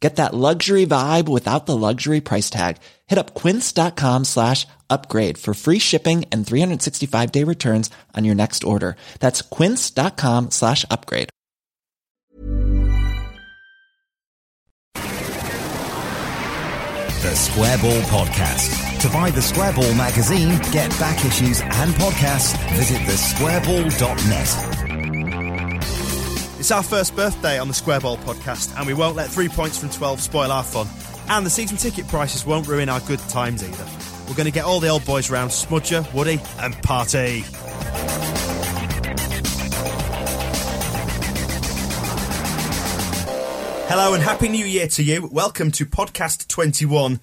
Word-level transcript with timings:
Get 0.00 0.16
that 0.16 0.32
luxury 0.34 0.86
vibe 0.86 1.28
without 1.28 1.66
the 1.66 1.76
luxury 1.76 2.20
price 2.20 2.50
tag. 2.50 2.76
Hit 3.08 3.18
up 3.18 3.34
quince.com 3.34 4.24
slash 4.24 4.64
upgrade 4.88 5.38
for 5.38 5.54
free 5.54 5.80
shipping 5.80 6.24
and 6.30 6.46
365 6.46 7.32
day 7.32 7.42
returns 7.42 7.90
on 8.14 8.24
your 8.24 8.36
next 8.36 8.62
order. 8.64 8.94
That's 9.18 9.42
quince.com 9.42 10.50
slash 10.52 10.84
upgrade. 10.90 11.30
The 17.22 17.34
Square 17.34 17.78
Ball 17.78 18.00
Podcast. 18.02 19.00
To 19.00 19.08
buy 19.10 19.30
the 19.30 19.42
Square 19.42 19.72
Ball 19.74 19.94
magazine, 19.94 20.58
get 20.72 20.90
back 20.98 21.24
issues 21.24 21.60
and 21.60 21.92
podcasts, 21.94 22.56
visit 22.74 22.98
thesquareball.net. 23.02 25.07
It's 26.58 26.72
our 26.72 26.82
first 26.82 27.14
birthday 27.14 27.56
on 27.60 27.68
the 27.68 27.74
Square 27.74 28.00
Ball 28.00 28.16
podcast, 28.16 28.76
and 28.76 28.84
we 28.84 28.92
won't 28.92 29.14
let 29.14 29.30
three 29.30 29.48
points 29.48 29.78
from 29.78 29.90
12 29.90 30.20
spoil 30.20 30.50
our 30.50 30.64
fun. 30.64 30.88
And 31.28 31.46
the 31.46 31.50
season 31.50 31.76
ticket 31.76 32.08
prices 32.08 32.44
won't 32.44 32.66
ruin 32.66 32.88
our 32.88 32.98
good 32.98 33.20
times 33.28 33.62
either. 33.62 33.86
We're 34.26 34.34
going 34.34 34.46
to 34.46 34.50
get 34.50 34.64
all 34.64 34.80
the 34.80 34.88
old 34.88 35.04
boys 35.04 35.30
round 35.30 35.52
Smudger, 35.52 36.12
Woody, 36.12 36.40
and 36.58 36.74
Party. 36.82 37.44
Hello 43.86 44.14
and 44.14 44.22
Happy 44.24 44.48
New 44.48 44.66
Year 44.66 44.88
to 44.88 45.02
you. 45.04 45.28
Welcome 45.30 45.70
to 45.70 45.86
podcast 45.86 46.48
21. 46.48 47.20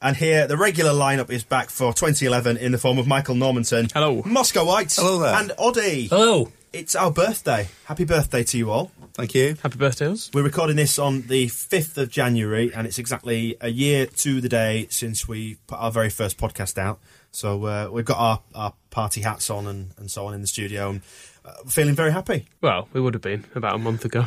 And 0.00 0.16
here, 0.16 0.46
the 0.46 0.56
regular 0.56 0.92
lineup 0.92 1.30
is 1.30 1.42
back 1.42 1.70
for 1.70 1.92
2011 1.92 2.58
in 2.58 2.70
the 2.70 2.78
form 2.78 2.98
of 2.98 3.08
Michael 3.08 3.34
Normanton. 3.34 3.88
Hello. 3.92 4.22
Moscow 4.24 4.64
White. 4.64 4.94
Hello 4.94 5.18
there. 5.18 5.34
And 5.34 5.50
Oddie. 5.58 6.08
Hello. 6.08 6.52
It's 6.72 6.94
our 6.94 7.10
birthday. 7.10 7.68
Happy 7.84 8.04
birthday 8.04 8.42
to 8.44 8.58
you 8.58 8.70
all. 8.70 8.90
Thank 9.14 9.34
you. 9.34 9.56
Happy 9.62 9.78
birthday, 9.78 10.08
us. 10.08 10.30
We're 10.34 10.42
recording 10.42 10.76
this 10.76 10.98
on 10.98 11.22
the 11.22 11.46
5th 11.46 11.96
of 11.96 12.10
January, 12.10 12.72
and 12.74 12.86
it's 12.86 12.98
exactly 12.98 13.56
a 13.60 13.68
year 13.68 14.06
to 14.06 14.40
the 14.40 14.48
day 14.48 14.86
since 14.90 15.26
we 15.26 15.56
put 15.66 15.78
our 15.78 15.90
very 15.90 16.10
first 16.10 16.36
podcast 16.38 16.76
out. 16.76 16.98
So 17.30 17.64
uh, 17.64 17.88
we've 17.90 18.04
got 18.04 18.18
our, 18.18 18.42
our 18.54 18.74
party 18.90 19.22
hats 19.22 19.48
on 19.48 19.66
and, 19.66 19.92
and 19.96 20.10
so 20.10 20.26
on 20.26 20.34
in 20.34 20.42
the 20.42 20.46
studio, 20.46 20.90
and 20.90 21.02
uh, 21.44 21.52
feeling 21.66 21.94
very 21.94 22.12
happy. 22.12 22.46
Well, 22.60 22.88
we 22.92 23.00
would 23.00 23.14
have 23.14 23.22
been 23.22 23.44
about 23.54 23.76
a 23.76 23.78
month 23.78 24.04
ago. 24.04 24.26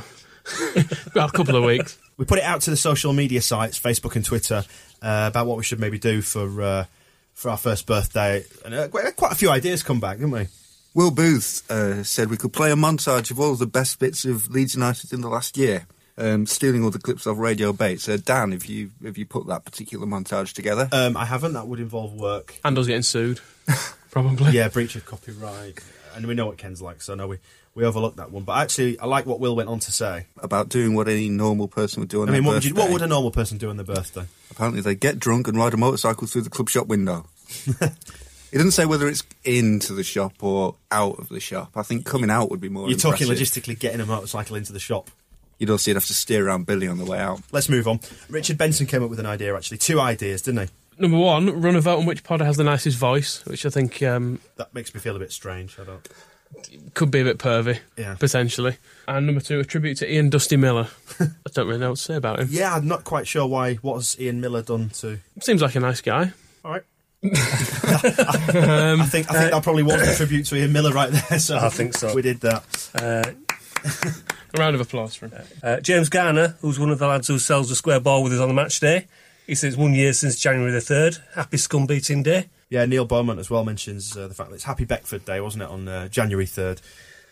well, 1.13 1.27
a 1.27 1.31
couple 1.31 1.55
of 1.55 1.63
weeks. 1.63 1.99
We 2.17 2.25
put 2.25 2.39
it 2.39 2.45
out 2.45 2.61
to 2.61 2.71
the 2.71 2.77
social 2.77 3.13
media 3.13 3.41
sites, 3.41 3.79
Facebook 3.79 4.15
and 4.15 4.25
Twitter, 4.25 4.63
uh, 5.01 5.25
about 5.29 5.45
what 5.45 5.57
we 5.57 5.63
should 5.63 5.79
maybe 5.79 5.99
do 5.99 6.21
for 6.21 6.61
uh, 6.61 6.85
for 7.33 7.49
our 7.51 7.57
first 7.57 7.85
birthday, 7.85 8.43
and 8.65 8.73
uh, 8.73 8.87
quite 8.87 9.31
a 9.31 9.35
few 9.35 9.49
ideas 9.49 9.83
come 9.83 9.99
back, 9.99 10.17
didn't 10.17 10.31
we? 10.31 10.47
Will 10.93 11.11
Booth 11.11 11.69
uh, 11.69 12.03
said 12.03 12.29
we 12.29 12.37
could 12.37 12.51
play 12.53 12.71
a 12.71 12.75
montage 12.75 13.29
of 13.29 13.39
all 13.39 13.55
the 13.55 13.67
best 13.67 13.99
bits 13.99 14.25
of 14.25 14.49
Leeds 14.49 14.73
United 14.73 15.13
in 15.13 15.21
the 15.21 15.29
last 15.29 15.55
year, 15.55 15.85
um, 16.17 16.47
stealing 16.47 16.83
all 16.83 16.89
the 16.89 16.99
clips 16.99 17.27
of 17.27 17.37
Radio 17.37 17.71
Bates. 17.71 18.09
Uh, 18.09 18.17
Dan, 18.23 18.51
have 18.53 18.65
you 18.65 18.89
have 19.03 19.17
you 19.17 19.25
put 19.25 19.45
that 19.47 19.65
particular 19.65 20.07
montage 20.07 20.53
together? 20.53 20.89
Um, 20.91 21.15
I 21.15 21.25
haven't. 21.25 21.53
That 21.53 21.67
would 21.67 21.79
involve 21.79 22.13
work. 22.13 22.59
And 22.63 22.77
us 22.77 22.87
getting 22.87 23.03
sued, 23.03 23.39
probably. 24.11 24.51
Yeah, 24.51 24.67
breach 24.69 24.95
of 24.95 25.05
copyright, 25.05 25.79
and 26.15 26.25
we 26.25 26.33
know 26.33 26.47
what 26.47 26.57
Ken's 26.57 26.81
like, 26.81 27.03
so 27.03 27.13
no, 27.13 27.27
we 27.27 27.37
we 27.75 27.85
overlooked 27.85 28.17
that 28.17 28.31
one. 28.31 28.43
But 28.43 28.57
actually, 28.57 28.99
I 28.99 29.05
like 29.05 29.27
what 29.27 29.39
Will 29.39 29.55
went 29.55 29.69
on 29.69 29.79
to 29.81 29.91
say. 29.91 30.25
About 30.41 30.69
doing 30.69 30.95
what 30.95 31.07
any 31.07 31.29
normal 31.29 31.67
person 31.67 31.99
would 31.99 32.09
do 32.09 32.23
on 32.23 32.29
I 32.29 32.31
mean, 32.31 32.41
their 32.41 32.47
what 32.47 32.53
would, 32.55 32.65
you, 32.65 32.73
what 32.73 32.91
would 32.91 33.03
a 33.03 33.07
normal 33.07 33.29
person 33.29 33.59
do 33.59 33.69
on 33.69 33.77
their 33.77 33.85
birthday? 33.85 34.25
Apparently, 34.49 34.81
they 34.81 34.95
get 34.95 35.19
drunk 35.19 35.47
and 35.47 35.55
ride 35.55 35.75
a 35.75 35.77
motorcycle 35.77 36.25
through 36.25 36.41
the 36.41 36.49
club 36.49 36.67
shop 36.67 36.87
window. 36.87 37.27
It 38.51 38.57
doesn't 38.57 38.71
say 38.71 38.85
whether 38.85 39.07
it's 39.07 39.23
into 39.43 39.93
the 39.93 40.03
shop 40.03 40.33
or 40.43 40.75
out 40.91 41.19
of 41.19 41.29
the 41.29 41.39
shop. 41.39 41.71
I 41.75 41.83
think 41.83 42.05
coming 42.05 42.29
out 42.31 42.49
would 42.49 42.61
be 42.61 42.69
more. 42.69 42.89
You're 42.89 42.97
talking 42.97 43.27
logistically 43.27 43.77
getting 43.77 44.01
a 44.01 44.05
motorcycle 44.05 44.55
into 44.55 44.73
the 44.73 44.79
shop. 44.79 45.09
You'd 45.59 45.69
also 45.69 45.91
you'd 45.91 45.95
have 45.97 46.05
to 46.05 46.13
steer 46.13 46.47
around 46.47 46.65
Billy 46.65 46.87
on 46.87 46.97
the 46.97 47.05
way 47.05 47.19
out. 47.19 47.41
Let's 47.51 47.67
move 47.69 47.87
on. 47.87 47.99
Richard 48.29 48.57
Benson 48.57 48.87
came 48.87 49.03
up 49.03 49.09
with 49.09 49.19
an 49.19 49.25
idea, 49.25 49.55
actually. 49.55 49.77
Two 49.77 49.99
ideas, 49.99 50.41
didn't 50.41 50.67
he? 50.67 50.73
Number 50.97 51.17
one, 51.17 51.61
run 51.61 51.75
a 51.75 51.81
vote 51.81 51.99
on 51.99 52.05
which 52.05 52.23
podder 52.23 52.45
has 52.45 52.57
the 52.57 52.63
nicest 52.63 52.97
voice, 52.97 53.45
which 53.45 53.65
I 53.65 53.69
think 53.69 54.01
um, 54.03 54.39
That 54.57 54.73
makes 54.73 54.93
me 54.93 54.99
feel 54.99 55.15
a 55.15 55.19
bit 55.19 55.31
strange. 55.31 55.77
I 55.79 55.83
don't. 55.83 56.07
could 56.93 57.11
be 57.11 57.19
a 57.21 57.23
bit 57.23 57.37
pervy, 57.37 57.79
Yeah. 57.97 58.15
potentially. 58.15 58.77
And 59.07 59.25
number 59.25 59.41
two, 59.41 59.59
a 59.59 59.63
tribute 59.65 59.95
to 59.99 60.11
Ian 60.11 60.29
Dusty 60.29 60.57
Miller. 60.57 60.87
I 61.19 61.27
don't 61.53 61.67
really 61.67 61.79
know 61.79 61.89
what 61.89 61.97
to 61.97 62.03
say 62.03 62.15
about 62.15 62.39
him. 62.39 62.47
Yeah, 62.51 62.73
I'm 62.75 62.87
not 62.87 63.03
quite 63.03 63.27
sure 63.27 63.45
why. 63.47 63.75
What 63.75 63.95
has 63.95 64.19
Ian 64.19 64.41
Miller 64.41 64.61
done 64.61 64.89
to. 64.99 65.19
Seems 65.41 65.61
like 65.61 65.75
a 65.75 65.79
nice 65.79 66.01
guy. 66.01 66.31
All 66.65 66.71
right. 66.71 66.83
I 67.23 69.05
think 69.09 69.29
I 69.29 69.33
think 69.33 69.51
that 69.51 69.63
probably 69.63 69.83
was 69.83 70.01
a 70.01 70.15
tribute 70.15 70.45
to 70.47 70.55
Ian 70.55 70.71
Miller 70.71 70.91
right 70.91 71.11
there. 71.11 71.39
So 71.39 71.57
I 71.57 71.69
think 71.69 71.93
so. 71.93 72.13
We 72.15 72.21
did 72.21 72.41
that. 72.41 73.35
A 74.53 74.59
round 74.59 74.73
of 74.73 74.81
applause 74.81 75.15
for 75.15 75.27
him. 75.27 75.43
Uh, 75.61 75.79
James 75.79 76.09
Garner, 76.09 76.55
who's 76.61 76.79
one 76.79 76.89
of 76.89 76.97
the 76.97 77.07
lads 77.07 77.27
who 77.27 77.37
sells 77.37 77.69
the 77.69 77.75
square 77.75 77.99
ball 77.99 78.23
with 78.23 78.33
us 78.33 78.39
on 78.39 78.47
the 78.47 78.53
match 78.53 78.79
day, 78.79 79.05
he 79.45 79.53
says 79.53 79.77
one 79.77 79.93
year 79.93 80.11
since 80.11 80.39
January 80.39 80.71
the 80.71 80.79
3rd. 80.79 81.19
Happy 81.35 81.57
scum 81.57 81.85
beating 81.85 82.23
day. 82.23 82.49
Yeah, 82.69 82.85
Neil 82.85 83.05
Beaumont 83.05 83.39
as 83.39 83.49
well 83.49 83.63
mentions 83.63 84.17
uh, 84.17 84.27
the 84.27 84.33
fact 84.33 84.49
that 84.49 84.55
it's 84.55 84.63
Happy 84.63 84.85
Beckford 84.85 85.25
Day, 85.25 85.39
wasn't 85.39 85.63
it, 85.63 85.69
on 85.69 85.87
uh, 85.87 86.07
January 86.07 86.45
3rd. 86.45 86.81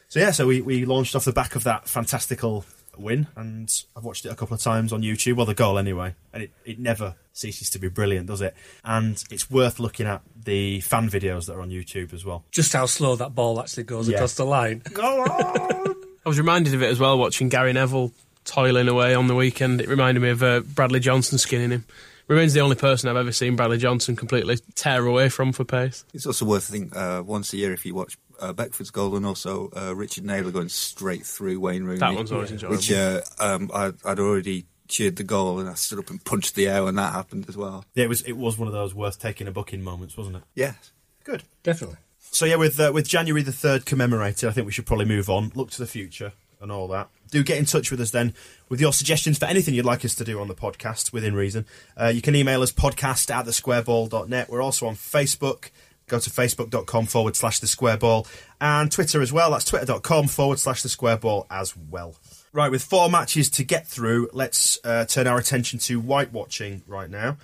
So, 0.10 0.20
yeah, 0.20 0.32
so 0.32 0.48
we, 0.48 0.62
we 0.62 0.86
launched 0.86 1.16
off 1.16 1.26
the 1.26 1.34
back 1.34 1.56
of 1.56 1.64
that 1.64 1.90
fantastical 1.90 2.66
win, 3.00 3.28
and 3.36 3.72
I've 3.96 4.04
watched 4.04 4.26
it 4.26 4.30
a 4.30 4.36
couple 4.36 4.56
of 4.56 4.62
times 4.62 4.92
on 4.94 5.02
YouTube, 5.02 5.36
well, 5.36 5.46
the 5.46 5.54
goal 5.54 5.78
anyway, 5.78 6.16
and 6.34 6.44
it, 6.44 6.52
it 6.66 6.80
never 6.80 7.16
ceases 7.34 7.70
to 7.72 7.80
be 7.80 7.88
brilliant, 7.88 8.28
does 8.28 8.42
it? 8.42 8.56
And 8.84 9.24
it's 9.30 9.50
worth 9.50 9.80
looking 9.80 10.08
at 10.08 10.22
the 10.44 10.82
fan 10.82 11.10
videos 11.10 11.46
that 11.48 11.54
are 11.54 11.62
on 11.62 11.70
YouTube 11.70 12.14
as 12.14 12.26
well. 12.26 12.44
Just 12.52 12.74
how 12.74 12.86
slow 12.88 13.16
that 13.16 13.36
ball 13.36 13.60
actually 13.60 13.84
goes 13.84 14.08
Yeah. 14.10 14.16
across 14.16 14.34
the 14.36 14.46
line. 14.46 14.82
I 14.96 15.94
was 16.26 16.38
reminded 16.38 16.74
of 16.74 16.82
it 16.82 16.90
as 16.90 17.00
well 17.00 17.18
watching 17.18 17.50
Gary 17.50 17.74
Neville 17.74 18.12
toiling 18.44 18.88
away 18.88 19.14
on 19.14 19.28
the 19.28 19.36
weekend. 19.36 19.82
It 19.82 19.88
reminded 19.88 20.22
me 20.22 20.30
of 20.30 20.42
uh, 20.44 20.60
Bradley 20.62 21.00
Johnson 21.00 21.38
skinning 21.38 21.70
him. 21.72 21.86
Remains 22.28 22.54
the 22.54 22.60
only 22.60 22.76
person 22.76 23.10
I've 23.10 23.16
ever 23.16 23.32
seen 23.32 23.56
Bradley 23.56 23.78
Johnson 23.78 24.16
completely 24.16 24.58
tear 24.76 25.06
away 25.06 25.30
from 25.30 25.54
for 25.54 25.64
pace. 25.64 26.04
It's 26.14 26.26
also 26.26 26.46
worth 26.46 26.70
I 26.70 26.74
think 26.74 26.96
uh, 26.96 27.24
once 27.26 27.54
a 27.54 27.58
year 27.58 27.72
if 27.72 27.86
you 27.86 27.96
watch 27.96 28.18
uh, 28.40 28.54
Beckford's 28.54 28.92
goal 28.92 29.16
and 29.16 29.26
also 29.26 29.70
uh, 29.76 29.96
Richard 29.96 30.26
Naylor 30.26 30.52
going 30.52 30.70
straight 30.70 31.26
through 31.26 31.60
Wayne 31.60 31.84
Rooney. 31.84 32.00
That 32.00 32.14
one's 32.14 32.32
always 32.32 32.52
enjoyable. 32.52 32.76
Which 32.76 32.92
uh, 32.92 33.22
um, 33.40 33.72
I, 33.74 33.94
I'd 34.06 34.20
already 34.20 34.66
cheered 34.88 35.16
the 35.16 35.24
goal 35.24 35.60
and 35.60 35.70
I 35.70 35.74
stood 35.74 36.00
up 36.00 36.10
and 36.10 36.24
punched 36.24 36.56
the 36.56 36.68
air 36.68 36.84
when 36.84 36.96
that 36.96 37.14
happened 37.14 37.46
as 37.48 37.58
well. 37.58 37.86
Yeah, 37.94 38.06
it 38.06 38.10
was 38.10 38.22
it 38.24 38.34
was 38.34 38.58
one 38.58 38.68
of 38.68 38.74
those 38.74 38.94
worth 38.94 39.20
taking 39.20 39.48
a 39.48 39.52
book 39.52 39.74
in 39.74 39.84
moments, 39.84 40.18
wasn't 40.18 40.38
it? 40.38 40.44
Yes. 40.56 40.92
Good. 41.24 41.44
Definitely. 41.64 41.98
So 42.32 42.46
yeah, 42.46 42.56
with 42.56 42.80
uh, 42.80 42.92
with 42.94 43.08
January 43.08 43.42
the 43.42 43.52
third 43.52 43.86
commemorated, 43.86 44.50
I 44.50 44.52
think 44.52 44.66
we 44.66 44.72
should 44.72 44.86
probably 44.86 45.06
move 45.06 45.30
on, 45.30 45.52
look 45.56 45.72
to 45.72 45.80
the 45.80 45.88
future, 45.88 46.34
and 46.62 46.72
all 46.72 46.88
that. 46.90 47.10
Do 47.30 47.44
get 47.44 47.58
in 47.58 47.66
touch 47.66 47.92
with 47.92 48.00
us 48.02 48.12
then 48.12 48.34
with 48.70 48.80
your 48.82 48.94
suggestions 48.94 49.38
for 49.38 49.46
anything 49.46 49.74
you'd 49.74 49.86
like 49.86 50.06
us 50.06 50.16
to 50.16 50.24
do 50.24 50.40
on 50.40 50.48
the 50.48 50.56
podcast 50.56 51.12
within 51.14 51.36
reason. 51.36 51.66
Uh, 52.00 52.08
you 52.08 52.22
can 52.22 52.36
email 52.36 52.62
us 52.62 52.72
podcast 52.72 53.34
at 53.34 53.46
thesquareball.net. 53.46 54.50
We're 54.50 54.62
also 54.62 54.88
on 54.88 54.96
Facebook. 54.96 55.70
Go 56.08 56.20
to 56.20 56.30
facebook.com 56.30 57.06
forward 57.08 57.36
slash 57.36 57.60
the 57.60 57.68
square 57.68 57.98
ball 57.98 58.28
and 58.62 58.90
Twitter 58.90 59.22
as 59.22 59.34
well. 59.34 59.52
That's 59.52 59.66
twitter.com 59.66 60.28
forward 60.28 60.58
slash 60.58 60.82
the 60.82 60.90
square 60.90 61.18
ball 61.18 61.46
as 61.50 61.76
well. 61.76 62.16
Right, 62.54 62.72
with 62.72 62.82
four 62.82 63.10
matches 63.10 63.50
to 63.52 63.64
get 63.64 63.86
through, 63.86 64.30
let's 64.32 64.80
uh, 64.86 65.06
turn 65.06 65.28
our 65.28 65.38
attention 65.38 65.80
to 65.80 66.00
white 66.00 66.32
watching 66.32 66.82
right 66.88 67.10
now. 67.10 67.38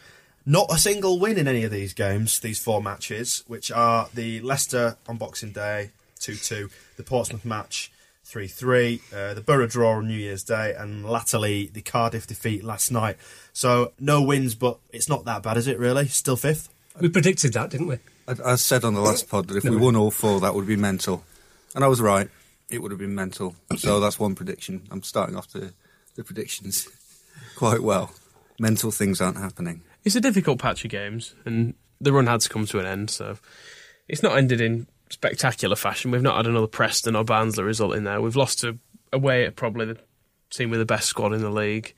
Not 0.46 0.68
a 0.72 0.78
single 0.78 1.20
win 1.20 1.38
in 1.38 1.48
any 1.48 1.64
of 1.64 1.72
these 1.72 1.94
games, 1.94 2.40
these 2.40 2.62
four 2.62 2.82
matches, 2.82 3.44
which 3.48 3.70
are 3.72 4.10
the 4.14 4.42
Leicester 4.42 4.98
on 5.08 5.18
Boxing 5.18 5.52
Day 5.52 5.92
2 6.20 6.36
2, 6.36 6.70
the 6.98 7.04
Portsmouth 7.04 7.46
match 7.46 7.92
3 8.34 8.48
3. 8.48 9.02
Uh, 9.16 9.34
the 9.36 9.42
Borough 9.42 9.68
draw 9.68 9.92
on 9.92 10.08
New 10.08 10.18
Year's 10.18 10.44
Day, 10.44 10.74
and 10.76 11.06
latterly 11.06 11.68
the 11.68 11.84
Cardiff 11.84 12.26
defeat 12.26 12.64
last 12.64 12.92
night. 12.92 13.16
So 13.54 13.94
no 14.00 14.24
wins, 14.24 14.56
but 14.56 14.80
it's 14.92 15.08
not 15.08 15.26
that 15.26 15.44
bad, 15.44 15.56
is 15.56 15.68
it 15.68 15.78
really? 15.78 16.08
Still 16.08 16.36
fifth? 16.36 16.68
We 17.00 17.10
predicted 17.10 17.54
that, 17.54 17.70
didn't 17.70 17.86
we? 17.86 18.00
I, 18.28 18.54
I 18.54 18.56
said 18.56 18.84
on 18.84 18.96
the 18.96 19.02
last 19.02 19.30
pod 19.30 19.50
that 19.50 19.58
if 19.58 19.64
we 19.64 19.76
won 19.76 19.96
all 19.96 20.10
four, 20.10 20.40
that 20.40 20.56
would 20.56 20.66
be 20.66 20.76
mental. 20.76 21.24
And 21.76 21.84
I 21.84 21.88
was 21.88 22.02
right. 22.02 22.28
It 22.72 22.82
would 22.82 22.90
have 22.90 23.00
been 23.00 23.14
mental. 23.14 23.56
So 23.78 24.00
that's 24.00 24.20
one 24.20 24.34
prediction. 24.34 24.88
I'm 24.90 25.04
starting 25.04 25.36
off 25.36 25.50
the, 25.50 25.72
the 26.16 26.24
predictions 26.24 26.88
quite 27.56 27.84
well. 27.84 28.16
Mental 28.60 28.90
things 28.90 29.22
aren't 29.22 29.38
happening. 29.38 29.84
It's 30.04 30.16
a 30.16 30.22
difficult 30.22 30.58
patch 30.58 30.84
of 30.84 30.90
games, 30.90 31.36
and 31.46 31.76
the 32.02 32.12
run 32.12 32.26
had 32.26 32.42
to 32.42 32.50
come 32.50 32.66
to 32.66 32.80
an 32.80 32.88
end, 32.88 33.12
so 33.12 33.38
it's 34.08 34.24
not 34.24 34.36
ended 34.36 34.60
in 34.60 34.88
spectacular 35.14 35.76
fashion. 35.76 36.12
We've 36.12 36.22
not 36.22 36.38
had 36.38 36.48
another 36.48 36.68
Preston 36.68 37.16
or 37.16 37.24
Barnsley 37.24 37.64
result 37.64 37.96
in 37.96 38.04
there. 38.04 38.22
We've 38.22 38.36
lost 38.36 38.60
to 38.60 38.78
away 39.12 39.46
at 39.46 39.56
probably 39.56 39.86
the 39.86 39.98
team 40.50 40.70
with 40.70 40.80
the 40.80 40.86
best 40.86 41.08
squad 41.08 41.34
in 41.34 41.42
the 41.42 41.50
league. 41.50 41.94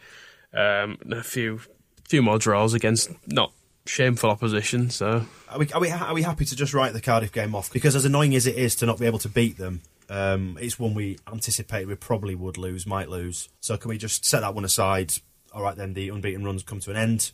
Um, 0.53 0.97
and 1.01 1.13
a 1.13 1.23
few 1.23 1.59
few 2.07 2.21
more 2.21 2.37
draws 2.37 2.73
against 2.73 3.09
not 3.27 3.51
shameful 3.85 4.29
opposition. 4.29 4.89
So 4.89 5.25
Are 5.49 5.59
we, 5.59 5.67
are, 5.71 5.81
we, 5.81 5.89
are 5.89 6.13
we 6.13 6.21
happy 6.21 6.45
to 6.45 6.55
just 6.55 6.73
write 6.73 6.93
the 6.93 7.01
Cardiff 7.01 7.31
game 7.31 7.55
off? 7.55 7.73
Because 7.73 7.95
as 7.95 8.05
annoying 8.05 8.35
as 8.35 8.45
it 8.45 8.55
is 8.55 8.75
to 8.77 8.85
not 8.85 8.99
be 8.99 9.05
able 9.05 9.19
to 9.19 9.29
beat 9.29 9.57
them, 9.57 9.81
um, 10.09 10.57
it's 10.61 10.77
one 10.77 10.93
we 10.93 11.17
anticipated 11.31 11.87
we 11.87 11.95
probably 11.95 12.35
would 12.35 12.57
lose, 12.57 12.85
might 12.85 13.09
lose. 13.09 13.49
So 13.59 13.75
can 13.77 13.89
we 13.89 13.97
just 13.97 14.23
set 14.23 14.41
that 14.41 14.53
one 14.53 14.65
aside? 14.65 15.13
All 15.51 15.63
right, 15.63 15.75
then 15.75 15.93
the 15.93 16.09
unbeaten 16.09 16.43
runs 16.43 16.63
come 16.63 16.79
to 16.81 16.91
an 16.91 16.97
end. 16.97 17.31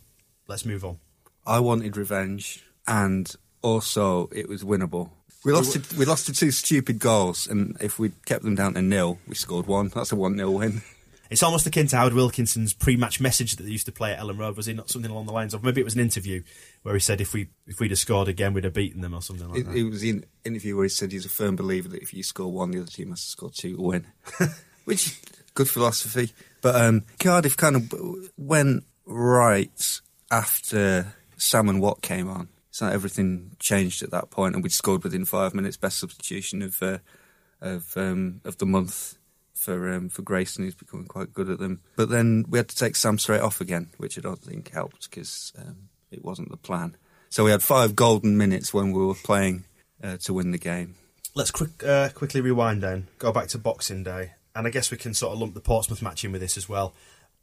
Let's 0.47 0.65
move 0.65 0.85
on. 0.85 0.99
I 1.45 1.59
wanted 1.59 1.97
revenge, 1.97 2.63
and 2.87 3.33
also 3.61 4.29
it 4.31 4.47
was 4.47 4.63
winnable. 4.63 5.09
We 5.43 5.53
lost 5.53 5.73
to, 5.73 5.97
we 5.97 6.05
lost 6.05 6.27
to 6.27 6.33
two 6.33 6.51
stupid 6.51 6.99
goals, 6.99 7.47
and 7.47 7.75
if 7.81 7.97
we'd 7.97 8.25
kept 8.25 8.43
them 8.43 8.55
down 8.55 8.75
to 8.75 8.81
nil, 8.81 9.19
we 9.27 9.33
scored 9.35 9.65
one. 9.65 9.87
That's 9.89 10.11
a 10.11 10.15
1 10.15 10.37
0 10.37 10.51
win. 10.51 10.81
It's 11.31 11.41
almost 11.43 11.65
akin 11.65 11.87
to 11.87 11.95
Howard 11.95 12.13
Wilkinson's 12.13 12.73
pre-match 12.73 13.21
message 13.21 13.55
that 13.55 13.63
they 13.63 13.69
used 13.69 13.85
to 13.85 13.91
play 13.93 14.11
at 14.11 14.19
Elland 14.19 14.37
Road. 14.37 14.57
Was 14.57 14.67
it 14.67 14.75
not 14.75 14.89
something 14.89 15.09
along 15.09 15.27
the 15.27 15.31
lines 15.31 15.53
of 15.53 15.63
maybe 15.63 15.79
it 15.79 15.85
was 15.85 15.95
an 15.95 16.01
interview 16.01 16.43
where 16.83 16.93
he 16.93 16.99
said 16.99 17.21
if 17.21 17.33
we 17.33 17.47
if 17.67 17.79
we'd 17.79 17.89
have 17.91 17.99
scored 17.99 18.27
again 18.27 18.53
we'd 18.53 18.65
have 18.65 18.73
beaten 18.73 18.99
them 18.99 19.13
or 19.13 19.21
something 19.21 19.47
like 19.49 19.59
It, 19.61 19.63
that. 19.67 19.75
it 19.77 19.83
was 19.83 20.03
in 20.03 20.25
interview 20.43 20.75
where 20.75 20.83
he 20.83 20.89
said 20.89 21.13
he's 21.13 21.25
a 21.25 21.29
firm 21.29 21.55
believer 21.55 21.87
that 21.87 22.01
if 22.01 22.13
you 22.13 22.21
score 22.21 22.51
one, 22.51 22.71
the 22.71 22.81
other 22.81 22.91
team 22.91 23.11
has 23.11 23.23
to 23.23 23.29
score 23.29 23.49
two 23.49 23.77
to 23.77 23.81
win, 23.81 24.07
which 24.83 25.21
good 25.53 25.69
philosophy. 25.69 26.33
But 26.61 26.75
um, 26.75 27.03
Cardiff 27.17 27.55
kind 27.55 27.77
of 27.77 27.93
went 28.37 28.83
right 29.05 29.99
after 30.29 31.13
Sam 31.37 31.69
and 31.69 31.81
Watt 31.81 32.01
came 32.01 32.29
on. 32.29 32.49
So 32.71 32.87
everything 32.87 33.51
changed 33.59 34.01
at 34.01 34.11
that 34.11 34.29
point, 34.29 34.55
and 34.55 34.63
we'd 34.63 34.71
scored 34.71 35.03
within 35.03 35.25
five 35.25 35.53
minutes. 35.53 35.77
Best 35.77 35.99
substitution 35.99 36.61
of 36.61 36.81
uh, 36.81 36.99
of 37.59 37.95
um, 37.97 38.41
of 38.45 38.57
the 38.57 38.65
month 38.65 39.17
for 39.53 39.93
um, 39.93 40.09
for 40.09 40.21
Grayson, 40.21 40.63
who's 40.63 40.75
becoming 40.75 41.05
quite 41.05 41.33
good 41.33 41.49
at 41.49 41.59
them. 41.59 41.81
But 41.95 42.09
then 42.09 42.45
we 42.49 42.57
had 42.57 42.69
to 42.69 42.75
take 42.75 42.95
Sam 42.95 43.17
straight 43.17 43.41
off 43.41 43.61
again, 43.61 43.89
which 43.97 44.17
I 44.17 44.21
don't 44.21 44.41
think 44.41 44.71
helped 44.71 45.09
because 45.09 45.51
um, 45.57 45.89
it 46.11 46.23
wasn't 46.23 46.49
the 46.49 46.57
plan. 46.57 46.95
So 47.29 47.45
we 47.45 47.51
had 47.51 47.63
five 47.63 47.95
golden 47.95 48.37
minutes 48.37 48.73
when 48.73 48.91
we 48.91 49.05
were 49.05 49.15
playing 49.15 49.63
uh, 50.03 50.17
to 50.17 50.33
win 50.33 50.51
the 50.51 50.57
game. 50.57 50.95
Let's 51.33 51.51
quick, 51.51 51.81
uh, 51.81 52.09
quickly 52.09 52.41
rewind 52.41 52.83
then. 52.83 53.07
Go 53.17 53.31
back 53.31 53.47
to 53.49 53.57
Boxing 53.57 54.03
Day, 54.03 54.31
and 54.53 54.67
I 54.67 54.69
guess 54.69 54.91
we 54.91 54.97
can 54.97 55.13
sort 55.13 55.33
of 55.33 55.39
lump 55.39 55.53
the 55.53 55.61
Portsmouth 55.61 56.01
match 56.01 56.25
in 56.25 56.33
with 56.33 56.41
this 56.41 56.57
as 56.57 56.67
well. 56.67 56.93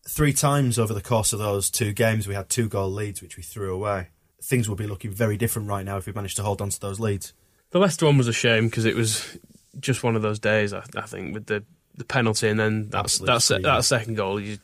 Three 0.07 0.35
times 0.35 0.79
over 0.79 0.93
the 0.93 1.01
course 1.01 1.33
of 1.33 1.39
those 1.39 1.71
two 1.71 1.93
games, 1.93 2.29
we 2.29 2.35
had 2.35 2.51
two 2.51 2.69
goal 2.69 2.91
leads, 2.91 3.23
which 3.23 3.39
we 3.39 3.43
threw 3.43 3.75
away. 3.75 4.09
Things 4.43 4.69
would 4.69 4.79
be 4.79 4.87
looking 4.87 5.11
very 5.11 5.37
different 5.37 5.69
right 5.69 5.85
now 5.85 5.97
if 5.97 6.07
we 6.07 6.13
managed 6.13 6.37
to 6.37 6.43
hold 6.43 6.61
on 6.63 6.71
to 6.71 6.81
those 6.81 7.01
leads. 7.01 7.33
the 7.71 7.79
Leicester 7.79 8.07
one 8.07 8.17
was 8.19 8.29
a 8.29 8.33
shame 8.33 8.67
because 8.67 8.85
it 8.85 8.95
was 8.95 9.37
just 9.81 10.03
one 10.03 10.17
of 10.17 10.23
those 10.23 10.39
days. 10.39 10.73
I, 10.73 10.83
I 10.97 11.03
think 11.03 11.35
with 11.35 11.47
the 11.47 11.65
the 11.97 12.05
penalty 12.05 12.49
and 12.49 12.59
then 12.61 12.89
that's 12.91 13.19
that's 13.19 13.49
freak. 13.49 13.63
that 13.63 13.85
second 13.85 14.15
goal. 14.15 14.39
You 14.41 14.59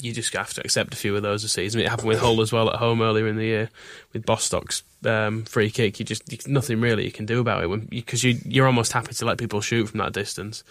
you 0.00 0.12
just 0.12 0.32
have 0.34 0.52
to 0.54 0.60
accept 0.62 0.94
a 0.94 0.96
few 0.96 1.14
of 1.14 1.22
those 1.22 1.42
this 1.42 1.52
season. 1.52 1.80
It 1.80 1.88
happened 1.88 2.08
with 2.08 2.18
Hull 2.20 2.40
as 2.40 2.50
well 2.52 2.68
at 2.70 2.76
home 2.76 3.00
earlier 3.02 3.28
in 3.28 3.36
the 3.36 3.44
year 3.44 3.70
with 4.12 4.24
Bostock's 4.26 4.82
um, 5.04 5.44
free 5.44 5.70
kick. 5.70 6.00
You 6.00 6.04
just 6.06 6.30
you, 6.32 6.38
nothing 6.52 6.80
really 6.80 7.04
you 7.04 7.12
can 7.12 7.26
do 7.26 7.40
about 7.40 7.62
it 7.62 7.90
because 7.90 8.24
you, 8.24 8.38
you're 8.44 8.66
almost 8.66 8.92
happy 8.92 9.12
to 9.14 9.24
let 9.24 9.38
people 9.38 9.60
shoot 9.60 9.88
from 9.88 9.98
that 9.98 10.12
distance. 10.12 10.64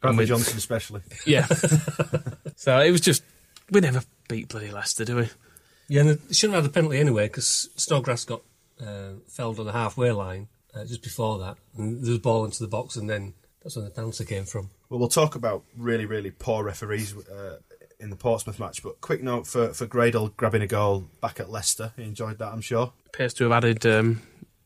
Bradley 0.00 0.18
with- 0.18 0.28
Johnson, 0.28 0.58
especially. 0.58 1.00
Yeah. 1.26 1.46
so 2.56 2.80
it 2.80 2.90
was 2.90 3.00
just 3.00 3.22
we 3.70 3.80
never 3.80 4.02
beat 4.28 4.48
bloody 4.48 4.70
Leicester, 4.70 5.04
do 5.04 5.16
we? 5.16 5.28
Yeah, 5.92 6.00
and 6.00 6.10
they 6.10 6.32
shouldn't 6.32 6.54
have 6.54 6.64
had 6.64 6.72
the 6.72 6.74
penalty 6.74 6.98
anyway 6.98 7.26
because 7.26 7.68
Snodgrass 7.76 8.24
got 8.24 8.40
uh, 8.80 9.10
felled 9.28 9.60
on 9.60 9.66
the 9.66 9.72
halfway 9.72 10.10
line 10.10 10.48
uh, 10.74 10.86
just 10.86 11.02
before 11.02 11.38
that. 11.40 11.58
And 11.76 12.02
there 12.02 12.08
was 12.08 12.16
a 12.16 12.18
ball 12.18 12.46
into 12.46 12.62
the 12.62 12.68
box, 12.68 12.96
and 12.96 13.10
then 13.10 13.34
that's 13.62 13.76
when 13.76 13.84
the 13.84 13.90
penalty 13.90 14.24
came 14.24 14.44
from. 14.44 14.70
Well, 14.88 15.00
we'll 15.00 15.10
talk 15.10 15.34
about 15.34 15.64
really, 15.76 16.06
really 16.06 16.30
poor 16.30 16.64
referees 16.64 17.14
uh, 17.14 17.58
in 18.00 18.08
the 18.08 18.16
Portsmouth 18.16 18.58
match. 18.58 18.82
But 18.82 19.02
quick 19.02 19.22
note 19.22 19.46
for 19.46 19.74
for 19.74 19.86
Gradel 19.86 20.34
grabbing 20.34 20.62
a 20.62 20.66
goal 20.66 21.10
back 21.20 21.40
at 21.40 21.50
Leicester. 21.50 21.92
He 21.96 22.04
enjoyed 22.04 22.38
that, 22.38 22.54
I'm 22.54 22.62
sure. 22.62 22.94
Appears 23.08 23.34
to 23.34 23.44
have 23.44 23.52
added 23.52 23.84
um, 23.84 24.22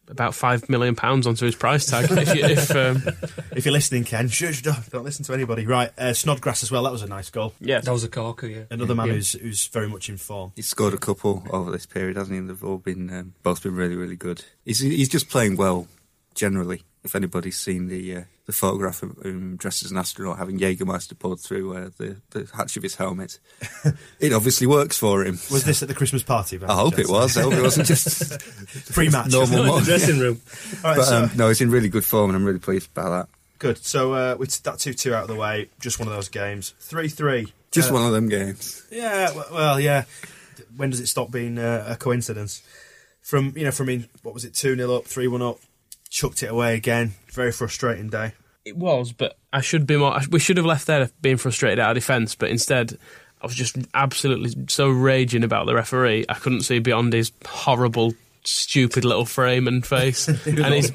about 0.08 0.35
five 0.35 0.69
million 0.69 0.94
pounds 0.94 1.26
onto 1.26 1.44
his 1.44 1.55
price 1.56 1.87
tag. 1.87 2.06
if 2.11 2.35
you, 2.35 2.44
if 2.44 2.70
um, 2.70 3.03
If 3.56 3.64
you're 3.64 3.73
listening, 3.73 4.05
Ken, 4.05 4.29
shush, 4.29 4.62
don't, 4.62 4.88
don't 4.91 5.05
listen 5.05 5.25
to 5.25 5.32
anybody. 5.35 5.67
Right, 5.67 5.91
uh, 5.99 6.12
Snodgrass 6.12 6.62
as 6.62 6.70
well. 6.70 6.82
That 6.85 6.93
was 6.93 7.03
a 7.03 7.06
nice 7.08 7.31
goal. 7.31 7.55
yeah, 7.61 7.81
That 7.81 7.91
was 7.93 8.05
a 8.05 8.08
corker, 8.08 8.47
yeah. 8.47 8.62
Another 8.70 8.94
man 8.94 9.06
Yeah. 9.08 9.12
who's 9.14 9.32
who's 9.32 9.67
very 9.67 9.88
much 9.88 10.08
in 10.08 10.17
form. 10.17 10.53
He's 10.56 10.67
scored 10.69 10.94
a 10.94 10.99
couple 10.99 11.43
over 11.50 11.70
this 11.70 11.87
period, 11.87 12.17
hasn't 12.17 12.35
he? 12.41 12.47
They've 12.47 12.64
all 12.64 12.79
been 12.79 13.12
um, 13.12 13.35
both 13.43 13.62
been 13.62 13.75
really, 13.75 13.97
really 13.97 14.17
good. 14.17 14.44
He's 14.64 14.81
he's 14.81 15.08
just 15.08 15.29
playing 15.29 15.56
well 15.56 15.88
generally. 16.35 16.82
If 17.05 17.14
anybody's 17.17 17.59
seen 17.59 17.87
the 17.88 18.17
uh, 18.17 18.23
the 18.47 18.53
photograph 18.53 19.03
of 19.03 19.19
him 19.25 19.57
dressed 19.57 19.85
as 19.85 19.91
an 19.91 19.99
astronaut 19.99 20.39
having 20.39 20.59
Jägermeister 20.59 21.19
poured 21.19 21.41
through 21.41 21.77
uh, 21.77 21.91
the 21.99 22.17
the 22.31 22.49
hatch 22.57 22.77
of 22.77 22.83
his 22.83 22.95
helmet, 22.95 23.39
it 24.21 24.33
obviously 24.33 24.67
works 24.67 24.97
for 24.97 25.25
him. 25.25 25.35
Was 25.51 25.65
this 25.65 25.83
at 25.83 25.89
the 25.89 25.95
Christmas 25.95 26.23
party? 26.23 26.59
I 26.67 26.75
hope 26.75 26.99
it 26.99 27.09
was. 27.09 27.37
I 27.37 27.43
hope 27.43 27.55
it 27.55 27.63
wasn't 27.63 27.87
just 27.89 28.41
Pre-match. 28.93 29.31
normal. 29.33 29.59
in 29.59 29.67
the 29.81 29.81
dressing 29.85 30.19
room. 30.21 30.41
All 30.85 30.91
right, 30.91 30.97
But 30.97 31.05
so, 31.05 31.23
um, 31.25 31.31
no, 31.37 31.49
he's 31.49 31.61
in 31.61 31.71
really 31.71 31.89
good 31.89 32.05
form, 32.05 32.31
and 32.31 32.37
I'm 32.37 32.45
really 32.45 32.59
pleased 32.61 32.89
about 32.97 33.11
that. 33.11 33.29
good. 33.59 33.79
So 33.85 34.13
uh, 34.15 34.37
with 34.39 34.63
that 34.63 34.79
two-two 34.79 35.13
out 35.15 35.23
of 35.23 35.29
the 35.29 35.35
way, 35.35 35.69
just 35.81 35.99
one 35.99 36.07
of 36.09 36.15
those 36.15 36.29
games. 36.29 36.75
Three-three. 36.79 37.53
Just 37.73 37.91
Uh, 37.91 37.95
one 37.95 38.07
of 38.07 38.13
them 38.13 38.29
games. 38.29 38.87
Yeah, 38.91 39.33
well, 39.53 39.81
yeah. 39.81 40.05
When 40.77 40.91
does 40.91 41.01
it 41.01 41.09
stop 41.09 41.31
being 41.31 41.59
uh, 41.59 41.85
a 41.89 41.97
coincidence? 41.97 42.63
From 43.23 43.53
you 43.57 43.65
know, 43.65 43.73
from 43.73 43.87
being 43.87 44.09
what 44.23 44.35
was 44.35 44.45
it, 44.45 44.55
two 44.55 44.77
0 44.77 44.95
up, 44.95 45.05
three 45.05 45.27
one 45.27 45.43
up, 45.43 45.59
chucked 46.11 46.43
it 46.45 46.47
away 46.51 46.77
again. 46.77 47.15
Very 47.37 47.53
frustrating 47.53 48.09
day. 48.09 48.33
It 48.65 48.79
was, 48.79 49.12
but 49.12 49.37
I 49.53 49.61
should 49.61 49.87
be 49.87 49.99
more. 49.99 50.19
We 50.31 50.41
should 50.41 50.56
have 50.56 50.65
left 50.65 50.87
there 50.87 51.11
being 51.21 51.37
frustrated 51.37 51.79
at 51.79 51.87
our 51.87 51.93
defence, 51.93 52.35
but 52.35 52.49
instead, 52.49 52.99
I 53.43 53.47
was 53.47 53.55
just 53.55 53.77
absolutely 53.93 54.65
so 54.69 54.88
raging 54.88 55.44
about 55.44 55.67
the 55.67 55.75
referee. 55.75 56.25
I 56.31 56.35
couldn't 56.35 56.62
see 56.62 56.79
beyond 56.79 57.12
his 57.12 57.31
horrible, 57.44 58.14
stupid 58.43 59.05
little 59.05 59.26
frame 59.26 59.69
and 59.69 59.87
face, 59.87 60.28
and 60.47 60.75
his 60.75 60.90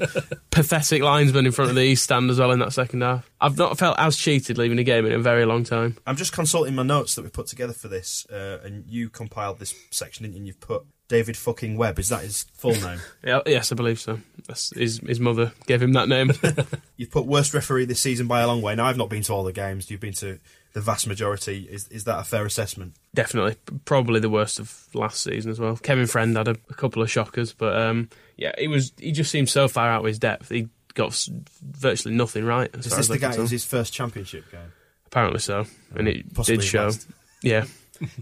pathetic 0.50 1.00
linesman 1.00 1.46
in 1.46 1.52
front 1.52 1.70
of 1.70 1.76
the 1.76 1.82
East 1.82 2.02
stand 2.02 2.28
as 2.28 2.40
well 2.40 2.50
in 2.50 2.58
that 2.58 2.72
second 2.72 3.02
half. 3.02 3.30
I've 3.40 3.56
not 3.56 3.78
felt 3.78 3.96
as 4.00 4.16
cheated 4.16 4.58
leaving 4.58 4.80
a 4.80 4.84
game 4.84 5.06
in 5.06 5.12
a 5.12 5.20
very 5.20 5.46
long 5.46 5.62
time. 5.62 5.96
I'm 6.08 6.16
just 6.16 6.32
consulting 6.32 6.74
my 6.74 6.82
notes 6.82 7.14
that 7.14 7.22
we 7.22 7.30
put 7.30 7.46
together 7.46 7.72
for 7.72 7.86
this, 7.86 8.26
uh, 8.32 8.58
and 8.64 8.84
you 8.88 9.10
compiled 9.10 9.60
this 9.60 9.74
section, 9.92 10.24
didn't 10.24 10.34
you? 10.34 10.38
And 10.40 10.46
you've 10.48 10.60
put 10.60 10.82
David 11.08 11.36
fucking 11.36 11.76
Webb. 11.76 11.98
Is 11.98 12.08
that 12.08 12.22
his 12.22 12.44
full 12.54 12.74
name? 12.74 12.98
Yeah, 13.24 13.40
yes, 13.46 13.70
I 13.70 13.74
believe 13.74 14.00
so. 14.00 14.18
That's, 14.48 14.74
his 14.74 14.98
his 14.98 15.20
mother 15.20 15.52
gave 15.66 15.82
him 15.82 15.92
that 15.92 16.08
name. 16.08 16.32
You've 16.96 17.10
put 17.10 17.26
worst 17.26 17.54
referee 17.54 17.84
this 17.84 18.00
season 18.00 18.26
by 18.26 18.40
a 18.40 18.46
long 18.46 18.62
way. 18.62 18.74
Now 18.74 18.86
I've 18.86 18.96
not 18.96 19.10
been 19.10 19.22
to 19.24 19.32
all 19.32 19.44
the 19.44 19.52
games. 19.52 19.90
You've 19.90 20.00
been 20.00 20.14
to 20.14 20.38
the 20.72 20.80
vast 20.80 21.06
majority. 21.06 21.68
Is 21.70 21.86
is 21.88 22.04
that 22.04 22.18
a 22.18 22.24
fair 22.24 22.46
assessment? 22.46 22.94
Definitely, 23.14 23.56
probably 23.84 24.20
the 24.20 24.30
worst 24.30 24.58
of 24.58 24.86
last 24.94 25.22
season 25.22 25.50
as 25.50 25.60
well. 25.60 25.76
Kevin 25.76 26.06
Friend 26.06 26.36
had 26.36 26.48
a, 26.48 26.56
a 26.70 26.74
couple 26.74 27.02
of 27.02 27.10
shockers, 27.10 27.52
but 27.52 27.76
um, 27.80 28.08
yeah, 28.36 28.52
he 28.58 28.68
was. 28.68 28.92
He 28.98 29.12
just 29.12 29.30
seemed 29.30 29.48
so 29.50 29.68
far 29.68 29.88
out 29.90 30.00
of 30.00 30.06
his 30.06 30.18
depth. 30.18 30.48
He 30.48 30.68
got 30.94 31.28
virtually 31.62 32.14
nothing 32.14 32.44
right. 32.44 32.74
Is 32.74 32.86
this 32.86 33.08
the 33.08 33.18
guy? 33.18 33.34
Is 33.34 33.50
his 33.50 33.64
first 33.64 33.92
championship 33.92 34.50
game? 34.50 34.72
Apparently 35.06 35.40
so, 35.40 35.66
and 35.94 36.08
it 36.08 36.32
Possibly 36.34 36.56
did 36.56 36.64
show. 36.64 36.84
last. 36.84 37.06
Yeah, 37.42 37.66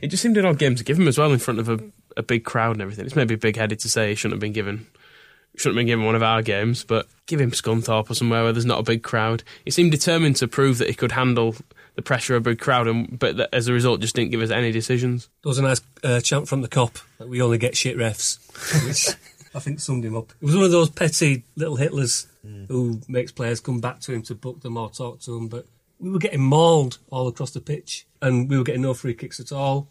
it 0.01 0.09
just 0.09 0.23
seemed 0.23 0.37
an 0.37 0.45
odd 0.45 0.59
game 0.59 0.75
to 0.75 0.85
give 0.85 0.99
him 0.99 1.07
as 1.07 1.19
well 1.19 1.33
in 1.33 1.39
front 1.39 1.61
of 1.61 1.69
a, 1.69 1.79
a 2.21 2.23
big 2.23 2.45
crowd 2.45 2.73
and 2.73 2.83
everything. 2.83 3.07
It's 3.07 3.17
maybe 3.17 3.35
big 3.35 3.57
headed 3.57 3.81
to 3.81 3.89
say 3.89 4.11
he 4.11 4.15
shouldn't 4.15 4.37
have 4.37 4.41
been 4.41 4.53
given. 4.53 4.87
Shouldn't 5.57 5.77
have 5.77 5.81
been 5.81 5.87
given 5.89 6.05
one 6.05 6.15
of 6.15 6.23
our 6.23 6.43
games, 6.43 6.85
but 6.85 7.07
give 7.27 7.41
him 7.41 7.50
Scunthorpe 7.50 8.09
or 8.09 8.15
somewhere 8.15 8.45
where 8.45 8.53
there's 8.53 8.65
not 8.65 8.79
a 8.79 8.85
big 8.85 9.03
crowd. 9.03 9.43
He 9.65 9.71
seemed 9.71 9.91
determined 9.91 10.37
to 10.37 10.47
prove 10.47 10.79
that 10.79 10.89
he 10.89 10.95
could 10.95 11.12
handle 11.12 11.57
the 11.97 12.03
pressure 12.03 12.37
of 12.37 12.47
a 12.47 12.50
big 12.50 12.61
crowd, 12.61 12.87
and 12.87 13.19
but 13.19 13.37
that 13.37 13.49
as 13.53 13.67
a 13.67 13.73
result, 13.73 14.00
just 14.00 14.15
didn't 14.15 14.31
give 14.31 14.41
us 14.41 14.50
any 14.50 14.71
decisions. 14.71 15.29
There 15.43 15.50
was 15.50 15.59
a 15.59 15.62
nice 15.62 15.81
uh, 16.05 16.21
chant 16.21 16.49
from 16.49 16.62
the 16.62 16.69
Kop 16.69 17.03
that 17.19 17.29
we 17.29 17.43
only 17.43 17.59
get 17.59 17.77
shit 17.77 17.97
refs, 17.97 18.39
which 18.87 19.17
I 19.55 19.59
think 19.59 19.81
summed 19.81 20.05
him 20.05 20.17
up. 20.17 20.33
It 20.41 20.47
was 20.47 20.55
one 20.55 20.65
of 20.65 20.71
those 20.71 20.91
petty 20.91 21.43
little 21.57 21.77
Hitlers 21.77 22.27
who 22.69 23.00
makes 23.09 23.33
players 23.33 23.61
come 23.61 23.81
back 23.81 24.00
to 24.00 24.12
him 24.12 24.23
to 24.23 24.35
book 24.35 24.61
them 24.61 24.77
or 24.77 24.91
talk 24.91 25.21
to 25.21 25.33
them, 25.33 25.49
but 25.49 25.67
we 25.99 26.11
were 26.11 26.19
getting 26.19 26.41
mauled 26.41 26.99
all 27.11 27.29
across 27.29 27.50
the 27.50 27.61
pitch 27.61 28.07
and 28.23 28.49
we 28.49 28.57
were 28.57 28.65
getting 28.65 28.83
no 28.83 28.95
free 28.95 29.15
kicks 29.15 29.41
at 29.41 29.53
all. 29.53 29.89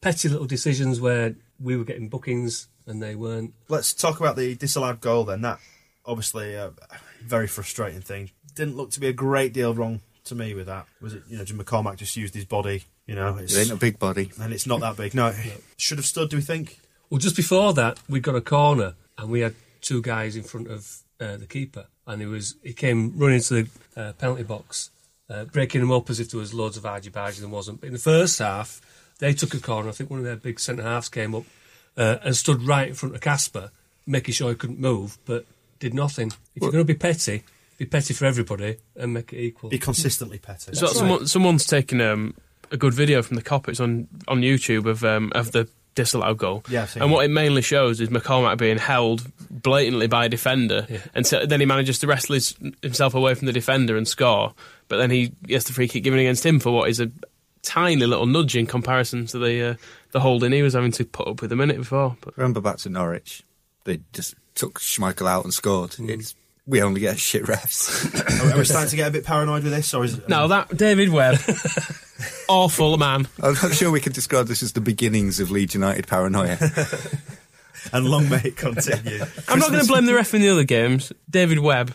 Petty 0.00 0.28
little 0.28 0.46
decisions 0.46 1.00
where 1.00 1.36
we 1.60 1.76
were 1.76 1.84
getting 1.84 2.08
bookings 2.08 2.68
and 2.86 3.02
they 3.02 3.14
weren't. 3.14 3.54
Let's 3.68 3.92
talk 3.94 4.20
about 4.20 4.36
the 4.36 4.54
disallowed 4.54 5.00
goal 5.00 5.24
then. 5.24 5.42
That 5.42 5.58
obviously 6.04 6.54
a 6.54 6.72
very 7.24 7.46
frustrating 7.46 8.00
thing. 8.00 8.30
Didn't 8.54 8.76
look 8.76 8.90
to 8.92 9.00
be 9.00 9.06
a 9.08 9.12
great 9.12 9.52
deal 9.52 9.74
wrong 9.74 10.00
to 10.24 10.34
me 10.34 10.54
with 10.54 10.66
that? 10.66 10.86
Was 11.00 11.14
it 11.14 11.22
you 11.28 11.38
know 11.38 11.44
Jim 11.44 11.58
McCormack 11.58 11.96
just 11.96 12.16
used 12.16 12.34
his 12.34 12.44
body? 12.44 12.84
You 13.06 13.14
know, 13.16 13.36
it's, 13.36 13.54
It 13.56 13.62
ain't 13.62 13.70
a 13.72 13.76
big 13.76 13.98
body. 13.98 14.30
and 14.40 14.52
it's 14.52 14.66
not 14.66 14.80
that 14.80 14.96
big. 14.96 15.14
No, 15.14 15.28
it 15.28 15.62
should 15.76 15.98
have 15.98 16.06
stood. 16.06 16.30
Do 16.30 16.36
we 16.36 16.42
think? 16.42 16.78
Well, 17.10 17.18
just 17.18 17.36
before 17.36 17.72
that, 17.74 17.98
we 18.08 18.20
got 18.20 18.36
a 18.36 18.40
corner 18.40 18.94
and 19.18 19.28
we 19.30 19.40
had 19.40 19.54
two 19.80 20.00
guys 20.00 20.36
in 20.36 20.44
front 20.44 20.68
of 20.68 20.98
uh, 21.20 21.36
the 21.36 21.46
keeper, 21.46 21.86
and 22.06 22.20
he 22.20 22.26
was 22.26 22.56
he 22.62 22.72
came 22.72 23.16
running 23.18 23.40
to 23.40 23.62
the 23.64 23.68
uh, 23.96 24.12
penalty 24.14 24.44
box, 24.44 24.90
uh, 25.28 25.44
breaking 25.44 25.80
them 25.80 25.90
up 25.92 26.08
as 26.10 26.20
if 26.20 26.30
there 26.30 26.40
was 26.40 26.54
loads 26.54 26.76
of 26.76 26.86
argy 26.86 27.10
bargy 27.10 27.36
and 27.42 27.44
there 27.44 27.48
wasn't. 27.48 27.80
But 27.80 27.88
in 27.88 27.92
the 27.92 27.98
first 27.98 28.38
half, 28.38 28.80
they 29.22 29.32
took 29.32 29.54
a 29.54 29.60
corner. 29.60 29.88
I 29.88 29.92
think 29.92 30.10
one 30.10 30.18
of 30.18 30.24
their 30.24 30.34
big 30.34 30.58
centre 30.58 30.82
halves 30.82 31.08
came 31.08 31.32
up 31.32 31.44
uh, 31.96 32.16
and 32.24 32.36
stood 32.36 32.60
right 32.64 32.88
in 32.88 32.94
front 32.94 33.14
of 33.14 33.20
Kasper, 33.20 33.70
making 34.04 34.34
sure 34.34 34.50
he 34.50 34.56
couldn't 34.56 34.80
move, 34.80 35.16
but 35.26 35.46
did 35.78 35.94
nothing. 35.94 36.32
If 36.56 36.62
you're 36.62 36.72
going 36.72 36.84
to 36.84 36.92
be 36.92 36.98
petty, 36.98 37.44
be 37.78 37.86
petty 37.86 38.14
for 38.14 38.24
everybody 38.24 38.78
and 38.96 39.14
make 39.14 39.32
it 39.32 39.38
equal. 39.38 39.70
Be 39.70 39.78
consistently 39.78 40.38
petty. 40.38 40.74
So 40.74 40.86
someone, 40.86 41.28
someone's 41.28 41.66
taken 41.66 42.00
um, 42.00 42.34
a 42.72 42.76
good 42.76 42.94
video 42.94 43.22
from 43.22 43.36
the 43.36 43.42
Kop. 43.42 43.68
It's 43.68 43.78
on 43.78 44.08
on 44.26 44.40
YouTube 44.40 44.86
of 44.86 45.04
um, 45.04 45.30
of 45.36 45.52
the 45.52 45.68
disallowed 45.94 46.38
goal. 46.38 46.64
Yeah, 46.68 46.88
and 46.96 47.12
what 47.12 47.24
it 47.24 47.28
mainly 47.28 47.62
shows 47.62 48.00
is 48.00 48.08
McCormack 48.08 48.58
being 48.58 48.78
held 48.78 49.24
blatantly 49.50 50.08
by 50.08 50.24
a 50.24 50.28
defender, 50.28 50.88
and 51.14 51.24
so 51.24 51.46
then 51.46 51.60
he 51.60 51.66
manages 51.66 52.00
to 52.00 52.08
wrestle 52.08 52.34
his, 52.34 52.56
himself 52.82 53.14
away 53.14 53.34
from 53.34 53.46
the 53.46 53.52
defender 53.52 53.96
and 53.96 54.08
score. 54.08 54.52
But 54.88 54.96
then 54.96 55.10
he 55.10 55.32
gets 55.44 55.66
the 55.66 55.72
free 55.72 55.86
kick 55.86 56.02
given 56.02 56.18
against 56.18 56.44
him 56.44 56.58
for 56.58 56.72
what 56.72 56.88
is 56.90 56.98
a 56.98 57.10
tiny 57.62 57.96
little 58.06 58.26
nudge 58.26 58.56
in 58.56 58.66
comparison 58.66 59.26
to 59.26 59.38
the 59.38 59.62
uh, 59.70 59.74
the 60.12 60.20
holding 60.20 60.52
he 60.52 60.62
was 60.62 60.74
having 60.74 60.92
to 60.92 61.04
put 61.04 61.26
up 61.28 61.40
with 61.42 61.52
a 61.52 61.56
minute 61.56 61.76
before. 61.78 62.16
But 62.20 62.36
Remember 62.36 62.60
back 62.60 62.76
to 62.78 62.88
Norwich, 62.88 63.42
they 63.84 64.00
just 64.12 64.34
took 64.54 64.78
Schmeichel 64.80 65.26
out 65.28 65.44
and 65.44 65.54
scored. 65.54 65.96
It's 65.98 66.34
we 66.66 66.80
only 66.82 67.00
get 67.00 67.18
shit 67.18 67.44
refs. 67.44 68.40
Are, 68.40 68.46
we- 68.46 68.52
are 68.52 68.58
we 68.58 68.64
starting 68.64 68.90
to 68.90 68.96
get 68.96 69.08
a 69.08 69.10
bit 69.10 69.24
paranoid 69.24 69.62
with 69.64 69.72
this, 69.72 69.92
or 69.94 70.04
is 70.04 70.18
it? 70.18 70.28
now 70.28 70.46
that 70.48 70.76
David 70.76 71.08
Webb, 71.08 71.38
awful 72.48 72.96
man. 72.98 73.26
I'm 73.42 73.54
not 73.54 73.72
sure 73.74 73.90
we 73.90 74.00
can 74.00 74.12
describe 74.12 74.46
this 74.46 74.62
as 74.62 74.72
the 74.72 74.80
beginnings 74.80 75.40
of 75.40 75.50
Leeds 75.50 75.74
United 75.74 76.06
paranoia. 76.06 76.58
and 77.92 78.06
long 78.06 78.28
may 78.28 78.40
it 78.44 78.56
continue. 78.56 79.24
I'm 79.48 79.58
not 79.58 79.70
going 79.70 79.80
to 79.82 79.88
blame 79.88 80.06
the 80.06 80.14
ref 80.14 80.34
in 80.34 80.40
the 80.42 80.48
other 80.50 80.64
games. 80.64 81.12
David 81.28 81.58
Webb 81.58 81.94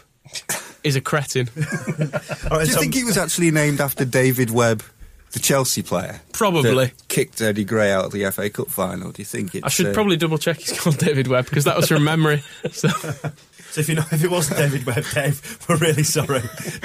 is 0.83 0.95
a 0.95 1.01
cretin. 1.01 1.49
All 1.57 1.63
right, 1.63 2.11
Do 2.51 2.59
you 2.59 2.65
so- 2.73 2.79
think 2.81 2.93
he 2.93 3.03
was 3.03 3.17
actually 3.17 3.51
named 3.51 3.79
after 3.79 4.03
David 4.05 4.49
Webb, 4.51 4.83
the 5.31 5.39
Chelsea 5.39 5.83
player? 5.83 6.21
Probably. 6.33 6.87
that 6.87 7.07
kicked 7.07 7.41
Eddie 7.41 7.65
Gray 7.65 7.91
out 7.91 8.05
of 8.05 8.11
the 8.11 8.29
FA 8.31 8.49
Cup 8.49 8.69
final. 8.69 9.11
Do 9.11 9.21
you 9.21 9.25
think 9.25 9.55
it's? 9.55 9.65
I 9.65 9.69
should 9.69 9.87
uh, 9.87 9.93
probably 9.93 10.17
double 10.17 10.37
check 10.37 10.57
he's 10.57 10.79
called 10.79 10.97
David 10.97 11.27
Webb 11.27 11.45
because 11.45 11.65
that 11.65 11.75
was 11.77 11.87
from 11.87 12.03
memory. 12.03 12.43
So 12.71 12.89
So 13.77 13.81
if 13.81 13.89
you 13.89 13.95
know 13.95 14.05
if 14.11 14.23
it 14.23 14.31
wasn't 14.31 14.57
David 14.57 14.85
Webb, 14.85 15.05
Dave, 15.13 15.59
we're 15.69 15.77
really 15.77 16.01
sorry. 16.01 16.41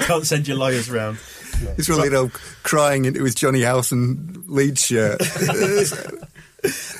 Don't 0.07 0.25
send 0.25 0.47
your 0.47 0.57
lawyers 0.57 0.91
round. 0.91 1.17
He's 1.75 1.89
really, 1.89 2.03
you 2.05 2.09
know, 2.11 2.31
crying 2.61 3.05
into 3.05 3.23
his 3.23 3.35
Johnny 3.35 3.61
Howson 3.61 4.43
Leeds 4.47 4.85
shirt. 4.85 5.21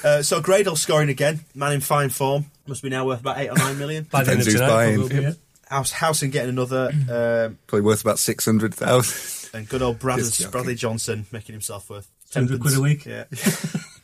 Uh, 0.03 0.21
so 0.21 0.41
Gradel 0.41 0.77
scoring 0.77 1.07
again, 1.07 1.39
man 1.55 1.71
in 1.71 1.79
fine 1.79 2.09
form. 2.09 2.47
Must 2.67 2.83
be 2.83 2.89
now 2.89 3.05
worth 3.05 3.21
about 3.21 3.37
eight 3.37 3.47
or 3.47 3.55
nine 3.55 3.79
million. 3.79 4.03
By 4.11 4.23
the 4.25 4.31
end 4.31 4.41
of 4.41 4.45
Depends 4.45 4.59
who's 4.61 4.69
buying. 4.69 4.99
probably, 4.99 5.23
yeah. 5.23 5.83
House 5.93 6.21
and 6.21 6.33
getting 6.33 6.49
another, 6.49 6.89
um, 6.91 7.57
Probably 7.67 7.85
worth 7.85 8.01
about 8.01 8.19
six 8.19 8.43
hundred 8.43 8.75
thousand. 8.75 9.42
And 9.53 9.67
good 9.69 9.81
old 9.81 9.99
Brad- 9.99 10.21
Bradley 10.51 10.75
Johnson 10.75 11.25
making 11.31 11.53
himself 11.53 11.89
worth 11.89 12.09
200 12.31 12.59
quid 12.61 12.77
a 12.77 12.81
week. 12.81 13.05
Yeah. 13.05 13.25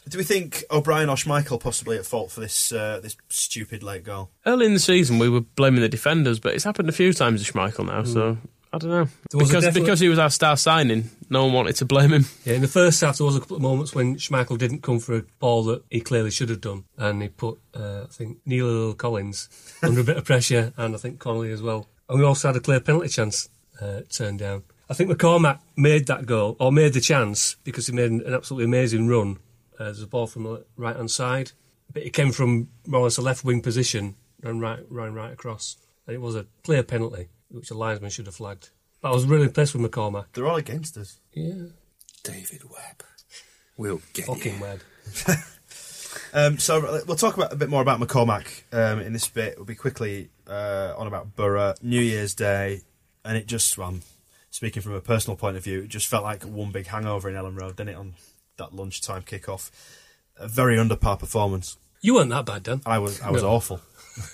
Do 0.09 0.17
we 0.17 0.23
think 0.23 0.63
O'Brien 0.71 1.07
or 1.07 1.15
Schmeichel 1.15 1.59
possibly 1.59 1.95
at 1.97 2.05
fault 2.05 2.31
for 2.31 2.39
this 2.39 2.71
uh, 2.71 2.99
this 3.01 3.15
stupid 3.29 3.83
late 3.83 4.03
goal? 4.03 4.31
early 4.45 4.65
in 4.65 4.73
the 4.73 4.79
season, 4.79 5.19
we 5.19 5.29
were 5.29 5.41
blaming 5.41 5.81
the 5.81 5.89
defenders, 5.89 6.39
but 6.39 6.55
it's 6.55 6.63
happened 6.63 6.89
a 6.89 6.93
few 6.93 7.13
times 7.13 7.45
to 7.45 7.53
Schmeichel 7.53 7.85
now. 7.85 8.03
So 8.03 8.37
I 8.73 8.77
don't 8.79 8.89
know 8.89 9.07
There 9.29 9.39
was 9.39 9.49
a 9.49 9.53
because 9.53 9.63
definite- 9.65 9.83
because 9.85 9.99
he 9.99 10.09
was 10.09 10.17
our 10.17 10.31
star 10.31 10.57
signing, 10.57 11.11
no 11.29 11.43
one 11.45 11.53
wanted 11.53 11.75
to 11.75 11.85
blame 11.85 12.11
him. 12.11 12.25
Yeah, 12.43 12.55
in 12.55 12.61
the 12.61 12.67
first 12.67 12.99
half, 13.01 13.17
there 13.17 13.25
was 13.25 13.35
a 13.35 13.39
couple 13.39 13.57
of 13.57 13.61
moments 13.61 13.93
when 13.93 14.15
Schmeichel 14.15 14.57
didn't 14.57 14.81
come 14.81 14.97
for 14.99 15.15
a 15.15 15.23
ball 15.39 15.63
that 15.65 15.83
he 15.91 16.01
clearly 16.01 16.31
should 16.31 16.49
have 16.49 16.61
done, 16.61 16.85
and 16.97 17.21
he 17.21 17.27
put, 17.29 17.59
uh, 17.75 18.03
I 18.03 18.11
think, 18.11 18.39
Neil 18.47 18.95
Collins 18.95 19.47
under 19.83 20.01
a 20.01 20.03
bit 20.03 20.17
of 20.17 20.25
pressure, 20.25 20.73
and 20.75 20.95
I 20.95 20.97
think 20.97 21.19
Connolly 21.19 21.51
as 21.51 21.61
well. 21.61 21.87
And 22.07 22.17
we 22.19 22.25
also 22.25 22.47
had 22.47 22.57
a 22.57 22.59
clear 22.61 22.79
penalty 22.79 23.09
chance 23.09 23.47
uh, 23.79 24.01
turned 24.09 24.39
down. 24.39 24.63
I 24.89 24.93
think 24.95 25.11
McCormack 25.11 25.59
made 25.77 26.07
that 26.07 26.25
goal, 26.25 26.55
or 26.59 26.71
made 26.71 26.93
the 26.93 27.01
chance, 27.01 27.55
because 27.63 27.87
he 27.87 27.93
made 27.93 28.09
an, 28.09 28.33
absolutely 28.33 28.65
amazing 28.65 29.07
run. 29.07 29.37
Uh, 29.79 29.85
there's 29.85 30.01
a 30.01 30.07
ball 30.07 30.25
from 30.27 30.43
the 30.43 30.65
right 30.75 30.95
hand 30.95 31.11
side, 31.11 31.51
but 31.93 32.03
it 32.03 32.11
came 32.11 32.31
from 32.31 32.69
more 32.87 33.01
or 33.01 33.03
less 33.03 33.17
a 33.17 33.21
left 33.21 33.43
wing 33.43 33.61
position 33.61 34.15
and 34.43 34.61
right, 34.61 34.79
ran 34.89 35.13
right 35.13 35.31
across. 35.31 35.77
And 36.07 36.15
it 36.15 36.19
was 36.21 36.35
a 36.35 36.47
clear 36.63 36.81
penalty, 36.81 37.27
which 37.49 37.69
the 37.69 37.75
linesman 37.75 38.09
should 38.09 38.25
have 38.25 38.35
flagged. 38.35 38.69
But 39.01 39.11
I 39.11 39.13
was 39.13 39.25
really 39.25 39.43
impressed 39.45 39.75
with 39.75 39.89
McCormack. 39.89 40.25
They're 40.33 40.47
all 40.47 40.57
against 40.57 40.97
us. 40.97 41.19
Yeah. 41.33 41.67
David 42.23 42.63
Webb. 42.63 43.03
We'll 43.77 44.01
get 44.13 44.25
Fucking 44.25 44.55
you. 44.55 44.61
web. 44.61 44.81
Um, 46.33 46.57
so 46.57 46.85
uh, 46.85 46.99
we'll 47.07 47.17
talk 47.17 47.37
about 47.37 47.53
a 47.53 47.55
bit 47.55 47.69
more 47.69 47.81
about 47.81 47.99
McCormack 47.99 48.63
um, 48.71 48.99
in 48.99 49.13
this 49.13 49.27
bit. 49.27 49.57
We'll 49.57 49.65
be 49.65 49.75
quickly 49.75 50.29
uh, 50.47 50.93
on 50.97 51.07
about 51.07 51.35
Borough 51.35 51.73
New 51.81 52.01
Year's 52.01 52.33
Day, 52.35 52.81
and 53.25 53.37
it 53.37 53.47
just, 53.47 53.77
I'm 53.77 54.01
speaking 54.49 54.81
from 54.81 54.93
a 54.93 55.01
personal 55.01 55.35
point 55.37 55.57
of 55.57 55.63
view, 55.63 55.81
it 55.81 55.89
just 55.89 56.07
felt 56.07 56.23
like 56.23 56.43
one 56.43 56.71
big 56.71 56.87
hangover 56.87 57.29
in 57.29 57.35
Elland 57.35 57.59
Road, 57.59 57.75
didn't 57.75 57.89
it? 57.89 57.95
On 57.97 58.13
that 58.57 58.73
lunchtime 58.75 59.21
kick-off, 59.23 59.71
a 60.37 60.47
very 60.47 60.77
under 60.79 60.95
par 60.95 61.17
performance. 61.17 61.77
You 62.01 62.15
weren't 62.15 62.29
that 62.29 62.45
bad, 62.45 62.63
Dan. 62.63 62.81
I 62.85 62.97
was 62.99 63.21
I 63.21 63.29
was 63.31 63.43
No. 63.43 63.49
awful. 63.49 63.81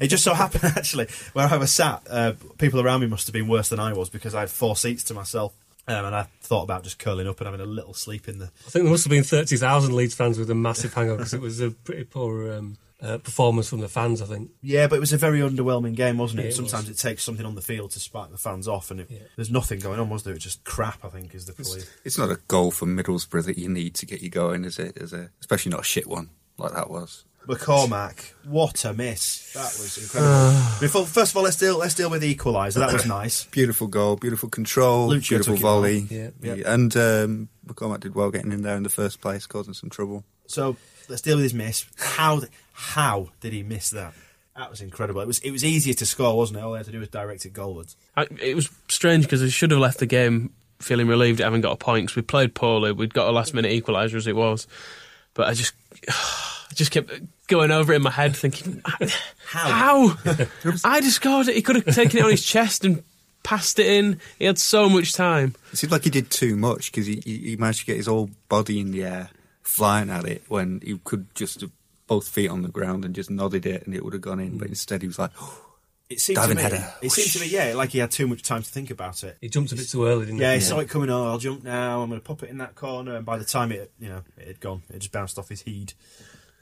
it 0.00 0.08
just 0.08 0.24
so 0.24 0.34
happened 0.34 0.64
actually 0.76 1.06
where 1.32 1.46
I 1.48 1.56
was 1.56 1.72
sat, 1.72 2.02
uh, 2.08 2.32
people 2.58 2.80
around 2.80 3.00
me 3.00 3.06
must 3.06 3.26
have 3.26 3.32
been 3.32 3.48
worse 3.48 3.68
than 3.68 3.80
I 3.80 3.92
was 3.92 4.08
because 4.10 4.34
I 4.34 4.40
had 4.40 4.50
four 4.50 4.76
seats 4.76 5.02
to 5.04 5.14
myself, 5.14 5.54
um, 5.88 6.04
and 6.04 6.14
I 6.14 6.26
thought 6.42 6.62
about 6.64 6.84
just 6.84 6.98
curling 6.98 7.26
up 7.28 7.40
and 7.40 7.46
having 7.46 7.60
a 7.60 7.66
little 7.68 7.94
sleep 7.94 8.28
in 8.28 8.38
the. 8.38 8.46
I 8.66 8.70
think 8.70 8.84
there 8.84 8.90
must 8.92 9.04
have 9.04 9.10
been 9.10 9.24
30,000 9.24 9.94
Leeds 9.94 10.14
fans 10.14 10.38
with 10.38 10.50
a 10.50 10.54
massive 10.54 10.94
hangover 10.94 11.18
because 11.18 11.34
it 11.34 11.40
was 11.40 11.60
a 11.60 11.70
pretty 11.70 12.04
poor 12.04 12.52
um, 12.52 12.76
uh, 13.02 13.18
performance 13.18 13.68
from 13.68 13.80
the 13.80 13.88
fans, 13.88 14.22
I 14.22 14.26
think. 14.26 14.50
Yeah, 14.62 14.86
but 14.86 14.96
it 14.96 15.00
was 15.00 15.12
a 15.12 15.18
very 15.18 15.40
underwhelming 15.40 15.94
game, 15.94 16.16
wasn't 16.18 16.40
it? 16.40 16.44
Yeah, 16.44 16.48
it 16.50 16.54
Sometimes 16.54 16.88
was. 16.88 16.98
it 16.98 17.02
takes 17.02 17.22
something 17.22 17.44
on 17.44 17.54
the 17.54 17.60
field 17.62 17.90
to 17.92 18.00
spark 18.00 18.30
the 18.30 18.38
fans 18.38 18.66
off, 18.66 18.90
and 18.90 19.00
it, 19.00 19.10
Yeah. 19.10 19.18
there's 19.36 19.50
nothing 19.50 19.80
going 19.80 20.00
on, 20.00 20.08
was 20.08 20.22
there? 20.22 20.34
It's 20.34 20.44
just 20.44 20.64
crap. 20.64 21.04
I 21.04 21.08
think 21.08 21.34
is 21.34 21.44
the 21.46 21.52
probably. 21.52 21.82
It's 22.04 22.16
not 22.18 22.30
a 22.30 22.38
goal 22.48 22.70
for 22.70 22.86
Middlesbrough 22.86 23.44
that 23.44 23.58
you 23.58 23.68
need 23.68 23.94
to 23.96 24.06
get 24.06 24.22
you 24.22 24.30
going, 24.30 24.64
is 24.64 24.78
it? 24.78 24.96
Is 24.96 25.12
it? 25.12 25.30
Especially 25.40 25.70
not 25.70 25.80
a 25.80 25.84
shit 25.84 26.06
one 26.06 26.30
like 26.58 26.72
that 26.72 26.90
was. 26.90 27.24
McCormack, 27.46 28.32
what 28.44 28.84
a 28.84 28.92
miss! 28.92 29.52
That 29.52 29.62
was 29.78 29.98
incredible. 29.98 30.60
Before, 30.80 31.06
first 31.06 31.30
of 31.32 31.36
all, 31.36 31.42
let's 31.44 31.56
deal 31.56 31.78
let's 31.78 31.94
deal 31.94 32.10
with 32.10 32.20
the 32.22 32.34
equaliser. 32.34 32.74
That 32.80 32.92
was 32.92 33.06
nice. 33.06 33.44
Beautiful 33.44 33.86
goal, 33.86 34.16
beautiful 34.16 34.48
control, 34.48 35.08
Lucio 35.08 35.36
beautiful 35.36 35.54
took 35.54 35.60
it 35.60 35.64
well. 35.64 35.74
volley. 35.76 35.98
Yeah. 36.10 36.30
Yep. 36.42 36.58
And 36.66 36.96
um, 36.96 37.48
McCormack 37.66 38.00
did 38.00 38.14
well 38.16 38.30
getting 38.30 38.50
in 38.52 38.62
there 38.62 38.76
in 38.76 38.82
the 38.82 38.88
first 38.88 39.20
place, 39.20 39.46
causing 39.46 39.74
some 39.74 39.90
trouble. 39.90 40.24
So 40.48 40.76
let's 41.08 41.22
deal 41.22 41.36
with 41.36 41.44
his 41.44 41.54
miss. 41.54 41.86
How 41.98 42.40
th- 42.40 42.50
how 42.76 43.30
did 43.40 43.54
he 43.54 43.62
miss 43.62 43.88
that? 43.90 44.12
That 44.54 44.70
was 44.70 44.82
incredible. 44.82 45.22
It 45.22 45.26
was 45.26 45.38
it 45.40 45.50
was 45.50 45.64
easier 45.64 45.94
to 45.94 46.06
score, 46.06 46.36
wasn't 46.36 46.58
it? 46.58 46.62
All 46.62 46.74
he 46.74 46.78
had 46.78 46.86
to 46.86 46.92
do 46.92 47.00
was 47.00 47.08
direct 47.08 47.46
it 47.46 47.54
goalwards. 47.54 47.96
I, 48.16 48.26
it 48.40 48.54
was 48.54 48.70
strange 48.88 49.24
because 49.24 49.42
I 49.42 49.48
should 49.48 49.70
have 49.70 49.80
left 49.80 49.98
the 49.98 50.06
game 50.06 50.52
feeling 50.78 51.08
relieved 51.08 51.40
at 51.40 51.44
having 51.44 51.62
got 51.62 51.72
a 51.72 51.76
point 51.76 52.06
because 52.06 52.16
we 52.16 52.22
played 52.22 52.54
poorly. 52.54 52.92
We'd 52.92 53.14
got 53.14 53.28
a 53.28 53.32
last 53.32 53.54
minute 53.54 53.72
equaliser 53.72 54.14
as 54.14 54.26
it 54.26 54.36
was, 54.36 54.66
but 55.32 55.48
I 55.48 55.54
just 55.54 55.72
I 56.08 56.74
just 56.74 56.90
kept 56.90 57.10
going 57.48 57.70
over 57.70 57.92
it 57.92 57.96
in 57.96 58.02
my 58.02 58.10
head 58.10 58.36
thinking, 58.36 58.82
How? 59.46 60.08
how? 60.08 60.16
I 60.84 61.00
just 61.00 61.16
scored 61.16 61.48
it. 61.48 61.56
He 61.56 61.62
could 61.62 61.76
have 61.76 61.94
taken 61.94 62.18
it 62.18 62.24
on 62.24 62.30
his 62.30 62.44
chest 62.44 62.84
and 62.84 63.02
passed 63.42 63.78
it 63.78 63.86
in. 63.86 64.20
He 64.38 64.44
had 64.44 64.58
so 64.58 64.88
much 64.88 65.12
time. 65.12 65.54
It 65.72 65.78
seemed 65.78 65.92
like 65.92 66.04
he 66.04 66.10
did 66.10 66.30
too 66.30 66.56
much 66.56 66.90
because 66.90 67.06
he, 67.06 67.22
he, 67.24 67.38
he 67.38 67.56
managed 67.56 67.80
to 67.80 67.86
get 67.86 67.96
his 67.96 68.06
whole 68.06 68.28
body 68.48 68.80
in 68.80 68.90
the 68.90 69.04
air, 69.04 69.30
flying 69.62 70.10
at 70.10 70.26
it 70.26 70.42
when 70.48 70.80
he 70.84 70.98
could 71.04 71.32
just 71.34 71.60
have 71.60 71.70
both 72.06 72.28
feet 72.28 72.48
on 72.48 72.62
the 72.62 72.68
ground 72.68 73.04
and 73.04 73.14
just 73.14 73.30
nodded 73.30 73.66
it 73.66 73.84
and 73.86 73.94
it 73.94 74.04
would 74.04 74.12
have 74.12 74.22
gone 74.22 74.40
in. 74.40 74.58
But 74.58 74.68
instead, 74.68 75.02
he 75.02 75.08
was 75.08 75.18
like, 75.18 75.30
It 76.08 76.20
seemed 76.20 76.36
to 76.36 76.42
Diving 76.42 76.56
me. 76.58 76.62
header. 76.62 76.92
It 77.02 77.10
seemed 77.10 77.32
to 77.32 77.40
me, 77.40 77.46
yeah, 77.48 77.74
like 77.74 77.90
he 77.90 77.98
had 77.98 78.12
too 78.12 78.28
much 78.28 78.44
time 78.44 78.62
to 78.62 78.70
think 78.70 78.90
about 78.92 79.24
it. 79.24 79.36
He 79.40 79.48
jumped 79.48 79.72
a 79.72 79.74
bit 79.74 79.88
too 79.88 80.06
early, 80.06 80.26
didn't 80.26 80.38
Yeah, 80.40 80.52
he? 80.52 80.58
he 80.58 80.64
saw 80.64 80.78
it 80.78 80.88
coming. 80.88 81.10
Oh, 81.10 81.26
I'll 81.26 81.38
jump 81.38 81.64
now. 81.64 82.00
I'm 82.00 82.08
going 82.08 82.20
to 82.20 82.24
pop 82.24 82.44
it 82.44 82.48
in 82.48 82.58
that 82.58 82.76
corner. 82.76 83.16
And 83.16 83.26
by 83.26 83.38
the 83.38 83.44
time 83.44 83.72
it, 83.72 83.90
you 83.98 84.08
know, 84.10 84.22
it 84.38 84.46
had 84.46 84.60
gone, 84.60 84.82
it 84.88 85.00
just 85.00 85.10
bounced 85.10 85.36
off 85.36 85.48
his 85.48 85.62
head. 85.62 85.94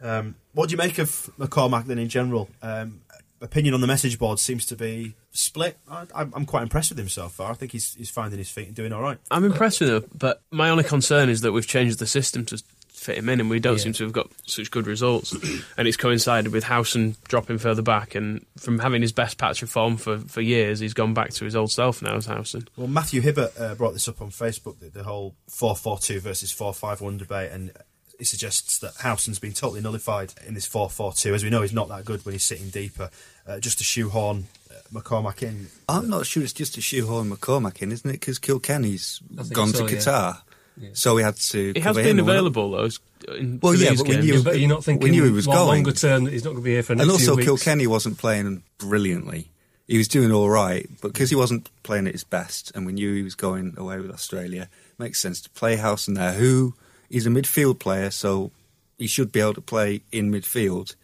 Um, 0.00 0.36
what 0.54 0.70
do 0.70 0.72
you 0.72 0.78
make 0.78 0.96
of 0.98 1.08
McCormack 1.38 1.84
then 1.84 1.98
in 1.98 2.08
general? 2.08 2.48
Um, 2.62 3.02
opinion 3.42 3.74
on 3.74 3.82
the 3.82 3.86
message 3.86 4.18
board 4.18 4.38
seems 4.38 4.64
to 4.64 4.76
be 4.76 5.14
split. 5.30 5.76
I, 5.90 6.06
I'm 6.14 6.32
I'm 6.34 6.46
quite 6.46 6.62
impressed 6.62 6.90
with 6.90 6.98
him 6.98 7.10
so 7.10 7.28
far. 7.28 7.50
I 7.50 7.54
think 7.54 7.72
he's 7.72 7.92
he's 7.94 8.08
finding 8.08 8.38
his 8.38 8.48
feet 8.48 8.68
and 8.68 8.74
doing 8.74 8.94
all 8.94 9.02
right. 9.02 9.18
I'm 9.30 9.44
impressed 9.44 9.80
with 9.82 9.90
him, 9.90 10.04
but 10.16 10.40
my 10.50 10.70
only 10.70 10.84
concern 10.84 11.28
is 11.28 11.42
that 11.42 11.52
we've 11.52 11.66
changed 11.66 11.98
the 11.98 12.06
system 12.06 12.46
to 12.46 12.62
fit 13.04 13.18
him 13.18 13.28
in, 13.28 13.38
and 13.40 13.50
we 13.50 13.60
don't 13.60 13.76
Yeah. 13.76 13.82
seem 13.84 13.92
to 13.94 14.04
have 14.04 14.12
got 14.12 14.30
such 14.46 14.70
good 14.70 14.86
results. 14.86 15.32
and 15.76 15.86
it's 15.86 15.96
coincided 15.96 16.52
with 16.52 16.64
Howson 16.64 17.16
dropping 17.28 17.58
further 17.58 17.82
back, 17.82 18.14
and 18.14 18.44
from 18.58 18.78
having 18.78 19.02
his 19.02 19.12
best 19.12 19.38
patch 19.38 19.62
of 19.62 19.70
form 19.70 19.96
for, 19.96 20.18
for 20.18 20.40
years, 20.40 20.80
he's 20.80 20.94
gone 20.94 21.14
back 21.14 21.30
to 21.34 21.44
his 21.44 21.54
old 21.54 21.70
self 21.70 22.00
now 22.02 22.16
as 22.16 22.26
Howson. 22.26 22.66
Well, 22.76 22.88
Matthew 22.88 23.20
Hibbert 23.20 23.52
uh, 23.58 23.74
brought 23.74 23.92
this 23.92 24.08
up 24.08 24.20
on 24.22 24.30
Facebook, 24.30 24.78
the, 24.80 24.88
the 24.88 25.04
whole 25.04 25.34
4-4-2 25.50 26.20
versus 26.20 26.52
4-5-1 26.52 27.18
debate, 27.18 27.52
and 27.52 27.72
he 28.18 28.24
suggests 28.24 28.78
that 28.78 28.92
Howson's 29.00 29.38
been 29.38 29.52
totally 29.52 29.80
nullified 29.80 30.32
in 30.46 30.54
this 30.54 30.68
4-4-2. 30.68 31.34
As 31.34 31.44
we 31.44 31.50
know, 31.50 31.62
he's 31.62 31.72
not 31.72 31.88
that 31.88 32.04
good 32.04 32.24
when 32.24 32.32
he's 32.32 32.44
sitting 32.44 32.70
deeper. 32.70 33.10
Uh, 33.46 33.60
just 33.60 33.76
to 33.76 33.84
shoehorn 33.84 34.46
McCormack 34.90 35.42
in. 35.42 35.66
I'm 35.86 36.08
not 36.08 36.24
sure 36.24 36.42
it's 36.42 36.52
just 36.52 36.78
a 36.78 36.80
shoehorn 36.80 37.30
McCormack 37.30 37.82
in, 37.82 37.92
isn't 37.92 38.08
it? 38.08 38.14
Because 38.14 38.38
Kilkenny's 38.38 39.20
I 39.38 39.42
gone 39.52 39.68
so, 39.68 39.86
to 39.86 39.92
yeah. 39.92 40.36
Qatar, 40.80 40.96
so 40.96 41.14
we 41.14 41.22
had 41.22 41.36
to. 41.36 41.72
He 41.74 41.80
has 41.80 41.96
been 41.96 42.18
him, 42.18 42.28
available 42.28 42.70
though. 42.70 42.88
Uh, 43.28 43.34
in, 43.34 43.58
Well, 43.62 43.74
yeah, 43.74 43.90
these 43.90 44.00
but 44.02 44.08
we 44.08 44.16
knew- 44.18 44.42
but 44.42 44.58
you're 44.58 44.68
not 44.68 44.84
thinking 44.84 45.02
we 45.04 45.10
knew 45.10 45.24
he 45.24 45.30
was 45.30 45.46
going. 45.46 45.56
longer 45.84 45.92
term 45.92 46.24
that 46.24 46.32
he's 46.32 46.44
not 46.44 46.50
going 46.50 46.62
to 46.62 46.64
be 46.64 46.72
here 46.72 46.82
for 46.82 46.94
the 46.94 47.02
And 47.02 47.08
next 47.10 47.22
also, 47.28 47.36
few 47.42 47.52
weeks. 47.52 47.62
Kilkenny 47.64 47.86
wasn't 47.86 48.18
playing 48.18 48.62
brilliantly. 48.78 49.50
He 49.86 49.98
was 49.98 50.08
doing 50.08 50.32
all 50.32 50.48
right, 50.48 50.88
but 51.02 51.12
because 51.12 51.28
he 51.30 51.36
wasn't 51.36 51.68
playing 51.82 52.06
at 52.06 52.12
his 52.12 52.24
best, 52.24 52.72
and 52.74 52.86
we 52.86 52.92
knew 52.92 53.14
he 53.14 53.22
was 53.22 53.34
going 53.34 53.74
away 53.76 53.98
with 54.00 54.10
Australia, 54.10 54.68
makes 54.98 55.20
sense 55.20 55.40
to 55.42 55.50
play 55.50 55.76
Howson 55.76 56.14
there. 56.14 56.32
Who 56.32 56.74
he's 57.10 57.26
a 57.26 57.30
midfield 57.30 57.78
player, 57.78 58.10
so 58.10 58.50
he 58.98 59.06
should 59.06 59.30
be 59.30 59.40
able 59.40 59.54
to 59.54 59.60
play 59.60 60.00
in 60.10 60.30
midfield, 60.32 60.94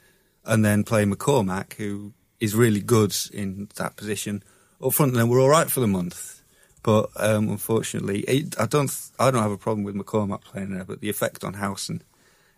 and 0.46 0.64
then 0.64 0.82
play 0.84 1.04
McCormack, 1.04 1.74
who 1.74 2.12
is 2.40 2.54
really 2.54 2.80
good 2.80 3.14
in 3.34 3.68
that 3.76 3.96
position 3.96 4.42
up 4.82 4.94
front. 4.94 5.12
And 5.12 5.20
then 5.20 5.28
we're 5.28 5.42
all 5.42 5.50
right 5.50 5.70
for 5.70 5.80
the 5.80 5.86
month. 5.86 6.39
But 6.82 7.10
um, 7.16 7.49
unfortunately, 7.50 8.20
it, 8.20 8.58
I 8.58 8.66
don't. 8.66 8.90
I 9.18 9.30
don't 9.30 9.42
have 9.42 9.52
a 9.52 9.58
problem 9.58 9.84
with 9.84 9.94
McCormack 9.94 10.42
playing 10.42 10.70
there, 10.75 10.84
but 10.84 11.00
the 11.00 11.10
effect 11.10 11.44
on 11.44 11.54
Howson 11.54 12.02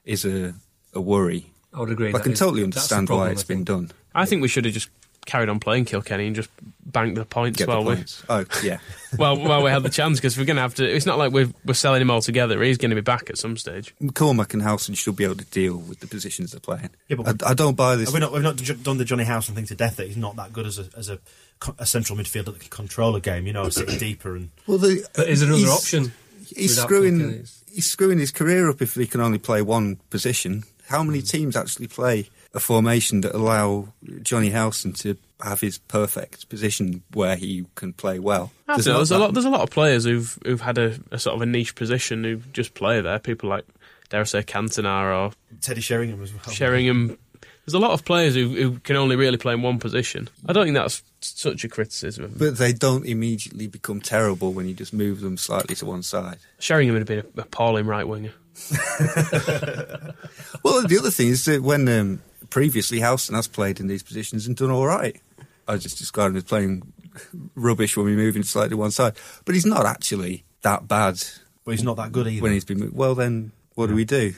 is 0.04 0.24
a, 0.24 0.54
a 0.94 1.00
worry. 1.00 1.46
I 1.74 1.80
would 1.80 1.90
agree. 1.90 2.14
I 2.14 2.18
can 2.20 2.32
is- 2.32 2.38
totally 2.38 2.62
understand 2.62 3.08
problem, 3.08 3.26
why 3.26 3.32
it's 3.32 3.42
been 3.44 3.64
done. 3.64 3.90
I 4.14 4.24
think 4.26 4.42
we 4.42 4.48
should 4.48 4.64
have 4.64 4.74
just 4.74 4.90
carried 5.26 5.48
on 5.48 5.60
playing 5.60 5.84
Kilkenny 5.84 6.26
and 6.26 6.34
just 6.36 6.50
banked 6.84 7.14
the 7.16 7.24
points 7.24 7.58
Get 7.58 7.68
while 7.68 7.82
the 7.84 7.88
we 7.90 7.94
points. 7.96 8.22
Oh, 8.28 8.44
yeah. 8.62 8.78
well 9.18 9.36
while 9.36 9.62
we 9.62 9.70
had 9.70 9.82
the 9.82 9.88
chance 9.88 10.18
because 10.18 10.36
we're 10.36 10.44
going 10.44 10.56
to 10.56 10.62
have 10.62 10.74
to. 10.76 10.84
It's 10.84 11.06
not 11.06 11.16
like 11.18 11.32
we're 11.32 11.50
we're 11.64 11.74
selling 11.74 12.02
him 12.02 12.10
all 12.10 12.20
together. 12.20 12.60
He's 12.62 12.76
going 12.78 12.90
to 12.90 12.94
be 12.96 13.00
back 13.00 13.30
at 13.30 13.38
some 13.38 13.56
stage. 13.56 13.94
McCormack 14.02 14.52
and 14.52 14.62
Howson 14.62 14.94
should 14.94 15.16
be 15.16 15.24
able 15.24 15.36
to 15.36 15.44
deal 15.46 15.76
with 15.76 16.00
the 16.00 16.06
positions 16.06 16.52
they're 16.52 16.60
playing. 16.60 16.90
Yeah, 17.08 17.16
but- 17.16 17.42
I, 17.44 17.50
I 17.50 17.54
don't 17.54 17.76
buy 17.76 17.96
this. 17.96 18.08
Have 18.08 18.14
we 18.14 18.20
not, 18.20 18.32
we've 18.32 18.42
not 18.42 18.56
ju- 18.56 18.74
done 18.74 18.98
the 18.98 19.04
Johnny 19.04 19.24
Howson 19.24 19.54
thing 19.54 19.66
to 19.66 19.74
death 19.74 19.96
that 19.96 20.06
he's 20.08 20.16
not 20.16 20.36
that 20.36 20.52
good 20.52 20.66
as 20.66 20.78
a, 20.78 20.88
as 20.96 21.08
a, 21.08 21.18
a 21.78 21.86
central 21.86 22.18
midfielder 22.18 22.46
that 22.46 22.60
can 22.60 22.70
control 22.70 23.14
a 23.16 23.20
game, 23.20 23.46
you 23.46 23.52
know, 23.52 23.68
sitting 23.68 23.98
deeper 23.98 24.34
and. 24.36 24.50
well, 24.66 24.78
the, 24.78 25.06
But 25.14 25.28
is 25.28 25.40
there 25.40 25.48
another 25.48 25.60
he's- 25.62 25.78
option? 25.78 26.12
He's 26.54 26.78
screwing. 26.80 27.18
Kilkenny? 27.18 27.44
He's 27.72 27.90
screwing 27.90 28.18
his 28.18 28.30
career 28.30 28.68
up 28.68 28.82
if 28.82 28.94
he 28.94 29.06
can 29.06 29.22
only 29.22 29.38
play 29.38 29.62
one 29.62 29.96
position. 30.10 30.64
How 30.88 31.02
many 31.02 31.22
teams 31.22 31.56
actually 31.56 31.86
play 31.86 32.28
a 32.54 32.60
formation 32.60 33.22
that 33.22 33.34
allow 33.34 33.88
Johnny 34.22 34.50
Howson 34.50 34.92
to 34.94 35.16
have 35.42 35.60
his 35.60 35.78
perfect 35.78 36.48
position 36.48 37.02
where 37.12 37.36
he 37.36 37.64
can 37.74 37.92
play 37.92 38.18
well? 38.18 38.52
There's 38.66 38.84
there's 38.84 39.10
a 39.10 39.18
lot. 39.18 39.32
There's 39.32 39.46
a 39.46 39.50
lot 39.50 39.62
of 39.62 39.70
players 39.70 40.04
who've 40.04 40.38
who've 40.44 40.60
had 40.60 40.78
a, 40.78 40.98
a 41.10 41.18
sort 41.18 41.36
of 41.36 41.42
a 41.42 41.46
niche 41.46 41.74
position 41.74 42.24
who 42.24 42.36
just 42.52 42.74
play 42.74 43.00
there. 43.00 43.18
People 43.18 43.48
like 43.48 43.64
dare 44.10 44.20
I 44.20 44.24
say 44.24 44.42
Cantona 44.42 45.28
or 45.28 45.32
Teddy 45.60 45.80
Sheringham 45.80 46.22
as 46.22 46.32
well. 46.32 46.42
Sheringham. 46.52 47.18
There's 47.64 47.74
a 47.74 47.78
lot 47.78 47.92
of 47.92 48.04
players 48.04 48.34
who, 48.34 48.48
who 48.48 48.78
can 48.80 48.96
only 48.96 49.14
really 49.14 49.36
play 49.36 49.54
in 49.54 49.62
one 49.62 49.78
position. 49.78 50.28
I 50.48 50.52
don't 50.52 50.64
think 50.64 50.74
that's 50.74 51.00
such 51.20 51.62
a 51.62 51.68
criticism. 51.68 52.34
But 52.36 52.58
they 52.58 52.72
don't 52.72 53.06
immediately 53.06 53.68
become 53.68 54.00
terrible 54.00 54.52
when 54.52 54.66
you 54.66 54.74
just 54.74 54.92
move 54.92 55.20
them 55.20 55.36
slightly 55.36 55.76
to 55.76 55.86
one 55.86 56.02
side. 56.02 56.38
Sheringham 56.58 56.94
would 56.94 57.02
have 57.02 57.06
been 57.06 57.20
an 57.20 57.26
appalling 57.36 57.86
right 57.86 58.06
winger. 58.06 58.32
Well, 60.62 60.86
the 60.86 60.98
other 60.98 61.10
thing 61.10 61.28
is 61.28 61.44
that 61.46 61.62
when 61.62 61.88
um, 61.88 62.20
previously 62.52 63.00
Howson 63.00 63.34
has 63.34 63.48
played 63.48 63.80
in 63.80 63.86
these 63.86 64.02
positions 64.02 64.46
and 64.46 64.54
done 64.54 64.70
all 64.70 64.86
right. 64.86 65.18
I 65.66 65.76
just 65.78 65.96
described 65.98 66.32
him 66.32 66.36
as 66.36 66.44
playing 66.44 66.92
rubbish 67.54 67.96
when 67.96 68.04
we 68.06 68.14
move 68.14 68.36
him 68.36 68.42
slightly 68.42 68.70
to 68.70 68.76
one 68.76 68.90
side, 68.90 69.14
but 69.44 69.54
he's 69.54 69.64
not 69.66 69.86
actually 69.86 70.44
that 70.62 70.86
bad 70.86 71.22
But 71.64 71.70
he's 71.72 71.82
not 71.82 71.96
that 71.96 72.12
good 72.12 72.26
either. 72.28 72.42
when 72.42 72.52
he's 72.52 72.64
been 72.64 72.78
moved. 72.80 72.94
Well, 72.94 73.14
then 73.14 73.52
what 73.74 73.86
do 73.88 73.94
we 73.94 74.04
do? 74.04 74.34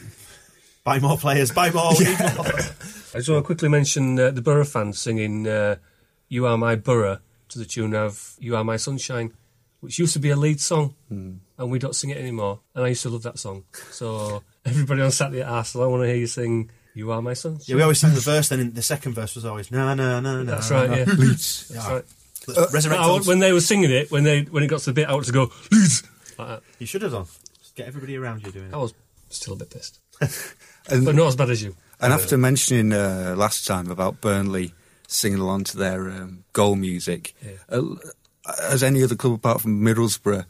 Buy 0.85 1.00
more 1.00 1.18
players, 1.18 1.50
buy 1.50 1.71
more. 1.71 1.92
we 1.99 2.04
need 2.04 2.18
more. 2.37 2.47
I 2.47 3.18
just 3.18 3.28
want 3.28 3.42
to 3.42 3.42
quickly 3.42 3.68
mention 3.68 4.18
uh, 4.18 4.30
the 4.30 4.42
Borough 4.42 4.64
fans 4.64 5.00
singing 5.00 5.47
uh, 5.49 5.76
"You 6.28 6.47
Are 6.47 6.59
My 6.59 6.76
Borough" 6.76 7.18
to 7.49 7.59
the 7.59 7.64
tune 7.64 7.94
of 7.94 8.37
"You 8.38 8.54
Are 8.54 8.62
My 8.64 8.76
Sunshine," 8.76 9.33
which 9.80 9.99
used 9.99 10.12
to 10.12 10.18
be 10.21 10.30
a 10.30 10.37
lead 10.37 10.61
song, 10.61 10.94
Hmm. 11.09 11.37
and 11.59 11.71
we 11.71 11.78
don't 11.78 11.97
sing 11.97 12.11
it 12.11 12.18
anymore. 12.18 12.61
And 12.75 12.85
I 12.85 12.88
used 12.88 13.02
to 13.02 13.09
love 13.11 13.23
that 13.23 13.38
song. 13.38 13.64
So 13.90 14.42
everybody 14.64 15.00
on 15.00 15.11
Saturday 15.11 15.40
at 15.42 15.49
Arsenal, 15.49 15.87
I 15.87 15.90
want 15.90 16.02
to 16.02 16.06
hear 16.09 16.16
you 16.16 16.26
sing 16.26 16.71
"You 16.94 17.10
Are 17.12 17.20
My 17.22 17.34
Sunshine." 17.34 17.64
yeah, 17.66 17.76
we 17.76 17.82
always 17.82 18.00
sang 18.00 18.14
the 18.14 18.20
verse, 18.20 18.48
then 18.48 18.60
in 18.60 18.72
the 18.74 18.82
second 18.82 19.14
verse 19.14 19.34
was 19.34 19.44
always 19.44 19.70
no, 19.70 19.94
no, 19.94 20.20
no, 20.20 20.42
no. 20.42 20.44
That's 20.44 20.70
right. 20.70 20.90
Yeah, 20.90 21.04
Leeds. 21.14 21.68
that's 21.68 21.88
right. 21.88 22.04
Let's 22.46 22.72
resurrect 22.74 23.00
I 23.00 23.18
when 23.26 23.38
they 23.38 23.52
were 23.52 23.61
singing 23.61 23.90
it, 23.90 24.11
when 24.11 24.24
they 24.24 24.42
when 24.42 24.62
it 24.62 24.66
got 24.68 24.80
to 24.80 24.87
the 24.87 24.92
bit, 24.92 25.09
I 25.09 25.12
wanted 25.12 25.26
to 25.26 25.33
go 25.33 25.52
Leeds. 25.70 26.02
Like 26.38 26.48
that. 26.48 26.62
You 26.78 26.87
should 26.87 27.02
have 27.02 27.12
done. 27.12 27.26
Just 27.61 27.74
get 27.74 27.87
everybody 27.87 28.16
around 28.16 28.44
you 28.44 28.52
doing 28.52 28.68
it. 28.68 28.74
I 28.74 28.78
was 28.78 28.92
still 29.30 29.54
a 29.54 29.57
bit 29.57 29.70
pissed, 29.70 30.00
And, 30.90 31.04
but 31.04 31.14
not 31.14 31.28
as 31.28 31.37
bad 31.37 31.50
as 31.50 31.62
you. 31.62 31.74
and 32.00 32.12
after 32.12 32.37
mentioning 32.37 32.92
uh, 32.92 33.35
last 33.37 33.66
time 33.66 33.90
about 33.90 34.20
Burnley 34.20 34.74
singing 35.07 35.38
along 35.38 35.64
to 35.64 35.76
their 35.76 36.11
um, 36.11 36.44
goal 36.52 36.76
music, 36.76 37.35
uh, 37.70 37.83
has 38.68 38.83
any 38.83 39.02
other 39.02 39.14
club 39.16 39.35
apart 39.35 39.61
from 39.61 39.80
Middlesbrough 39.80 40.44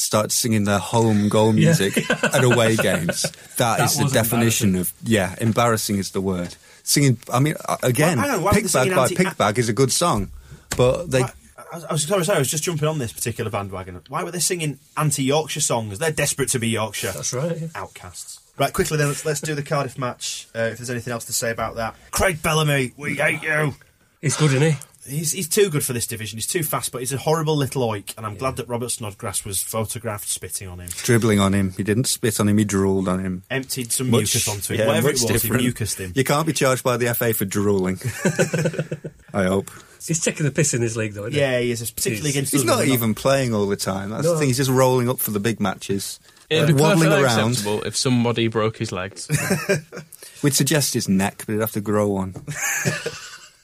started 0.00 0.32
singing 0.32 0.64
their 0.64 0.78
home 0.78 1.28
goal 1.28 1.54
Yeah. 1.54 1.66
music 1.76 2.10
at 2.24 2.42
away 2.44 2.76
games? 2.76 3.22
That 3.56 3.78
that 3.78 3.80
is 3.90 3.96
the 3.98 4.08
definition 4.08 4.74
of 4.76 4.92
yeah, 5.04 5.34
embarrassing 5.40 5.98
is 5.98 6.10
the 6.10 6.20
word. 6.20 6.56
Singing, 6.82 7.18
I 7.32 7.38
mean, 7.40 7.54
uh, 7.68 7.76
again, 7.82 8.18
Well, 8.18 8.26
hang 8.26 8.36
on, 8.38 8.42
why 8.42 8.50
were 8.52 8.54
they 8.54 8.62
Pigbag 8.62 8.70
singing 8.70 8.94
by 8.96 9.02
anti- 9.02 9.14
Pigbag 9.16 9.58
is 9.58 9.68
a 9.68 9.72
good 9.72 9.92
song, 9.92 10.30
but 10.76 11.10
they. 11.10 11.22
Why- 11.22 11.32
I 11.72 11.76
was, 11.76 11.84
I 11.84 11.92
was 11.92 12.02
sorry, 12.02 12.24
sorry, 12.24 12.36
I 12.36 12.38
was 12.40 12.50
just 12.50 12.64
jumping 12.64 12.88
on 12.88 12.98
this 12.98 13.12
particular 13.12 13.48
bandwagon. 13.48 14.00
Why 14.08 14.24
were 14.24 14.32
they 14.32 14.40
singing 14.40 14.80
anti-Yorkshire 14.96 15.60
songs? 15.60 16.00
They're 16.00 16.10
desperate 16.10 16.48
to 16.48 16.58
be 16.58 16.68
Yorkshire. 16.68 17.12
That's 17.12 17.32
right. 17.32 17.56
Yeah. 17.60 17.68
Outcasts. 17.76 18.40
Right, 18.58 18.72
quickly 18.72 18.96
then, 18.96 19.06
let's, 19.06 19.24
let's 19.24 19.40
do 19.40 19.54
the 19.54 19.62
Cardiff 19.62 19.96
match. 19.96 20.48
Uh, 20.52 20.62
if 20.72 20.78
there's 20.78 20.90
anything 20.90 21.12
else 21.12 21.26
to 21.26 21.32
say 21.32 21.52
about 21.52 21.76
that, 21.76 21.94
Craig 22.10 22.42
Bellamy, 22.42 22.92
we 22.96 23.14
hate 23.14 23.42
you. 23.44 23.76
He's 24.20 24.36
good, 24.36 24.52
isn't 24.52 24.72
he? 24.72 24.78
He's, 25.10 25.32
he's 25.32 25.48
too 25.48 25.68
good 25.70 25.84
for 25.84 25.92
this 25.92 26.06
division. 26.06 26.36
He's 26.36 26.46
too 26.46 26.62
fast, 26.62 26.92
but 26.92 27.00
he's 27.00 27.12
a 27.12 27.16
horrible 27.18 27.56
little 27.56 27.82
oik. 27.88 28.16
And 28.16 28.24
I'm 28.24 28.36
glad 28.36 28.56
that 28.56 28.68
Robert 28.68 28.90
Snodgrass 28.90 29.44
was 29.44 29.60
photographed 29.60 30.28
spitting 30.28 30.68
on 30.68 30.78
him, 30.80 30.88
dribbling 31.02 31.40
on 31.40 31.52
him. 31.52 31.72
He 31.76 31.82
didn't 31.82 32.04
spit 32.04 32.38
on 32.40 32.48
him. 32.48 32.56
He 32.58 32.64
drooled 32.64 33.08
on 33.08 33.18
him. 33.18 33.42
emptied 33.50 33.92
some 33.92 34.10
Much- 34.10 34.18
mucus 34.20 34.48
onto 34.48 34.74
him. 34.74 34.80
yeah, 34.80 34.86
Whatever 34.86 35.08
it 35.08 35.12
much 35.20 35.22
was, 35.30 35.42
different. 35.42 35.62
he 35.62 35.68
mucused 35.68 35.98
him. 35.98 36.12
You 36.14 36.24
can't 36.24 36.46
be 36.46 36.52
charged 36.52 36.84
by 36.84 36.96
the 36.96 37.12
FA 37.14 37.34
for 37.34 37.44
drooling. 37.44 37.98
I 39.34 39.44
hope. 39.44 39.70
He's 40.06 40.20
taking 40.20 40.46
the 40.46 40.52
piss 40.52 40.72
in 40.74 40.80
this 40.80 40.96
league, 40.96 41.12
though. 41.12 41.26
Isn't 41.26 41.38
Yeah, 41.38 41.58
he 41.60 41.70
is, 41.72 41.90
particularly 41.90 42.30
He's- 42.30 42.36
against. 42.36 42.52
He's 42.52 42.64
not 42.64 42.78
we're 42.78 42.92
even 42.94 43.14
playing 43.14 43.52
all 43.54 43.66
the 43.66 43.76
time. 43.76 44.10
That's 44.10 44.24
No. 44.24 44.32
the 44.34 44.38
thing. 44.38 44.48
He's 44.48 44.56
just 44.56 44.70
rolling 44.70 45.08
up 45.10 45.18
for 45.18 45.30
the 45.32 45.40
big 45.40 45.60
matches, 45.60 46.20
It'd 46.48 46.64
uh, 46.64 46.66
be 46.68 46.72
waddling 46.80 47.12
around. 47.12 47.50
acceptable 47.50 47.82
if 47.82 47.96
somebody 47.96 48.48
broke 48.48 48.76
his 48.78 48.92
legs. 48.92 49.28
We'd 50.42 50.54
suggest 50.54 50.94
his 50.94 51.08
neck, 51.08 51.42
but 51.46 51.52
he'd 51.52 51.60
have 51.60 51.72
to 51.72 51.80
grow 51.80 52.08
one. 52.08 52.34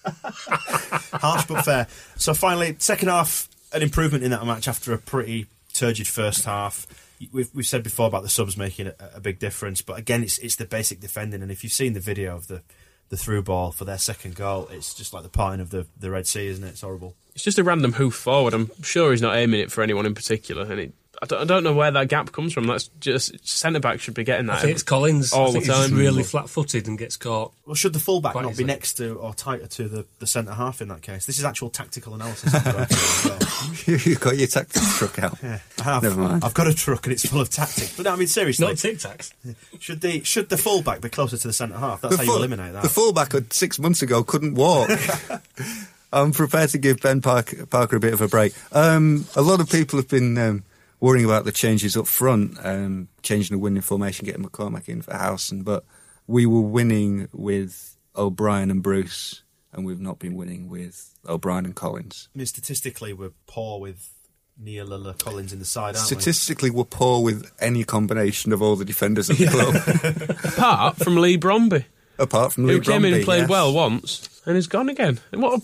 Harsh 1.21 1.47
but 1.47 1.65
fair. 1.65 1.87
So 2.17 2.35
finally, 2.35 2.77
second 2.79 3.09
half, 3.09 3.49
an 3.73 3.83
improvement 3.83 4.25
in 4.25 4.31
that 4.31 4.45
match 4.47 4.69
after 4.69 4.93
a 4.93 4.99
pretty 4.99 5.47
turgid 5.73 6.07
first 6.07 6.45
half. 6.45 6.87
We've, 7.33 7.49
we've 7.55 7.67
said 7.67 7.83
before 7.83 8.07
about 8.07 8.23
the 8.23 8.29
subs 8.29 8.57
making 8.57 8.89
a, 8.89 8.95
a 9.15 9.21
big 9.21 9.39
difference, 9.39 9.81
but 9.83 9.99
again, 9.99 10.23
it's 10.23 10.39
it's 10.39 10.57
the 10.57 10.67
basic 10.67 11.01
defending. 11.01 11.43
And 11.43 11.51
if 11.51 11.65
you've 11.65 11.73
seen 11.73 11.95
the 11.95 12.01
video 12.01 12.37
of 12.37 12.47
the 12.47 12.63
the 13.09 13.17
through 13.17 13.43
ball 13.43 13.73
for 13.73 13.85
their 13.85 13.99
second 13.99 14.35
goal, 14.35 14.69
it's 14.71 14.95
just 14.95 15.13
like 15.13 15.23
the 15.23 15.29
parting 15.29 15.61
of 15.61 15.71
the, 15.71 15.87
the 15.99 16.11
Red 16.11 16.27
Sea, 16.27 16.49
isn't 16.49 16.65
it? 16.65 16.71
It's 16.71 16.81
horrible. 16.81 17.15
It's 17.35 17.45
just 17.45 17.59
a 17.59 17.65
random 17.65 17.93
hoof 17.93 18.15
forward. 18.15 18.53
I'm 18.53 18.71
sure 18.83 19.13
he's 19.13 19.23
not 19.23 19.37
aiming 19.37 19.61
it 19.61 19.71
for 19.71 19.83
anyone 19.83 20.07
in 20.07 20.15
particular, 20.15 20.63
and 20.63 20.81
it, 20.81 20.93
I, 21.23 21.27
don't, 21.27 21.41
I 21.41 21.45
don't 21.45 21.65
know 21.65 21.73
where 21.75 21.91
that 21.91 22.09
gap 22.09 22.33
comes 22.33 22.53
from. 22.53 22.67
That's 22.67 22.89
just 23.01 23.47
centre 23.49 23.81
back 23.81 24.01
should 24.01 24.15
be 24.15 24.25
getting 24.25 24.49
I 24.51 24.55
that. 24.55 24.63
think 24.63 24.73
it's 24.75 24.83
Collins. 24.83 25.33
all 25.33 25.49
I 25.49 25.53
think 25.53 25.67
the 25.67 25.73
he's 25.75 25.89
time. 25.89 25.99
really 25.99 26.23
flat-footed 26.23 26.87
and 26.87 26.99
gets 26.99 27.17
caught. 27.17 27.53
Well, 27.65 27.75
should 27.75 27.93
the 27.93 27.99
fullback 27.99 28.33
Quite 28.33 28.45
not 28.45 28.57
be 28.57 28.65
next 28.65 28.95
to 28.95 29.15
or 29.15 29.33
tighter 29.35 29.67
to 29.67 29.89
the, 29.89 30.05
the 30.19 30.27
centre 30.27 30.53
half 30.53 30.81
in 30.83 30.89
that 30.89 31.03
case? 31.03 31.27
This 31.27 31.39
is 31.39 31.45
actual 31.45 31.71
tactical 31.71 32.15
analysis. 32.15 32.55
As 32.55 33.25
well. 33.25 33.39
You've 33.87 34.21
got 34.21 34.37
your 34.37 34.47
tactics 34.47 34.99
truck 34.99 35.19
out. 35.21 35.39
Yeah, 35.43 35.59
I 35.81 35.83
have. 35.83 36.03
Never 36.03 36.21
mind. 36.21 36.45
I've 36.45 36.55
got 36.55 36.67
a 36.67 36.75
truck 36.75 37.07
and 37.07 37.13
it's 37.13 37.27
full 37.27 37.41
of 37.41 37.51
tactics. 37.51 37.97
But 37.97 38.05
no, 38.05 38.13
I 38.13 38.17
mean 38.17 38.27
seriously, 38.27 38.67
Not 38.67 38.77
Tic 38.79 38.99
Tacs. 38.99 39.33
should 39.81 40.01
the 40.01 40.23
should 40.25 40.49
the 40.49 40.57
fullback 40.57 41.01
be 41.01 41.09
closer 41.09 41.37
to 41.37 41.47
the 41.47 41.53
centre 41.53 41.77
half? 41.79 42.01
That's 42.01 42.13
The 42.13 42.17
how 42.19 42.23
you 42.25 42.29
full- 42.31 42.39
eliminate 42.39 42.73
that. 42.73 42.83
The 42.83 42.89
fullback 42.89 43.33
six 43.53 43.79
months 43.79 44.03
ago 44.03 44.23
couldn't 44.25 44.55
walk. 44.55 44.91
I'm 46.13 46.33
prepared 46.33 46.71
to 46.71 46.79
give 46.79 47.01
Ben 47.01 47.21
Parker, 47.21 47.67
Parker 47.67 47.97
a 47.97 48.01
bit 48.01 48.15
of 48.15 48.21
a 48.21 48.29
break. 48.29 48.55
Um, 48.73 49.27
a 49.35 49.43
lot 49.43 49.61
of 49.61 49.69
people 49.69 49.99
have 49.99 50.09
been 50.09 50.39
um, 50.39 50.65
worrying 51.01 51.25
about 51.25 51.45
the 51.45 51.53
changes 51.53 51.97
up 51.97 52.07
front, 52.07 52.59
um, 52.65 53.09
changing 53.23 53.57
the 53.57 53.59
winning 53.59 53.83
formation, 53.83 54.27
getting 54.27 54.45
McCormack 54.45 54.89
in 54.89 55.03
for 55.03 55.15
Howson, 55.15 55.63
but 55.63 55.85
we 56.27 56.47
were 56.47 56.61
winning 56.61 57.29
with 57.33 57.97
O'Brien 58.17 58.71
and 58.71 58.83
Bruce, 58.83 59.43
and 59.73 59.85
we've 59.85 60.01
not 60.01 60.19
been 60.19 60.35
winning 60.35 60.69
with 60.69 61.15
O'Brien 61.29 61.65
and 61.65 61.75
Collins. 61.75 62.29
I 62.35 62.39
mean, 62.39 62.47
statistically, 62.47 63.13
we're 63.13 63.33
poor 63.47 63.81
with 63.81 64.11
Neil 64.59 64.87
Lilla 64.87 65.15
Collins 65.15 65.53
in 65.53 65.59
the 65.59 65.65
side, 65.65 65.97
aren't 65.97 65.99
Statistically, 65.99 66.71
we're 66.71 66.85
poor 66.85 67.23
with 67.23 67.53
any 67.61 67.85
combination 67.85 68.53
of 68.53 68.63
all 68.63 68.77
the 68.77 68.85
defenders 68.85 69.29
of 69.29 69.39
the 69.39 69.47
club, 70.43 70.55
apart 70.55 70.97
from 70.97 71.17
Leigh 71.17 71.39
Bromby, 71.39 71.85
apart 72.19 72.55
from 72.55 72.67
Leigh 72.67 72.75
who 72.75 72.79
Leigh 72.81 72.85
came 72.85 73.05
in 73.05 73.15
and 73.15 73.25
played 73.25 73.41
yes. 73.41 73.49
well 73.49 73.73
once 73.73 74.43
and 74.47 74.57
is 74.57 74.67
gone 74.67 74.89
again. 74.89 75.21
And 75.31 75.43
what? 75.43 75.61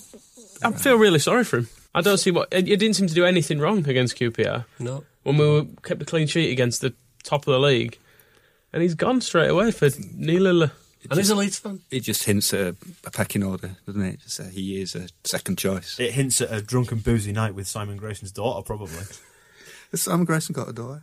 A, 0.62 0.66
I 0.66 0.72
feel 0.72 0.96
really 0.96 1.18
sorry 1.18 1.44
for 1.44 1.58
him. 1.58 1.68
I 1.94 2.00
don't 2.00 2.18
see 2.18 2.31
what 2.31 2.52
he 2.52 2.62
didn't 2.62 2.94
seem 2.94 3.07
to 3.07 3.14
do 3.14 3.24
anything 3.24 3.59
wrong 3.59 3.87
against 3.88 4.16
QPR 4.16 4.64
No. 4.78 5.05
when 5.24 5.37
we 5.37 5.46
were 5.48 5.64
kept 5.83 6.00
a 6.02 6.05
clean 6.07 6.26
sheet 6.26 6.50
against 6.50 6.81
the 6.81 6.94
top 7.22 7.46
of 7.46 7.52
the 7.52 7.61
league, 7.61 7.98
and 8.72 8.83
he's 8.83 8.94
gone 8.94 9.20
straight 9.20 9.50
away 9.50 9.70
for 9.70 9.88
Neil 10.14 10.42
Lilla. 10.42 10.72
And 11.11 11.18
he's 11.18 11.31
a 11.31 11.35
Leeds 11.35 11.59
fan. 11.59 11.81
It 11.90 12.00
just 12.00 12.24
hints 12.24 12.55
at 12.55 12.61
a, 12.61 12.76
a 13.05 13.11
pecking 13.11 13.42
order, 13.42 13.72
doesn't 13.87 14.02
it? 14.02 14.20
Just, 14.20 14.40
uh, 14.40 14.44
he 14.44 14.81
is 14.81 14.94
a 14.94 15.09
second 15.24 15.59
choice. 15.59 15.98
It 15.98 16.12
hints 16.12 16.40
at 16.40 16.52
a 16.52 16.62
drunken 16.62 16.98
boozy 17.00 17.33
night 17.33 17.55
with 17.57 17.66
Simon 17.66 17.96
Grayson's 17.96 18.31
daughter, 18.33 18.64
probably. 18.64 19.02
Has 19.90 20.02
Simon 20.02 20.24
Grayson 20.24 20.52
got 20.55 20.68
a 20.68 20.72
daughter? 20.72 21.02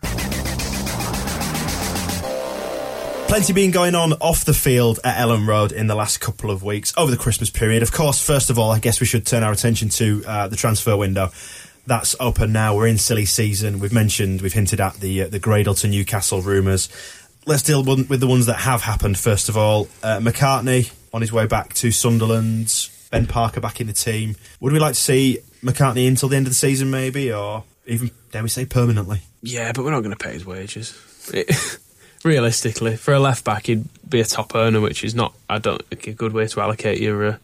Plenty 3.30 3.54
been 3.54 3.70
going 3.70 3.94
on 3.94 4.14
off 4.14 4.44
the 4.44 4.56
field 4.56 5.00
at 5.04 5.18
Elland 5.18 5.48
Road 5.48 5.72
in 5.72 5.86
the 5.86 5.94
last 5.94 6.20
couple 6.20 6.50
of 6.50 6.64
weeks 6.64 6.92
over 6.98 7.12
the 7.12 7.16
Christmas 7.16 7.52
period. 7.52 7.84
Of 7.84 7.92
course, 7.92 8.20
first 8.20 8.50
of 8.50 8.58
all, 8.58 8.72
I 8.72 8.80
guess 8.80 9.00
we 9.00 9.06
should 9.06 9.24
turn 9.24 9.44
our 9.44 9.52
attention 9.52 9.90
to 9.90 10.24
uh, 10.26 10.48
the 10.48 10.56
transfer 10.56 10.98
window. 10.98 11.30
That's 11.86 12.16
open 12.20 12.52
now. 12.52 12.76
We're 12.76 12.88
in 12.88 12.98
silly 12.98 13.26
season. 13.26 13.78
We've 13.80 13.94
mentioned, 13.94 14.42
we've 14.42 14.52
hinted 14.52 14.82
at 14.82 14.96
the 14.96 15.22
uh, 15.22 15.28
the 15.28 15.40
Gradel 15.40 15.80
to 15.82 15.88
Newcastle 15.88 16.42
rumours. 16.42 16.90
Let's 17.46 17.62
deal 17.62 17.84
with 17.84 18.20
the 18.20 18.28
ones 18.28 18.48
that 18.48 18.62
have 18.62 18.82
happened. 18.82 19.20
First 19.20 19.48
of 19.48 19.56
all, 19.56 19.88
uh, 20.02 20.18
McCartney 20.18 20.92
on 21.14 21.22
his 21.22 21.32
way 21.32 21.46
back 21.46 21.76
to 21.76 21.92
Sunderland. 21.92 22.90
Ben 23.12 23.28
Parker 23.28 23.62
back 23.62 23.80
in 23.80 23.86
the 23.86 23.94
team. 23.94 24.38
Would 24.60 24.74
we 24.74 24.80
like 24.80 24.96
to 24.96 25.00
see 25.00 25.38
McCartney 25.64 26.08
until 26.08 26.30
the 26.30 26.36
end 26.36 26.48
of 26.48 26.52
the 26.52 26.56
season, 26.56 26.90
maybe, 26.90 27.32
or 27.32 27.64
even 27.86 28.10
dare 28.32 28.42
we 28.42 28.50
say 28.50 28.66
permanently? 28.66 29.22
Yeah, 29.44 29.72
but 29.72 29.86
we're 29.86 29.92
not 29.92 30.02
going 30.02 30.16
to 30.16 30.24
pay 30.24 30.34
his 30.34 30.46
wages. 30.48 30.96
It, 31.32 31.80
realistically, 32.24 32.96
for 32.96 33.14
a 33.14 33.20
left 33.20 33.46
back, 33.46 33.68
he'd 33.68 33.86
be 34.08 34.20
a 34.20 34.26
top 34.26 34.56
earner, 34.56 34.82
which 34.82 35.04
is 35.04 35.16
not, 35.16 35.34
I 35.50 35.60
don't 35.60 35.86
think, 35.88 36.08
a 36.08 36.14
good 36.14 36.34
way 36.34 36.48
to 36.48 36.62
allocate 36.62 37.00
your 37.00 37.26
uh, 37.26 37.38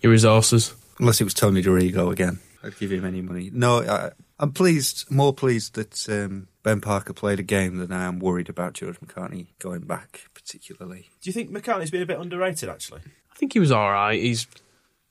your 0.00 0.12
resources. 0.12 0.74
Unless 0.98 1.20
it 1.20 1.24
was 1.24 1.34
Tony 1.34 1.62
Dorigo 1.62 2.12
again, 2.12 2.40
I'd 2.62 2.78
give 2.78 2.92
him 2.92 3.04
any 3.04 3.22
money. 3.22 3.50
No, 3.52 3.82
I, 3.82 4.10
I'm 4.38 4.52
pleased, 4.52 5.10
more 5.10 5.32
pleased 5.32 5.74
that 5.74 6.08
um, 6.08 6.48
Ben 6.62 6.80
Parker 6.80 7.12
played 7.12 7.40
a 7.40 7.42
game 7.42 7.76
than 7.76 7.92
I 7.92 8.04
am 8.04 8.18
worried 8.18 8.48
about 8.48 8.74
George 8.74 9.00
McCartney 9.00 9.48
going 9.58 9.80
back, 9.80 10.28
particularly. 10.34 11.10
Do 11.20 11.30
you 11.30 11.32
think 11.32 11.50
McCartney's 11.50 11.90
been 11.90 12.02
a 12.02 12.06
bit 12.06 12.18
underrated, 12.18 12.68
actually? 12.68 13.00
I 13.32 13.36
think 13.36 13.52
he 13.52 13.60
was 13.60 13.72
all 13.72 13.90
right. 13.90 14.20
He's 14.20 14.46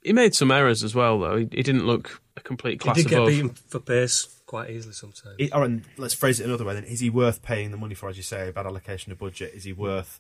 he 0.02 0.14
made 0.14 0.34
some 0.34 0.52
errors 0.52 0.84
as 0.84 0.96
well, 0.96 1.20
though. 1.20 1.38
He, 1.38 1.48
he 1.52 1.64
didn't 1.64 1.86
look 1.86 2.22
a 2.38 2.42
complete 2.42 2.80
class 2.80 2.98
he 2.98 3.04
did 3.04 3.14
above. 3.14 3.28
get 3.28 3.34
beaten 3.34 3.50
for 3.50 3.80
pace 3.80 4.40
quite 4.46 4.72
easily 4.72 4.94
sometimes. 4.94 5.36
It, 5.38 5.54
or, 5.54 5.64
and 5.64 5.84
let's 5.98 6.14
phrase 6.14 6.40
it 6.40 6.46
another 6.46 6.66
way 6.66 6.74
then. 6.74 6.86
Is 6.86 7.00
he 7.00 7.10
worth 7.10 7.42
paying 7.42 7.72
the 7.72 7.78
money 7.78 7.96
for, 7.96 8.10
as 8.10 8.18
you 8.18 8.24
say, 8.24 8.50
a 8.50 8.52
bad 8.52 8.66
allocation 8.66 9.12
of 9.12 9.20
budget? 9.20 9.54
Is 9.54 9.64
he 9.64 9.74
worth. 9.74 10.20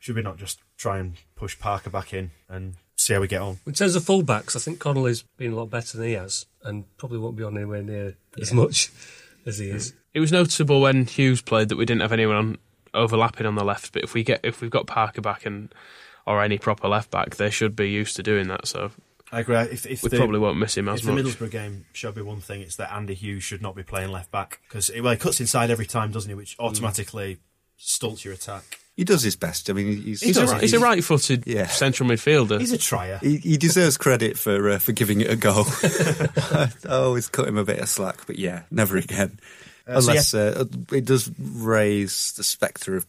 Should 0.00 0.16
we 0.16 0.22
not 0.22 0.36
just 0.36 0.58
try 0.76 0.98
and 0.98 1.14
push 1.36 1.56
Parker 1.56 1.88
back 1.88 2.12
in 2.12 2.32
and 2.48 2.74
see 2.96 3.14
how 3.14 3.20
we 3.20 3.28
get 3.28 3.40
on? 3.40 3.58
In 3.66 3.72
terms 3.72 3.94
of 3.94 4.02
fullbacks, 4.02 4.56
I 4.56 4.58
think 4.58 4.80
Connolly's 4.80 5.22
been 5.36 5.52
a 5.52 5.56
lot 5.56 5.70
better 5.70 5.96
than 5.96 6.08
he 6.08 6.14
has, 6.14 6.46
and 6.64 6.84
probably 6.96 7.18
won't 7.18 7.36
be 7.36 7.44
on 7.44 7.56
anywhere 7.56 7.82
near 7.82 8.16
as 8.40 8.52
much 8.52 8.90
as 9.46 9.58
he 9.58 9.70
is. 9.70 9.94
It 10.12 10.18
was 10.18 10.32
noticeable 10.32 10.80
when 10.80 11.06
Hughes 11.06 11.40
played 11.40 11.68
that 11.68 11.76
we 11.76 11.84
didn't 11.84 12.02
have 12.02 12.12
anyone 12.12 12.36
on, 12.36 12.58
overlapping 12.94 13.46
on 13.46 13.54
the 13.54 13.64
left. 13.64 13.92
But 13.92 14.02
if 14.02 14.12
we 14.12 14.24
get 14.24 14.40
if 14.42 14.60
we've 14.60 14.70
got 14.70 14.88
Parker 14.88 15.20
back 15.20 15.46
and 15.46 15.72
or 16.26 16.42
any 16.42 16.58
proper 16.58 16.88
left 16.88 17.10
back, 17.10 17.36
they 17.36 17.50
should 17.50 17.74
be 17.76 17.90
used 17.90 18.16
to 18.16 18.22
doing 18.22 18.48
that. 18.48 18.66
So 18.66 18.90
I 19.30 19.40
agree. 19.40 19.56
If, 19.56 19.86
if 19.86 20.02
we 20.02 20.10
the, 20.10 20.18
probably 20.18 20.38
won't 20.38 20.58
miss 20.58 20.76
him 20.76 20.88
as 20.88 21.00
if 21.00 21.06
the. 21.06 21.12
Middlesbrough 21.12 21.50
game 21.50 21.86
showed 21.92 22.16
me 22.16 22.22
one 22.22 22.40
thing, 22.40 22.60
it's 22.60 22.76
that 22.76 22.92
Andy 22.92 23.14
Hughes 23.14 23.42
should 23.42 23.62
not 23.62 23.74
be 23.74 23.82
playing 23.82 24.10
left 24.12 24.30
back 24.30 24.60
because 24.68 24.90
well, 25.00 25.12
he 25.12 25.18
cuts 25.18 25.40
inside 25.40 25.70
every 25.70 25.86
time, 25.86 26.10
doesn't 26.12 26.28
he? 26.28 26.34
Which 26.34 26.56
automatically 26.58 27.38
stunts 27.76 28.24
your 28.24 28.34
attack. 28.34 28.78
He 28.94 29.04
does 29.04 29.22
his 29.22 29.36
best. 29.36 29.70
I 29.70 29.72
mean, 29.72 30.02
he's 30.02 30.20
He's, 30.20 30.36
all 30.36 30.46
a, 30.46 30.52
right. 30.52 30.60
he's 30.60 30.74
a 30.74 30.78
right-footed 30.78 31.44
Yeah. 31.46 31.66
central 31.66 32.10
midfielder. 32.10 32.60
He's 32.60 32.72
a 32.72 32.78
trier. 32.78 33.18
He, 33.22 33.38
he 33.38 33.56
deserves 33.56 33.96
credit 33.96 34.38
for 34.38 34.68
uh, 34.68 34.78
for 34.78 34.92
giving 34.92 35.22
it 35.22 35.30
a 35.30 35.36
go. 35.36 35.64
I 35.82 36.70
always 36.90 37.30
cut 37.30 37.48
him 37.48 37.56
a 37.56 37.64
bit 37.64 37.78
of 37.78 37.88
slack, 37.88 38.26
but 38.26 38.38
yeah, 38.38 38.64
never 38.70 38.98
again. 38.98 39.40
Uh, 39.86 40.00
so 40.00 40.10
Unless 40.10 40.34
uh, 40.34 40.64
it 40.92 41.06
does 41.06 41.30
raise 41.38 42.34
the 42.34 42.44
spectre 42.44 42.94
of 42.96 43.06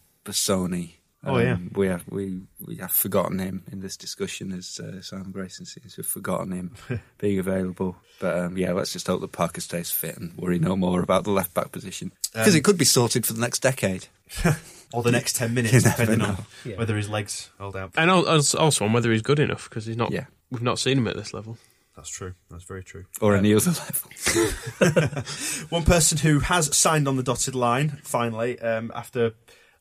Bessone. 1.24 1.32
Oh, 1.32 1.38
yeah. 1.40 1.58
we 1.76 1.88
have 1.88 2.04
we 2.10 2.42
we 2.60 2.76
have 2.78 2.92
forgotten 2.92 3.40
him 3.40 3.64
in 3.72 3.80
this 3.80 3.96
discussion 3.98 4.52
as 4.52 4.80
uh, 4.80 5.02
Simon 5.02 5.32
Grayson 5.32 5.66
seems 5.66 5.96
to 5.96 6.02
have 6.02 6.08
forgotten 6.08 6.52
him 6.52 6.76
being 7.18 7.40
available. 7.40 7.96
But 8.20 8.38
um, 8.38 8.58
yeah, 8.58 8.74
let's 8.74 8.92
just 8.94 9.08
hope 9.08 9.22
that 9.22 9.32
Parker 9.32 9.62
stays 9.62 9.90
fit 9.92 10.18
and 10.18 10.36
worry 10.38 10.60
no 10.60 10.76
more 10.76 11.02
about 11.02 11.24
the 11.24 11.32
left 11.32 11.54
back 11.54 11.72
position 11.72 12.12
because 12.34 12.54
Um, 12.54 12.58
it 12.58 12.64
could 12.64 12.78
be 12.78 12.86
sorted 12.86 13.26
for 13.26 13.34
the 13.34 13.42
next 13.42 13.60
decade. 13.60 14.08
or 14.94 15.02
the 15.04 15.12
next 15.12 15.36
10 15.36 15.54
minutes, 15.56 15.74
You 15.74 15.82
never 15.82 16.06
depending 16.06 16.28
on. 16.28 16.46
Yeah. 16.66 16.76
whether 16.78 16.96
his 16.96 17.10
legs 17.10 17.50
hold 17.60 17.76
out. 17.76 17.92
and 17.96 18.10
also 18.12 18.86
on 18.86 18.94
whether 18.94 19.12
he's 19.12 19.22
good 19.22 19.40
enough 19.40 19.70
because 19.70 19.86
he's 19.86 19.98
not. 19.98 20.12
Yeah. 20.12 20.26
We've 20.52 20.62
not 20.62 20.78
seen 20.80 20.98
him 21.00 21.08
at 21.08 21.16
this 21.16 21.34
level. 21.34 21.58
That's 21.96 22.10
true. 22.10 22.34
That's 22.50 22.64
very 22.64 22.84
true. 22.84 23.06
Or 23.22 23.34
Um, 23.34 23.40
any 23.40 23.54
other 23.54 23.72
level. 23.72 25.24
One 25.70 25.84
person 25.84 26.18
who 26.18 26.40
has 26.40 26.76
signed 26.76 27.08
on 27.08 27.18
the 27.18 27.24
dotted 27.24 27.56
line, 27.56 28.00
finally, 28.04 28.60
um, 28.60 28.92
after 28.96 29.34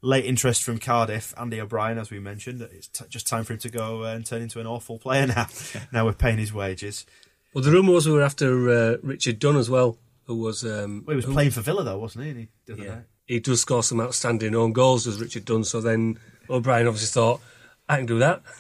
late 0.02 0.24
interest 0.24 0.62
from 0.64 0.78
Cardiff, 0.78 1.32
Andy 1.38 1.60
O'Brien, 1.60 1.96
as 1.98 2.10
we 2.10 2.18
mentioned, 2.18 2.60
it's 2.60 2.88
t- 2.88 3.04
just 3.08 3.26
time 3.26 3.44
for 3.44 3.52
him 3.54 3.58
to 3.60 3.68
go 3.70 4.02
uh, 4.04 4.08
and 4.14 4.26
turn 4.26 4.42
into 4.42 4.60
an 4.60 4.66
awful 4.66 4.98
player 4.98 5.26
now. 5.26 5.46
now 5.92 6.04
we're 6.04 6.12
paying 6.12 6.38
his 6.38 6.52
wages. 6.52 7.06
Well, 7.54 7.62
the 7.64 7.70
rumour 7.70 7.92
was 7.92 8.06
we 8.06 8.14
were 8.14 8.22
after 8.22 8.68
uh, 8.70 8.96
Richard 9.02 9.38
Dunne 9.38 9.56
as 9.56 9.70
well, 9.70 9.96
who 10.26 10.36
was. 10.36 10.64
Um, 10.64 11.04
Well, 11.06 11.14
he 11.14 11.16
was 11.16 11.24
who- 11.26 11.32
playing 11.32 11.50
for 11.52 11.60
Villa, 11.60 11.84
though, 11.84 11.98
wasn't 11.98 12.24
he? 12.24 12.30
And 12.30 12.38
he 12.40 12.84
Yeah. 12.84 12.94
night. 12.96 13.04
He 13.26 13.38
does 13.40 13.60
score 13.60 13.82
some 13.82 14.00
outstanding 14.00 14.54
own 14.54 14.72
goals, 14.72 15.04
does 15.04 15.20
Richard 15.20 15.44
Dunne. 15.44 15.64
So 15.64 15.80
then 15.80 16.18
O'Brien 16.50 16.86
obviously 16.88 17.12
thought, 17.12 17.40
I 17.88 17.96
can 17.98 18.06
do 18.06 18.18
that. 18.18 18.42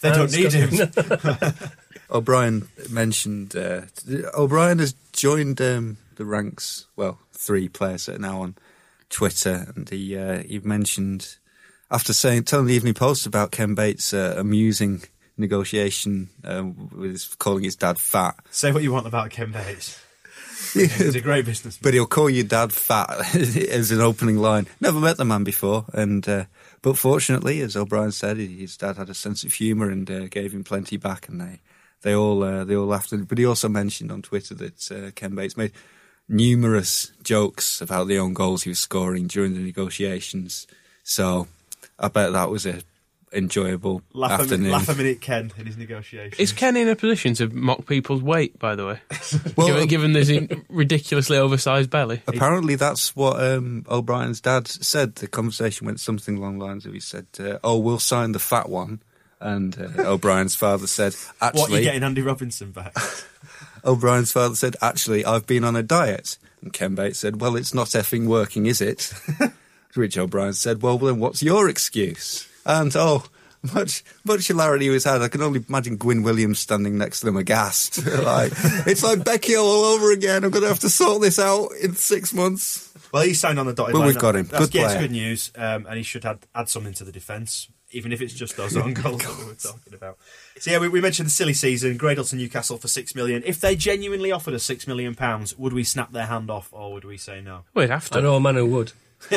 They 0.00 0.10
don't 0.12 0.30
need 0.30 0.52
him. 0.52 0.88
O'Brien 2.10 2.68
mentioned 2.88 3.56
uh, 3.56 3.82
O'Brien 4.34 4.78
has 4.78 4.94
joined 5.12 5.60
um, 5.60 5.96
the 6.14 6.24
ranks. 6.24 6.86
Well, 6.96 7.18
three 7.32 7.68
players 7.68 8.06
that 8.06 8.14
are 8.16 8.20
now 8.20 8.42
on 8.42 8.54
Twitter, 9.10 9.72
and 9.74 9.88
he 9.88 10.16
uh, 10.16 10.42
he 10.42 10.58
mentioned 10.60 11.36
after 11.90 12.12
saying 12.12 12.44
telling 12.44 12.66
the 12.66 12.74
Evening 12.74 12.94
Post 12.94 13.26
about 13.26 13.50
Ken 13.50 13.74
Bates' 13.74 14.12
uh, 14.12 14.34
amusing 14.36 15.02
negotiation 15.36 16.28
uh, 16.44 16.64
with 16.94 17.12
his, 17.12 17.24
calling 17.36 17.64
his 17.64 17.76
dad 17.76 17.98
fat. 17.98 18.36
Say 18.50 18.72
what 18.72 18.82
you 18.82 18.92
want 18.92 19.06
about 19.06 19.30
Ken 19.30 19.52
Bates. 19.52 20.02
He's 20.74 21.14
a 21.14 21.20
great 21.20 21.44
businessman. 21.44 21.80
But 21.82 21.94
he'll 21.94 22.06
call 22.06 22.28
your 22.28 22.44
dad 22.44 22.72
fat 22.72 23.10
as 23.34 23.90
an 23.90 24.00
opening 24.00 24.38
line. 24.38 24.66
Never 24.80 24.98
met 24.98 25.16
the 25.16 25.24
man 25.24 25.44
before, 25.44 25.84
and 25.92 26.28
uh, 26.28 26.44
but 26.82 26.98
fortunately, 26.98 27.60
as 27.60 27.76
O'Brien 27.76 28.12
said, 28.12 28.36
his 28.38 28.76
dad 28.76 28.96
had 28.96 29.08
a 29.08 29.14
sense 29.14 29.44
of 29.44 29.52
humour 29.52 29.88
and 29.88 30.10
uh, 30.10 30.26
gave 30.26 30.52
him 30.52 30.64
plenty 30.64 30.96
back, 30.96 31.28
and 31.28 31.40
they 31.40 31.60
they 32.02 32.14
all 32.14 32.42
uh, 32.42 32.64
they 32.64 32.76
all 32.76 32.86
laughed. 32.86 33.12
But 33.28 33.38
he 33.38 33.46
also 33.46 33.68
mentioned 33.68 34.10
on 34.10 34.22
Twitter 34.22 34.54
that 34.54 34.92
uh, 34.92 35.10
Ken 35.14 35.34
Bates 35.34 35.56
made 35.56 35.72
numerous 36.28 37.12
jokes 37.22 37.80
about 37.80 38.08
the 38.08 38.18
own 38.18 38.34
goals 38.34 38.62
he 38.62 38.70
was 38.70 38.78
scoring 38.78 39.26
during 39.26 39.54
the 39.54 39.60
negotiations. 39.60 40.66
So 41.04 41.48
I 41.98 42.08
bet 42.08 42.32
that 42.32 42.50
was 42.50 42.66
a 42.66 42.82
enjoyable 43.32 44.02
laugh, 44.14 44.40
a 44.40 44.42
afternoon. 44.42 44.62
minute, 44.62 44.72
laugh 44.72 44.88
a 44.88 44.94
minute, 44.94 45.20
Ken, 45.20 45.52
in 45.58 45.66
his 45.66 45.76
negotiations. 45.76 46.40
Is 46.40 46.52
Ken 46.52 46.76
in 46.76 46.88
a 46.88 46.96
position 46.96 47.34
to 47.34 47.48
mock 47.48 47.86
people's 47.86 48.22
weight? 48.22 48.58
By 48.58 48.74
the 48.74 48.86
way, 48.86 49.00
Well, 49.56 49.66
given, 49.66 49.86
given 49.88 50.12
this 50.12 50.30
ridiculously 50.68 51.36
oversized 51.36 51.90
belly. 51.90 52.22
Apparently, 52.26 52.74
that's 52.76 53.14
what 53.14 53.42
um, 53.42 53.84
O'Brien's 53.88 54.40
dad 54.40 54.66
said. 54.66 55.16
The 55.16 55.28
conversation 55.28 55.86
went 55.86 56.00
something 56.00 56.38
along 56.38 56.58
the 56.58 56.64
lines 56.64 56.86
of 56.86 56.92
he 56.92 57.00
said, 57.00 57.26
uh, 57.38 57.58
"Oh, 57.62 57.78
we'll 57.78 57.98
sign 57.98 58.32
the 58.32 58.38
fat 58.38 58.68
one," 58.68 59.02
and 59.40 59.78
uh, 59.78 60.02
O'Brien's 60.02 60.54
father 60.54 60.86
said, 60.86 61.14
what, 61.40 61.70
are 61.70 61.76
you 61.76 61.82
getting 61.82 62.02
Andy 62.02 62.22
Robinson 62.22 62.72
back? 62.72 62.94
O'Brien's 63.84 64.32
father 64.32 64.54
said, 64.54 64.76
actually, 64.80 65.24
I've 65.24 65.46
been 65.46 65.64
on 65.64 65.76
a 65.76 65.82
diet." 65.82 66.38
And 66.62 66.72
Ken 66.72 66.94
Bates 66.94 67.20
said, 67.20 67.40
"Well, 67.40 67.56
it's 67.56 67.74
not 67.74 67.88
effing 67.88 68.26
working, 68.26 68.66
is 68.66 68.80
it?" 68.80 69.12
Which 69.94 70.18
O'Brien 70.18 70.52
said, 70.52 70.82
"Well, 70.82 70.98
then, 70.98 71.18
what's 71.18 71.42
your 71.42 71.68
excuse?" 71.68 72.48
And 72.64 72.94
oh. 72.96 73.24
Much 73.74 74.04
much 74.24 74.46
hilarity 74.46 74.88
was 74.88 75.02
had. 75.02 75.20
I 75.20 75.26
can 75.26 75.42
only 75.42 75.64
imagine 75.68 75.96
Gwyn 75.96 76.22
Williams 76.22 76.60
standing 76.60 76.96
next 76.96 77.20
to 77.20 77.26
them 77.26 77.36
aghast. 77.36 78.06
like 78.22 78.52
it's 78.86 79.02
like 79.02 79.24
Becky 79.24 79.56
all 79.56 79.84
over 79.84 80.12
again. 80.12 80.44
I'm 80.44 80.50
going 80.50 80.62
to 80.62 80.68
have 80.68 80.78
to 80.80 80.88
sort 80.88 81.22
this 81.22 81.40
out 81.40 81.72
in 81.82 81.96
six 81.96 82.32
months. 82.32 82.94
Well, 83.12 83.24
he 83.24 83.34
signed 83.34 83.58
on 83.58 83.66
the 83.66 83.72
dotted 83.72 83.94
But 83.94 83.98
line. 83.98 84.08
we've 84.08 84.18
got 84.18 84.36
him. 84.36 84.46
That's, 84.46 84.66
Good 84.66 84.74
yeah, 84.74 84.92
it's 84.92 85.00
good 85.00 85.10
news, 85.10 85.50
um, 85.56 85.86
and 85.86 85.96
he 85.96 86.04
should 86.04 86.24
add, 86.24 86.38
add 86.54 86.68
something 86.68 86.92
to 86.94 87.04
the 87.04 87.10
defence, 87.10 87.68
even 87.90 88.12
if 88.12 88.20
it's 88.20 88.32
just 88.34 88.56
those 88.56 88.76
own 88.76 88.94
goals 88.94 89.22
that 89.24 89.38
we 89.38 89.44
were 89.46 89.54
talking 89.54 89.94
about. 89.94 90.18
So 90.60 90.70
yeah, 90.70 90.78
we, 90.78 90.88
we 90.88 91.00
mentioned 91.00 91.26
the 91.26 91.30
silly 91.30 91.54
season, 91.54 91.98
Gradel 91.98 92.28
to 92.30 92.36
Newcastle 92.36 92.78
for 92.78 92.88
six 92.88 93.14
million. 93.14 93.42
If 93.44 93.60
they 93.60 93.76
genuinely 93.76 94.32
offered 94.32 94.54
us 94.54 94.64
six 94.64 94.86
million 94.86 95.14
pounds, 95.14 95.56
would 95.58 95.72
we 95.72 95.84
snap 95.84 96.12
their 96.12 96.26
hand 96.26 96.50
off, 96.50 96.68
or 96.72 96.92
would 96.92 97.04
we 97.04 97.16
say 97.16 97.40
no? 97.40 97.64
We'd 97.74 97.90
have 97.90 98.08
to. 98.10 98.18
I 98.18 98.20
to. 98.20 98.26
know 98.26 98.36
a 98.36 98.40
man 98.40 98.56
who 98.56 98.66
would. 98.66 98.92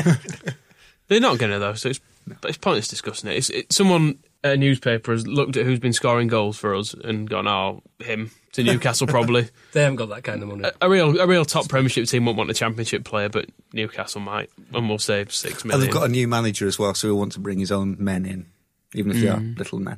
They're 1.07 1.19
not 1.19 1.39
going 1.39 1.51
to 1.51 1.59
though, 1.59 1.73
so 1.73 1.89
it's 1.89 1.99
it's 2.43 2.57
pointless 2.57 2.87
discussing 2.87 3.29
it. 3.29 3.37
It's, 3.37 3.49
it. 3.49 3.73
Someone 3.73 4.19
at 4.43 4.53
a 4.53 4.57
newspaper 4.57 5.11
has 5.11 5.27
looked 5.27 5.57
at 5.57 5.65
who's 5.65 5.79
been 5.79 5.93
scoring 5.93 6.27
goals 6.27 6.57
for 6.57 6.75
us 6.75 6.93
and 6.93 7.29
gone, 7.29 7.47
"Oh, 7.47 7.83
him 7.99 8.31
to 8.53 8.63
Newcastle 8.63 9.07
probably." 9.07 9.49
They 9.73 9.81
haven't 9.81 9.97
got 9.97 10.09
that 10.09 10.23
kind 10.23 10.41
of 10.41 10.49
money. 10.49 10.63
a, 10.63 10.85
a 10.85 10.89
real 10.89 11.19
a 11.19 11.27
real 11.27 11.45
top 11.45 11.67
Premiership 11.67 12.07
team 12.07 12.25
won't 12.25 12.37
want 12.37 12.49
a 12.49 12.53
Championship 12.53 13.03
player, 13.03 13.29
but 13.29 13.49
Newcastle 13.73 14.21
might, 14.21 14.49
and 14.73 14.87
we'll 14.87 14.99
save 14.99 15.33
six 15.33 15.63
And 15.63 15.73
they've 15.73 15.91
got 15.91 16.05
a 16.05 16.11
new 16.11 16.27
manager 16.27 16.67
as 16.67 16.79
well, 16.79 16.93
so 16.93 17.07
he'll 17.07 17.17
want 17.17 17.33
to 17.33 17.39
bring 17.39 17.59
his 17.59 17.71
own 17.71 17.97
men 17.99 18.25
in, 18.25 18.45
even 18.93 19.11
if 19.11 19.21
they 19.21 19.29
are 19.29 19.37
mm. 19.37 19.57
little 19.57 19.79
men. 19.79 19.97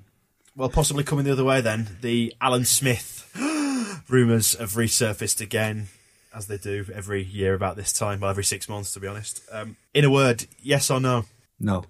Well, 0.55 0.69
possibly 0.69 1.03
coming 1.03 1.25
the 1.25 1.31
other 1.31 1.43
way 1.43 1.61
then. 1.61 1.97
The 2.01 2.33
Alan 2.39 2.65
Smith 2.65 3.29
rumours 4.09 4.53
have 4.59 4.71
resurfaced 4.73 5.41
again, 5.41 5.87
as 6.33 6.45
they 6.47 6.57
do 6.57 6.85
every 6.93 7.23
year 7.23 7.53
about 7.55 7.75
this 7.75 7.91
time, 7.91 8.19
well, 8.19 8.29
every 8.29 8.43
six 8.43 8.69
months, 8.69 8.93
to 8.93 8.99
be 8.99 9.07
honest. 9.07 9.41
Um, 9.51 9.77
in 9.93 10.05
a 10.05 10.11
word, 10.11 10.45
yes 10.61 10.91
or 10.91 10.99
no? 10.99 11.25
No. 11.59 11.85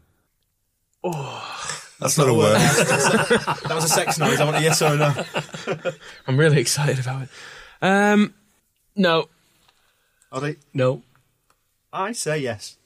That's 1.99 2.17
not 2.17 2.29
a 2.29 2.33
word. 2.33 2.55
that 2.55 3.71
was 3.75 3.83
a 3.85 3.89
sex 3.89 4.17
noise. 4.17 4.39
I 4.39 4.45
want 4.45 4.57
a 4.57 4.61
yes 4.61 4.81
or 4.81 4.93
a 4.93 4.97
no. 4.97 5.91
I'm 6.27 6.37
really 6.37 6.59
excited 6.59 6.99
about 6.99 7.23
it. 7.23 7.29
Um, 7.81 8.33
no, 8.95 9.27
Ollie, 10.31 10.57
No. 10.73 11.01
I 11.91 12.13
say 12.13 12.39
yes. 12.39 12.77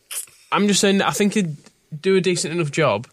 I'm 0.51 0.67
just 0.67 0.81
saying. 0.81 0.97
that 0.97 1.07
I 1.07 1.11
think 1.11 1.33
he'd 1.33 1.55
do 2.01 2.15
a 2.17 2.21
decent 2.21 2.53
enough 2.53 2.71
job. 2.71 3.07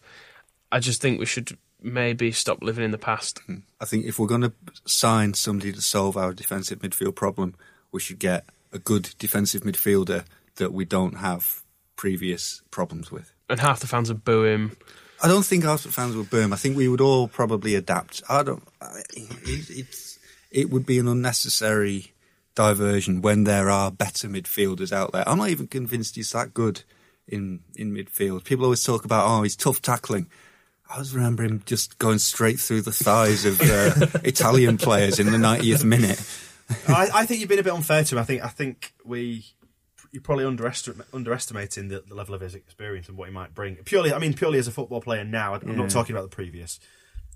I 0.72 0.80
just 0.80 1.00
think 1.00 1.20
we 1.20 1.26
should 1.26 1.56
maybe 1.84 2.32
stop 2.32 2.62
living 2.62 2.84
in 2.84 2.90
the 2.90 2.98
past. 2.98 3.40
Hmm. 3.46 3.58
I 3.80 3.84
think 3.84 4.06
if 4.06 4.18
we're 4.18 4.26
going 4.26 4.42
to 4.42 4.52
sign 4.86 5.34
somebody 5.34 5.72
to 5.72 5.82
solve 5.82 6.16
our 6.16 6.32
defensive 6.32 6.80
midfield 6.80 7.14
problem, 7.14 7.54
we 7.92 8.00
should 8.00 8.18
get 8.18 8.46
a 8.72 8.78
good 8.78 9.14
defensive 9.18 9.62
midfielder 9.62 10.24
that 10.56 10.72
we 10.72 10.84
don't 10.84 11.18
have 11.18 11.62
previous 11.96 12.62
problems 12.70 13.12
with. 13.12 13.32
And 13.48 13.60
half 13.60 13.80
the 13.80 13.86
fans 13.86 14.08
would 14.08 14.24
boo 14.24 14.44
him. 14.44 14.76
I 15.22 15.28
don't 15.28 15.44
think 15.44 15.64
Arsenal 15.64 15.92
fans 15.92 16.16
would 16.16 16.30
boo 16.30 16.40
him. 16.40 16.52
I 16.52 16.56
think 16.56 16.76
we 16.76 16.88
would 16.88 17.00
all 17.00 17.28
probably 17.28 17.74
adapt. 17.74 18.22
I 18.28 18.42
don't. 18.42 18.66
I, 18.80 19.02
it, 19.14 19.70
it's 19.70 20.18
it 20.50 20.70
would 20.70 20.86
be 20.86 20.98
an 20.98 21.08
unnecessary 21.08 22.12
diversion 22.54 23.20
when 23.20 23.44
there 23.44 23.70
are 23.70 23.90
better 23.90 24.28
midfielders 24.28 24.92
out 24.92 25.12
there. 25.12 25.28
I'm 25.28 25.38
not 25.38 25.50
even 25.50 25.66
convinced 25.66 26.16
he's 26.16 26.32
that 26.32 26.54
good 26.54 26.82
in 27.26 27.60
in 27.74 27.92
midfield. 27.92 28.44
People 28.44 28.64
always 28.64 28.84
talk 28.84 29.04
about 29.04 29.26
oh 29.26 29.42
he's 29.42 29.56
tough 29.56 29.80
tackling. 29.80 30.28
I 30.94 30.98
was 30.98 31.12
remember 31.12 31.42
him 31.42 31.60
just 31.66 31.98
going 31.98 32.20
straight 32.20 32.60
through 32.60 32.82
the 32.82 32.92
thighs 32.92 33.44
of 33.44 33.60
uh, 33.60 34.06
Italian 34.24 34.78
players 34.78 35.18
in 35.18 35.26
the 35.26 35.38
90th 35.38 35.84
minute. 35.84 36.22
I, 36.86 37.10
I 37.12 37.26
think 37.26 37.40
you've 37.40 37.48
been 37.48 37.58
a 37.58 37.64
bit 37.64 37.72
unfair 37.72 38.04
to 38.04 38.14
him. 38.14 38.20
I 38.20 38.24
think 38.24 38.44
I 38.44 38.48
think 38.48 38.94
we 39.04 39.44
you're 40.12 40.22
probably 40.22 40.44
underestimate, 40.44 41.08
underestimating 41.12 41.88
the, 41.88 42.04
the 42.06 42.14
level 42.14 42.36
of 42.36 42.40
his 42.40 42.54
experience 42.54 43.08
and 43.08 43.18
what 43.18 43.28
he 43.28 43.34
might 43.34 43.52
bring. 43.52 43.74
Purely, 43.84 44.12
I 44.12 44.20
mean, 44.20 44.34
purely 44.34 44.60
as 44.60 44.68
a 44.68 44.70
football 44.70 45.00
player 45.00 45.24
now. 45.24 45.54
I'm 45.54 45.76
not 45.76 45.90
talking 45.90 46.14
about 46.14 46.30
the 46.30 46.34
previous. 46.34 46.78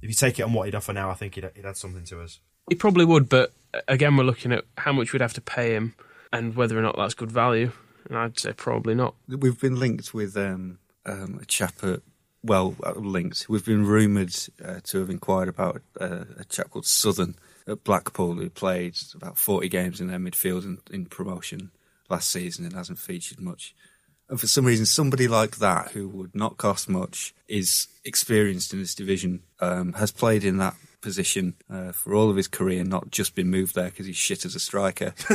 If 0.01 0.09
you 0.09 0.15
take 0.15 0.39
it 0.39 0.43
on 0.43 0.53
what 0.53 0.67
he'd 0.67 0.77
offer 0.77 0.93
now, 0.93 1.11
I 1.11 1.15
think 1.15 1.35
he'd, 1.35 1.51
he'd 1.57 1.67
add 1.67 1.77
something 1.77 2.05
to 2.05 2.21
us. 2.21 2.39
He 2.69 2.77
probably 2.77 3.05
would, 3.05 3.29
but 3.29 3.53
uh, 3.75 3.81
again, 3.89 4.17
we're 4.17 4.23
looking 4.23 4.53
at 4.53 4.65
how 4.77 4.93
much 4.93 5.13
we'd 5.13 5.23
have 5.23 5.33
to 5.33 5.41
pay 5.41 5.75
him 5.75 5.97
and 6.33 6.55
whether 6.55 6.79
or 6.79 6.83
not 6.83 6.97
that's 6.97 7.15
good 7.15 7.33
value. 7.33 7.73
And 8.09 8.17
I'd 8.17 8.39
say 8.39 8.53
probably 8.53 8.95
not. 8.95 9.17
We've 9.27 9.61
been 9.61 9.81
linked 9.81 10.15
with 10.15 10.37
um, 10.37 10.79
um, 11.05 11.41
a 11.43 11.45
chap 11.47 11.83
at, 11.83 12.03
well, 12.43 12.77
uh, 12.85 12.93
linked. 12.93 13.47
We've 13.49 13.65
been 13.65 13.85
rumoured 13.87 14.35
uh, 14.65 14.81
to 14.85 14.99
have 15.01 15.11
inquired 15.11 15.49
about 15.49 15.83
uh, 16.01 16.25
a 16.39 16.45
chap 16.49 16.71
called 16.71 16.87
Southern 16.87 17.35
at 17.67 17.85
Blackpool 17.85 18.35
who 18.35 18.49
played 18.49 18.97
about 19.15 19.37
40 19.39 19.69
games 19.69 20.01
in 20.01 20.07
their 20.09 20.19
midfield 20.19 20.63
in, 20.65 20.79
in 20.91 21.07
promotion 21.07 21.71
last 22.09 22.31
season 22.31 22.65
and 22.65 22.75
hasn't 22.75 22.99
featured 22.99 23.41
much. 23.41 23.75
And 24.31 24.39
for 24.41 24.47
some 24.47 24.65
reason, 24.67 24.87
somebody 24.87 25.27
like 25.27 25.57
that 25.57 25.93
who 25.93 26.07
would 26.09 26.35
not 26.35 26.59
cost 26.59 26.89
much 26.89 27.35
is 27.49 27.89
experienced 28.05 28.73
in 28.73 28.79
this 28.79 28.95
division, 28.95 29.43
um, 29.61 29.95
has 29.95 30.11
played 30.13 30.45
in 30.45 30.59
that 30.59 30.75
position 31.01 31.55
uh, 31.71 31.93
for 31.93 32.15
all 32.15 32.29
of 32.29 32.37
his 32.37 32.49
career, 32.49 32.85
not 32.85 33.11
just 33.11 33.35
been 33.35 33.49
moved 33.51 33.75
there 33.75 33.89
because 33.89 34.07
he's 34.07 34.17
shit 34.17 34.45
as 34.45 34.55
a 34.55 34.61
striker. 34.61 35.15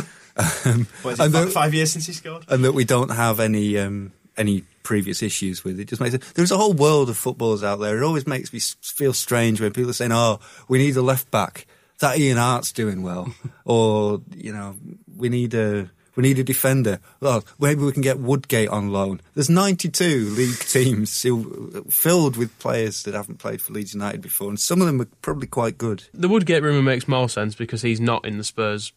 um, 0.66 0.88
What 1.02 1.14
is 1.14 1.20
and 1.20 1.30
it, 1.30 1.32
that- 1.34 1.44
five, 1.46 1.54
five 1.54 1.74
years 1.74 1.92
since 1.92 2.06
he 2.08 2.14
scored? 2.14 2.46
and 2.50 2.64
that 2.66 2.74
we 2.74 2.86
don't 2.86 3.10
have 3.12 3.40
any 3.40 3.78
um, 3.80 4.12
any 4.38 4.64
previous 4.84 5.22
issues 5.24 5.64
with 5.64 5.80
it. 5.80 5.86
Just 5.86 6.02
makes 6.02 6.14
it. 6.14 6.24
There's 6.36 6.52
a 6.52 6.58
whole 6.58 6.74
world 6.74 7.10
of 7.10 7.18
footballers 7.18 7.64
out 7.64 7.80
there. 7.80 7.98
It 7.98 8.06
always 8.06 8.28
makes 8.28 8.54
me 8.54 8.60
feel 8.60 9.14
strange 9.14 9.62
when 9.62 9.72
people 9.72 9.90
are 9.90 9.94
saying, 9.94 10.12
"Oh, 10.12 10.40
we 10.68 10.78
need 10.78 10.96
a 10.96 11.02
left 11.02 11.32
back." 11.32 11.66
That 12.00 12.18
Ian 12.18 12.38
Harte's 12.38 12.72
doing 12.72 13.02
well, 13.02 13.34
or 13.66 14.22
you 14.36 14.54
know, 14.54 14.76
we 15.16 15.30
need 15.30 15.54
a 15.54 15.90
we 16.16 16.24
need 16.24 16.40
a 16.40 16.44
defender. 16.44 17.00
Well, 17.20 17.44
maybe 17.60 17.84
we 17.84 17.92
can 17.92 18.02
get 18.02 18.20
Woodgate 18.20 18.70
on 18.70 18.90
loan. 18.90 19.22
There's 19.34 19.50
92 19.50 20.30
league 20.32 20.60
teams 20.60 21.22
filled 21.90 22.38
with 22.38 22.60
players 22.60 23.04
that 23.04 23.14
haven't 23.14 23.40
played 23.40 23.62
for 23.62 23.74
Leeds 23.74 23.94
United 23.94 24.22
before, 24.22 24.50
and 24.50 24.60
some 24.60 24.82
of 24.82 24.88
them 24.88 25.02
are 25.02 25.08
probably 25.22 25.48
quite 25.48 25.78
good. 25.78 26.04
The 26.14 26.28
Woodgate 26.28 26.64
rumour 26.64 26.82
makes 26.82 27.08
more 27.08 27.30
sense 27.30 27.56
because 27.56 27.82
he's 27.82 28.02
not 28.02 28.26
in 28.26 28.38
the 28.38 28.44
Spurs 28.44 28.92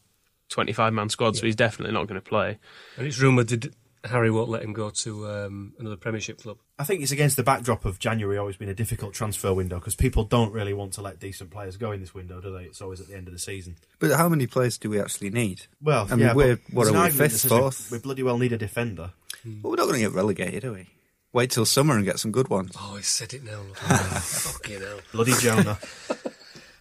25 0.51 0.93
man 0.93 1.09
squad, 1.09 1.37
so 1.37 1.47
he's 1.47 1.57
definitely 1.57 1.95
not 1.95 2.07
going 2.07 2.21
to 2.21 2.29
play. 2.29 2.59
And 2.97 3.07
it's 3.07 3.21
rumoured 3.21 3.49
that 3.49 3.73
Harry 4.11 4.31
won't 4.31 4.49
let 4.49 4.63
him 4.63 4.73
go 4.73 4.91
to 4.91 5.29
um, 5.29 5.73
another 5.79 5.97
Premiership 5.97 6.41
club. 6.43 6.59
I 6.79 6.85
think 6.85 7.03
it's 7.03 7.13
against 7.13 7.37
the 7.37 7.43
backdrop 7.43 7.85
of 7.85 7.99
January 7.99 8.39
always 8.39 8.57
been 8.57 8.69
a 8.69 8.75
difficult 8.75 9.15
transfer 9.15 9.53
window 9.55 9.77
because 9.79 9.95
people 9.95 10.25
don't 10.25 10.53
really 10.53 10.73
want 10.75 10.93
to 10.95 11.03
let 11.03 11.19
decent 11.21 11.51
players 11.51 11.77
go 11.77 11.93
in 11.93 12.01
this 12.01 12.15
window, 12.15 12.41
do 12.41 12.53
they? 12.53 12.65
It's 12.65 12.81
always 12.81 13.01
at 13.01 13.09
the 13.09 13.15
end 13.17 13.27
of 13.29 13.33
the 13.33 13.39
season. 13.39 13.77
But 13.99 14.13
how 14.17 14.29
many 14.29 14.47
players 14.47 14.79
do 14.79 14.91
we 14.91 15.01
actually 15.01 15.31
need? 15.31 15.63
Well, 15.83 16.07
I 16.11 16.17
mean, 16.17 16.27
yeah, 16.27 16.35
we're- 16.35 16.59
what 16.71 16.89
are 16.89 17.05
we, 17.05 17.11
fifth, 17.11 17.49
fourth? 17.49 17.91
We, 17.91 17.99
bloody 17.99 18.23
well 18.23 18.39
need 18.39 18.53
a 18.53 18.59
defender. 18.59 19.13
Well, 19.45 19.71
we're 19.71 19.77
not 19.77 19.85
going 19.85 19.95
to 19.95 20.01
get 20.01 20.13
relegated, 20.13 20.65
are 20.65 20.73
we? 20.73 20.89
Wait 21.33 21.51
till 21.51 21.67
summer 21.67 21.95
and 21.97 22.05
get 22.05 22.19
some 22.19 22.33
good 22.33 22.49
ones. 22.49 22.75
Oh, 22.79 22.97
I 22.97 23.03
said 23.03 23.35
it 23.35 23.45
now. 23.45 23.61
look. 23.61 23.77
Fucking 23.79 24.81
hell. 24.81 25.01
Bloody 25.13 25.33
Jonah. 25.35 25.79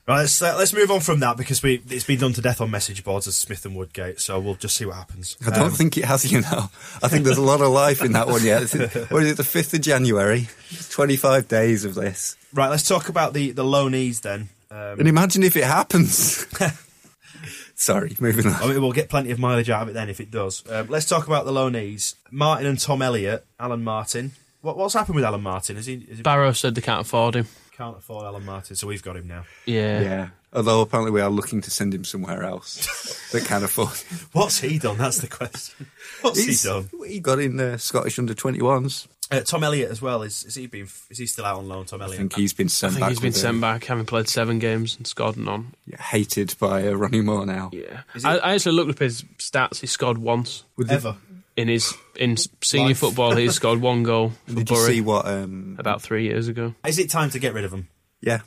right, 0.07 0.19
let's 0.21 0.41
uh, 0.41 0.55
let's 0.57 0.73
move 0.73 0.91
on 0.91 0.99
from 0.99 1.19
that 1.21 1.37
because 1.37 1.61
we 1.63 1.81
it's 1.89 2.03
been 2.03 2.19
done 2.19 2.33
to 2.33 2.41
death 2.41 2.61
on 2.61 2.71
message 2.71 3.03
boards 3.03 3.27
as 3.27 3.35
Smith 3.35 3.65
and 3.65 3.75
Woodgate. 3.75 4.19
So 4.19 4.39
we'll 4.39 4.55
just 4.55 4.75
see 4.77 4.85
what 4.85 4.95
happens. 4.95 5.37
I 5.45 5.49
don't 5.51 5.65
Um, 5.67 5.71
think 5.71 5.97
it 5.97 6.05
has, 6.05 6.31
you 6.31 6.41
know. 6.41 6.69
I 7.03 7.07
think 7.07 7.25
there's 7.25 7.37
a 7.37 7.41
lot 7.41 7.61
of 7.61 7.69
life 7.71 8.01
in 8.03 8.13
that 8.13 8.27
one 8.27 8.43
yet. 8.43 8.63
Is 8.63 8.73
it- 8.75 9.11
What 9.11 9.23
is 9.23 9.31
it, 9.31 9.37
the 9.37 9.43
5th 9.43 9.73
of 9.73 9.81
January? 9.81 10.47
25 10.89 11.47
days 11.47 11.85
of 11.85 11.95
this. 11.95 12.35
Right, 12.53 12.69
let's 12.69 12.87
talk 12.87 13.09
about 13.09 13.33
the 13.33 13.51
the 13.51 13.63
loanees 13.63 14.21
then. 14.21 14.49
Um, 14.71 14.99
And 14.99 15.07
imagine 15.07 15.43
if 15.43 15.55
it 15.55 15.63
happens. 15.65 16.45
Sorry, 17.77 18.15
moving 18.21 18.47
on. 18.47 18.53
I 18.53 18.67
mean, 18.67 18.81
we'll 18.81 18.93
get 18.93 19.09
plenty 19.09 19.31
of 19.31 19.39
mileage 19.39 19.69
out 19.69 19.83
of 19.83 19.89
it 19.89 19.93
then 19.93 20.07
if 20.09 20.21
it 20.21 20.31
does. 20.31 20.63
Um, 20.69 20.87
let's 20.87 21.05
talk 21.07 21.27
about 21.27 21.45
the 21.45 21.51
loanees. 21.51 22.15
Martin 22.31 22.65
and 22.67 22.79
Tom 22.79 23.01
Elliott, 23.01 23.45
Alan 23.59 23.83
Martin. 23.83 24.31
What, 24.61 24.77
what's 24.77 24.93
happened 24.93 25.15
with 25.17 25.25
Alan 25.25 25.41
Martin? 25.41 25.75
Is 25.77 25.85
he, 25.85 25.95
is 26.09 26.17
he 26.17 26.23
Barrow 26.23 26.53
said 26.53 26.73
they 26.75 26.81
can't 26.81 27.01
afford 27.01 27.35
him. 27.35 27.47
Can't 27.75 27.97
afford 27.97 28.25
Alan 28.25 28.45
Martin, 28.45 28.75
so 28.75 28.87
we've 28.87 29.03
got 29.03 29.17
him 29.17 29.27
now. 29.27 29.43
Yeah. 29.65 30.01
Yeah. 30.01 30.27
Although 30.53 30.81
apparently 30.81 31.11
we 31.11 31.21
are 31.21 31.29
looking 31.29 31.61
to 31.61 31.71
send 31.71 31.93
him 31.93 32.05
somewhere 32.05 32.43
else 32.43 33.29
that 33.31 33.43
can 33.45 33.63
afford. 33.63 33.97
What's 34.31 34.59
he 34.59 34.79
done? 34.79 34.97
That's 34.97 35.17
the 35.19 35.27
question. 35.27 35.87
What's 36.21 36.39
He's- 36.43 36.63
he 36.63 36.69
done? 36.69 36.89
He 37.07 37.19
got 37.19 37.39
in 37.39 37.59
uh, 37.59 37.77
Scottish 37.77 38.17
under 38.19 38.33
21s. 38.33 39.07
Uh, 39.31 39.41
Tom 39.41 39.63
Elliott 39.63 39.89
as 39.89 40.03
well. 40.03 40.21
Is, 40.21 40.43
is 40.43 40.53
he 40.53 40.67
been? 40.67 40.87
Is 41.09 41.17
he 41.17 41.25
still 41.25 41.45
out 41.45 41.57
on 41.57 41.67
loan? 41.67 41.85
Tom 41.85 41.99
Elliott. 41.99 42.13
I 42.15 42.17
think 42.19 42.35
he's 42.35 42.53
been 42.53 42.67
I 42.67 42.69
sent 42.69 42.93
think 42.93 43.01
back. 43.01 43.09
he's 43.09 43.19
been 43.19 43.33
sent 43.33 43.59
back, 43.59 43.83
having 43.85 44.05
played 44.05 44.29
seven 44.29 44.59
games 44.59 44.95
and 44.97 45.07
scored 45.07 45.35
none. 45.35 45.73
yeah, 45.87 45.99
hated 45.99 46.53
by 46.59 46.87
uh, 46.87 46.91
Ronnie 46.91 47.21
Moore 47.21 47.43
now. 47.45 47.71
Yeah. 47.73 48.01
I, 48.23 48.37
I 48.37 48.53
actually 48.53 48.73
looked 48.75 48.91
up 48.91 48.99
his 48.99 49.23
stats. 49.39 49.79
He 49.79 49.87
scored 49.87 50.19
once 50.19 50.63
With 50.77 50.89
the- 50.89 50.93
ever. 50.93 51.17
In 51.57 51.67
his 51.67 51.93
in 52.15 52.37
senior 52.61 52.89
Life. 52.89 52.97
football. 52.99 53.35
He 53.35 53.49
scored 53.49 53.81
one 53.81 54.03
goal 54.03 54.31
for 54.47 54.55
Did 54.55 54.69
you 54.69 54.75
Bury 54.75 54.93
see 54.95 55.01
what? 55.01 55.27
Um, 55.27 55.75
about 55.79 56.01
three 56.01 56.23
years 56.23 56.47
ago. 56.47 56.73
Is 56.85 56.99
it 56.99 57.09
time 57.09 57.29
to 57.31 57.39
get 57.39 57.53
rid 57.53 57.63
of 57.65 57.71
him? 57.73 57.87
yeah. 58.21 58.39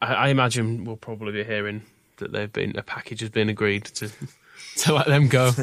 I, 0.00 0.14
I 0.14 0.28
imagine 0.28 0.84
we'll 0.84 0.96
probably 0.96 1.32
be 1.32 1.42
hearing 1.42 1.82
that 2.18 2.30
they've 2.30 2.52
been 2.52 2.76
a 2.78 2.82
package 2.84 3.20
has 3.20 3.30
been 3.30 3.48
agreed 3.48 3.84
to 3.86 4.08
to 4.78 4.92
let 4.94 5.06
them 5.06 5.28
go. 5.28 5.52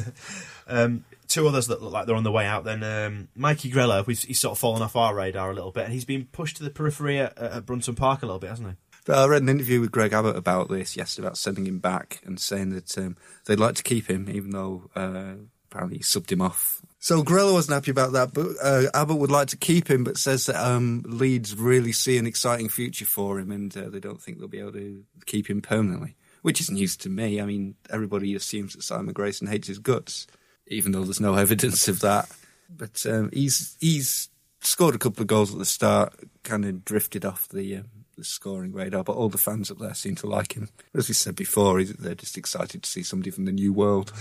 Um, 0.68 1.06
two 1.28 1.48
others 1.48 1.68
that 1.68 1.80
look 1.84 1.94
like 1.94 2.08
they're 2.08 2.16
on 2.16 2.24
the 2.24 2.32
way 2.32 2.48
out. 2.48 2.64
Then 2.64 2.82
um, 2.84 3.28
Mikey 3.36 3.72
Grella, 3.72 4.04
we've, 4.08 4.20
he's 4.20 4.40
sort 4.40 4.54
of 4.54 4.58
fallen 4.58 4.82
off 4.82 4.96
our 4.96 5.14
radar 5.14 5.52
a 5.52 5.54
little 5.54 5.72
bit, 5.72 5.84
and 5.84 5.94
he's 5.94 6.06
been 6.06 6.26
pushed 6.26 6.58
to 6.58 6.64
the 6.64 6.72
periphery 6.72 7.20
at, 7.20 7.38
at 7.38 7.68
Brunton 7.68 7.94
Park 7.94 8.24
a 8.24 8.26
little 8.26 8.40
bit, 8.40 8.50
hasn't 8.50 8.70
he? 8.70 8.76
But 9.06 9.20
I 9.20 9.28
read 9.28 9.44
an 9.44 9.50
interview 9.50 9.80
with 9.80 9.92
Greg 9.92 10.12
Abbott 10.12 10.36
about 10.36 10.70
this 10.70 10.98
yesterday, 10.98 11.28
about 11.28 11.38
sending 11.38 11.68
him 11.68 11.78
back 11.78 12.20
and 12.26 12.40
saying 12.40 12.72
that 12.72 12.98
um, 12.98 13.16
they'd 13.46 13.60
like 13.60 13.76
to 13.76 13.84
keep 13.84 14.10
him, 14.10 14.28
even 14.28 14.50
though 14.50 14.90
uh, 14.96 15.36
apparently 15.76 15.98
he 15.98 16.04
subbed 16.04 16.32
him 16.32 16.42
off. 16.42 16.82
So 17.00 17.22
Grella 17.22 17.54
wasn't 17.54 17.76
happy 17.76 17.92
about 17.92 18.14
that, 18.14 18.34
but 18.34 18.48
uh, 18.64 18.90
Abbott 18.94 19.18
would 19.18 19.30
like 19.30 19.50
to 19.50 19.58
keep 19.58 19.90
him, 19.90 20.04
but 20.04 20.18
says 20.18 20.48
that 20.48 20.56
um, 20.56 21.04
Leeds 21.06 21.56
really 21.56 21.92
see 21.92 22.18
an 22.18 22.26
exciting 22.26 22.70
future 22.70 23.06
for 23.06 23.40
him, 23.40 23.52
and 23.52 23.76
uh, 23.78 23.90
they 23.90 24.00
don't 24.00 24.22
think 24.22 24.40
they'll 24.40 24.48
be 24.48 24.60
able 24.60 24.72
to 24.72 25.04
keep 25.26 25.50
him 25.50 25.62
permanently. 25.62 26.16
Which 26.42 26.62
is 26.62 26.72
news 26.72 26.96
to 26.98 27.10
me. 27.10 27.42
I 27.42 27.46
mean, 27.46 27.76
everybody 27.90 28.34
assumes 28.36 28.74
that 28.74 28.84
Simon 28.84 29.14
Grayson 29.14 29.48
hates 29.48 29.68
his 29.68 29.80
guts, 29.80 30.28
even 30.68 30.92
though 30.92 31.04
there's 31.04 31.20
no 31.20 31.36
evidence 31.36 31.88
of 31.88 32.00
that. 32.02 32.30
But 32.70 33.06
um, 33.08 33.30
he's 33.34 33.76
he's 33.80 34.30
scored 34.62 34.96
a 34.96 35.00
couple 35.00 35.22
of 35.22 35.28
goals 35.28 35.52
at 35.52 35.60
the 35.60 35.66
start, 35.66 36.14
kind 36.44 36.66
of 36.66 36.86
drifted 36.86 37.26
off 37.26 37.48
the, 37.50 37.78
um, 37.78 37.86
the 38.18 38.24
scoring 38.24 38.74
radar. 38.74 39.04
But 39.04 39.16
all 39.16 39.30
the 39.30 39.38
fans 39.38 39.70
up 39.70 39.80
there 39.80 39.94
seem 39.94 40.16
to 40.16 40.28
like 40.28 40.54
him. 40.54 40.70
As 40.96 41.08
we 41.08 41.14
said 41.14 41.36
before, 41.36 41.84
they're 41.84 42.16
just 42.16 42.38
excited 42.38 42.82
to 42.84 42.90
see 42.90 43.04
somebody 43.04 43.32
from 43.32 43.46
the 43.46 43.52
new 43.52 43.74
world. 43.74 44.12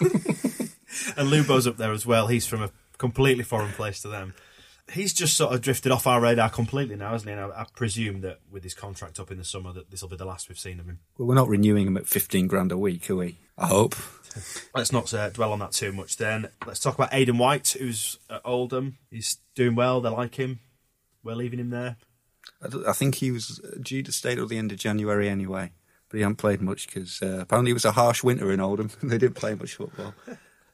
And 1.16 1.30
Lubo's 1.30 1.66
up 1.66 1.76
there 1.76 1.92
as 1.92 2.06
well. 2.06 2.26
He's 2.26 2.46
from 2.46 2.62
a 2.62 2.70
completely 2.98 3.44
foreign 3.44 3.72
place 3.72 4.00
to 4.02 4.08
them. 4.08 4.34
He's 4.92 5.12
just 5.12 5.36
sort 5.36 5.54
of 5.54 5.60
drifted 5.60 5.92
off 5.92 6.06
our 6.06 6.20
radar 6.20 6.50
completely 6.50 6.96
now, 6.96 7.12
hasn't 7.12 7.28
he? 7.28 7.36
And 7.36 7.52
I, 7.52 7.60
I 7.62 7.66
presume 7.76 8.22
that 8.22 8.40
with 8.50 8.64
his 8.64 8.74
contract 8.74 9.20
up 9.20 9.30
in 9.30 9.38
the 9.38 9.44
summer, 9.44 9.72
that 9.72 9.90
this 9.90 10.02
will 10.02 10.08
be 10.08 10.16
the 10.16 10.24
last 10.24 10.48
we've 10.48 10.58
seen 10.58 10.80
of 10.80 10.86
him. 10.86 10.98
Well, 11.16 11.28
we're 11.28 11.34
not 11.36 11.48
renewing 11.48 11.86
him 11.86 11.96
at 11.96 12.08
fifteen 12.08 12.48
grand 12.48 12.72
a 12.72 12.78
week, 12.78 13.08
are 13.08 13.16
we? 13.16 13.38
I 13.56 13.68
hope. 13.68 13.94
Let's 14.74 14.92
not 14.92 15.12
uh, 15.12 15.30
dwell 15.30 15.52
on 15.52 15.58
that 15.60 15.72
too 15.72 15.92
much. 15.92 16.16
Then 16.16 16.48
let's 16.66 16.80
talk 16.80 16.94
about 16.94 17.12
Aidan 17.12 17.38
White, 17.38 17.76
who's 17.78 18.18
at 18.28 18.40
Oldham. 18.44 18.98
He's 19.10 19.38
doing 19.54 19.74
well. 19.76 20.00
They 20.00 20.08
like 20.08 20.34
him. 20.34 20.60
We're 21.22 21.34
leaving 21.34 21.60
him 21.60 21.70
there. 21.70 21.96
I, 22.62 22.90
I 22.90 22.92
think 22.92 23.16
he 23.16 23.30
was 23.30 23.60
due 23.80 24.02
to 24.02 24.12
stay 24.12 24.34
till 24.34 24.46
the 24.46 24.58
end 24.58 24.72
of 24.72 24.78
January 24.78 25.28
anyway, 25.28 25.72
but 26.08 26.16
he 26.16 26.22
hadn't 26.22 26.36
played 26.36 26.60
much 26.60 26.86
because 26.86 27.20
uh, 27.22 27.38
apparently 27.40 27.70
it 27.70 27.74
was 27.74 27.84
a 27.84 27.92
harsh 27.92 28.24
winter 28.24 28.50
in 28.50 28.60
Oldham. 28.60 28.90
And 29.00 29.10
they 29.10 29.18
didn't 29.18 29.36
play 29.36 29.54
much 29.54 29.74
football. 29.74 30.14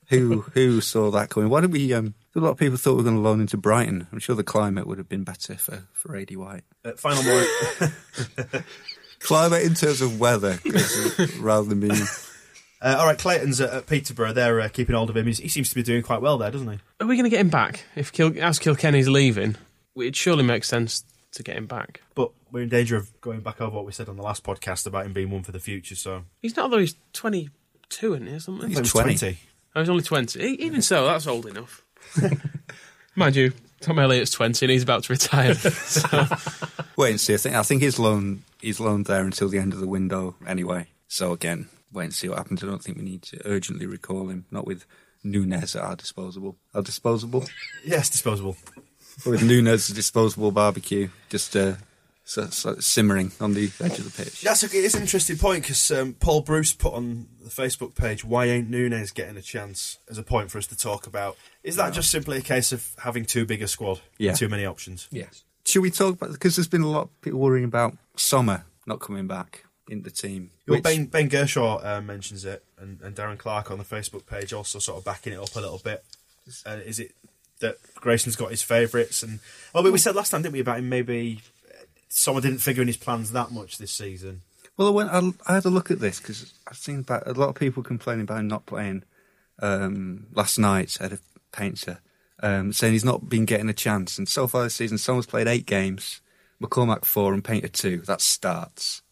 Who 0.08 0.42
who 0.52 0.80
saw 0.80 1.10
that 1.10 1.30
coming? 1.30 1.48
Why 1.48 1.60
did 1.60 1.72
we? 1.72 1.92
Um, 1.92 2.14
a 2.34 2.40
lot 2.40 2.50
of 2.50 2.58
people 2.58 2.76
thought 2.76 2.92
we 2.92 2.98
were 2.98 3.02
going 3.04 3.16
to 3.16 3.22
loan 3.22 3.40
into 3.40 3.56
Brighton. 3.56 4.06
I'm 4.12 4.18
sure 4.18 4.36
the 4.36 4.44
climate 4.44 4.86
would 4.86 4.98
have 4.98 5.08
been 5.08 5.24
better 5.24 5.56
for 5.56 5.84
for 5.92 6.10
Aidy 6.10 6.36
White. 6.36 6.62
Uh, 6.84 6.92
final 6.92 7.22
more. 7.22 8.64
Climate 9.20 9.62
in 9.62 9.74
terms 9.74 10.02
of 10.02 10.20
weather, 10.20 10.58
rather 11.40 11.66
than 11.68 11.80
being. 11.80 12.00
Uh, 12.82 12.96
all 12.98 13.06
right, 13.06 13.18
Clayton's 13.18 13.60
at, 13.60 13.72
at 13.72 13.86
Peterborough. 13.86 14.34
They're 14.34 14.60
uh, 14.60 14.68
keeping 14.68 14.94
hold 14.94 15.08
of 15.08 15.16
him. 15.16 15.26
He's, 15.26 15.38
he 15.38 15.48
seems 15.48 15.70
to 15.70 15.74
be 15.74 15.82
doing 15.82 16.02
quite 16.02 16.20
well 16.20 16.36
there, 16.36 16.50
doesn't 16.50 16.70
he? 16.70 16.78
Are 17.00 17.06
we 17.06 17.16
going 17.16 17.24
to 17.24 17.30
get 17.30 17.40
him 17.40 17.48
back? 17.48 17.84
If 17.96 18.12
Kil- 18.12 18.40
as 18.40 18.58
Kilkenny's 18.58 19.08
leaving, 19.08 19.56
it 19.96 20.14
surely 20.14 20.44
makes 20.44 20.68
sense 20.68 21.02
to 21.32 21.42
get 21.42 21.56
him 21.56 21.66
back. 21.66 22.02
But 22.14 22.32
we're 22.52 22.62
in 22.62 22.68
danger 22.68 22.96
of 22.96 23.18
going 23.22 23.40
back 23.40 23.60
over 23.62 23.74
what 23.74 23.86
we 23.86 23.92
said 23.92 24.10
on 24.10 24.16
the 24.16 24.22
last 24.22 24.44
podcast 24.44 24.86
about 24.86 25.06
him 25.06 25.14
being 25.14 25.30
one 25.30 25.42
for 25.42 25.52
the 25.52 25.58
future. 25.58 25.94
So 25.96 26.24
He's 26.42 26.54
not 26.54 26.70
though. 26.70 26.78
He's 26.78 26.94
twenty 27.14 27.48
two, 27.88 28.14
isn't 28.14 28.26
he? 28.26 28.34
Or 28.34 28.40
something. 28.40 28.68
He's 28.68 28.76
He 28.78 28.82
was 28.82 28.92
20. 28.92 29.38
Oh, 29.76 29.80
he's 29.80 29.88
only 29.90 30.02
twenty. 30.02 30.42
E- 30.42 30.56
Even 30.60 30.82
so, 30.82 31.04
that's 31.04 31.26
old 31.28 31.46
enough. 31.46 31.84
Mind 33.14 33.36
you, 33.36 33.52
Tom 33.80 33.98
Elliott's 33.98 34.30
twenty 34.30 34.64
and 34.66 34.70
he's 34.72 34.82
about 34.82 35.04
to 35.04 35.12
retire. 35.12 35.54
so, 35.54 36.26
Wait 36.96 37.10
and 37.10 37.20
see. 37.20 37.34
I 37.34 37.36
think 37.36 37.54
I 37.54 37.62
think 37.62 37.82
he's 37.82 37.98
loaned 37.98 38.42
he's 38.60 38.80
loaned 38.80 39.06
there 39.06 39.22
until 39.24 39.48
the 39.48 39.58
end 39.58 39.72
of 39.74 39.80
the 39.80 39.86
window 39.86 40.34
anyway. 40.46 40.88
So 41.08 41.32
again, 41.32 41.68
wait 41.92 42.04
and 42.04 42.14
see 42.14 42.28
what 42.28 42.38
happens. 42.38 42.64
I 42.64 42.66
don't 42.66 42.82
think 42.82 42.96
we 42.98 43.04
need 43.04 43.22
to 43.22 43.40
urgently 43.46 43.86
recall 43.86 44.28
him. 44.28 44.46
Not 44.50 44.66
with 44.66 44.86
Nunez 45.22 45.76
at 45.76 45.82
our 45.82 45.94
disposable. 45.96 46.56
Our 46.74 46.82
disposable. 46.82 47.44
yes, 47.84 48.08
disposable. 48.10 48.56
with 49.26 49.42
Nunez' 49.42 49.88
disposable 49.88 50.52
barbecue 50.52 51.08
just 51.28 51.54
uh, 51.56 51.74
so, 52.26 52.46
so 52.48 52.74
simmering 52.80 53.30
on 53.40 53.54
the 53.54 53.70
edge 53.80 53.98
of 53.98 54.04
the 54.04 54.24
pitch. 54.24 54.42
That's 54.42 54.62
a, 54.64 54.66
it's 54.72 54.94
an 54.96 55.02
interesting 55.02 55.38
point 55.38 55.62
because 55.62 55.90
um, 55.92 56.14
Paul 56.14 56.42
Bruce 56.42 56.72
put 56.72 56.92
on 56.92 57.28
the 57.42 57.48
Facebook 57.50 57.94
page, 57.94 58.24
"Why 58.24 58.46
ain't 58.46 58.68
Nunez 58.68 59.12
getting 59.12 59.36
a 59.36 59.42
chance?" 59.42 59.98
as 60.10 60.18
a 60.18 60.22
point 60.24 60.50
for 60.50 60.58
us 60.58 60.66
to 60.66 60.76
talk 60.76 61.06
about. 61.06 61.36
Is 61.62 61.76
that 61.76 61.92
just 61.94 62.10
simply 62.10 62.38
a 62.38 62.42
case 62.42 62.72
of 62.72 62.92
having 62.98 63.24
too 63.24 63.46
big 63.46 63.62
a 63.62 63.68
squad, 63.68 64.00
Yeah. 64.18 64.32
too 64.34 64.48
many 64.48 64.66
options? 64.66 65.08
Yes. 65.10 65.44
Should 65.64 65.82
we 65.82 65.90
talk 65.90 66.14
about 66.16 66.32
because 66.32 66.56
there's 66.56 66.68
been 66.68 66.82
a 66.82 66.90
lot 66.90 67.02
of 67.02 67.20
people 67.22 67.38
worrying 67.40 67.64
about 67.64 67.96
Somma 68.16 68.64
not 68.86 69.00
coming 69.00 69.26
back 69.26 69.64
in 69.88 70.02
the 70.02 70.10
team. 70.10 70.50
Well, 70.66 70.78
which- 70.78 70.82
Ben, 70.84 71.06
ben 71.06 71.30
Gershaw 71.30 71.84
uh, 71.84 72.00
mentions 72.00 72.44
it, 72.44 72.64
and, 72.76 73.00
and 73.02 73.14
Darren 73.14 73.38
Clark 73.38 73.70
on 73.70 73.78
the 73.78 73.84
Facebook 73.84 74.26
page 74.26 74.52
also 74.52 74.80
sort 74.80 74.98
of 74.98 75.04
backing 75.04 75.32
it 75.32 75.38
up 75.38 75.54
a 75.54 75.60
little 75.60 75.80
bit. 75.82 76.04
Uh, 76.64 76.78
is 76.84 76.98
it 76.98 77.12
that 77.60 77.78
Grayson's 77.94 78.36
got 78.36 78.50
his 78.50 78.62
favourites? 78.62 79.22
And 79.22 79.38
well, 79.72 79.82
we, 79.84 79.90
we 79.90 79.98
said 79.98 80.14
last 80.16 80.30
time, 80.30 80.42
didn't 80.42 80.54
we, 80.54 80.60
about 80.60 80.78
him 80.78 80.88
maybe 80.88 81.40
Somma 82.10 82.40
didn't 82.40 82.58
figure 82.58 82.82
in 82.82 82.88
his 82.88 82.96
plans 82.96 83.32
that 83.32 83.50
much 83.50 83.78
this 83.78 83.92
season. 83.92 84.42
Well, 84.76 84.88
I, 84.88 84.90
went, 84.90 85.10
I, 85.10 85.30
I 85.46 85.54
had 85.54 85.64
a 85.64 85.70
look 85.70 85.90
at 85.90 86.00
this 86.00 86.20
because 86.20 86.52
I've 86.66 86.76
seen 86.76 87.00
about, 87.00 87.26
a 87.26 87.32
lot 87.32 87.48
of 87.48 87.54
people 87.54 87.82
complaining 87.82 88.24
about 88.24 88.40
him 88.40 88.48
not 88.48 88.66
playing 88.66 89.04
um, 89.60 90.26
last 90.32 90.58
night 90.58 90.96
at 91.00 91.12
of 91.12 91.22
Paynter, 91.52 92.00
um, 92.42 92.72
saying 92.72 92.92
he's 92.92 93.04
not 93.04 93.28
been 93.28 93.46
getting 93.46 93.70
a 93.70 93.74
chance. 93.74 94.18
And 94.18 94.28
so 94.28 94.46
far 94.46 94.64
this 94.64 94.74
season, 94.74 94.98
Somma's 94.98 95.26
played 95.26 95.48
eight 95.48 95.64
games, 95.66 96.20
McCormack 96.62 97.04
four 97.04 97.32
and 97.32 97.42
Paynter 97.42 97.68
two. 97.68 97.98
That 98.02 98.20
starts. 98.20 99.02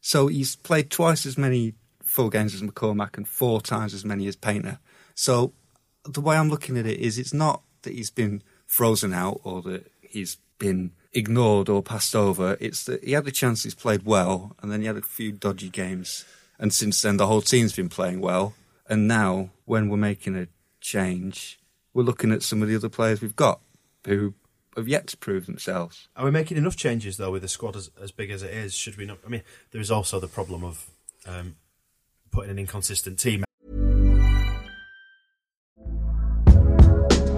So 0.00 0.26
he's 0.26 0.56
played 0.56 0.90
twice 0.90 1.24
as 1.24 1.38
many 1.38 1.74
full 2.02 2.28
games 2.28 2.54
as 2.54 2.60
McCormack 2.60 3.16
and 3.16 3.26
four 3.26 3.62
times 3.62 3.94
as 3.94 4.04
many 4.04 4.26
as 4.26 4.36
Paynter. 4.36 4.78
So 5.14 5.54
the 6.04 6.20
way 6.20 6.36
I'm 6.36 6.50
looking 6.50 6.76
at 6.76 6.86
it 6.86 7.00
is 7.00 7.18
it's 7.18 7.32
not 7.32 7.62
that 7.82 7.94
he's 7.94 8.10
been 8.10 8.42
frozen 8.66 9.14
out 9.14 9.40
or 9.44 9.62
that 9.62 9.90
he's 10.02 10.36
been 10.58 10.92
ignored 11.14 11.68
or 11.68 11.82
passed 11.82 12.14
over. 12.14 12.56
It's 12.60 12.84
that 12.84 13.04
he 13.04 13.12
had 13.12 13.26
a 13.26 13.30
chance, 13.30 13.62
he's 13.62 13.74
played 13.74 14.04
well, 14.04 14.56
and 14.60 14.70
then 14.70 14.80
he 14.80 14.86
had 14.86 14.96
a 14.96 15.02
few 15.02 15.32
dodgy 15.32 15.70
games. 15.70 16.24
And 16.58 16.72
since 16.72 17.00
then, 17.02 17.16
the 17.16 17.26
whole 17.26 17.42
team's 17.42 17.74
been 17.74 17.88
playing 17.88 18.20
well. 18.20 18.54
And 18.88 19.08
now, 19.08 19.50
when 19.64 19.88
we're 19.88 19.96
making 19.96 20.36
a 20.36 20.48
change, 20.80 21.58
we're 21.92 22.02
looking 22.02 22.32
at 22.32 22.42
some 22.42 22.62
of 22.62 22.68
the 22.68 22.76
other 22.76 22.88
players 22.88 23.20
we've 23.20 23.36
got 23.36 23.60
who 24.04 24.34
have 24.76 24.88
yet 24.88 25.06
to 25.08 25.16
prove 25.16 25.46
themselves. 25.46 26.08
Are 26.16 26.24
we 26.24 26.30
making 26.30 26.56
enough 26.56 26.76
changes 26.76 27.16
though 27.16 27.30
with 27.30 27.44
a 27.44 27.48
squad 27.48 27.76
as, 27.76 27.90
as 28.00 28.10
big 28.10 28.30
as 28.30 28.42
it 28.42 28.50
is? 28.50 28.74
Should 28.74 28.96
we 28.96 29.06
not? 29.06 29.18
I 29.24 29.28
mean, 29.28 29.42
there 29.70 29.80
is 29.80 29.90
also 29.90 30.20
the 30.20 30.28
problem 30.28 30.64
of 30.64 30.86
um, 31.26 31.56
putting 32.30 32.50
an 32.50 32.58
inconsistent 32.58 33.18
team 33.18 33.44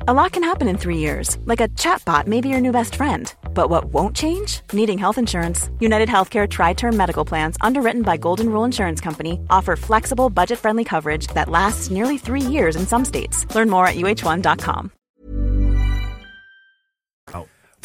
A 0.00 0.12
lot 0.12 0.32
can 0.32 0.44
happen 0.44 0.68
in 0.68 0.76
three 0.76 0.98
years, 0.98 1.38
like 1.46 1.60
a 1.60 1.68
chatbot 1.68 2.26
may 2.26 2.40
be 2.40 2.48
your 2.48 2.60
new 2.60 2.70
best 2.70 2.94
friend. 2.94 3.34
But 3.54 3.70
what 3.70 3.86
won't 3.86 4.14
change? 4.14 4.60
Needing 4.72 4.98
health 4.98 5.18
insurance. 5.18 5.70
United 5.80 6.08
Healthcare 6.08 6.48
Tri 6.48 6.74
Term 6.74 6.96
Medical 6.96 7.24
Plans, 7.24 7.56
underwritten 7.60 8.02
by 8.02 8.16
Golden 8.18 8.50
Rule 8.50 8.64
Insurance 8.64 9.00
Company, 9.00 9.40
offer 9.50 9.74
flexible, 9.74 10.28
budget 10.30 10.58
friendly 10.58 10.84
coverage 10.84 11.28
that 11.28 11.48
lasts 11.48 11.90
nearly 11.90 12.18
three 12.18 12.42
years 12.42 12.76
in 12.76 12.86
some 12.86 13.04
states. 13.04 13.52
Learn 13.54 13.70
more 13.70 13.86
at 13.86 13.96
uh1.com. 13.96 14.92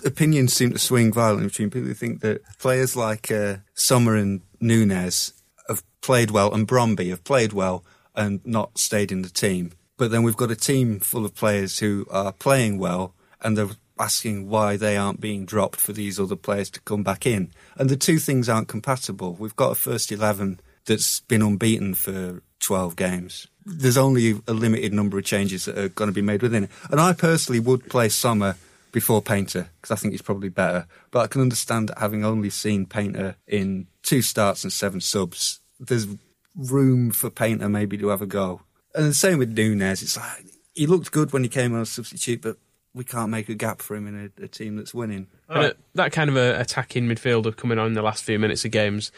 Opinions 0.04 0.54
seem 0.54 0.71
to 0.71 0.80
swing 0.80 1.13
violently 1.13 1.47
between 1.47 1.69
people 1.69 1.88
who 1.88 1.93
think 1.93 2.21
that 2.21 2.41
players 2.58 2.95
like 2.95 3.32
uh, 3.32 3.58
and 3.91 4.41
Nunez 4.60 5.34
have 5.67 5.84
played 6.02 6.32
well 6.32 6.52
and 6.54 6.67
Bromby 6.67 7.10
have 7.10 7.24
played 7.24 7.54
well 7.54 7.86
and 8.15 8.41
not 8.43 8.80
stayed 8.80 9.12
in 9.12 9.21
the 9.21 9.30
team. 9.30 9.74
But 10.01 10.09
then 10.09 10.23
we've 10.23 10.35
got 10.35 10.49
a 10.49 10.55
team 10.55 10.99
full 10.99 11.25
of 11.25 11.35
players 11.35 11.77
who 11.77 12.07
are 12.09 12.31
playing 12.31 12.79
well 12.79 13.13
and 13.39 13.55
they're 13.55 13.69
asking 13.99 14.49
why 14.49 14.75
they 14.75 14.97
aren't 14.97 15.21
being 15.21 15.45
dropped 15.45 15.79
for 15.79 15.93
these 15.93 16.19
other 16.19 16.35
players 16.35 16.71
to 16.71 16.81
come 16.81 17.03
back 17.03 17.27
in. 17.27 17.51
And 17.77 17.87
the 17.87 17.95
two 17.95 18.17
things 18.17 18.49
aren't 18.49 18.67
compatible. 18.67 19.35
We've 19.35 19.55
got 19.55 19.73
a 19.73 19.75
first 19.75 20.11
11 20.11 20.59
that's 20.85 21.19
been 21.19 21.43
unbeaten 21.43 21.93
for 21.93 22.41
12 22.61 22.95
games. 22.95 23.45
There's 23.63 23.95
only 23.95 24.41
a 24.47 24.53
limited 24.53 24.91
number 24.91 25.19
of 25.19 25.23
changes 25.23 25.65
that 25.65 25.77
are 25.77 25.89
going 25.89 26.09
to 26.09 26.15
be 26.15 26.23
made 26.23 26.41
within 26.41 26.63
it. 26.63 26.71
And 26.89 26.99
I 26.99 27.13
personally 27.13 27.59
would 27.59 27.87
play 27.87 28.07
Somma 28.07 28.55
before 28.91 29.21
Paynter 29.21 29.69
because 29.79 29.91
I 29.91 29.97
think 29.97 30.13
he's 30.13 30.23
probably 30.23 30.49
better. 30.49 30.87
But 31.11 31.19
I 31.19 31.27
can 31.27 31.41
understand 31.41 31.91
having 31.95 32.25
only 32.25 32.49
seen 32.49 32.87
Paynter 32.87 33.35
in 33.45 33.85
two 34.01 34.23
starts 34.23 34.63
and 34.63 34.73
seven 34.73 34.99
subs, 34.99 35.59
there's 35.79 36.07
room 36.55 37.11
for 37.11 37.29
Paynter 37.29 37.69
maybe 37.69 37.99
to 37.99 38.07
have 38.07 38.23
a 38.23 38.25
go. 38.25 38.61
And 38.95 39.06
the 39.06 39.13
same 39.13 39.38
with 39.38 39.55
Nunez. 39.57 40.01
It's 40.01 40.18
like 40.18 40.45
he 40.74 40.88
looked 40.88 41.11
good 41.11 41.34
when 41.34 41.43
he 41.43 41.49
came 41.49 41.74
on 41.74 41.82
as 41.82 41.89
a 41.89 41.93
substitute, 41.93 42.41
but 42.41 42.57
we 42.93 43.03
can't 43.03 43.30
make 43.30 43.47
a 43.49 43.55
gap 43.55 43.82
for 43.82 43.95
him 43.95 44.07
in 44.07 44.32
a, 44.39 44.43
a 44.43 44.47
team 44.47 44.76
that's 44.76 44.93
winning. 44.93 45.28
And 45.47 45.74
that 45.95 46.11
kind 46.11 46.30
of 46.30 46.36
a 46.36 46.59
attacking 46.59 47.05
midfielder 47.07 47.55
coming 47.55 47.80
on 47.80 47.88
in 47.88 47.93
the 47.93 48.01
last 48.01 48.24
few 48.24 48.38
minutes 48.38 48.65
of 48.65 48.72
games, 48.72 49.11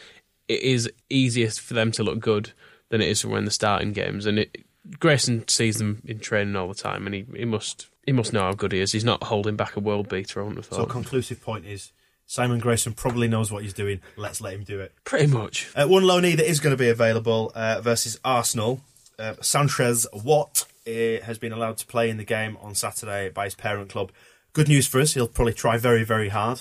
it 0.48 0.60
is 0.60 0.90
easiest 1.10 1.60
for 1.60 1.74
them 1.74 1.90
to 1.92 2.02
look 2.04 2.20
good 2.20 2.52
than 2.90 3.00
it 3.00 3.08
is 3.08 3.22
for 3.22 3.28
when 3.28 3.44
they're 3.44 3.50
starting 3.50 3.92
games. 3.92 4.26
And 4.26 4.38
it, 4.40 4.64
Grayson 5.00 5.48
sees 5.48 5.78
them 5.78 6.02
in 6.04 6.18
training 6.20 6.54
all 6.56 6.68
the 6.68 6.74
time, 6.74 7.06
and 7.06 7.14
he, 7.14 7.24
he 7.34 7.44
must 7.44 7.88
he 8.06 8.12
must 8.12 8.32
know 8.32 8.42
how 8.42 8.52
good 8.52 8.72
he 8.72 8.80
is. 8.80 8.92
He's 8.92 9.04
not 9.04 9.24
holding 9.24 9.56
back 9.56 9.76
a 9.76 9.80
world 9.80 10.08
beater. 10.08 10.40
I 10.40 10.42
wouldn't 10.42 10.58
have 10.58 10.66
So, 10.66 10.82
thought. 10.82 10.90
conclusive 10.90 11.40
point 11.40 11.64
is 11.64 11.90
Simon 12.26 12.58
Grayson 12.60 12.92
probably 12.92 13.26
knows 13.28 13.50
what 13.50 13.62
he's 13.62 13.72
doing. 13.72 14.00
Let's 14.16 14.40
let 14.40 14.52
him 14.54 14.62
do 14.62 14.80
it. 14.80 14.92
Pretty 15.04 15.26
much. 15.26 15.70
Uh, 15.74 15.86
one 15.86 16.02
loanee 16.02 16.36
that 16.36 16.48
is 16.48 16.60
going 16.60 16.76
to 16.76 16.80
be 16.80 16.90
available 16.90 17.50
uh, 17.54 17.80
versus 17.80 18.20
Arsenal. 18.24 18.82
Uh, 19.18 19.34
Sanchez 19.40 20.06
Watt 20.12 20.66
uh, 20.86 20.90
has 21.24 21.38
been 21.38 21.52
allowed 21.52 21.76
to 21.78 21.86
play 21.86 22.10
in 22.10 22.16
the 22.16 22.24
game 22.24 22.56
on 22.60 22.74
Saturday 22.74 23.28
by 23.30 23.44
his 23.44 23.54
parent 23.54 23.90
club. 23.90 24.10
Good 24.52 24.68
news 24.68 24.86
for 24.86 25.00
us. 25.00 25.14
He'll 25.14 25.28
probably 25.28 25.54
try 25.54 25.76
very, 25.76 26.04
very 26.04 26.28
hard. 26.28 26.60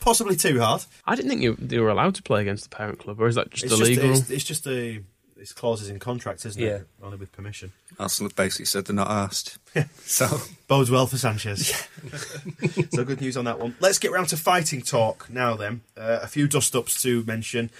Possibly 0.00 0.36
too 0.36 0.60
hard. 0.60 0.84
I 1.04 1.16
didn't 1.16 1.30
think 1.30 1.42
you, 1.42 1.56
they 1.58 1.78
were 1.80 1.88
allowed 1.88 2.14
to 2.16 2.22
play 2.22 2.42
against 2.42 2.62
the 2.70 2.76
parent 2.76 3.00
club, 3.00 3.20
or 3.20 3.26
is 3.26 3.34
that 3.34 3.50
just 3.50 3.64
It's 3.64 3.72
illegal? 3.74 4.08
Just, 4.10 4.22
it's, 4.22 4.30
it's 4.30 4.44
just 4.44 4.66
a. 4.66 5.00
It's 5.36 5.52
clauses 5.52 5.90
in 5.90 5.98
contracts, 5.98 6.46
isn't 6.46 6.62
Yeah. 6.62 6.76
it? 6.76 6.88
Only 7.02 7.16
with 7.18 7.32
permission. 7.32 7.72
Arsenal 7.98 8.30
have 8.30 8.36
basically 8.36 8.66
said 8.66 8.84
they're 8.86 8.94
not 8.94 9.10
asked. 9.10 9.58
so 10.04 10.28
Bodes 10.68 10.90
well 10.92 11.06
for 11.08 11.18
Sanchez. 11.18 11.68
so 12.92 13.04
good 13.04 13.20
news 13.20 13.36
on 13.36 13.44
that 13.46 13.58
one. 13.58 13.74
Let's 13.80 13.98
get 13.98 14.12
round 14.12 14.28
to 14.28 14.36
fighting 14.36 14.80
talk 14.80 15.28
now. 15.28 15.54
Then 15.56 15.80
uh, 15.96 16.20
a 16.22 16.28
few 16.28 16.46
dust 16.46 16.76
ups 16.76 17.02
to 17.02 17.24
mention. 17.24 17.70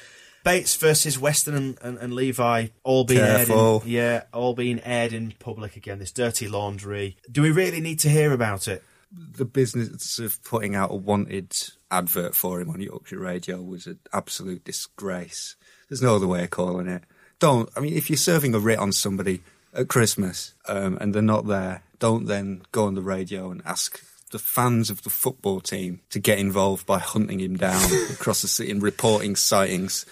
Bates 0.45 0.77
versus 0.77 1.19
Weston 1.19 1.55
and, 1.55 1.79
and, 1.83 1.99
and 1.99 2.15
Levi 2.15 2.69
all 2.85 3.05
being 3.05 3.21
Careful. 3.21 3.77
aired. 3.77 3.85
In, 3.85 3.91
yeah, 3.91 4.23
all 4.33 4.55
being 4.55 4.81
aired 4.81 5.13
in 5.13 5.33
public 5.39 5.77
again. 5.77 5.99
This 5.99 6.13
dirty 6.13 6.47
laundry. 6.47 7.17
Do 7.31 7.43
we 7.43 7.51
really 7.51 7.81
need 7.81 7.99
to 8.01 8.09
hear 8.09 8.33
about 8.33 8.69
it? 8.69 8.85
the 9.17 9.45
business 9.45 10.19
of 10.19 10.43
putting 10.45 10.75
out 10.75 10.91
a 10.91 10.97
wanted 10.97 11.55
advert 11.91 12.35
for 12.35 12.61
him 12.61 12.71
on 12.71 12.81
Yorkshire 12.81 13.19
Radio 13.19 13.61
was 13.63 13.87
an 13.87 13.99
absolute 14.13 14.65
disgrace. 14.65 15.57
There's 15.89 16.03
no 16.03 16.17
other 16.17 16.27
way 16.27 16.45
of 16.45 16.51
calling 16.51 16.89
it. 16.89 17.05
Don't. 17.39 17.69
I 17.77 17.81
mean, 17.81 17.95
if 17.95 18.11
you're 18.11 18.17
serving 18.17 18.55
a 18.55 18.59
writ 18.59 18.79
on 18.79 18.93
somebody 18.93 19.43
at 19.73 19.89
Christmas 19.89 20.55
um, 20.69 20.99
and 21.01 21.15
they're 21.15 21.23
not 21.23 21.47
there, 21.47 21.83
don't 21.99 22.27
then 22.27 22.63
go 22.73 22.87
on 22.87 22.95
the 22.95 23.03
radio 23.03 23.51
and 23.51 23.63
ask 23.65 24.03
the 24.31 24.39
fans 24.39 24.91
of 24.91 25.03
the 25.03 25.11
football 25.11 25.61
team 25.61 26.01
to 26.11 26.19
get 26.19 26.39
involved 26.39 26.87
by 26.87 26.99
hunting 26.99 27.41
him 27.41 27.57
down 27.57 27.85
across 28.11 28.43
the 28.43 28.49
city 28.49 28.71
and 28.71 28.83
reporting 28.83 29.37
sightings. 29.37 30.07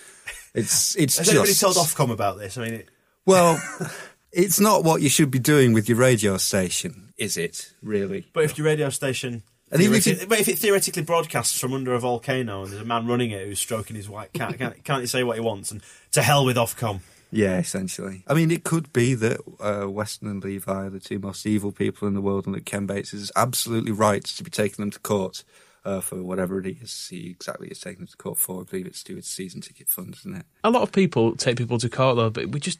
It's 0.54 0.94
it's 0.96 1.18
Has 1.18 1.26
just 1.26 1.30
anybody 1.30 1.54
told 1.54 1.76
Ofcom 1.76 2.10
about 2.12 2.38
this? 2.38 2.58
I 2.58 2.62
mean, 2.64 2.74
it, 2.74 2.88
well. 3.26 3.60
It's 4.34 4.58
not 4.58 4.82
what 4.82 5.02
you 5.02 5.10
should 5.10 5.30
be 5.30 5.38
doing 5.38 5.74
with 5.74 5.90
your 5.90 5.98
radio 5.98 6.38
station, 6.38 7.12
is 7.18 7.36
it? 7.36 7.70
Really? 7.82 8.26
but 8.32 8.44
if 8.44 8.56
your 8.56 8.64
radio 8.64 8.88
station. 8.88 9.42
And 9.70 9.82
even 9.82 9.96
if 9.96 10.06
you- 10.06 10.26
but 10.26 10.40
if 10.40 10.48
it 10.48 10.58
theoretically 10.58 11.02
broadcasts 11.02 11.60
from 11.60 11.74
under 11.74 11.92
a 11.92 11.98
volcano 12.00 12.62
and 12.62 12.72
there's 12.72 12.80
a 12.80 12.84
man 12.86 13.06
running 13.06 13.30
it 13.30 13.46
who's 13.46 13.60
stroking 13.60 13.94
his 13.94 14.08
white 14.08 14.32
cat, 14.32 14.56
can't, 14.58 14.82
can't 14.84 15.02
he 15.02 15.06
say 15.06 15.22
what 15.22 15.36
he 15.36 15.42
wants? 15.42 15.70
And 15.70 15.82
to 16.12 16.22
hell 16.22 16.46
with 16.46 16.56
Ofcom. 16.56 17.00
Yeah, 17.30 17.58
essentially. 17.58 18.24
I 18.26 18.32
mean, 18.32 18.50
it 18.50 18.64
could 18.64 18.90
be 18.94 19.12
that 19.16 19.38
uh, 19.60 19.90
Weston 19.90 20.28
and 20.28 20.42
Levi 20.42 20.72
are 20.86 20.88
the 20.88 20.98
two 20.98 21.18
most 21.18 21.44
evil 21.44 21.70
people 21.70 22.08
in 22.08 22.14
the 22.14 22.22
world, 22.22 22.46
and 22.46 22.54
that 22.54 22.64
Ken 22.64 22.86
Bates 22.86 23.12
is 23.12 23.30
absolutely 23.36 23.92
right 23.92 24.24
to 24.24 24.42
be 24.42 24.50
taking 24.50 24.82
them 24.82 24.90
to 24.92 24.98
court 25.00 25.44
uh, 25.84 26.00
for 26.00 26.22
whatever 26.22 26.58
it 26.58 26.66
is 26.66 27.08
he 27.08 27.30
exactly 27.30 27.68
is 27.68 27.80
taking 27.80 28.00
them 28.00 28.06
to 28.08 28.16
court 28.16 28.38
for. 28.38 28.60
I 28.60 28.64
believe 28.64 28.86
it's 28.86 29.02
to 29.02 29.12
do 29.12 29.16
with 29.16 29.24
season 29.24 29.60
ticket 29.60 29.88
funds, 29.88 30.20
isn't 30.20 30.36
it? 30.36 30.46
A 30.64 30.70
lot 30.70 30.82
of 30.82 30.92
people 30.92 31.36
take 31.36 31.56
people 31.56 31.78
to 31.78 31.88
court 31.88 32.16
though, 32.16 32.30
but 32.30 32.48
we 32.48 32.60
just 32.60 32.78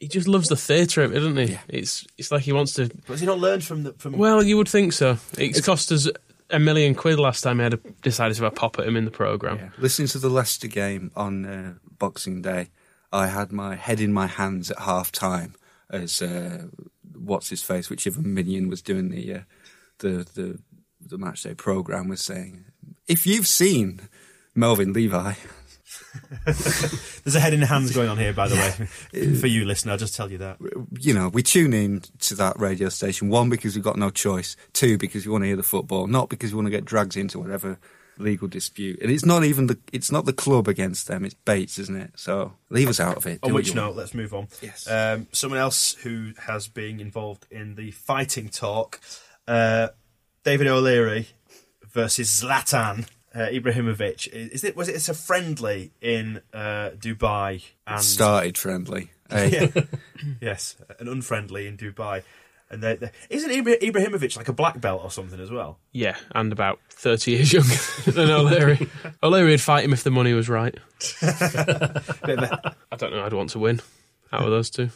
he 0.00 0.08
just 0.08 0.28
loves 0.28 0.48
the 0.48 0.56
theatre 0.56 1.02
of 1.02 1.12
it, 1.12 1.20
doesn't 1.20 1.36
he? 1.36 1.58
It's 1.68 2.06
it's 2.18 2.30
like 2.30 2.42
he 2.42 2.52
wants 2.52 2.74
to. 2.74 2.88
But 2.88 3.08
has 3.08 3.20
he 3.20 3.26
not 3.26 3.38
learned 3.38 3.64
from 3.64 3.84
the. 3.84 3.92
From, 3.94 4.16
Well, 4.18 4.42
you 4.42 4.56
would 4.56 4.68
think 4.68 4.92
so. 4.92 5.18
It's, 5.38 5.60
cost 5.60 5.90
us 5.92 6.08
a 6.50 6.58
million 6.58 6.94
quid 6.94 7.18
last 7.18 7.42
time 7.42 7.60
I 7.60 7.64
had 7.64 7.74
a, 7.74 7.78
decided 8.02 8.34
to 8.36 8.44
have 8.44 8.52
a 8.52 8.56
pop 8.56 8.78
at 8.78 8.86
him 8.86 8.96
in 8.96 9.04
the 9.04 9.10
programme. 9.10 9.72
Listening 9.78 10.08
to 10.08 10.18
the 10.18 10.28
Leicester 10.28 10.68
game 10.68 11.10
on 11.16 11.46
uh, 11.46 11.74
Boxing 11.98 12.42
Day, 12.42 12.68
I 13.12 13.28
had 13.28 13.52
my 13.52 13.76
head 13.76 14.00
in 14.00 14.12
my 14.12 14.26
hands 14.26 14.70
at 14.70 14.80
half 14.80 15.10
time 15.10 15.54
as 15.90 16.20
uh, 16.20 16.66
what's 17.16 17.48
his 17.50 17.62
face, 17.62 17.88
whichever 17.88 18.20
minion 18.20 18.68
was 18.68 18.82
doing 18.82 19.10
the 19.10 19.34
uh, 19.34 19.40
the 19.98 20.08
the 20.34 20.58
the 21.08 21.18
match 21.18 21.42
day 21.42 21.54
program 21.54 22.08
was 22.08 22.20
saying, 22.20 22.64
if 23.06 23.26
you've 23.26 23.46
seen 23.46 24.08
Melvyn 24.56 24.94
Levi. 24.94 25.34
There's 26.44 27.34
a 27.34 27.40
head 27.40 27.54
in 27.54 27.60
the 27.60 27.66
hands 27.66 27.94
going 27.94 28.08
on 28.08 28.18
here, 28.18 28.32
by 28.32 28.48
the 28.48 28.54
way. 28.54 29.30
For 29.40 29.46
you, 29.46 29.64
listener, 29.64 29.92
I'll 29.92 29.98
just 29.98 30.14
tell 30.14 30.30
you 30.30 30.38
that. 30.38 30.58
you 31.00 31.12
know, 31.14 31.28
we 31.28 31.42
tune 31.42 31.72
in 31.72 32.02
to 32.20 32.34
that 32.36 32.58
radio 32.58 32.88
station. 32.88 33.28
One, 33.28 33.50
because 33.50 33.74
we've 33.74 33.84
got 33.84 33.96
no 33.96 34.10
choice. 34.10 34.56
Two, 34.72 34.98
because 34.98 35.26
we 35.26 35.32
want 35.32 35.42
to 35.42 35.48
hear 35.48 35.56
the 35.56 35.62
football. 35.62 36.06
Not 36.06 36.28
because 36.28 36.52
we 36.52 36.56
want 36.56 36.66
to 36.66 36.70
get 36.70 36.84
dragged 36.84 37.16
into 37.16 37.38
whatever 37.38 37.78
legal 38.18 38.48
dispute. 38.48 39.00
And 39.02 39.10
it's 39.10 39.24
not 39.24 39.44
even 39.44 39.66
the 39.66 39.78
it's 39.92 40.12
not 40.12 40.24
the 40.24 40.32
club 40.32 40.68
against 40.68 41.08
them. 41.08 41.24
It's 41.24 41.34
Bates, 41.34 41.78
isn't 41.78 41.96
it? 41.96 42.12
So 42.16 42.52
leave 42.70 42.88
us 42.88 43.00
out 43.00 43.16
of 43.16 43.26
it. 43.26 43.40
On 43.42 43.52
which 43.52 43.74
note, 43.74 43.96
let's 43.96 44.14
move 44.14 44.34
on. 44.34 44.48
Yes. 44.62 44.88
Um, 44.88 45.26
someone 45.32 45.60
else 45.60 45.94
who 45.94 46.32
has 46.38 46.68
been 46.68 47.00
involved 47.00 47.46
in 47.50 47.74
the 47.74 47.90
fighting 47.90 48.48
talk, 48.48 49.00
uh, 49.48 49.88
David 50.44 50.66
O'Leary 50.66 51.28
versus 51.92 52.42
Zlatan 52.42 53.06
uh, 53.34 53.38
Ibrahimovic. 53.40 54.28
Is 54.28 54.62
it? 54.64 54.76
Was 54.76 54.88
it? 54.88 54.96
It's 54.96 55.08
a 55.08 55.14
friendly 55.14 55.90
in 56.00 56.40
uh, 56.52 56.90
Dubai 56.96 57.62
and 57.86 58.00
started 58.02 58.56
friendly. 58.58 59.10
eh? 59.30 59.68
yeah. 59.74 59.82
yes, 60.40 60.76
an 61.00 61.08
unfriendly 61.08 61.66
in 61.66 61.76
Dubai. 61.76 62.22
And 62.70 62.82
they, 62.82 62.96
they, 62.96 63.10
isn't 63.30 63.50
Ibra- 63.50 63.80
Ibrahimovic 63.80 64.36
like 64.36 64.48
a 64.48 64.52
black 64.52 64.80
belt 64.80 65.02
or 65.04 65.10
something 65.10 65.38
as 65.38 65.50
well? 65.50 65.78
Yeah, 65.92 66.16
and 66.34 66.50
about 66.52 66.80
30 66.90 67.30
years 67.32 67.52
younger 67.52 67.74
than 68.10 68.30
O'Leary. 68.30 68.88
O'Leary 69.22 69.50
would 69.50 69.60
fight 69.60 69.84
him 69.84 69.92
if 69.92 70.02
the 70.02 70.10
money 70.10 70.32
was 70.32 70.48
right. 70.48 70.74
Bit 71.20 72.38
of 72.38 72.50
a- 72.50 72.74
I 72.90 72.96
don't 72.96 73.12
know, 73.12 73.22
I'd 73.24 73.32
want 73.34 73.50
to 73.50 73.58
win 73.58 73.80
out 74.32 74.42
of 74.44 74.50
those 74.50 74.70
two. 74.70 74.88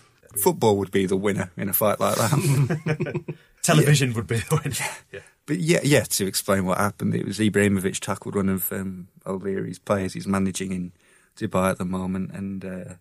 Football 0.42 0.78
would 0.78 0.90
be 0.90 1.07
the 1.07 1.16
winner 1.16 1.51
in 1.57 1.68
a 1.68 1.72
fight 1.72 2.01
like 2.01 2.16
that. 2.16 3.34
television 3.62 4.12
would 4.14 4.26
be 4.26 4.36
the 4.38 4.61
winner. 4.64 4.90
Yeah. 5.12 5.20
But 5.49 5.59
yeah, 5.59 5.80
yeah. 5.82 6.03
To 6.03 6.26
explain 6.26 6.66
what 6.66 6.76
happened, 6.76 7.14
it 7.14 7.24
was 7.24 7.38
Ibrahimovic 7.38 8.01
tackled 8.01 8.36
one 8.36 8.51
of 8.51 8.70
um, 8.70 9.09
O'Leary's 9.26 9.78
players. 9.78 10.12
He's 10.12 10.26
managing 10.26 10.72
in 10.72 10.92
Dubai 11.38 11.70
at 11.70 11.78
the 11.78 11.86
moment, 11.86 12.32
and 12.32 12.62
uh, 12.62 12.94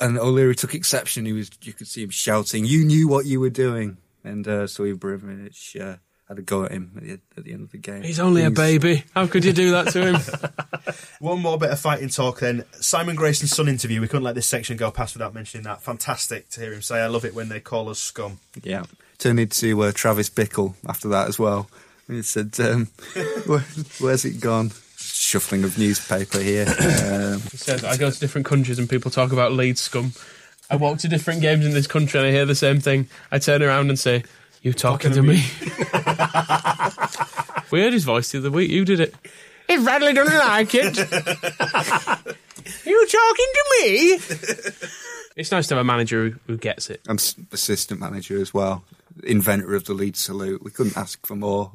and 0.00 0.18
O'Leary 0.18 0.56
took 0.56 0.74
exception. 0.74 1.26
He 1.26 1.34
was, 1.34 1.50
you 1.62 1.74
could 1.74 1.86
see 1.86 2.02
him 2.02 2.10
shouting, 2.10 2.64
"You 2.64 2.82
knew 2.82 3.08
what 3.08 3.26
you 3.26 3.40
were 3.40 3.50
doing!" 3.50 3.98
And 4.24 4.48
uh, 4.48 4.66
so 4.66 4.84
Ibrahimovic 4.84 5.78
uh, 5.78 5.96
had 6.28 6.38
a 6.38 6.42
go 6.42 6.64
at 6.64 6.72
him 6.72 6.92
at 6.96 7.02
the, 7.02 7.12
at 7.36 7.44
the 7.44 7.52
end 7.52 7.64
of 7.64 7.72
the 7.72 7.78
game. 7.78 8.02
He's 8.02 8.20
only 8.20 8.42
a 8.42 8.50
baby. 8.50 9.04
How 9.14 9.26
could 9.26 9.44
you 9.44 9.52
do 9.52 9.72
that 9.72 9.88
to 9.88 10.14
him? 10.14 10.94
One 11.20 11.42
more 11.42 11.58
bit 11.58 11.70
of 11.70 11.78
fighting 11.78 12.08
talk 12.08 12.40
then. 12.40 12.64
Simon 12.72 13.16
Grayson's 13.16 13.54
son 13.54 13.68
interview. 13.68 14.00
We 14.00 14.08
couldn't 14.08 14.24
let 14.24 14.34
this 14.34 14.46
section 14.46 14.78
go 14.78 14.90
past 14.90 15.14
without 15.14 15.34
mentioning 15.34 15.64
that. 15.64 15.82
Fantastic 15.82 16.48
to 16.50 16.60
hear 16.62 16.72
him 16.72 16.80
say, 16.80 17.02
I 17.02 17.06
love 17.06 17.26
it 17.26 17.34
when 17.34 17.50
they 17.50 17.60
call 17.60 17.90
us 17.90 17.98
scum. 17.98 18.40
Yeah, 18.62 18.84
turned 19.18 19.40
into 19.40 19.82
uh, 19.82 19.92
Travis 19.92 20.30
Bickle 20.30 20.74
after 20.88 21.08
that 21.08 21.28
as 21.28 21.38
well. 21.38 21.68
He 22.08 22.22
said, 22.22 22.54
um, 22.60 22.86
Where, 23.46 23.64
"Where's 24.00 24.24
it 24.24 24.40
gone?" 24.40 24.70
Shuffling 24.98 25.64
of 25.64 25.78
newspaper 25.78 26.38
here. 26.40 26.66
Um, 26.68 27.40
He 27.50 27.56
said, 27.56 27.84
I 27.84 27.96
go 27.96 28.10
to 28.10 28.18
different 28.20 28.46
countries 28.46 28.78
and 28.78 28.88
people 28.88 29.10
talk 29.10 29.32
about 29.32 29.52
Leeds 29.52 29.80
scum. 29.80 30.12
I 30.70 30.76
walk 30.76 30.98
to 30.98 31.08
different 31.08 31.40
games 31.42 31.64
in 31.64 31.72
this 31.72 31.86
country 31.86 32.18
and 32.20 32.28
I 32.28 32.32
hear 32.32 32.44
the 32.46 32.54
same 32.54 32.80
thing. 32.80 33.08
I 33.30 33.38
turn 33.38 33.62
around 33.62 33.88
and 33.88 33.98
say, 33.98 34.24
You 34.62 34.72
talking 34.72 35.12
to 35.12 35.22
me? 35.22 35.34
we 37.70 37.80
heard 37.82 37.92
his 37.92 38.04
voice 38.04 38.30
the 38.32 38.38
other 38.38 38.50
week. 38.50 38.70
You 38.70 38.84
did 38.84 39.00
it. 39.00 39.14
If 39.68 39.82
Bradley 39.84 40.12
doesn't 40.12 40.38
like 40.38 40.74
it, 40.74 40.96
you 42.84 43.06
talking 43.06 43.46
to 43.54 43.64
me? 43.80 44.18
It's 45.36 45.50
nice 45.50 45.66
to 45.68 45.74
have 45.74 45.80
a 45.80 45.84
manager 45.84 46.28
who, 46.30 46.36
who 46.46 46.56
gets 46.56 46.88
it. 46.90 47.00
and 47.08 47.18
s- 47.18 47.34
assistant 47.52 48.00
manager 48.00 48.40
as 48.40 48.54
well, 48.54 48.84
inventor 49.24 49.74
of 49.74 49.84
the 49.84 49.94
lead 49.94 50.16
salute. 50.16 50.62
We 50.62 50.70
couldn't 50.70 50.96
ask 50.96 51.24
for 51.26 51.36
more. 51.36 51.72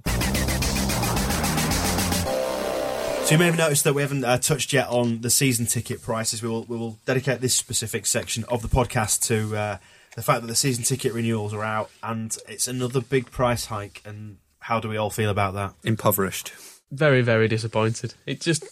So 3.25 3.35
you 3.35 3.39
may 3.39 3.45
have 3.45 3.57
noticed 3.57 3.85
that 3.85 3.93
we 3.93 4.01
haven't 4.01 4.25
uh, 4.25 4.37
touched 4.39 4.73
yet 4.73 4.89
on 4.89 5.21
the 5.21 5.29
season 5.29 5.65
ticket 5.65 6.01
prices. 6.01 6.41
We 6.43 6.49
will 6.49 6.65
we 6.65 6.75
will 6.75 6.99
dedicate 7.05 7.39
this 7.39 7.55
specific 7.55 8.05
section 8.05 8.43
of 8.49 8.61
the 8.61 8.67
podcast 8.67 9.25
to 9.27 9.55
uh, 9.55 9.77
the 10.15 10.21
fact 10.21 10.41
that 10.41 10.47
the 10.47 10.55
season 10.55 10.83
ticket 10.83 11.13
renewals 11.13 11.53
are 11.53 11.63
out, 11.63 11.89
and 12.03 12.35
it's 12.49 12.67
another 12.67 12.99
big 12.99 13.31
price 13.31 13.65
hike. 13.67 14.01
And 14.05 14.37
how 14.59 14.79
do 14.81 14.89
we 14.89 14.97
all 14.97 15.09
feel 15.09 15.29
about 15.29 15.53
that? 15.53 15.73
Impoverished. 15.85 16.51
Very, 16.91 17.21
very 17.21 17.47
disappointed. 17.47 18.15
It 18.25 18.41
just. 18.41 18.65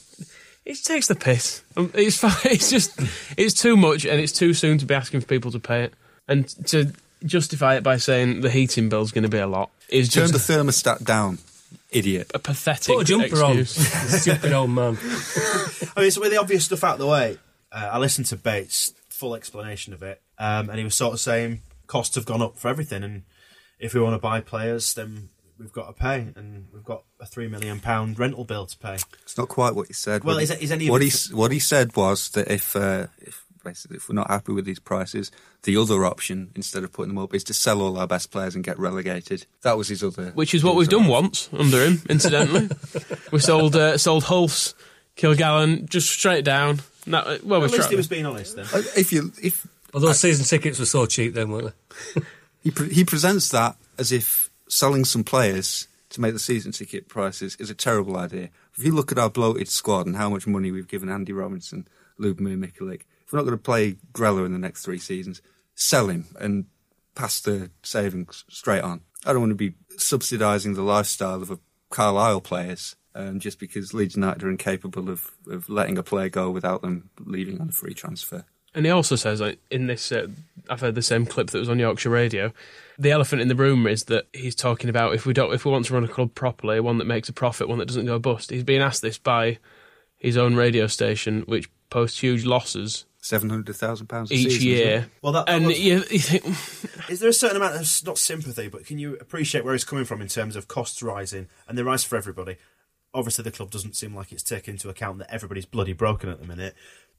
It 0.65 0.83
takes 0.83 1.07
the 1.07 1.15
piss. 1.15 1.63
Um, 1.77 1.89
It's 1.95 2.17
fine. 2.19 2.33
It's 2.43 2.69
just, 2.69 2.99
it's 3.37 3.53
too 3.59 3.77
much, 3.77 4.05
and 4.05 4.19
it's 4.19 4.33
too 4.33 4.53
soon 4.53 4.77
to 4.79 4.85
be 4.85 4.93
asking 4.93 5.21
for 5.21 5.27
people 5.27 5.51
to 5.51 5.59
pay 5.59 5.83
it, 5.85 5.93
and 6.27 6.47
to 6.67 6.91
justify 7.25 7.75
it 7.75 7.83
by 7.83 7.97
saying 7.97 8.41
the 8.41 8.49
heating 8.49 8.89
bill's 8.89 9.11
going 9.11 9.23
to 9.23 9.29
be 9.29 9.37
a 9.39 9.47
lot 9.47 9.69
is 9.89 10.09
Turn 10.09 10.27
just 10.27 10.47
the 10.47 10.53
thermostat 10.53 11.03
down, 11.03 11.39
idiot. 11.91 12.31
a 12.33 12.39
pathetic 12.39 12.95
Put 12.95 13.01
a 13.01 13.05
jumper 13.05 13.25
excuse. 13.57 13.77
on. 13.95 14.07
Stupid 14.19 14.53
old 14.53 14.69
man. 14.69 14.97
I 15.95 16.01
mean, 16.01 16.11
so 16.11 16.21
with 16.21 16.31
the 16.31 16.39
obvious 16.39 16.65
stuff 16.65 16.83
out 16.83 16.93
of 16.93 16.99
the 16.99 17.07
way, 17.07 17.37
uh, 17.71 17.89
I 17.91 17.97
listened 17.97 18.27
to 18.27 18.35
Bates' 18.37 18.93
full 19.09 19.35
explanation 19.35 19.93
of 19.93 20.03
it, 20.03 20.21
um, 20.37 20.69
and 20.69 20.77
he 20.77 20.83
was 20.83 20.95
sort 20.95 21.13
of 21.13 21.19
saying 21.19 21.61
costs 21.87 22.15
have 22.15 22.25
gone 22.25 22.41
up 22.41 22.57
for 22.57 22.67
everything, 22.67 23.03
and 23.03 23.23
if 23.79 23.93
we 23.93 23.99
want 24.01 24.13
to 24.13 24.19
buy 24.19 24.41
players, 24.41 24.93
then 24.93 25.29
we've 25.57 25.73
got 25.73 25.87
to 25.87 25.93
pay, 25.93 26.27
and 26.35 26.67
we've 26.73 26.83
got 26.85 27.03
a 27.19 27.25
three 27.25 27.47
million 27.47 27.79
pound 27.79 28.17
rental 28.19 28.43
bill 28.45 28.65
to 28.65 28.77
pay. 28.77 28.95
It's 29.23 29.37
not 29.37 29.49
quite 29.49 29.75
what 29.75 29.87
he 29.87 29.93
said. 29.93 30.23
Well, 30.23 30.35
What 30.35 30.43
is 30.43 30.49
he- 30.49 30.55
it- 30.55 30.61
is 30.61 30.71
any 30.71 30.85
of 30.87 30.91
what 30.91 31.01
it- 31.01 31.05
he 31.05 31.11
s- 31.11 31.31
what 31.31 31.51
he 31.51 31.59
said 31.59 31.95
was 31.95 32.29
that 32.29 32.49
if 32.51 32.75
uh, 32.75 33.07
if 33.19 33.43
basically, 33.63 33.97
if 33.97 34.09
we're 34.09 34.15
not 34.15 34.29
happy 34.29 34.51
with 34.51 34.65
these 34.65 34.79
prices, 34.79 35.31
the 35.63 35.77
other 35.77 36.05
option, 36.05 36.51
instead 36.55 36.83
of 36.83 36.91
putting 36.91 37.13
them 37.15 37.23
up, 37.23 37.33
is 37.33 37.43
to 37.45 37.53
sell 37.53 37.81
all 37.81 37.97
our 37.97 38.07
best 38.07 38.31
players 38.31 38.55
and 38.55 38.63
get 38.63 38.77
relegated. 38.79 39.45
That 39.61 39.77
was 39.77 39.87
his 39.87 40.03
other. 40.03 40.31
Which 40.35 40.53
is 40.53 40.63
what 40.63 40.75
we've 40.75 40.89
done 40.89 41.07
once 41.07 41.49
under 41.53 41.83
him, 41.85 42.01
incidentally. 42.09 42.69
we 43.31 43.39
sold 43.39 43.75
uh, 43.75 43.97
sold 43.97 44.23
Hulse, 44.25 44.73
Kilgallon, 45.15 45.89
just 45.89 46.09
straight 46.09 46.45
down. 46.45 46.79
No, 47.05 47.19
uh, 47.19 47.37
well, 47.43 47.63
At 47.63 47.71
we 47.71 47.77
least 47.77 47.81
tried. 47.81 47.89
he 47.91 47.95
was 47.95 48.07
being 48.07 48.25
honest 48.25 48.55
then. 48.55 48.65
Uh, 48.73 48.81
If 48.95 49.11
you 49.11 49.31
if 49.41 49.65
Although 49.93 50.11
season 50.13 50.45
tickets 50.45 50.77
were 50.79 50.85
so 50.85 51.05
cheap 51.07 51.33
then, 51.33 51.49
weren't 51.49 51.73
they? 52.15 52.21
he 52.63 52.71
pre- 52.71 52.93
he 52.93 53.03
presents 53.03 53.49
that 53.49 53.75
as 53.97 54.11
if 54.11 54.51
selling 54.67 55.03
some 55.03 55.23
players 55.23 55.87
to 56.09 56.21
make 56.21 56.33
the 56.33 56.39
season 56.39 56.71
ticket 56.71 57.07
prices 57.07 57.55
is 57.59 57.69
a 57.71 57.73
terrible 57.75 58.15
idea. 58.17 58.49
If 58.77 58.85
you 58.85 58.91
look 58.93 59.11
at 59.11 59.17
our 59.17 59.29
bloated 59.29 59.67
squad 59.67 60.05
and 60.05 60.15
how 60.15 60.29
much 60.29 60.45
money 60.47 60.71
we've 60.71 60.87
given 60.87 61.09
Andy 61.09 61.33
Robinson, 61.33 61.87
Lubomir 62.19 62.57
Michalik, 62.57 63.01
we're 63.31 63.39
not 63.39 63.45
going 63.45 63.57
to 63.57 63.63
play 63.63 63.97
Grella 64.13 64.45
in 64.45 64.53
the 64.53 64.59
next 64.59 64.83
three 64.83 64.99
seasons, 64.99 65.41
sell 65.75 66.07
him 66.07 66.25
and 66.39 66.65
pass 67.15 67.39
the 67.41 67.69
savings 67.83 68.45
straight 68.49 68.81
on. 68.81 69.01
I 69.25 69.33
don't 69.33 69.41
want 69.41 69.51
to 69.51 69.55
be 69.55 69.73
subsidising 69.97 70.75
the 70.75 70.81
lifestyle 70.81 71.41
of 71.41 71.51
a 71.51 71.59
Carlisle 71.89 72.41
players 72.41 72.95
um, 73.15 73.39
just 73.39 73.59
because 73.59 73.93
Leeds 73.93 74.15
United 74.15 74.43
are 74.43 74.49
incapable 74.49 75.09
of, 75.09 75.31
of 75.47 75.67
letting 75.69 75.97
a 75.97 76.03
player 76.03 76.29
go 76.29 76.49
without 76.49 76.81
them 76.81 77.09
leaving 77.19 77.59
on 77.59 77.69
a 77.69 77.71
free 77.71 77.93
transfer. 77.93 78.45
And 78.75 78.85
he 78.85 78.91
also 78.91 79.15
says, 79.15 79.41
like, 79.41 79.59
in 79.71 79.87
this, 79.87 80.11
uh, 80.11 80.27
I've 80.69 80.81
heard 80.81 80.93
the 80.93 81.01
same 81.01 81.25
clip 81.25 81.49
that 81.49 81.57
was 81.57 81.69
on 81.69 81.79
Yorkshire 81.79 82.11
Radio. 82.11 82.53
The 82.99 83.11
elephant 83.11 83.41
in 83.41 83.47
the 83.47 83.55
room 83.55 83.87
is 83.87 84.03
that 84.05 84.27
he's 84.31 84.53
talking 84.53 84.89
about 84.89 85.15
if 85.15 85.25
we 85.25 85.33
don't, 85.33 85.53
if 85.53 85.65
we 85.65 85.71
want 85.71 85.85
to 85.85 85.93
run 85.93 86.03
a 86.03 86.07
club 86.07 86.35
properly, 86.35 86.79
one 86.79 86.99
that 86.99 87.05
makes 87.05 87.29
a 87.29 87.33
profit, 87.33 87.67
one 87.67 87.79
that 87.79 87.87
doesn't 87.87 88.05
go 88.05 88.19
bust. 88.19 88.51
He's 88.51 88.63
being 88.63 88.81
asked 88.81 89.01
this 89.01 89.17
by 89.17 89.57
his 90.17 90.37
own 90.37 90.55
radio 90.55 90.85
station, 90.85 91.41
which 91.47 91.69
posts 91.89 92.19
huge 92.19 92.45
losses 92.45 93.05
Seven 93.21 93.49
hundred 93.49 93.75
thousand 93.75 94.07
pounds 94.07 94.31
each 94.31 94.61
year. 94.61 95.09
Well, 95.21 95.33
that- 95.33 95.45
that 95.47 95.55
and 95.55 95.67
was- 95.67 95.79
you, 95.79 95.95
you 96.09 96.19
think, 96.19 96.45
Is 97.09 97.19
there 97.19 97.29
a 97.29 97.33
certain 97.33 97.57
amount 97.57 97.75
of 97.75 98.05
not 98.05 98.17
sympathy, 98.17 98.69
but 98.69 98.85
can 98.85 98.97
you 98.97 99.15
appreciate 99.15 99.65
where 99.65 99.73
he's 99.73 99.83
coming 99.83 100.05
from 100.05 100.21
in 100.21 100.27
terms 100.29 100.55
of 100.55 100.67
costs 100.69 101.03
rising 101.03 101.47
and 101.67 101.77
they 101.77 101.83
rise 101.83 102.03
for 102.03 102.15
everybody? 102.15 102.55
Obviously, 103.13 103.43
the 103.43 103.51
club 103.51 103.71
doesn't 103.71 103.95
seem 103.95 104.15
like 104.15 104.31
it's 104.31 104.43
taking 104.43 104.75
into 104.75 104.87
account 104.87 105.17
that 105.17 105.33
everybody's 105.33 105.65
bloody 105.65 105.93
broken 105.93 106.29
at 106.29 106.39
the 106.39 106.47
minute. 106.47 106.75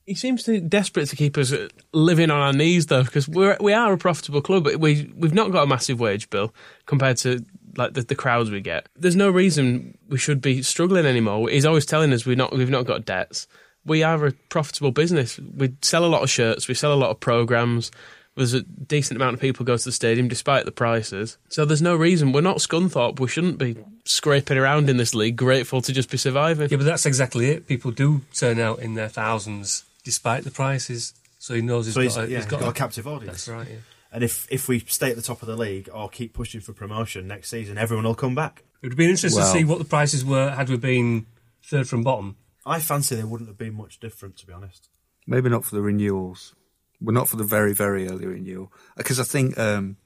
he 0.07 0.15
seems 0.15 0.45
to 0.45 0.59
desperate 0.61 1.09
to 1.09 1.17
keep 1.17 1.37
us 1.37 1.53
uh, 1.53 1.69
living 1.93 2.31
on 2.31 2.41
our 2.41 2.53
knees 2.55 2.87
though, 2.87 3.03
because 3.05 3.29
we're 3.29 3.57
we 3.61 3.73
are 3.75 3.93
a 3.93 3.99
profitable 3.99 4.41
club, 4.41 4.65
but 4.65 4.79
we 4.81 5.13
we've 5.17 5.35
not 5.35 5.53
got 5.53 5.65
a 5.65 5.67
massive 5.67 6.01
wage 6.01 6.31
bill 6.31 6.55
compared 6.87 7.17
to 7.19 7.45
like 7.77 7.93
the, 7.95 8.03
the 8.03 8.15
crowds 8.15 8.51
we 8.51 8.61
get. 8.63 8.89
There's 8.97 9.17
no 9.17 9.29
reason 9.31 9.99
we 10.09 10.17
should 10.17 10.41
be 10.41 10.63
struggling 10.63 11.05
anymore. 11.05 11.49
He's 11.51 11.67
always 11.67 11.85
telling 11.85 12.13
us 12.15 12.25
we're 12.25 12.37
not 12.37 12.53
we've 12.53 12.71
not 12.71 12.87
got 12.87 13.05
debts. 13.05 13.47
We 13.85 14.03
are 14.03 14.27
a 14.27 14.33
profitable 14.51 14.91
business. 14.91 15.39
We 15.39 15.75
sell 15.83 16.05
a 16.05 16.07
lot 16.09 16.23
of 16.23 16.31
shirts. 16.31 16.69
We 16.69 16.75
sell 16.75 16.93
a 16.93 16.95
lot 16.95 17.11
of 17.11 17.21
programs. 17.21 17.91
There's 18.37 18.55
a 18.55 18.63
decent 18.63 19.17
amount 19.17 19.35
of 19.35 19.41
people 19.41 19.67
go 19.67 19.77
to 19.77 19.85
the 19.85 19.93
stadium 19.93 20.29
despite 20.29 20.65
the 20.65 20.73
prices. 20.73 21.37
So 21.49 21.65
there's 21.65 21.83
no 21.83 21.97
reason 21.97 22.33
we're 22.33 22.41
not 22.41 22.59
Scunthorpe. 22.59 23.19
We 23.21 23.29
shouldn't 23.29 23.59
be 23.59 23.77
scraping 24.05 24.57
around 24.57 24.89
in 24.89 24.97
this 24.97 25.15
league, 25.15 25.37
grateful 25.37 25.83
to 25.83 25.93
just 25.93 26.11
be 26.11 26.17
surviving. 26.17 26.69
Yeah, 26.71 26.77
but 26.77 26.85
that's 26.85 27.07
exactly 27.07 27.51
it. 27.51 27.67
People 27.67 27.91
do 27.91 28.23
turn 28.35 28.59
out 28.61 28.79
in 28.79 28.95
their 28.95 29.09
thousands 29.09 29.85
despite 30.05 30.45
the 30.45 30.51
prices. 30.51 31.13
So 31.39 31.55
he 31.55 31.63
knows 31.63 31.87
he's 31.87 31.95
So 31.95 32.03
got, 32.07 32.17
a, 32.17 32.21
yeah, 32.21 32.27
he's 32.27 32.37
he's 32.37 32.47
got, 32.47 32.61
got, 32.61 32.67
a, 32.67 32.71
a 32.71 32.75
captive 32.75 33.07
audience. 33.07 33.47
That's 33.47 33.49
right. 33.49 33.69
Yeah. 33.69 33.77
And 34.13 34.25
if, 34.25 34.47
if 34.51 34.69
we 34.69 34.81
stay 34.81 35.11
at 35.11 35.17
the 35.17 35.23
top 35.23 35.43
of 35.43 35.49
the 35.49 35.57
league 35.57 35.89
or 35.93 36.09
keep 36.09 36.33
pushing 36.33 36.61
for 36.61 36.73
promotion 36.73 37.27
next 37.27 37.51
season, 37.51 37.79
everyone 37.79 38.05
will 38.05 38.15
come 38.15 38.35
back. 38.35 38.63
It 38.83 38.89
would 38.89 38.97
be 38.97 39.05
interesting 39.09 39.41
Well- 39.41 39.53
to 39.53 39.59
see 39.59 39.65
what 39.65 39.79
the 39.79 39.85
prices 39.85 40.25
were 40.25 40.51
had 40.51 40.69
we 40.69 40.77
been 40.77 41.27
third 41.63 41.89
from 41.89 42.03
bottom. 42.03 42.37
I 42.71 42.79
fancy 42.79 43.17
there 43.17 43.27
wouldn't 43.27 43.49
have 43.49 43.59
been 43.59 43.75
much 43.75 43.99
different, 43.99 44.37
to 44.39 44.47
be 44.47 44.53
honest. 44.53 44.89
Maybe 45.27 45.51
not 45.51 45.65
for 45.65 45.75
the 45.75 45.83
renewals. 45.83 46.55
Well, 47.01 47.15
not 47.15 47.29
for 47.29 47.37
the 47.37 47.45
very, 47.45 47.73
very 47.73 48.09
early 48.09 48.27
renewal. 48.27 48.73
Because 48.97 49.19
I 49.19 49.25
think 49.25 49.59
um, 49.59 49.97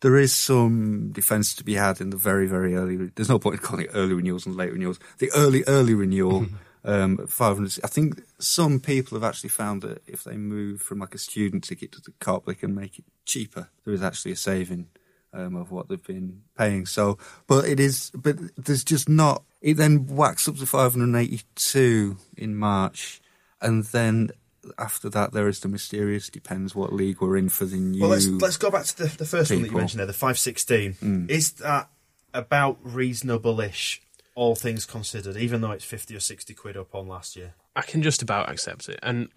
there 0.00 0.16
is 0.16 0.32
some 0.32 1.10
defence 1.12 1.54
to 1.56 1.64
be 1.64 1.74
had 1.74 2.00
in 2.00 2.10
the 2.10 2.16
very, 2.16 2.46
very 2.46 2.74
early. 2.74 2.96
Re- 2.96 3.10
There's 3.14 3.28
no 3.28 3.38
point 3.38 3.56
in 3.56 3.62
calling 3.62 3.84
it 3.86 3.90
early 3.94 4.14
renewals 4.14 4.46
and 4.46 4.56
late 4.56 4.72
renewals. 4.72 4.98
The 5.18 5.30
early, 5.34 5.64
early 5.66 5.94
renewal, 5.94 6.46
um, 6.84 7.26
500. 7.26 7.80
I 7.84 7.88
think 7.88 8.22
some 8.38 8.80
people 8.80 9.16
have 9.16 9.28
actually 9.28 9.50
found 9.50 9.82
that 9.82 10.02
if 10.06 10.24
they 10.24 10.36
move 10.36 10.80
from 10.80 11.00
like 11.00 11.14
a 11.14 11.18
student 11.18 11.64
ticket 11.64 11.92
to 11.92 12.00
the 12.00 12.12
Kop, 12.20 12.46
they 12.46 12.54
can 12.54 12.74
make 12.74 12.98
it 12.98 13.04
cheaper. 13.26 13.68
There 13.84 13.94
is 13.94 14.02
actually 14.02 14.32
a 14.32 14.36
saving. 14.36 14.88
Um, 15.36 15.56
of 15.56 15.72
what 15.72 15.88
they've 15.88 16.00
been 16.00 16.42
paying, 16.56 16.86
so 16.86 17.18
but 17.48 17.64
it 17.64 17.80
is, 17.80 18.12
but 18.14 18.36
there's 18.56 18.84
just 18.84 19.08
not. 19.08 19.42
It 19.64 19.78
then 19.78 20.06
whacks 20.08 20.46
up 20.46 20.56
to 20.56 20.66
582 20.66 22.18
in 22.36 22.54
March, 22.54 23.22
and 23.62 23.82
then 23.84 24.30
after 24.78 25.08
that 25.08 25.32
there 25.32 25.48
is 25.48 25.60
the 25.60 25.68
mysterious 25.68 26.28
depends 26.28 26.74
what 26.74 26.92
league 26.92 27.22
we're 27.22 27.38
in 27.38 27.48
for 27.48 27.64
the 27.64 27.78
new 27.78 28.02
Well, 28.02 28.10
let's 28.10 28.26
let's 28.26 28.58
go 28.58 28.70
back 28.70 28.84
to 28.84 28.96
the, 28.98 29.16
the 29.16 29.24
first 29.24 29.50
one 29.50 29.62
that 29.62 29.70
you 29.70 29.76
mentioned 29.76 30.00
there, 30.00 30.06
the 30.06 30.12
five 30.12 30.38
sixteen. 30.38 30.92
Mm. 31.02 31.30
Is 31.30 31.52
that 31.52 31.88
about 32.34 32.76
reasonable-ish, 32.82 34.02
all 34.34 34.54
things 34.54 34.84
considered, 34.84 35.38
even 35.38 35.62
though 35.62 35.70
it's 35.70 35.84
fifty 35.84 36.14
or 36.14 36.20
sixty 36.20 36.52
quid 36.52 36.76
up 36.76 36.94
on 36.94 37.08
last 37.08 37.34
year? 37.34 37.54
I 37.74 37.80
can 37.80 38.02
just 38.02 38.20
about 38.20 38.50
accept 38.50 38.90
it. 38.90 39.00
And 39.02 39.30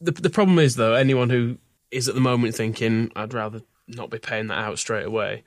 the 0.00 0.10
the 0.10 0.30
problem 0.30 0.58
is 0.58 0.74
though, 0.74 0.94
anyone 0.94 1.30
who 1.30 1.58
is 1.92 2.08
at 2.08 2.16
the 2.16 2.20
moment 2.20 2.56
thinking 2.56 3.12
I'd 3.14 3.34
rather 3.34 3.62
not 3.86 4.10
be 4.10 4.18
paying 4.18 4.48
that 4.48 4.58
out 4.58 4.80
straight 4.80 5.06
away, 5.06 5.44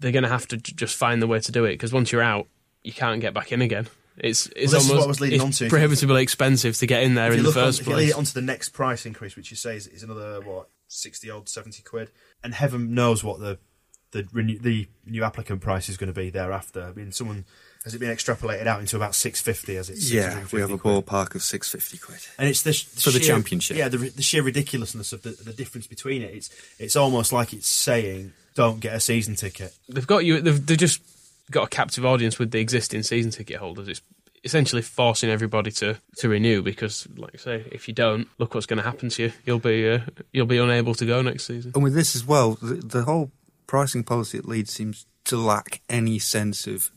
they're 0.00 0.10
going 0.10 0.24
to 0.24 0.28
have 0.28 0.48
to 0.48 0.56
j- 0.56 0.72
just 0.74 0.96
find 0.96 1.22
the 1.22 1.28
way 1.28 1.38
to 1.38 1.52
do 1.52 1.64
it 1.66 1.74
because 1.74 1.92
once 1.92 2.10
you're 2.10 2.20
out, 2.20 2.48
you 2.84 2.92
can't 2.92 3.20
get 3.20 3.34
back 3.34 3.52
in 3.52 3.62
again. 3.62 3.88
It's 4.18 4.46
it's 4.48 4.72
this 4.72 4.84
is 4.84 4.90
almost 4.90 4.94
what 4.94 5.04
I 5.04 5.06
was 5.08 5.20
leading 5.20 5.36
it's 5.36 5.44
on 5.44 5.50
to. 5.52 5.68
prohibitively 5.70 6.22
expensive 6.22 6.76
to 6.78 6.86
get 6.86 7.02
in 7.02 7.14
there 7.14 7.28
If 7.28 7.32
in 7.32 7.36
you 7.38 7.42
the 7.44 7.48
look 7.48 7.56
on, 7.56 7.64
first 7.64 7.80
if 7.80 7.86
you 7.86 7.94
lead 7.94 8.02
place. 8.04 8.10
it 8.10 8.18
onto 8.18 8.32
the 8.32 8.42
next 8.42 8.68
price 8.70 9.06
increase, 9.06 9.36
which 9.36 9.50
you 9.50 9.56
say 9.56 9.76
is, 9.76 9.86
is 9.86 10.02
another 10.02 10.40
what 10.42 10.68
sixty 10.88 11.30
odd, 11.30 11.48
seventy 11.48 11.82
quid, 11.82 12.10
and 12.44 12.52
heaven 12.54 12.94
knows 12.94 13.24
what 13.24 13.40
the 13.40 13.58
the 14.10 14.28
renew, 14.32 14.58
the 14.58 14.86
new 15.06 15.24
applicant 15.24 15.62
price 15.62 15.88
is 15.88 15.96
going 15.96 16.12
to 16.12 16.20
be 16.20 16.28
thereafter. 16.28 16.82
I 16.82 16.92
mean, 16.92 17.10
someone 17.12 17.46
has 17.84 17.94
it 17.94 17.98
been 18.00 18.10
extrapolated 18.10 18.66
out 18.66 18.80
into 18.80 18.96
about 18.96 19.14
six 19.14 19.40
fifty? 19.40 19.76
As 19.78 19.88
it's 19.88 20.12
yeah 20.12 20.28
we 20.52 20.60
have 20.60 20.70
a 20.70 20.76
650 20.76 20.78
quid? 20.78 21.06
ballpark 21.06 21.34
of 21.34 21.42
650 21.42 21.98
quid 21.98 22.20
and 22.38 22.48
it's 22.50 22.62
the, 22.62 22.74
sh- 22.74 22.84
For 22.84 23.10
the 23.10 23.18
championship. 23.18 23.78
Yeah, 23.78 23.88
the, 23.88 23.96
the 23.96 24.22
sheer 24.22 24.42
ridiculousness 24.42 25.14
of 25.14 25.22
the, 25.22 25.30
the 25.30 25.54
difference 25.54 25.86
between 25.86 26.20
it. 26.20 26.34
It's 26.34 26.50
it's 26.78 26.96
almost 26.96 27.32
like 27.32 27.54
it's 27.54 27.66
saying, 27.66 28.34
"Don't 28.54 28.78
get 28.80 28.94
a 28.94 29.00
season 29.00 29.36
ticket." 29.36 29.74
They've 29.88 30.06
got 30.06 30.26
you. 30.26 30.42
They've, 30.42 30.64
they've 30.66 30.76
just 30.76 31.00
got 31.52 31.66
a 31.66 31.70
captive 31.70 32.04
audience 32.04 32.38
with 32.38 32.50
the 32.50 32.60
existing 32.60 33.02
season 33.02 33.30
ticket 33.30 33.56
holders. 33.58 33.88
It's 33.88 34.02
essentially 34.44 34.82
forcing 34.82 35.30
everybody 35.30 35.70
to, 35.70 35.98
to 36.16 36.28
renew 36.28 36.62
because, 36.62 37.06
like 37.16 37.32
I 37.34 37.38
say, 37.38 37.64
if 37.70 37.88
you 37.88 37.94
don't, 37.94 38.28
look 38.38 38.54
what's 38.54 38.66
going 38.66 38.78
to 38.78 38.82
happen 38.82 39.08
to 39.10 39.22
you. 39.24 39.32
You'll 39.44 39.58
be 39.58 39.88
uh, 39.88 40.00
you'll 40.32 40.46
be 40.46 40.58
unable 40.58 40.94
to 40.96 41.06
go 41.06 41.22
next 41.22 41.46
season. 41.46 41.72
and 41.74 41.84
with 41.84 41.94
this 41.94 42.16
as 42.16 42.24
well 42.24 42.54
the, 42.60 42.74
the 42.74 43.02
whole 43.04 43.30
pricing 43.66 44.04
policy 44.04 44.38
at 44.38 44.46
Leeds 44.46 44.72
seems 44.72 45.06
to 45.24 45.36
lack 45.36 45.80
any 45.88 46.18
sense 46.18 46.66
of 46.66 46.90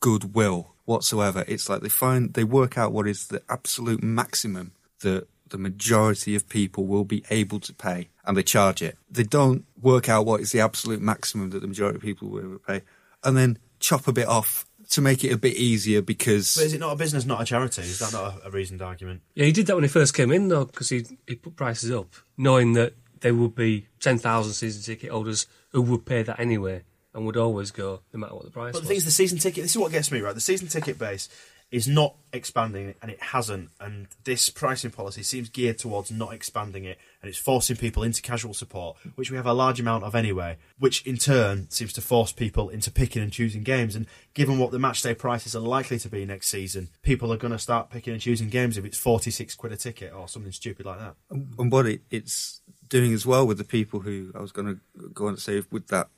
goodwill 0.00 0.74
whatsoever 0.84 1.44
it's 1.46 1.68
like 1.68 1.80
they 1.80 1.88
find 1.88 2.34
they 2.34 2.44
work 2.44 2.76
out 2.78 2.92
what 2.92 3.06
is 3.06 3.28
the 3.28 3.42
absolute 3.48 4.02
maximum 4.02 4.72
that 5.00 5.28
the 5.48 5.58
majority 5.58 6.34
of 6.34 6.48
people 6.48 6.86
will 6.86 7.04
be 7.04 7.22
able 7.30 7.60
to 7.60 7.72
pay 7.72 8.08
and 8.24 8.36
they 8.36 8.42
charge 8.42 8.82
it 8.82 8.96
they 9.10 9.22
don't 9.22 9.64
work 9.80 10.08
out 10.08 10.26
what 10.26 10.40
is 10.40 10.50
the 10.52 10.60
absolute 10.60 11.00
maximum 11.00 11.50
that 11.50 11.60
the 11.60 11.68
majority 11.68 11.96
of 11.96 12.02
people 12.02 12.28
will 12.28 12.58
pay 12.66 12.82
and 13.22 13.36
then 13.36 13.58
chop 13.82 14.08
a 14.08 14.12
bit 14.12 14.26
off 14.28 14.64
to 14.90 15.00
make 15.00 15.24
it 15.24 15.32
a 15.32 15.36
bit 15.36 15.56
easier 15.56 16.00
because 16.02 16.54
But 16.56 16.64
is 16.66 16.72
it 16.74 16.80
not 16.80 16.92
a 16.92 16.96
business, 16.96 17.24
not 17.24 17.40
a 17.40 17.44
charity? 17.44 17.82
Is 17.82 17.98
that 17.98 18.12
not 18.12 18.42
a, 18.42 18.46
a 18.48 18.50
reasoned 18.50 18.80
argument? 18.82 19.22
Yeah, 19.34 19.44
he 19.46 19.52
did 19.52 19.66
that 19.66 19.74
when 19.74 19.84
he 19.84 19.88
first 19.88 20.14
came 20.14 20.30
in, 20.32 20.48
though, 20.48 20.64
because 20.66 20.88
he, 20.88 21.04
he 21.26 21.34
put 21.34 21.56
prices 21.56 21.90
up, 21.90 22.14
knowing 22.36 22.74
that 22.74 22.94
there 23.20 23.34
would 23.34 23.54
be 23.54 23.86
10,000 24.00 24.52
season 24.52 24.82
ticket 24.82 25.10
holders 25.10 25.46
who 25.70 25.80
would 25.82 26.04
pay 26.04 26.22
that 26.22 26.38
anyway 26.40 26.82
and 27.14 27.24
would 27.26 27.36
always 27.36 27.70
go 27.70 28.00
no 28.12 28.18
matter 28.20 28.34
what 28.34 28.44
the 28.44 28.50
price 28.50 28.72
But 28.72 28.78
the 28.78 28.82
was. 28.82 28.88
thing 28.88 28.96
is, 28.98 29.04
the 29.04 29.10
season 29.10 29.38
ticket. 29.38 29.62
This 29.64 29.72
is 29.72 29.78
what 29.78 29.92
gets 29.92 30.10
me 30.10 30.20
right. 30.20 30.34
The 30.34 30.40
season 30.40 30.68
ticket 30.68 30.98
base 30.98 31.28
is 31.72 31.88
not 31.88 32.14
expanding, 32.34 32.94
and 33.00 33.10
it 33.10 33.20
hasn't. 33.20 33.70
And 33.80 34.06
this 34.24 34.50
pricing 34.50 34.90
policy 34.90 35.22
seems 35.22 35.48
geared 35.48 35.78
towards 35.78 36.10
not 36.12 36.34
expanding 36.34 36.84
it, 36.84 36.98
and 37.22 37.28
it's 37.30 37.38
forcing 37.38 37.76
people 37.76 38.02
into 38.02 38.20
casual 38.20 38.52
support, 38.52 38.98
which 39.14 39.30
we 39.30 39.38
have 39.38 39.46
a 39.46 39.54
large 39.54 39.80
amount 39.80 40.04
of 40.04 40.14
anyway. 40.14 40.58
Which 40.78 41.04
in 41.06 41.16
turn 41.16 41.70
seems 41.70 41.94
to 41.94 42.02
force 42.02 42.30
people 42.30 42.68
into 42.68 42.90
picking 42.90 43.22
and 43.22 43.32
choosing 43.32 43.62
games. 43.62 43.96
And 43.96 44.06
given 44.34 44.58
what 44.58 44.70
the 44.70 44.78
matchday 44.78 45.16
prices 45.16 45.56
are 45.56 45.60
likely 45.60 45.98
to 46.00 46.08
be 46.10 46.26
next 46.26 46.48
season, 46.48 46.90
people 47.02 47.32
are 47.32 47.38
going 47.38 47.52
to 47.52 47.58
start 47.58 47.88
picking 47.88 48.12
and 48.12 48.22
choosing 48.22 48.50
games 48.50 48.76
if 48.76 48.84
it's 48.84 48.98
forty-six 48.98 49.54
quid 49.54 49.72
a 49.72 49.76
ticket 49.76 50.12
or 50.12 50.28
something 50.28 50.52
stupid 50.52 50.84
like 50.84 50.98
that. 50.98 51.14
and 51.30 51.72
what 51.72 51.86
it, 51.86 52.02
it's 52.10 52.60
doing 52.88 53.14
as 53.14 53.24
well 53.24 53.46
with 53.46 53.56
the 53.56 53.64
people 53.64 54.00
who 54.00 54.30
I 54.34 54.40
was 54.40 54.52
going 54.52 54.68
to 54.68 55.08
go 55.08 55.26
on 55.26 55.34
to 55.34 55.40
say 55.40 55.62
with 55.70 55.88
that 55.88 56.08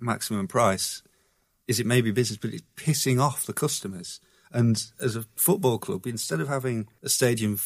maximum 0.00 0.48
price 0.48 1.02
is 1.68 1.78
it 1.78 1.86
may 1.86 2.00
be 2.00 2.10
business, 2.10 2.38
but 2.38 2.50
it's 2.50 2.64
pissing 2.74 3.20
off 3.22 3.46
the 3.46 3.52
customers. 3.52 4.20
And 4.52 4.82
as 5.00 5.16
a 5.16 5.24
football 5.36 5.78
club, 5.78 6.06
instead 6.06 6.40
of 6.40 6.48
having 6.48 6.88
a 7.02 7.08
stadium 7.08 7.58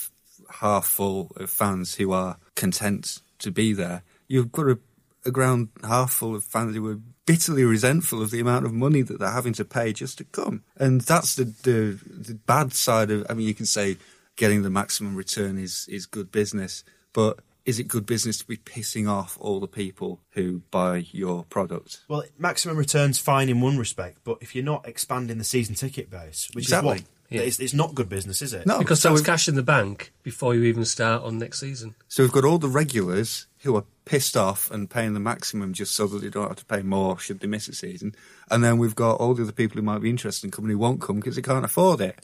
half 0.60 0.86
full 0.86 1.30
of 1.36 1.50
fans 1.50 1.96
who 1.96 2.12
are 2.12 2.38
content 2.54 3.20
to 3.38 3.50
be 3.50 3.72
there, 3.72 4.02
you've 4.28 4.52
got 4.52 4.66
a, 4.66 4.78
a 5.24 5.30
ground 5.30 5.68
half 5.84 6.12
full 6.12 6.34
of 6.34 6.44
fans 6.44 6.74
who 6.74 6.88
are 6.88 6.98
bitterly 7.26 7.64
resentful 7.64 8.20
of 8.20 8.30
the 8.30 8.40
amount 8.40 8.66
of 8.66 8.72
money 8.72 9.02
that 9.02 9.18
they're 9.18 9.30
having 9.30 9.52
to 9.54 9.64
pay 9.64 9.92
just 9.92 10.18
to 10.18 10.24
come. 10.24 10.62
And 10.76 11.00
that's 11.02 11.36
the, 11.36 11.44
the, 11.44 11.98
the 12.04 12.34
bad 12.34 12.72
side 12.72 13.10
of, 13.10 13.26
I 13.30 13.34
mean, 13.34 13.46
you 13.46 13.54
can 13.54 13.66
say 13.66 13.96
getting 14.36 14.62
the 14.62 14.70
maximum 14.70 15.14
return 15.14 15.58
is, 15.58 15.86
is 15.88 16.06
good 16.06 16.32
business, 16.32 16.84
but 17.12 17.38
is 17.64 17.78
it 17.78 17.88
good 17.88 18.06
business 18.06 18.38
to 18.38 18.46
be 18.46 18.56
pissing 18.56 19.08
off 19.08 19.36
all 19.40 19.60
the 19.60 19.68
people 19.68 20.20
who 20.30 20.62
buy 20.70 21.06
your 21.12 21.44
product? 21.44 22.00
Well, 22.08 22.24
maximum 22.38 22.76
returns 22.76 23.18
fine 23.18 23.48
in 23.48 23.60
one 23.60 23.78
respect, 23.78 24.18
but 24.24 24.38
if 24.40 24.54
you're 24.54 24.64
not 24.64 24.86
expanding 24.88 25.38
the 25.38 25.44
season 25.44 25.74
ticket 25.74 26.10
base, 26.10 26.48
which 26.54 26.64
Exactly. 26.66 26.90
is 26.96 27.02
what 27.02 27.08
it's, 27.46 27.60
it's 27.60 27.72
not 27.72 27.94
good 27.94 28.08
business, 28.10 28.42
is 28.42 28.52
it? 28.52 28.66
No, 28.66 28.78
Because 28.78 29.00
so 29.00 29.08
that's 29.10 29.20
we've, 29.20 29.26
cash 29.26 29.48
in 29.48 29.54
the 29.54 29.62
bank 29.62 30.12
before 30.22 30.54
you 30.54 30.64
even 30.64 30.84
start 30.84 31.22
on 31.22 31.38
next 31.38 31.60
season. 31.60 31.94
so 32.08 32.22
we've 32.22 32.32
got 32.32 32.44
all 32.44 32.58
the 32.58 32.68
regulars 32.68 33.46
who 33.60 33.74
are 33.76 33.84
pissed 34.04 34.36
off 34.36 34.70
and 34.70 34.90
paying 34.90 35.14
the 35.14 35.20
maximum 35.20 35.72
just 35.72 35.94
so 35.94 36.06
that 36.08 36.20
they 36.20 36.28
don't 36.28 36.48
have 36.48 36.56
to 36.56 36.64
pay 36.66 36.82
more 36.82 37.18
should 37.18 37.40
they 37.40 37.46
miss 37.46 37.68
a 37.68 37.74
season, 37.74 38.14
and 38.50 38.62
then 38.62 38.76
we've 38.76 38.94
got 38.96 39.14
all 39.20 39.32
the 39.34 39.44
other 39.44 39.52
people 39.52 39.76
who 39.76 39.82
might 39.82 40.02
be 40.02 40.10
interested 40.10 40.44
in 40.46 40.50
coming 40.50 40.70
who 40.72 40.78
won't 40.78 41.00
come 41.00 41.16
because 41.16 41.36
they 41.36 41.42
can't 41.42 41.64
afford 41.64 42.00
it. 42.00 42.18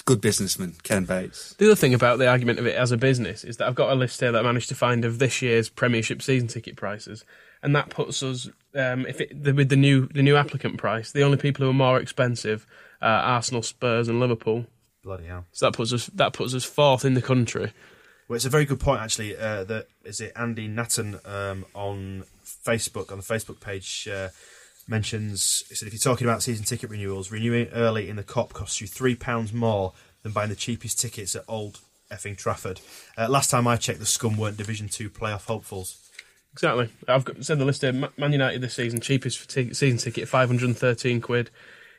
It's 0.00 0.06
good 0.06 0.22
businessman, 0.22 0.76
Ken 0.82 1.04
Bates. 1.04 1.52
The 1.58 1.66
other 1.66 1.74
thing 1.74 1.92
about 1.92 2.18
the 2.18 2.26
argument 2.26 2.58
of 2.58 2.64
it 2.64 2.74
as 2.74 2.90
a 2.90 2.96
business 2.96 3.44
is 3.44 3.58
that 3.58 3.68
I've 3.68 3.74
got 3.74 3.92
a 3.92 3.94
list 3.94 4.18
here 4.18 4.32
that 4.32 4.38
I 4.38 4.42
managed 4.42 4.70
to 4.70 4.74
find 4.74 5.04
of 5.04 5.18
this 5.18 5.42
year's 5.42 5.68
Premiership 5.68 6.22
season 6.22 6.48
ticket 6.48 6.74
prices, 6.74 7.22
and 7.62 7.76
that 7.76 7.90
puts 7.90 8.22
us 8.22 8.48
um, 8.74 9.04
if 9.04 9.20
it, 9.20 9.44
the, 9.44 9.52
with 9.52 9.68
the 9.68 9.76
new 9.76 10.06
the 10.06 10.22
new 10.22 10.36
applicant 10.36 10.78
price, 10.78 11.12
the 11.12 11.22
only 11.22 11.36
people 11.36 11.66
who 11.66 11.70
are 11.70 11.74
more 11.74 12.00
expensive 12.00 12.66
are 13.02 13.20
Arsenal, 13.20 13.62
Spurs, 13.62 14.08
and 14.08 14.20
Liverpool. 14.20 14.64
Bloody 15.02 15.26
hell. 15.26 15.44
So 15.52 15.66
that 15.66 15.76
puts 15.76 15.92
us 15.92 16.06
that 16.14 16.32
puts 16.32 16.54
us 16.54 16.64
fourth 16.64 17.04
in 17.04 17.12
the 17.12 17.20
country. 17.20 17.70
Well, 18.26 18.36
it's 18.36 18.46
a 18.46 18.48
very 18.48 18.64
good 18.64 18.80
point, 18.80 19.02
actually. 19.02 19.36
Uh, 19.36 19.64
that 19.64 19.88
is 20.02 20.22
it. 20.22 20.32
Andy 20.34 20.66
Natton 20.66 21.20
um, 21.28 21.66
on 21.74 22.24
Facebook 22.42 23.12
on 23.12 23.18
the 23.18 23.22
Facebook 23.22 23.60
page 23.60 24.08
uh, 24.10 24.30
mentions. 24.90 25.64
He 25.68 25.74
said 25.74 25.86
if 25.86 25.94
you're 25.94 26.00
talking 26.00 26.26
about 26.26 26.42
season 26.42 26.64
ticket 26.64 26.90
renewals, 26.90 27.30
renewing 27.30 27.68
early 27.68 28.08
in 28.08 28.16
the 28.16 28.24
Kop 28.24 28.52
costs 28.52 28.80
you 28.80 28.86
three 28.86 29.14
pounds 29.14 29.52
more 29.52 29.92
than 30.22 30.32
buying 30.32 30.50
the 30.50 30.56
cheapest 30.56 31.00
tickets 31.00 31.34
at 31.34 31.44
Old 31.48 31.80
effing 32.12 32.36
Trafford. 32.36 32.80
Uh, 33.16 33.28
last 33.28 33.50
time 33.50 33.66
I 33.66 33.76
checked, 33.76 34.00
the 34.00 34.06
scum 34.06 34.36
weren't 34.36 34.56
Division 34.56 34.88
Two 34.88 35.08
playoff 35.08 35.46
hopefuls. 35.46 35.96
Exactly. 36.52 36.88
I've 37.06 37.24
got, 37.24 37.44
said 37.44 37.60
the 37.60 37.64
list 37.64 37.82
here. 37.82 37.92
Man 37.92 38.32
United 38.32 38.60
this 38.60 38.74
season 38.74 39.00
cheapest 39.00 39.38
for 39.38 39.48
t- 39.48 39.72
season 39.72 39.98
ticket 39.98 40.28
five 40.28 40.48
hundred 40.48 40.66
and 40.66 40.76
thirteen 40.76 41.20
quid. 41.20 41.50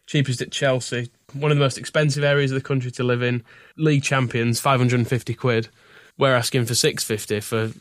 Cheapest 0.07 0.41
at 0.41 0.51
Chelsea, 0.51 1.09
one 1.31 1.51
of 1.51 1.57
the 1.57 1.63
most 1.63 1.77
expensive 1.77 2.23
areas 2.23 2.51
of 2.51 2.55
the 2.55 2.67
country 2.67 2.91
to 2.91 3.03
live 3.03 3.21
in. 3.21 3.43
League 3.77 4.03
champions 4.03 4.59
five 4.59 4.79
hundred 4.79 4.99
and 4.99 5.07
fifty 5.07 5.33
quid. 5.33 5.69
We're 6.17 6.35
asking 6.35 6.65
for 6.65 6.75
six 6.75 7.03
fifty 7.03 7.39
for 7.39 7.71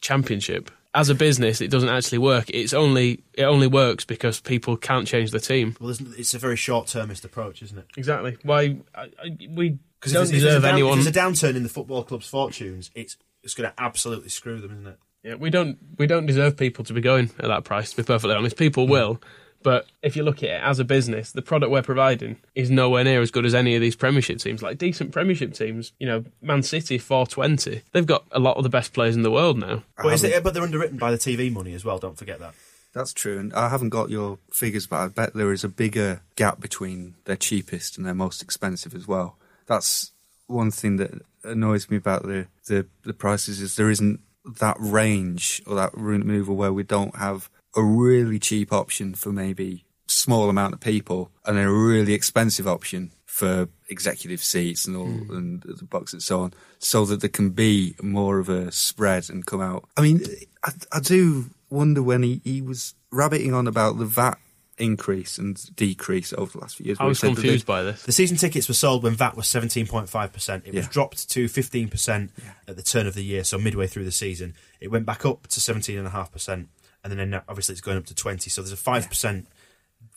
championship. 0.00 0.70
As 0.94 1.08
a 1.08 1.14
business, 1.14 1.60
it 1.60 1.70
doesn't 1.70 1.88
actually 1.88 2.18
work. 2.18 2.48
It's 2.50 2.72
only 2.72 3.24
it 3.32 3.42
only 3.42 3.66
works 3.66 4.04
because 4.04 4.40
people 4.40 4.76
can't 4.76 5.08
change 5.08 5.32
the 5.32 5.40
team. 5.40 5.76
Well, 5.80 5.90
it's 6.16 6.34
a 6.34 6.38
very 6.38 6.56
short-termist 6.56 7.24
approach, 7.24 7.62
isn't 7.62 7.76
it? 7.76 7.86
Exactly. 7.96 8.36
Why 8.44 8.76
I, 8.94 9.02
I, 9.02 9.36
we 9.50 9.78
Because 9.98 10.12
don't 10.12 10.22
if, 10.22 10.28
there's- 10.28 10.30
if, 10.30 10.32
deserve 10.32 10.62
down- 10.62 10.74
anyone. 10.74 10.98
if 10.98 11.04
there's 11.04 11.16
a 11.16 11.18
downturn 11.18 11.56
in 11.56 11.64
the 11.64 11.68
football 11.68 12.04
club's 12.04 12.28
fortunes, 12.28 12.90
it's 12.94 13.16
it's 13.42 13.54
going 13.54 13.68
to 13.68 13.74
absolutely 13.82 14.28
screw 14.28 14.60
them, 14.60 14.70
isn't 14.72 14.86
it? 14.86 14.98
Yeah, 15.24 15.34
we 15.34 15.50
don't 15.50 15.78
we 15.98 16.06
don't 16.06 16.26
deserve 16.26 16.56
people 16.56 16.84
to 16.84 16.92
be 16.92 17.00
going 17.00 17.30
at 17.38 17.48
that 17.48 17.64
price. 17.64 17.90
To 17.90 17.96
be 17.96 18.02
perfectly 18.02 18.36
honest, 18.36 18.56
people 18.56 18.84
hmm. 18.84 18.92
will. 18.92 19.22
But 19.64 19.86
if 20.02 20.14
you 20.14 20.22
look 20.22 20.42
at 20.42 20.50
it 20.50 20.62
as 20.62 20.78
a 20.78 20.84
business, 20.84 21.32
the 21.32 21.40
product 21.40 21.72
we're 21.72 21.82
providing 21.82 22.36
is 22.54 22.70
nowhere 22.70 23.02
near 23.02 23.22
as 23.22 23.30
good 23.30 23.46
as 23.46 23.54
any 23.54 23.74
of 23.74 23.80
these 23.80 23.96
Premiership 23.96 24.38
teams. 24.38 24.62
Like 24.62 24.76
decent 24.76 25.10
Premiership 25.10 25.54
teams, 25.54 25.92
you 25.98 26.06
know, 26.06 26.24
Man 26.42 26.62
City 26.62 26.98
four 26.98 27.26
twenty. 27.26 27.82
They've 27.92 28.06
got 28.06 28.26
a 28.30 28.38
lot 28.38 28.58
of 28.58 28.62
the 28.62 28.68
best 28.68 28.92
players 28.92 29.16
in 29.16 29.22
the 29.22 29.30
world 29.30 29.58
now. 29.58 29.82
But, 29.96 30.12
is 30.12 30.22
it, 30.22 30.44
but 30.44 30.52
they're 30.52 30.62
underwritten 30.62 30.98
by 30.98 31.10
the 31.10 31.16
TV 31.16 31.50
money 31.50 31.72
as 31.72 31.82
well. 31.82 31.98
Don't 31.98 32.18
forget 32.18 32.38
that. 32.40 32.54
That's 32.92 33.14
true, 33.14 33.38
and 33.38 33.52
I 33.54 33.70
haven't 33.70 33.88
got 33.88 34.10
your 34.10 34.38
figures, 34.52 34.86
but 34.86 34.96
I 34.96 35.08
bet 35.08 35.34
there 35.34 35.50
is 35.50 35.64
a 35.64 35.68
bigger 35.68 36.20
gap 36.36 36.60
between 36.60 37.14
their 37.24 37.34
cheapest 37.34 37.96
and 37.96 38.06
their 38.06 38.14
most 38.14 38.42
expensive 38.42 38.94
as 38.94 39.08
well. 39.08 39.36
That's 39.66 40.12
one 40.46 40.70
thing 40.70 40.98
that 40.98 41.22
annoys 41.42 41.90
me 41.90 41.96
about 41.96 42.24
the 42.24 42.48
the, 42.66 42.86
the 43.02 43.14
prices 43.14 43.62
is 43.62 43.76
there 43.76 43.90
isn't 43.90 44.20
that 44.60 44.76
range 44.78 45.62
or 45.66 45.74
that 45.74 45.96
room 45.96 46.20
to 46.20 46.26
maneuver 46.26 46.52
where 46.52 46.72
we 46.72 46.82
don't 46.82 47.16
have 47.16 47.48
a 47.76 47.82
really 47.82 48.38
cheap 48.38 48.72
option 48.72 49.14
for 49.14 49.32
maybe 49.32 49.84
small 50.06 50.48
amount 50.48 50.74
of 50.74 50.80
people 50.80 51.30
and 51.44 51.58
a 51.58 51.70
really 51.70 52.12
expensive 52.12 52.68
option 52.68 53.10
for 53.24 53.68
executive 53.88 54.40
seats 54.42 54.86
and 54.86 54.96
all 54.96 55.06
hmm. 55.06 55.36
and 55.36 55.62
the 55.62 55.84
box 55.84 56.12
and 56.12 56.22
so 56.22 56.40
on, 56.40 56.54
so 56.78 57.04
that 57.04 57.20
there 57.20 57.30
can 57.30 57.50
be 57.50 57.96
more 58.00 58.38
of 58.38 58.48
a 58.48 58.70
spread 58.70 59.28
and 59.28 59.44
come 59.44 59.60
out. 59.60 59.88
I 59.96 60.02
mean, 60.02 60.22
I, 60.62 60.72
I 60.92 61.00
do 61.00 61.50
wonder 61.68 62.02
when 62.02 62.22
he, 62.22 62.40
he 62.44 62.62
was 62.62 62.94
rabbiting 63.10 63.52
on 63.52 63.66
about 63.66 63.98
the 63.98 64.04
VAT 64.04 64.38
increase 64.78 65.38
and 65.38 65.74
decrease 65.76 66.32
over 66.32 66.52
the 66.52 66.58
last 66.58 66.76
few 66.76 66.86
years. 66.86 66.98
I 67.00 67.04
was 67.04 67.18
said 67.18 67.30
that 67.30 67.36
they- 67.36 67.42
confused 67.42 67.66
by 67.66 67.82
this. 67.82 68.02
The 68.04 68.12
season 68.12 68.36
tickets 68.36 68.68
were 68.68 68.74
sold 68.74 69.02
when 69.02 69.14
VAT 69.14 69.36
was 69.36 69.46
17.5%. 69.46 70.62
It 70.66 70.74
was 70.74 70.88
dropped 70.88 71.28
to 71.30 71.46
15% 71.46 72.30
at 72.68 72.76
the 72.76 72.82
turn 72.82 73.06
of 73.06 73.14
the 73.14 73.24
year, 73.24 73.44
so 73.44 73.58
midway 73.58 73.86
through 73.86 74.04
the 74.04 74.12
season. 74.12 74.54
It 74.80 74.88
went 74.90 75.06
back 75.06 75.24
up 75.24 75.46
to 75.48 75.60
17.5%, 75.60 76.66
and 77.04 77.18
then 77.18 77.40
obviously 77.48 77.74
it's 77.74 77.80
going 77.80 77.98
up 77.98 78.06
to 78.06 78.14
20 78.14 78.48
So 78.50 78.62
there's 78.62 78.72
a 78.72 78.76
5% 78.76 79.46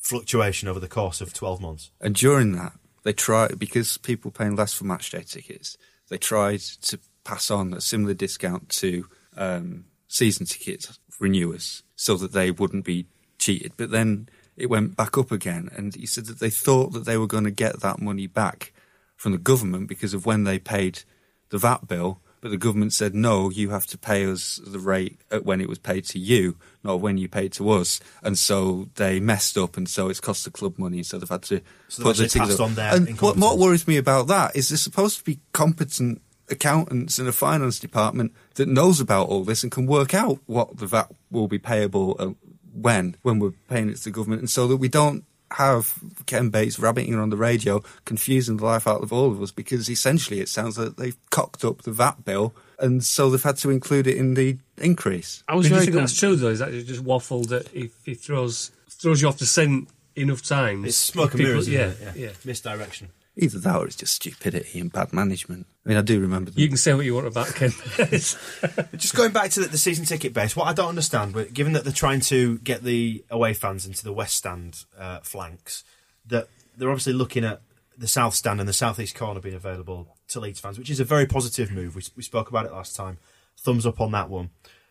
fluctuation 0.02 0.68
over 0.68 0.80
the 0.80 0.88
course 0.88 1.22
of 1.22 1.34
12 1.34 1.62
months. 1.62 1.92
And 2.00 2.16
during 2.16 2.54
that, 2.54 2.74
they 3.04 3.14
tried 3.14 3.60
because 3.60 3.98
people 3.98 4.32
paying 4.32 4.56
less 4.56 4.74
for 4.74 4.86
match 4.86 5.12
day 5.12 5.24
tickets. 5.24 5.78
They 6.10 6.18
tried 6.18 6.62
to 6.62 7.00
pass 7.24 7.52
on 7.52 7.74
a 7.74 7.82
similar 7.82 8.14
discount 8.14 8.70
to 8.70 9.08
um, 9.36 9.86
season 10.08 10.46
ticket 10.46 10.90
renewers, 11.20 11.84
so 11.96 12.16
that 12.16 12.32
they 12.32 12.52
wouldn't 12.52 12.86
be 12.86 13.06
cheated. 13.38 13.74
But 13.76 13.92
then 13.92 14.30
it 14.56 14.70
went 14.70 14.96
back 14.96 15.18
up 15.18 15.32
again, 15.32 15.70
and 15.76 15.94
he 15.94 16.06
said 16.06 16.26
that 16.26 16.40
they 16.40 16.50
thought 16.50 16.94
that 16.94 17.06
they 17.06 17.18
were 17.18 17.28
going 17.28 17.44
to 17.44 17.52
get 17.52 17.82
that 17.82 18.00
money 18.00 18.28
back 18.28 18.74
from 19.16 19.32
the 19.32 19.38
government 19.38 19.88
because 19.88 20.14
of 20.14 20.26
when 20.26 20.44
they 20.44 20.60
paid 20.60 21.04
the 21.50 21.58
VAT 21.58 21.88
bill. 21.88 22.22
But 22.48 22.52
the 22.52 22.58
government 22.58 22.94
said, 22.94 23.14
no, 23.14 23.50
you 23.50 23.72
have 23.72 23.86
to 23.88 23.98
pay 23.98 24.26
us 24.26 24.62
the 24.66 24.80
rate 24.80 25.20
at 25.30 25.44
when 25.44 25.60
it 25.60 25.68
was 25.68 25.80
paid 25.80 26.06
to 26.06 26.18
you, 26.18 26.56
not 26.82 27.02
when 27.02 27.18
you 27.18 27.28
paid 27.28 27.52
to 27.54 27.70
us. 27.72 28.00
And 28.24 28.40
so 28.40 28.88
they 28.96 29.20
messed 29.20 29.58
up, 29.58 29.76
and 29.76 29.90
so 29.90 30.08
it's 30.08 30.22
cost 30.22 30.46
the 30.46 30.52
club 30.52 30.80
money, 30.80 31.04
so 31.04 31.20
they've 31.20 31.28
had 31.28 31.42
to 31.44 31.60
So 31.90 32.04
put 32.04 32.16
the 32.16 32.30
tickets 32.30 32.62
on 32.62 32.76
there. 32.76 32.96
And 32.96 33.20
what, 33.20 33.36
what 33.36 33.58
worries 33.58 33.86
me 33.86 33.98
about 33.98 34.28
that 34.28 34.56
is 34.56 34.70
there's 34.70 34.82
supposed 34.82 35.18
to 35.18 35.26
be 35.26 35.42
competent 35.52 36.22
accountants 36.50 37.20
in 37.20 37.28
a 37.28 37.34
finance 37.34 37.80
department 37.80 38.32
that 38.56 38.70
knows 38.70 39.02
about 39.02 39.28
all 39.28 39.44
this 39.44 39.64
and 39.64 39.70
can 39.70 39.86
work 39.86 40.14
out 40.14 40.40
what 40.46 40.78
the 40.78 40.86
VAT 40.86 41.12
will 41.30 41.50
be 41.50 41.60
payable 41.60 42.16
uh, 42.18 42.30
when, 42.74 43.18
when 43.24 43.40
we're 43.40 43.56
paying 43.68 43.90
it 43.90 43.98
to 43.98 44.04
the 44.06 44.12
government, 44.12 44.40
and 44.40 44.50
so 44.50 44.68
that 44.68 44.78
we 44.78 44.88
don't 44.88 45.26
have 45.52 45.94
Ken 46.26 46.50
Bates 46.50 46.80
rabbiting 46.80 47.16
on 47.16 47.30
the 47.30 47.38
radio, 47.38 47.82
confusing 48.06 48.58
the 48.58 48.66
life 48.66 48.88
out 48.88 49.02
of 49.02 49.14
all 49.14 49.32
of 49.32 49.42
us, 49.42 49.52
because 49.52 49.90
essentially 49.90 50.40
it 50.40 50.50
sounds 50.50 50.78
like 50.78 50.96
they've 50.98 51.18
cocked 51.30 51.64
up 51.64 51.84
the 51.84 51.92
VAT 51.92 52.26
bill, 52.26 52.54
and 52.80 53.04
so 53.04 53.30
they've 53.30 53.42
had 53.42 53.58
to 53.58 53.70
include 53.70 54.08
it 54.08 54.18
in 54.18 54.34
the 54.34 54.58
increase. 54.78 55.44
I 55.48 55.54
I 55.54 55.56
was 55.56 55.66
mean, 55.66 55.70
do 55.70 55.76
you 55.76 55.80
very 55.80 55.86
think 55.86 55.96
that's 55.98 56.20
true 56.20 56.36
though? 56.36 56.50
Is 56.50 56.60
that 56.60 56.72
just 56.86 57.02
waffle 57.02 57.44
that 57.46 57.74
if 57.74 57.94
he 58.04 58.14
throws 58.14 58.72
throws 58.90 59.22
you 59.22 59.28
off 59.28 59.38
the 59.38 59.46
scent 59.46 59.90
enough 60.16 60.44
times? 60.44 60.88
It's 60.88 60.98
smoke 60.98 61.34
and 61.34 61.44
mirrors, 61.44 61.70
yeah, 61.70 61.88
isn't 61.88 62.18
yeah. 62.18 62.30
Misdirection. 62.44 63.10
Either 63.38 63.60
that 63.60 63.76
or 63.76 63.86
it's 63.86 63.96
just 63.96 64.16
stupidity 64.16 64.80
and 64.80 64.92
bad 64.92 65.14
management. 65.14 65.68
I 65.88 65.90
mean, 65.92 66.00
I 66.00 66.02
do 66.02 66.20
remember 66.20 66.52
the 66.52 66.60
You 66.60 66.68
can 66.68 66.76
say 66.76 66.94
what 66.94 67.06
you 67.06 67.16
want 67.16 67.28
about 67.28 67.48
Ken 67.56 67.72
Bates. 67.96 68.36
Just 68.98 69.16
going 69.16 69.32
back 69.32 69.52
to 69.52 69.62
the, 69.62 69.68
the 69.68 69.78
season 69.78 70.04
ticket 70.04 70.34
base, 70.34 70.54
what 70.54 70.68
I 70.68 70.74
don't 70.74 70.90
understand, 70.90 71.34
given 71.54 71.72
that 71.74 71.86
they're 71.86 71.94
trying 71.94 72.20
to 72.22 72.58
get 72.58 72.84
the 72.84 73.24
away 73.30 73.54
fans 73.54 73.86
into 73.86 74.04
the 74.04 74.12
west 74.12 74.36
stand 74.36 74.84
uh, 75.00 75.20
flanks, 75.22 75.86
that 76.26 76.50
they're 76.76 76.90
obviously 76.90 77.14
looking 77.14 77.46
at 77.46 77.62
the 77.98 78.08
south 78.08 78.36
stand 78.36 78.60
and 78.60 78.68
the 78.68 78.74
southeast 78.74 79.16
corner 79.16 79.40
being 79.40 79.56
available 79.56 80.18
to 80.28 80.42
Leeds 80.42 80.60
fans, 80.60 80.78
which 80.78 80.90
is 80.90 81.00
a 81.00 81.06
very 81.06 81.26
positive 81.26 81.72
move. 81.72 81.96
We, 81.96 82.02
we 82.18 82.24
spoke 82.24 82.50
about 82.50 82.66
it 82.66 82.74
last 82.74 82.94
time. 82.94 83.18
Thumbs 83.58 83.86
up 83.86 84.02
on 84.02 84.12
that 84.12 84.30
one. 84.30 84.50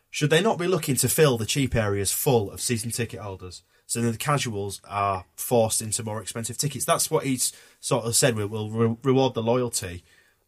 Should 0.09 0.31
they 0.31 0.41
not 0.41 0.59
be 0.59 0.67
looking 0.67 0.97
to 0.97 1.11
fill 1.11 1.37
the 1.37 1.45
cheap 1.45 1.75
areas 1.75 2.11
full 2.11 2.51
of 2.51 2.63
season 2.63 2.91
ticket 2.91 3.21
holders? 3.21 3.61
So 3.87 4.01
then 4.01 4.13
the 4.13 4.19
casuals 4.19 4.81
are 4.89 5.27
forced 5.37 5.83
into 5.83 6.03
more 6.03 6.23
expensive 6.23 6.57
tickets. 6.57 6.87
That's 6.87 7.11
what 7.11 7.25
he's 7.25 7.53
sort 7.81 8.07
of 8.07 8.17
said. 8.17 8.35
We'll, 8.35 8.49
we'll 8.49 8.71
re- 8.71 8.97
reward 9.03 9.35
the 9.35 9.43
loyalty 9.43 10.03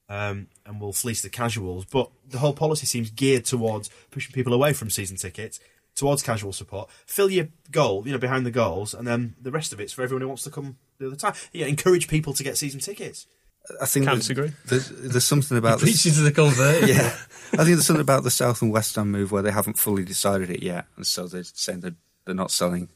um, 0.09 0.49
and 0.67 0.81
we'll 0.81 0.93
fleece 0.93 1.23
the 1.23 1.31
casuals. 1.31 1.85
But 1.85 2.11
the 2.29 2.39
whole 2.39 2.55
policy 2.55 2.87
seems 2.87 3.11
geared 3.11 3.45
towards 3.45 3.91
pushing 4.11 4.33
people 4.33 4.53
away 4.53 4.73
from 4.73 4.91
season 4.91 5.17
tickets 5.17 5.61
towards 5.99 6.23
casual 6.23 6.53
support. 6.53 6.89
Fill 7.07 7.31
your 7.31 7.49
goal, 7.71 8.05
you 8.07 8.13
know, 8.13 8.19
behind 8.19 8.47
the 8.47 8.51
goals, 8.51 8.95
and 8.95 9.07
then 9.07 9.35
the 9.41 9.51
rest 9.51 9.73
of 9.73 9.81
it's 9.81 9.93
for 9.93 10.03
everyone 10.03 10.23
who 10.23 10.29
wants 10.29 10.45
to 10.45 10.51
come 10.51 10.79
the 10.99 11.09
other 11.09 11.17
time. 11.17 11.35
Yeah, 11.53 11.67
encourage 11.67 12.09
people 12.09 12.33
to 12.35 12.45
get 12.45 12.57
season 12.57 12.81
tickets. 12.81 13.27
I 13.83 13.87
think 13.87 14.07
Can't 14.07 14.17
that 14.17 14.21
disagree. 14.21 14.53
There's, 14.65 14.89
there's 14.89 15.27
something 15.27 15.59
about 15.59 15.81
this. 15.81 16.03
Preaching 16.03 16.17
to 16.17 16.23
the 16.23 16.33
convert. 16.33 16.83
yeah, 16.89 17.09
I 17.53 17.65
think 17.65 17.77
there's 17.77 17.87
something 17.87 18.01
about 18.01 18.23
the 18.23 18.31
South 18.31 18.63
and 18.63 18.73
West 18.73 18.95
Ham 18.95 19.11
move 19.11 19.31
where 19.31 19.43
they 19.43 19.51
haven't 19.51 19.79
fully 19.79 20.05
decided 20.05 20.49
it 20.49 20.63
yet, 20.63 20.87
and 20.97 21.07
so 21.07 21.27
they're 21.27 21.45
saying 21.45 21.81
that 21.81 21.95
they're 22.25 22.35
not 22.35 22.51
selling 22.51 22.89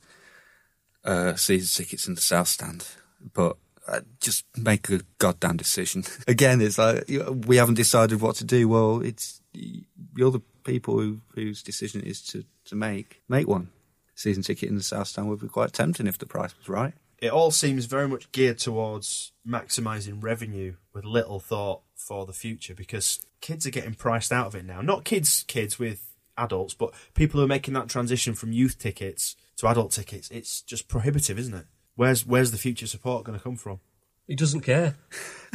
uh, 1.05 1.35
season 1.35 1.85
tickets 1.85 2.07
in 2.07 2.15
the 2.15 2.21
South 2.21 2.49
Stand. 2.49 2.87
But 3.35 3.57
uh, 3.89 4.01
just 4.21 4.45
make 4.57 4.89
a 4.91 5.01
goddamn 5.19 5.57
decision. 5.57 6.05
Again, 6.29 6.61
it's 6.61 6.79
like 6.79 7.05
we 7.47 7.57
haven't 7.57 7.75
decided 7.75 8.21
what 8.21 8.37
to 8.37 8.45
do. 8.45 8.69
Well, 8.69 9.01
it's 9.03 9.41
you're 9.53 10.31
the 10.31 10.43
people 10.65 10.99
who, 10.99 11.21
whose 11.35 11.63
decision 11.63 12.01
it 12.01 12.07
is 12.07 12.23
to, 12.23 12.45
to 12.67 12.75
make. 12.75 13.23
Make 13.29 13.49
one. 13.49 13.71
Season 14.15 14.43
ticket 14.43 14.69
in 14.69 14.77
the 14.77 14.83
South 14.83 15.09
Stand 15.09 15.29
would 15.29 15.41
be 15.41 15.49
quite 15.49 15.73
tempting 15.73 16.07
if 16.07 16.19
the 16.19 16.27
price 16.27 16.57
was 16.59 16.69
right. 16.69 16.95
it 17.21 17.31
all 17.31 17.51
seems 17.51 17.87
very 17.87 18.07
much 18.07 18.31
geared 18.33 18.59
towards 18.59 19.33
maximising 19.47 20.23
revenue 20.23 20.75
with 20.93 21.05
little 21.05 21.41
thought 21.41 21.83
for 21.97 22.27
the 22.27 22.33
future 22.33 22.75
because 22.75 23.21
kids 23.41 23.67
are 23.67 23.71
getting 23.71 23.95
priced 23.95 24.33
out 24.33 24.47
of 24.47 24.55
it 24.55 24.65
now. 24.65 24.81
Not 24.81 25.05
kids, 25.05 25.45
kids 25.49 25.79
with 25.79 26.15
adults, 26.37 26.75
but 26.75 26.93
people 27.15 27.41
who 27.41 27.45
are 27.45 27.49
making 27.49 27.75
that 27.75 27.89
transition 27.89 28.35
from 28.35 28.53
youth 28.53 28.79
tickets 28.79 29.37
to 29.57 29.67
adult 29.67 29.93
tickets. 29.93 30.31
It's 30.31 30.63
just 30.63 30.89
prohibitive, 30.89 31.39
isn't 31.39 31.55
it? 31.55 31.67
Where's 31.97 32.27
where's 32.27 32.51
the 32.51 32.59
future 32.59 32.87
support 32.87 33.25
going 33.25 33.39
to 33.39 33.43
come 33.43 33.57
from? 33.57 33.81
He 34.27 34.35
doesn't 34.35 34.63
care. 34.63 34.97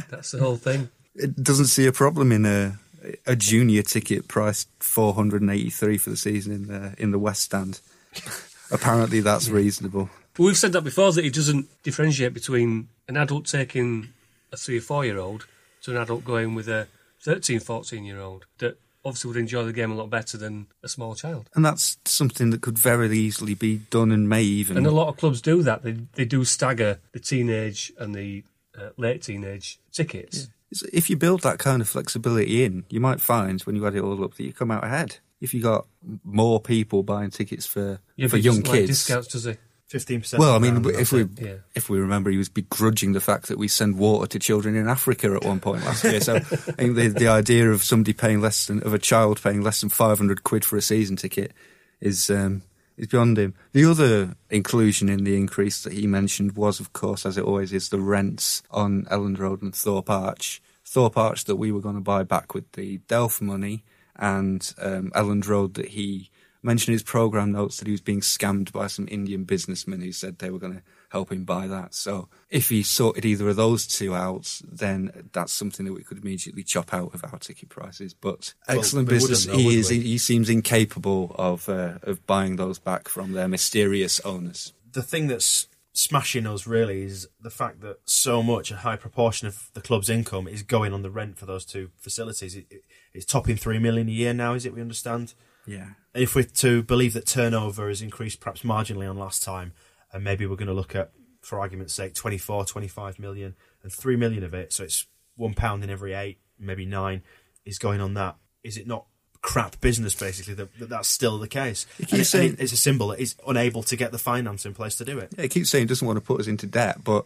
That's 0.09 0.31
the 0.31 0.39
whole 0.39 0.57
thing. 0.57 0.89
It 1.15 1.35
doesn't 1.43 1.67
see 1.67 1.87
a 1.87 1.91
problem 1.91 2.31
in 2.31 2.45
a 2.45 2.79
a 3.25 3.35
junior 3.35 3.83
ticket 3.83 4.27
priced 4.27 4.69
483 4.79 5.97
for 5.97 6.09
the 6.09 6.17
season 6.17 6.53
in 6.53 6.67
the 6.67 6.95
in 6.97 7.11
the 7.11 7.19
West 7.19 7.43
Stand. 7.43 7.81
Apparently, 8.71 9.21
that's 9.21 9.49
reasonable. 9.49 10.09
But 10.33 10.43
we've 10.43 10.57
said 10.57 10.73
that 10.73 10.81
before 10.81 11.11
that 11.13 11.23
he 11.23 11.29
doesn't 11.29 11.67
differentiate 11.83 12.33
between 12.33 12.89
an 13.07 13.17
adult 13.17 13.45
taking 13.45 14.09
a 14.51 14.57
three 14.57 14.77
or 14.77 14.81
four 14.81 15.05
year 15.05 15.17
old 15.17 15.47
to 15.81 15.91
an 15.91 15.97
adult 15.97 16.25
going 16.25 16.53
with 16.53 16.67
a 16.67 16.87
13, 17.21 17.59
14 17.59 18.05
year 18.05 18.19
old 18.19 18.45
that 18.59 18.77
obviously 19.07 19.29
would 19.29 19.37
enjoy 19.37 19.63
the 19.63 19.73
game 19.73 19.91
a 19.91 19.95
lot 19.95 20.09
better 20.09 20.37
than 20.37 20.67
a 20.83 20.89
small 20.89 21.15
child. 21.15 21.49
And 21.55 21.65
that's 21.65 21.97
something 22.05 22.49
that 22.51 22.61
could 22.61 22.77
very 22.77 23.17
easily 23.17 23.53
be 23.53 23.77
done 23.89 24.11
and 24.11 24.27
may 24.27 24.43
even. 24.43 24.77
And 24.77 24.85
a 24.85 24.91
lot 24.91 25.07
of 25.07 25.17
clubs 25.17 25.41
do 25.41 25.63
that. 25.63 25.83
They 25.83 25.93
they 26.13 26.25
do 26.25 26.43
stagger 26.45 26.99
the 27.13 27.19
teenage 27.19 27.91
and 27.97 28.13
the 28.13 28.43
uh, 28.77 28.89
late 28.97 29.23
teenage 29.23 29.79
tickets. 29.91 30.49
If 30.93 31.09
you 31.09 31.15
build 31.15 31.41
that 31.43 31.59
kind 31.59 31.81
of 31.81 31.87
flexibility 31.87 32.63
in, 32.65 32.83
you 32.89 32.99
might 32.99 33.21
find 33.21 33.61
when 33.61 33.75
you 33.75 33.87
add 33.87 33.95
it 33.95 34.01
all 34.01 34.21
up 34.23 34.35
that 34.35 34.43
you 34.43 34.51
come 34.51 34.71
out 34.71 34.83
ahead. 34.83 35.17
If 35.39 35.53
you 35.53 35.61
got 35.61 35.87
more 36.23 36.59
people 36.59 37.03
buying 37.03 37.29
tickets 37.29 37.65
for 37.65 37.99
Yeah, 38.15 38.27
for 38.27 38.37
young 38.37 38.61
doesn't 38.61 38.67
like 38.67 38.79
kids, 38.79 38.89
discounts, 38.89 39.27
does 39.29 39.45
he? 39.45 39.57
Fifteen 39.87 40.19
percent. 40.19 40.41
Well, 40.41 40.53
I 40.53 40.59
mean, 40.59 40.83
if 40.85 41.11
we 41.13 41.25
Yeah. 41.39 41.55
if 41.73 41.89
we 41.89 41.97
remember, 41.99 42.29
he 42.29 42.37
was 42.37 42.49
begrudging 42.49 43.13
the 43.13 43.21
fact 43.21 43.47
that 43.47 43.57
we 43.57 43.67
send 43.69 43.97
water 43.97 44.27
to 44.27 44.37
children 44.39 44.75
in 44.75 44.87
Africa 44.89 45.33
at 45.33 45.45
one 45.45 45.59
point 45.61 45.85
last 45.85 46.03
year. 46.03 46.19
So 46.19 46.35
I 46.41 46.41
think 46.41 46.95
the 46.95 47.07
the 47.07 47.29
idea 47.29 47.71
of 47.71 47.83
somebody 47.83 48.11
paying 48.13 48.41
less 48.41 48.65
than 48.65 48.83
of 48.83 48.93
a 48.93 48.99
child 48.99 49.41
paying 49.41 49.61
less 49.61 49.79
than 49.79 49.89
five 49.89 50.17
hundred 50.17 50.43
quid 50.43 50.65
for 50.65 50.75
a 50.75 50.81
season 50.81 51.15
ticket 51.15 51.53
is 52.01 52.29
um, 52.29 52.63
is 52.97 53.07
beyond 53.07 53.37
him. 53.37 53.53
The 53.71 53.85
other 53.85 54.35
inclusion 54.49 55.07
in 55.07 55.23
the 55.23 55.37
increase 55.37 55.81
that 55.83 55.93
he 55.93 56.05
mentioned 56.05 56.57
was, 56.57 56.81
of 56.81 56.91
course, 56.91 57.25
as 57.25 57.37
it 57.37 57.45
always 57.45 57.71
is, 57.71 57.87
the 57.87 57.99
rents 58.01 58.63
on 58.71 59.05
Elland 59.05 59.39
Road 59.39 59.61
and 59.61 59.73
Thorpe 59.73 60.09
Arch. 60.09 60.61
Thorpe 60.83 61.17
Arch 61.17 61.45
that 61.45 61.55
we 61.55 61.71
were 61.71 61.81
going 61.81 61.95
to 61.95 62.01
buy 62.01 62.23
back 62.23 62.53
with 62.53 62.69
the 62.73 62.97
Delph 63.07 63.39
money, 63.39 63.83
and 64.17 64.73
um, 64.81 65.11
Elland 65.11 65.47
Road 65.47 65.75
that 65.75 65.89
he 65.89 66.29
mentioned 66.63 66.89
in 66.89 66.93
his 66.93 67.03
program 67.03 67.51
notes 67.51 67.77
that 67.77 67.87
he 67.87 67.91
was 67.91 68.01
being 68.01 68.21
scammed 68.21 68.71
by 68.71 68.87
some 68.87 69.07
Indian 69.09 69.43
businessmen 69.43 70.01
who 70.01 70.11
said 70.11 70.39
they 70.39 70.49
were 70.49 70.59
going 70.59 70.73
to 70.73 70.81
help 71.09 71.31
him 71.31 71.45
buy 71.45 71.67
that. 71.67 71.93
So 71.93 72.27
if 72.49 72.69
he 72.69 72.83
sorted 72.83 73.23
either 73.25 73.47
of 73.49 73.55
those 73.55 73.87
two 73.87 74.13
out, 74.15 74.59
then 74.69 75.29
that's 75.31 75.53
something 75.53 75.85
that 75.85 75.93
we 75.93 76.03
could 76.03 76.17
immediately 76.17 76.63
chop 76.63 76.93
out 76.93 77.13
of 77.13 77.23
our 77.23 77.39
ticket 77.39 77.69
prices. 77.69 78.13
But 78.13 78.53
Well, 78.67 78.79
excellent 78.79 79.07
business. 79.09 79.45
though, 79.45 79.57
he 79.57 79.79
is. 79.79 79.89
we? 79.89 79.99
He 79.99 80.17
seems 80.17 80.49
incapable 80.49 81.33
of 81.37 81.69
uh, 81.69 81.99
of 82.03 82.25
buying 82.27 82.57
those 82.57 82.79
back 82.79 83.07
from 83.07 83.31
their 83.33 83.47
mysterious 83.47 84.19
owners. 84.21 84.73
the 84.91 85.03
thing 85.03 85.27
that's 85.27 85.67
smashing 85.93 86.45
us 86.45 86.67
really 86.67 87.01
is 87.01 87.27
the 87.41 87.49
fact 87.49 87.81
that 87.81 87.97
so 88.05 88.43
much, 88.43 88.69
a 88.71 88.77
high 88.77 88.95
proportion 88.95 89.47
of 89.47 89.69
the 89.73 89.81
club's 89.81 90.09
income 90.09 90.47
is 90.47 90.61
going 90.61 90.93
on 90.93 91.01
the 91.01 91.09
rent 91.09 91.37
for 91.39 91.45
those 91.47 91.65
two 91.65 91.89
facilities. 91.97 92.55
It, 92.55 92.65
it, 92.69 92.83
it's 93.13 93.25
topping 93.25 93.55
three 93.57 93.79
million 93.79 94.07
a 94.07 94.11
year 94.11 94.33
now, 94.33 94.53
is 94.53 94.65
it? 94.65 94.73
We 94.75 94.81
understand. 94.81 95.33
Yeah. 95.67 95.89
If 96.13 96.33
we're 96.33 96.43
to 96.45 96.81
believe 96.81 97.13
that 97.13 97.25
turnover 97.27 97.89
has 97.89 98.01
increased 98.01 98.39
perhaps 98.39 98.61
marginally 98.63 99.07
on 99.09 99.17
last 99.17 99.43
time, 99.43 99.73
and 100.11 100.23
maybe 100.23 100.45
we're 100.47 100.55
going 100.55 100.67
to 100.69 100.73
look 100.73 100.95
at, 100.95 101.11
for 101.41 101.59
argument's 101.59 101.93
sake, 101.93 102.13
24, 102.15 102.65
25 102.65 103.19
million, 103.19 103.55
and 103.83 103.91
3 103.91 104.15
million 104.15 104.43
of 104.43 104.53
it, 104.53 104.73
so 104.73 104.83
it's 104.83 105.05
one 105.35 105.53
pound 105.53 105.83
in 105.83 105.89
every 105.89 106.13
eight, 106.13 106.39
maybe 106.57 106.85
nine, 106.85 107.21
is 107.65 107.77
going 107.77 108.01
on 108.01 108.13
that. 108.15 108.35
Is 108.63 108.77
it 108.77 108.87
not 108.87 109.05
crap 109.41 109.79
business, 109.81 110.15
basically, 110.15 110.55
that, 110.55 110.79
that 110.79 110.89
that's 110.89 111.07
still 111.07 111.37
the 111.37 111.47
case? 111.47 111.85
keep 111.97 112.11
And, 112.13 112.21
it- 112.21 112.25
saying- 112.25 112.49
and 112.51 112.59
it- 112.59 112.63
it's 112.63 112.73
a 112.73 112.77
symbol 112.77 113.09
that 113.09 113.19
is 113.19 113.35
unable 113.45 113.83
to 113.83 113.95
get 113.95 114.11
the 114.11 114.17
finance 114.17 114.65
in 114.65 114.73
place 114.73 114.95
to 114.95 115.05
do 115.05 115.19
it. 115.19 115.33
Yeah, 115.37 115.43
he 115.43 115.49
keeps 115.49 115.69
saying 115.69 115.83
he 115.83 115.87
doesn't 115.87 116.07
want 116.07 116.17
to 116.17 116.21
put 116.21 116.39
us 116.41 116.47
into 116.47 116.65
debt, 116.65 117.03
but 117.03 117.25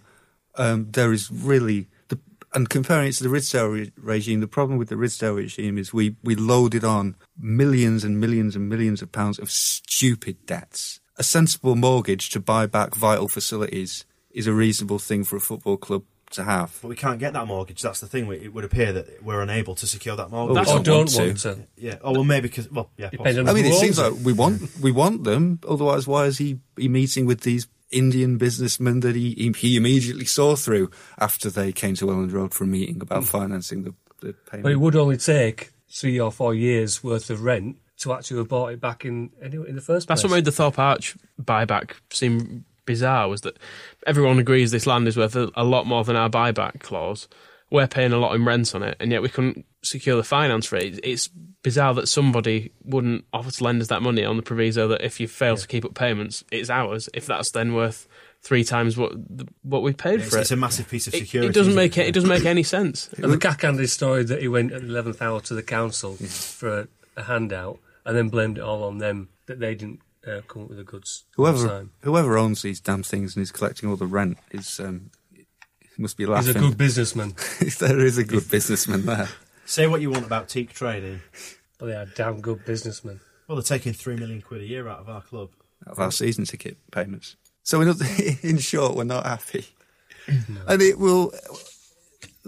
um, 0.56 0.88
there 0.92 1.14
is 1.14 1.32
really 1.32 1.88
the 2.01 2.01
and 2.54 2.70
comparing 2.70 3.08
it 3.10 3.14
to 3.14 3.24
the 3.24 3.30
Ridsdale 3.30 3.72
re- 3.72 3.92
regime, 3.98 4.40
the 4.42 4.48
problem 4.48 4.78
with 4.78 4.90
the 4.90 4.96
Ridsdale 4.96 5.36
regime 5.36 5.78
is 5.78 5.94
we 5.94 6.16
we 6.24 6.36
loaded 6.36 6.84
on 6.84 7.16
millions 7.40 8.04
and 8.04 8.20
millions 8.20 8.56
and 8.56 8.68
millions 8.70 9.02
of 9.02 9.12
pounds 9.12 9.40
of 9.40 9.50
stupid 9.50 10.46
debts. 10.46 11.00
A 11.18 11.24
sensible 11.24 11.76
mortgage 11.76 12.30
to 12.32 12.40
buy 12.40 12.66
back 12.66 12.96
vital 12.96 13.28
facilities 13.28 14.06
is 14.32 14.48
a 14.48 14.54
reasonable 14.54 15.00
thing 15.00 15.24
for 15.24 15.36
a 15.36 15.40
football 15.42 15.78
club 15.78 16.04
to 16.32 16.44
have. 16.46 16.80
But 16.82 16.88
we 16.88 16.96
can't 16.96 17.20
get 17.20 17.34
that 17.34 17.46
mortgage. 17.46 17.82
That's 17.82 18.00
the 18.00 18.08
thing. 18.08 18.26
We- 18.26 18.38
It 18.38 18.54
would 18.54 18.64
appear 18.64 18.94
that 18.94 19.22
we're 19.22 19.42
unable 19.42 19.76
to 19.76 19.86
secure 19.86 20.16
that 20.16 20.30
mortgage. 20.32 20.56
Well, 20.56 20.66
we 20.66 20.72
Or 20.72 20.84
don't 20.84 20.84
don't 20.84 20.98
want 21.14 21.28
want 21.28 21.38
to. 21.40 21.56
to. 21.56 21.68
yeah. 21.76 21.98
Oh 22.02 22.12
well, 22.14 22.24
maybe 22.24 22.48
because 22.48 22.72
well, 22.72 22.90
yeah. 22.98 23.10
Depending 23.10 23.46
possibly. 23.46 23.62
I 23.62 23.64
mean, 23.66 23.72
it 23.74 23.76
seems 23.78 24.00
owns 24.00 24.16
like 24.16 24.26
we 24.26 24.34
want 24.34 24.62
we 24.82 24.92
want 24.92 25.24
them. 25.26 25.60
Otherwise, 25.68 26.08
why 26.08 26.26
is 26.26 26.38
he, 26.38 26.60
he 26.78 26.88
meeting 26.88 27.26
with 27.26 27.42
these 27.42 27.68
Indian 27.92 28.38
businessmen 28.38 29.02
that 29.02 29.16
he, 29.16 29.34
he 29.34 29.52
he 29.58 29.78
immediately 29.78 30.26
saw 30.26 30.56
through 30.56 30.90
after 31.20 31.50
they 31.50 31.72
came 31.72 31.96
to 31.96 32.06
Elland 32.06 32.34
Road 32.34 32.54
for 32.54 32.64
a 32.64 32.68
meeting 32.68 33.02
about 33.02 33.24
mm. 33.24 33.28
financing 33.28 33.84
the, 33.84 33.94
the 34.22 34.34
payment? 34.34 34.64
But 34.64 34.72
it 34.72 34.80
would 34.80 34.96
only 34.96 35.18
take 35.18 35.72
three 35.90 36.20
or 36.20 36.32
four 36.32 36.54
years 36.54 37.04
worth 37.04 37.30
of 37.30 37.44
rent 37.44 37.78
to 37.98 38.14
actually 38.14 38.38
have 38.38 38.48
bought 38.48 38.74
it 38.74 38.82
back 38.82 39.06
in 39.06 39.30
anyway, 39.42 39.70
in 39.70 39.76
the 39.76 39.82
first 39.82 40.08
place. 40.08 40.22
That's 40.22 40.24
what 40.24 40.36
made 40.36 40.46
the 40.46 40.52
Thorpe 40.52 40.80
Arch 40.80 41.16
buyback 41.42 41.92
seem 42.10 42.66
bizarre. 42.86 43.28
Was 43.28 43.42
that 43.42 43.58
everyone 44.08 44.40
agrees 44.40 44.72
this 44.72 44.88
land 44.88 45.08
is 45.08 45.18
worth 45.18 45.36
a, 45.36 45.52
a 45.56 45.64
lot 45.64 45.86
more 45.86 46.04
than 46.04 46.16
our 46.16 46.30
buyback 46.30 46.80
clause. 46.80 47.28
We're 47.70 47.88
paying 47.88 48.12
a 48.12 48.18
lot 48.18 48.36
in 48.36 48.44
rent 48.44 48.74
on 48.76 48.84
it, 48.84 48.98
and 49.00 49.12
yet 49.12 49.22
we 49.22 49.30
couldn't 49.30 49.66
secure 49.84 50.16
the 50.18 50.24
finance 50.24 50.66
for 50.66 50.76
it. 50.78 51.00
It's 51.04 51.28
bizarre 51.64 51.94
that 51.96 52.08
somebody 52.08 52.72
wouldn't 52.84 53.26
offer 53.34 53.52
to 53.52 53.64
lend 53.64 53.82
us 53.82 53.88
that 53.90 54.02
money 54.02 54.24
on 54.24 54.38
the 54.38 54.44
proviso 54.44 54.88
that 54.90 55.02
if 55.02 55.20
you 55.20 55.28
fail 55.28 55.58
to 55.58 55.68
keep 55.68 55.86
up 55.86 55.94
payments, 55.94 56.44
it's 56.52 56.70
ours. 56.70 57.10
If 57.14 57.26
that's 57.26 57.52
then 57.52 57.74
worth 57.74 58.08
three 58.42 58.64
times 58.64 58.98
what 58.98 59.12
the, 59.14 59.48
what 59.62 59.84
we 59.84 59.94
paid 59.94 60.20
It's, 60.22 60.24
for 60.24 60.28
it's 60.30 60.36
it. 60.38 60.42
It's 60.42 60.52
a 60.52 60.56
massive 60.56 60.90
piece 60.90 61.08
of 61.08 61.14
security. 61.14 61.50
it, 61.50 61.54
doesn't 61.54 61.76
make 61.76 61.98
it, 61.98 62.08
it 62.08 62.14
doesn't 62.14 62.30
make 62.30 62.46
any 62.46 62.64
sense. 62.64 63.10
And 63.18 63.32
the 63.32 63.38
cack-handed 63.38 63.90
story 63.90 64.24
that 64.24 64.42
he 64.42 64.48
went 64.48 64.72
at 64.72 64.82
the 64.82 64.88
eleventh 64.88 65.22
hour 65.22 65.40
to 65.42 65.54
the 65.54 65.64
council 65.64 66.16
for 66.16 66.80
a, 66.82 66.88
a 67.18 67.24
handout, 67.24 67.80
and 68.06 68.18
then 68.18 68.30
blamed 68.30 68.58
it 68.58 68.62
all 68.62 68.84
on 68.84 68.98
them 68.98 69.30
that 69.46 69.60
they 69.60 69.76
didn't 69.76 70.00
uh, 70.28 70.42
come 70.48 70.64
up 70.64 70.70
with 70.70 70.78
the 70.80 70.84
goods. 70.84 71.26
Whoever 71.36 71.68
time. 71.68 71.92
whoever 72.02 72.38
owns 72.38 72.62
these 72.64 72.80
damn 72.80 73.04
things 73.04 73.36
and 73.36 73.44
is 73.44 73.52
collecting 73.52 73.90
all 73.90 73.96
the 73.96 74.06
rent 74.08 74.38
is 74.52 74.80
um, 74.80 75.12
must 75.98 76.18
be 76.18 76.24
He's 76.24 76.30
laughing. 76.30 76.58
a 76.58 76.60
good 76.60 76.78
businessman. 76.78 77.36
there 77.80 78.00
is 78.00 78.18
a 78.18 78.24
good 78.24 78.50
businessman 78.50 79.06
there. 79.06 79.30
Say 79.72 79.88
what 79.88 80.02
you 80.02 80.12
want 80.12 80.26
about 80.26 80.50
Teak 80.50 80.74
Trading. 80.74 81.22
but 81.78 81.86
they 81.86 81.96
are 81.96 82.06
damn 82.06 82.42
good 82.42 82.66
businessmen. 82.66 83.22
Well, 83.48 83.56
they're 83.56 83.64
taking 83.64 83.94
three 83.94 84.18
million 84.18 84.42
quid 84.42 84.60
a 84.60 84.66
year 84.66 84.90
out 84.90 85.00
of 85.00 85.08
our 85.08 85.22
club. 85.22 85.52
Out 85.88 85.94
of 85.94 86.00
our 86.00 86.12
season 86.12 86.44
ticket 86.44 86.76
payments. 86.92 87.38
So 87.64 87.80
in, 87.80 87.88
other- 87.88 88.04
in 88.44 88.58
short, 88.58 88.98
we're 88.98 89.06
not 89.06 89.26
happy, 89.26 89.66
and 90.68 90.82
it 90.82 91.00
will 91.00 91.32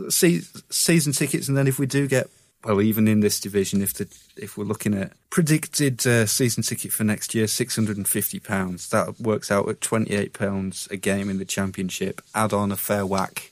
see 0.09 0.41
season 0.69 1.13
tickets. 1.13 1.47
And 1.47 1.55
then 1.57 1.65
if 1.65 1.79
we 1.79 1.85
do 1.85 2.09
get 2.09 2.27
well, 2.65 2.81
even 2.81 3.07
in 3.07 3.21
this 3.21 3.39
division, 3.39 3.81
if 3.81 3.93
the 3.93 4.13
if 4.35 4.57
we're 4.57 4.65
looking 4.65 4.93
at 4.93 5.13
predicted 5.29 6.05
uh, 6.05 6.25
season 6.25 6.61
ticket 6.61 6.91
for 6.91 7.05
next 7.05 7.33
year, 7.33 7.47
six 7.47 7.73
hundred 7.73 7.95
and 7.95 8.05
fifty 8.07 8.41
pounds, 8.41 8.89
that 8.89 9.17
works 9.21 9.49
out 9.49 9.69
at 9.69 9.79
twenty 9.79 10.13
eight 10.13 10.33
pounds 10.33 10.89
a 10.91 10.97
game 10.97 11.29
in 11.29 11.37
the 11.37 11.45
championship. 11.45 12.19
Add 12.35 12.51
on 12.51 12.69
a 12.69 12.75
fair 12.77 13.05
whack 13.05 13.49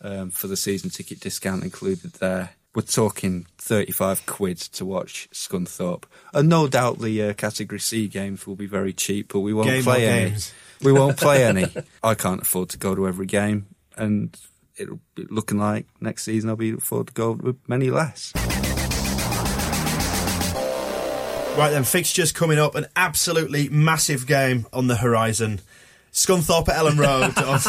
um, 0.00 0.30
for 0.30 0.46
the 0.46 0.56
season 0.56 0.90
ticket 0.90 1.18
discount 1.18 1.64
included 1.64 2.12
there. 2.14 2.50
We're 2.74 2.82
talking 2.82 3.46
35 3.58 4.26
quid 4.26 4.58
to 4.58 4.84
watch 4.84 5.28
Scunthorpe. 5.32 6.04
And 6.34 6.48
no 6.48 6.68
doubt 6.68 6.98
the 6.98 7.22
uh, 7.22 7.32
Category 7.32 7.80
C 7.80 8.08
games 8.08 8.46
will 8.46 8.56
be 8.56 8.66
very 8.66 8.92
cheap, 8.92 9.32
but 9.32 9.40
we 9.40 9.52
won't 9.54 9.68
Game 9.68 9.82
play 9.82 10.06
any. 10.06 10.30
games? 10.30 10.52
We 10.80 10.92
won't 10.92 11.16
play 11.16 11.44
any. 11.44 11.66
I 12.04 12.14
can't 12.14 12.42
afford 12.42 12.68
to 12.68 12.78
go 12.78 12.94
to 12.94 13.08
every 13.08 13.26
game, 13.26 13.66
and 13.96 14.32
it'll 14.76 15.00
be 15.16 15.26
looking 15.28 15.58
like 15.58 15.86
next 16.00 16.22
season 16.22 16.50
I'll 16.50 16.54
be 16.54 16.70
afford 16.70 17.08
to 17.08 17.12
go 17.14 17.34
to 17.34 17.56
many 17.66 17.90
less. 17.90 18.32
Right 21.56 21.70
then, 21.70 21.82
fixtures 21.82 22.30
coming 22.30 22.60
up. 22.60 22.76
An 22.76 22.86
absolutely 22.94 23.68
massive 23.70 24.28
game 24.28 24.66
on 24.72 24.86
the 24.86 24.94
horizon. 24.94 25.60
Scunthorpe 26.12 26.68
at 26.68 26.76
Elland 26.76 26.98
Road. 26.98 27.36
on- 27.44 27.60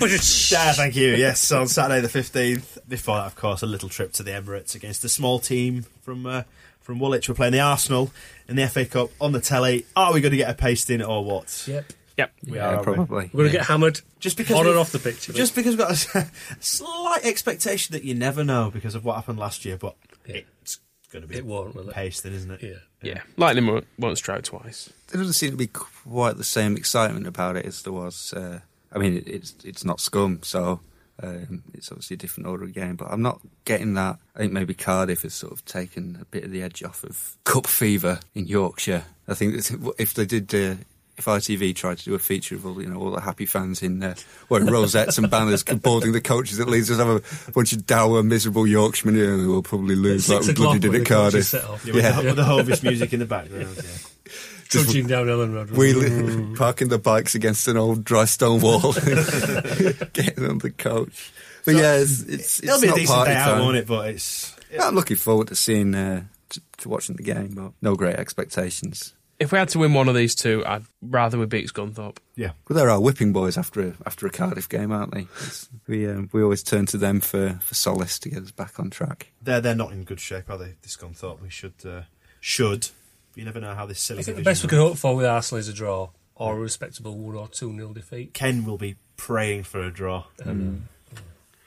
yeah, 0.50 0.72
thank 0.72 0.96
you. 0.96 1.14
Yes, 1.14 1.50
on 1.52 1.68
Saturday 1.68 2.00
the 2.00 2.08
fifteenth. 2.08 2.78
Before 2.88 3.16
that, 3.16 3.26
of 3.26 3.36
course, 3.36 3.62
a 3.62 3.66
little 3.66 3.88
trip 3.88 4.12
to 4.14 4.22
the 4.22 4.30
Emirates 4.32 4.74
against 4.74 5.04
a 5.04 5.08
small 5.08 5.38
team 5.38 5.84
from 6.02 6.26
uh, 6.26 6.42
from 6.80 6.98
Woolwich. 6.98 7.28
We're 7.28 7.34
playing 7.34 7.52
the 7.52 7.60
Arsenal 7.60 8.10
in 8.48 8.56
the 8.56 8.66
FA 8.68 8.86
Cup 8.86 9.10
on 9.20 9.32
the 9.32 9.40
telly. 9.40 9.84
Are 9.96 10.12
we 10.12 10.20
going 10.20 10.30
to 10.32 10.38
get 10.38 10.50
a 10.50 10.54
pasting 10.54 11.02
or 11.02 11.24
what? 11.24 11.64
Yep. 11.66 11.92
Yep. 12.16 12.32
We 12.46 12.56
Yeah, 12.56 12.66
are 12.66 12.74
aren't 12.76 12.86
we? 12.88 12.94
probably. 12.94 13.30
We're 13.32 13.44
going 13.44 13.52
to 13.52 13.58
get 13.58 13.66
hammered 13.66 14.00
Just 14.18 14.36
because 14.36 14.56
on 14.56 14.66
and 14.66 14.76
off 14.76 14.90
the 14.90 14.98
pitch. 14.98 15.28
Just 15.28 15.54
because 15.54 15.76
we've 15.76 15.86
got 15.86 15.92
a 16.14 16.26
slight 16.60 17.24
expectation 17.24 17.92
that 17.92 18.02
you 18.04 18.14
never 18.14 18.42
know 18.42 18.70
because 18.72 18.94
of 18.96 19.04
what 19.04 19.14
happened 19.16 19.38
last 19.38 19.64
year, 19.64 19.76
but 19.76 19.94
Yeah. 20.26 20.40
it's 20.62 20.80
going 21.12 21.22
to 21.22 21.28
be 21.28 21.36
It 21.36 21.46
won't, 21.46 21.74
will 21.74 21.88
it? 21.88 21.94
pasting, 21.94 22.32
isn't 22.34 22.50
it? 22.50 22.62
yeah. 22.62 22.74
Yeah. 23.02 23.20
Lightning 23.36 23.66
won't, 23.66 23.86
won't 23.98 24.18
strike 24.18 24.42
twice. 24.42 24.90
There 25.08 25.18
doesn't 25.20 25.34
seem 25.34 25.52
to 25.52 25.56
be 25.56 25.68
quite 25.68 26.36
the 26.36 26.44
same 26.44 26.76
excitement 26.76 27.26
about 27.28 27.56
it 27.56 27.64
as 27.64 27.82
there 27.82 27.92
was 27.92 28.32
uh, 28.32 28.60
I 28.92 28.98
mean, 28.98 29.16
it, 29.18 29.28
it's 29.28 29.54
it's 29.64 29.84
not 29.84 30.00
scum, 30.00 30.40
so 30.42 30.80
um, 31.22 31.62
it's 31.74 31.92
obviously 31.92 32.14
a 32.14 32.18
different 32.18 32.48
order 32.48 32.64
of 32.64 32.72
game. 32.72 32.96
But 32.96 33.08
I'm 33.10 33.22
not 33.22 33.40
getting 33.64 33.94
that. 33.94 34.18
I 34.34 34.38
think 34.38 34.52
maybe 34.52 34.74
Cardiff 34.74 35.22
has 35.22 35.34
sort 35.34 35.52
of 35.52 35.64
taken 35.64 36.18
a 36.20 36.24
bit 36.24 36.44
of 36.44 36.50
the 36.50 36.62
edge 36.62 36.82
off 36.82 37.04
of 37.04 37.36
cup 37.44 37.66
fever 37.66 38.20
in 38.34 38.46
Yorkshire. 38.46 39.04
I 39.28 39.34
think 39.34 39.54
if 39.98 40.14
they 40.14 40.24
did. 40.26 40.54
Uh, 40.54 40.82
if 41.18 41.24
ITV 41.24 41.74
tried 41.74 41.98
to 41.98 42.04
do 42.04 42.14
a 42.14 42.18
feature 42.18 42.54
of 42.54 42.64
all 42.64 42.80
you 42.80 42.88
know 42.88 42.98
all 42.98 43.10
the 43.10 43.20
happy 43.20 43.44
fans 43.44 43.82
in 43.82 44.02
uh, 44.02 44.14
wearing 44.48 44.68
rosettes 44.68 45.18
and 45.18 45.28
banners 45.28 45.64
boarding 45.82 46.12
the 46.12 46.20
coaches 46.20 46.60
at 46.60 46.68
Leeds, 46.68 46.88
just 46.88 47.00
have 47.00 47.08
a 47.08 47.52
bunch 47.52 47.72
of 47.72 47.84
dour, 47.86 48.22
miserable 48.22 48.66
Yorkshiremen 48.66 49.20
here 49.20 49.36
who 49.36 49.52
will 49.52 49.62
probably 49.62 49.96
lose 49.96 50.28
like 50.28 50.46
we 50.46 50.52
bloody 50.54 50.78
did 50.78 50.94
at 50.94 51.06
Cardiff. 51.06 51.52
Yeah, 51.52 51.70
with, 51.70 51.84
the, 51.84 52.22
with 52.24 52.36
the 52.36 52.44
Hovis 52.44 52.82
music 52.82 53.12
in 53.12 53.20
the 53.20 53.26
background. 53.26 53.76
Yeah. 53.88 54.34
Just 54.68 54.84
Trudging 54.84 55.06
down 55.06 55.26
Elland 55.28 55.54
Road. 55.54 55.70
Wheeling, 55.70 56.54
parking 56.56 56.88
the 56.88 56.98
bikes 56.98 57.34
against 57.34 57.66
an 57.68 57.78
old 57.78 58.04
dry 58.04 58.26
stone 58.26 58.60
wall, 58.60 58.92
getting 58.92 60.44
on 60.44 60.58
the 60.58 60.70
coach. 60.76 61.32
But 61.64 61.76
yeah, 61.76 61.94
it's, 61.94 62.20
it's, 62.24 62.62
It'll 62.62 62.74
it's 62.74 62.82
be 62.82 62.88
a 62.88 62.90
not 62.90 62.98
decent 62.98 63.16
party 63.16 63.30
day 63.30 63.36
out, 63.38 63.50
time. 63.52 63.60
won't 63.60 63.76
it? 63.78 63.86
But 63.86 64.08
it's 64.10 64.54
Yeah, 64.70 64.86
I'm 64.86 64.94
looking 64.94 65.16
forward 65.16 65.48
to 65.48 65.54
seeing 65.54 65.94
uh, 65.94 66.24
to, 66.50 66.62
to 66.78 66.88
watching 66.90 67.16
the 67.16 67.22
game, 67.22 67.54
but 67.54 67.72
no 67.80 67.94
great 67.94 68.16
expectations. 68.16 69.14
If 69.38 69.52
we 69.52 69.58
had 69.58 69.68
to 69.70 69.78
win 69.78 69.94
one 69.94 70.08
of 70.08 70.14
these 70.16 70.34
two, 70.34 70.64
I'd 70.66 70.82
rather 71.00 71.38
we 71.38 71.46
beat 71.46 71.68
Scunthorpe. 71.72 72.16
yeah. 72.34 72.50
Well, 72.68 72.76
they're 72.76 72.90
our 72.90 73.00
whipping 73.00 73.32
boys 73.32 73.56
after 73.56 73.80
a, 73.80 73.94
after 74.04 74.26
a 74.26 74.30
Cardiff 74.30 74.68
game, 74.68 74.90
aren't 74.90 75.14
they? 75.14 75.20
It's- 75.20 75.68
we 75.86 76.08
um, 76.08 76.28
we 76.32 76.42
always 76.42 76.62
turn 76.62 76.86
to 76.86 76.98
them 76.98 77.20
for, 77.20 77.58
for 77.62 77.74
solace 77.74 78.18
to 78.20 78.28
get 78.30 78.42
us 78.42 78.50
back 78.50 78.80
on 78.80 78.90
track. 78.90 79.28
They're 79.40 79.60
they're 79.60 79.74
not 79.76 79.92
in 79.92 80.02
good 80.04 80.18
shape, 80.20 80.50
are 80.50 80.58
they? 80.58 80.74
This 80.82 80.96
gone 80.96 81.14
thought 81.14 81.40
we 81.40 81.50
should 81.50 81.74
uh, 81.86 82.02
should. 82.40 82.88
You 83.36 83.44
never 83.44 83.60
know 83.60 83.74
how 83.74 83.86
this 83.86 84.00
silly. 84.00 84.20
I 84.20 84.22
think 84.24 84.38
the 84.38 84.42
best 84.42 84.64
we 84.64 84.68
can 84.68 84.78
hope 84.78 84.96
for 84.98 85.14
with 85.14 85.24
Arsenal 85.26 85.60
is 85.60 85.68
a 85.68 85.72
draw 85.72 86.10
or 86.34 86.56
a 86.56 86.60
respectable 86.60 87.16
1 87.16 87.34
or 87.36 87.46
2 87.48 87.72
nil 87.72 87.92
defeat. 87.92 88.34
Ken 88.34 88.64
will 88.64 88.78
be 88.78 88.96
praying 89.16 89.62
for 89.64 89.80
a 89.82 89.90
draw. 89.92 90.24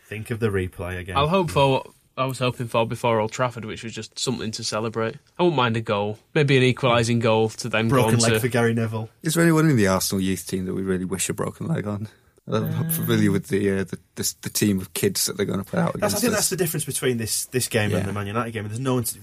Think 0.07 0.29
of 0.31 0.39
the 0.39 0.49
replay 0.49 0.99
again. 0.99 1.15
I'll 1.17 1.29
hope 1.29 1.49
for 1.51 1.71
what 1.71 1.87
I 2.17 2.25
was 2.25 2.39
hoping 2.39 2.67
for 2.67 2.85
before 2.85 3.19
Old 3.19 3.31
Trafford, 3.31 3.65
which 3.65 3.83
was 3.83 3.93
just 3.93 4.19
something 4.19 4.51
to 4.51 4.63
celebrate. 4.63 5.15
I 5.39 5.43
wouldn't 5.43 5.55
mind 5.57 5.77
a 5.77 5.81
goal, 5.81 6.19
maybe 6.33 6.57
an 6.57 6.63
equalising 6.63 7.19
goal 7.19 7.49
to 7.49 7.69
then 7.69 7.87
go 7.87 7.95
Broken 7.95 8.15
on 8.15 8.19
leg 8.21 8.33
to. 8.33 8.39
for 8.39 8.47
Gary 8.49 8.73
Neville. 8.73 9.09
Is 9.23 9.33
there 9.35 9.43
anyone 9.43 9.69
in 9.69 9.77
the 9.77 9.87
Arsenal 9.87 10.21
youth 10.21 10.45
team 10.45 10.65
that 10.65 10.73
we 10.73 10.81
really 10.81 11.05
wish 11.05 11.29
a 11.29 11.33
broken 11.33 11.67
leg 11.67 11.87
on? 11.87 12.07
I'm 12.51 12.69
not 12.71 12.91
familiar 12.91 13.31
with 13.31 13.47
the, 13.47 13.69
uh, 13.71 13.83
the, 13.85 13.97
the 14.15 14.33
the 14.41 14.49
team 14.49 14.79
of 14.81 14.93
kids 14.93 15.25
that 15.27 15.37
they're 15.37 15.45
going 15.45 15.63
to 15.63 15.65
put 15.65 15.79
out 15.79 15.97
That's, 15.99 16.15
I 16.15 16.19
think 16.19 16.33
us. 16.33 16.37
that's 16.39 16.49
the 16.49 16.57
difference 16.57 16.83
between 16.85 17.17
this 17.17 17.45
this 17.45 17.67
game 17.69 17.91
Yeah. 17.91 17.97
and 17.99 18.07
the 18.07 18.13
Man 18.13 18.27
United 18.27 18.51
game. 18.51 18.67
There's 18.67 18.79
no 18.79 18.95
one. 18.95 19.03
To, 19.05 19.17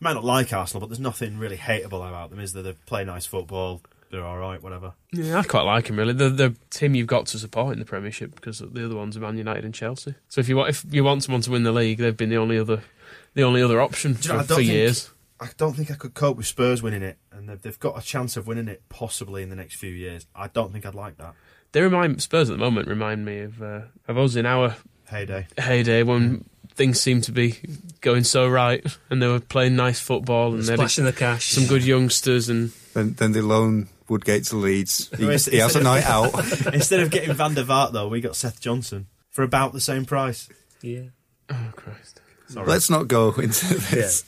might 0.00 0.12
not 0.14 0.24
like 0.24 0.52
Arsenal, 0.52 0.80
but 0.80 0.88
there's 0.88 1.00
nothing 1.00 1.38
really 1.38 1.56
hateable 1.56 2.06
about 2.06 2.30
them. 2.30 2.40
Is 2.40 2.52
there? 2.52 2.62
They 2.64 2.72
play 2.84 3.04
nice 3.04 3.24
football. 3.24 3.80
They're 4.10 4.24
all 4.24 4.38
right. 4.38 4.62
Whatever. 4.62 4.92
Yeah, 5.12 5.38
I 5.38 5.42
quite 5.42 5.62
like 5.62 5.88
him 5.88 5.96
really. 5.98 6.12
The 6.12 6.28
the 6.30 6.54
team 6.70 6.94
you've 6.94 7.06
got 7.06 7.26
to 7.26 7.38
support 7.38 7.72
in 7.72 7.78
the 7.78 7.84
Premiership 7.84 8.34
because 8.34 8.58
the 8.60 8.84
other 8.84 8.94
ones 8.96 9.16
are 9.16 9.20
Man 9.20 9.36
United 9.36 9.64
and 9.64 9.74
Chelsea. 9.74 10.14
So 10.28 10.40
if 10.40 10.48
you 10.48 10.56
want 10.56 10.70
if 10.70 10.84
you 10.90 11.02
want 11.04 11.24
someone 11.24 11.42
to 11.42 11.50
win 11.50 11.62
the 11.64 11.72
league, 11.72 11.98
they've 11.98 12.16
been 12.16 12.30
the 12.30 12.36
only 12.38 12.58
other 12.58 12.82
the 13.34 13.42
only 13.42 13.62
other 13.62 13.80
option 13.80 14.14
Do 14.14 14.28
you 14.28 14.34
know, 14.34 14.38
for, 14.40 14.44
I 14.44 14.46
don't 14.46 14.48
for 14.48 14.54
think- 14.62 14.68
years. 14.72 15.10
I 15.38 15.48
don't 15.58 15.74
think 15.74 15.90
I 15.90 15.94
could 15.96 16.14
cope 16.14 16.38
with 16.38 16.46
Spurs 16.46 16.82
winning 16.82 17.02
it, 17.02 17.18
and 17.30 17.46
they've, 17.46 17.60
they've 17.60 17.78
got 17.78 17.98
a 17.98 18.00
chance 18.00 18.38
of 18.38 18.46
winning 18.46 18.68
it 18.68 18.80
possibly 18.88 19.42
in 19.42 19.50
the 19.50 19.56
next 19.56 19.74
few 19.76 19.90
years. 19.90 20.26
I 20.34 20.48
don't 20.48 20.72
think 20.72 20.86
I'd 20.86 20.94
like 20.94 21.18
that. 21.18 21.34
They 21.72 21.82
remind 21.82 22.22
Spurs 22.22 22.48
at 22.48 22.54
the 22.56 22.64
moment 22.64 22.88
remind 22.88 23.26
me 23.26 23.40
of 23.40 23.60
uh, 23.62 23.80
of 24.08 24.16
us 24.16 24.34
in 24.36 24.46
our 24.46 24.76
Heyday. 25.10 25.46
heyday 25.58 26.02
when 26.04 26.46
things 26.74 27.00
seemed 27.00 27.24
to 27.24 27.32
be 27.32 27.58
going 28.00 28.24
so 28.24 28.48
right 28.48 28.84
and 29.10 29.20
they 29.22 29.26
were 29.26 29.40
playing 29.40 29.76
nice 29.76 30.00
football 30.00 30.54
and 30.54 30.62
they 30.62 30.72
had 30.72 30.78
Splashing 30.78 31.04
the 31.04 31.12
cash. 31.12 31.50
some 31.50 31.66
good 31.66 31.84
youngsters 31.84 32.48
and 32.48 32.70
Then, 32.94 33.12
then 33.14 33.32
they 33.32 33.40
loan 33.42 33.88
Woodgate 34.08 34.44
to 34.44 34.56
Leeds. 34.56 35.08
He, 35.16 35.22
No, 35.24 35.28
he 35.28 35.32
has 35.32 35.48
a 35.48 35.54
it's- 35.56 35.82
night 35.82 36.04
out. 36.04 36.34
Instead 36.74 37.00
of 37.00 37.10
getting 37.10 37.32
Van 37.34 37.54
der 37.54 37.64
Vaart, 37.64 37.92
though, 37.92 38.08
we 38.08 38.20
got 38.20 38.36
Seth 38.36 38.60
Johnson 38.60 39.06
for 39.30 39.42
about 39.42 39.72
the 39.72 39.80
same 39.80 40.04
price. 40.04 40.48
Yeah. 40.82 41.02
oh 41.50 41.72
Christ. 41.74 42.20
Sorry. 42.48 42.66
Let's 42.66 42.88
not 42.90 43.08
go 43.08 43.30
into 43.32 43.74
this. 43.74 44.24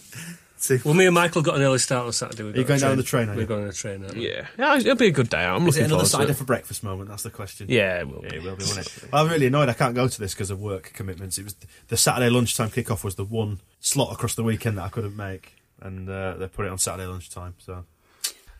See, 0.56 0.78
Well, 0.84 0.94
me 0.94 1.06
and 1.06 1.14
Michael 1.14 1.42
got 1.42 1.54
an 1.54 1.62
early 1.62 1.78
start 1.78 2.06
on 2.06 2.12
Saturday. 2.12 2.42
We 2.42 2.50
Are 2.52 2.56
you 2.56 2.64
going 2.64 2.80
down 2.80 2.90
on 2.90 2.96
the 2.96 3.04
train, 3.04 3.28
are 3.28 3.34
We're 3.34 3.42
you? 3.42 3.46
going 3.46 3.62
on 3.62 3.68
a 3.68 3.72
train. 3.72 4.02
aren't 4.02 4.16
we? 4.16 4.28
Yeah. 4.28 4.46
yeah, 4.58 4.76
it'll 4.76 4.96
be 4.96 5.06
a 5.06 5.10
good 5.12 5.28
day 5.28 5.44
out. 5.44 5.60
I'm 5.60 5.68
Is 5.68 5.76
it 5.76 5.82
looking 5.82 5.92
another 5.92 6.08
forward 6.08 6.24
cider 6.24 6.32
to 6.32 6.38
for 6.38 6.44
breakfast 6.44 6.82
moment? 6.82 7.08
That's 7.10 7.22
the 7.22 7.30
question. 7.30 7.66
Yeah, 7.70 8.00
it 8.00 8.08
will. 8.08 8.22
Yeah, 8.24 8.30
Be. 8.30 8.36
it 8.38 8.42
will 8.42 8.56
be, 8.56 8.64
won't 8.64 8.78
it? 8.78 9.04
Well, 9.12 9.24
I'm 9.24 9.30
really 9.30 9.46
annoyed 9.46 9.68
I 9.68 9.72
can't 9.74 9.94
go 9.94 10.08
to 10.08 10.18
this 10.20 10.34
because 10.34 10.50
of 10.50 10.58
work 10.60 10.92
commitments. 10.94 11.38
It 11.38 11.44
was 11.44 11.54
the 11.86 11.96
Saturday 11.96 12.28
lunchtime 12.28 12.70
kickoff 12.70 13.04
was 13.04 13.14
the 13.14 13.24
one 13.24 13.60
slot 13.78 14.12
across 14.12 14.34
the 14.34 14.42
weekend 14.42 14.78
that 14.78 14.82
I 14.82 14.88
couldn't 14.88 15.16
make, 15.16 15.54
and 15.80 16.10
uh, 16.10 16.34
they 16.34 16.48
put 16.48 16.66
it 16.66 16.72
on 16.72 16.78
Saturday 16.78 17.06
lunchtime. 17.06 17.54
So 17.58 17.84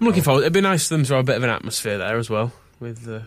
I'm 0.00 0.06
looking 0.06 0.22
forward. 0.22 0.40
It'd 0.42 0.52
be 0.52 0.60
nice 0.60 0.88
for 0.88 0.94
them 0.94 1.04
to 1.04 1.14
have 1.14 1.24
a 1.24 1.26
bit 1.26 1.36
of 1.36 1.42
an 1.42 1.50
atmosphere 1.50 1.98
there 1.98 2.18
as 2.18 2.30
well 2.30 2.52
with 2.80 3.08
uh, 3.08 3.20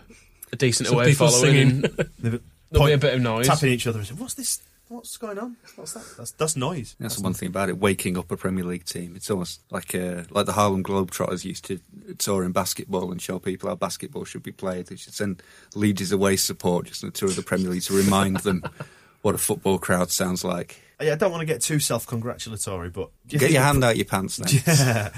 a 0.52 0.56
decent 0.56 0.88
Some 0.88 0.96
away 0.96 1.10
people 1.10 1.28
following. 1.28 1.82
singing. 1.82 2.10
There'll 2.70 2.86
be 2.86 2.92
a 2.92 2.98
bit 2.98 3.14
of 3.14 3.20
noise. 3.20 3.46
tapping 3.46 3.70
each 3.70 3.86
other 3.86 3.98
and 3.98 4.08
saying, 4.08 4.18
"What's 4.18 4.34
this? 4.34 4.62
What's 4.88 5.16
going 5.18 5.38
on? 5.38 5.56
What's 5.76 5.92
that? 5.92 6.04
That's, 6.16 6.30
that's 6.32 6.56
noise." 6.56 6.96
That's 6.98 7.16
the 7.16 7.22
one 7.22 7.34
thing 7.34 7.48
about 7.48 7.68
it. 7.68 7.76
Waking 7.78 8.16
up 8.16 8.30
a 8.30 8.36
Premier 8.38 8.64
League 8.64 8.86
team, 8.86 9.14
it's 9.14 9.30
almost 9.30 9.60
like 9.70 9.94
uh, 9.94 10.22
like 10.30 10.46
the 10.46 10.52
Harlem 10.52 10.82
Globetrotters 10.82 11.44
used 11.44 11.66
to 11.66 11.78
tour 12.16 12.44
in 12.44 12.52
basketball 12.52 13.12
and 13.12 13.20
show 13.20 13.38
people 13.38 13.68
how 13.68 13.74
basketball 13.74 14.24
should 14.24 14.42
be 14.42 14.52
played. 14.52 14.86
They 14.86 14.96
should 14.96 15.12
send 15.12 15.42
Leeds 15.74 16.10
away 16.12 16.36
support 16.36 16.86
just 16.86 17.04
on 17.04 17.08
a 17.08 17.12
tour 17.12 17.28
of 17.28 17.36
the 17.36 17.42
Premier 17.42 17.68
League 17.70 17.82
to 17.82 17.92
remind 17.94 18.38
them 18.38 18.62
what 19.20 19.34
a 19.34 19.38
football 19.38 19.78
crowd 19.78 20.10
sounds 20.10 20.42
like. 20.42 20.80
Yeah, 21.00 21.12
I 21.12 21.16
don't 21.16 21.32
want 21.32 21.40
to 21.42 21.46
get 21.46 21.60
too 21.60 21.80
self-congratulatory, 21.80 22.90
but 22.90 23.10
you 23.28 23.38
Get 23.38 23.50
your 23.50 23.62
hand 23.62 23.82
out 23.84 23.96
your 23.96 24.04
pants 24.06 24.36
then. 24.38 24.62
Yeah. 24.66 25.10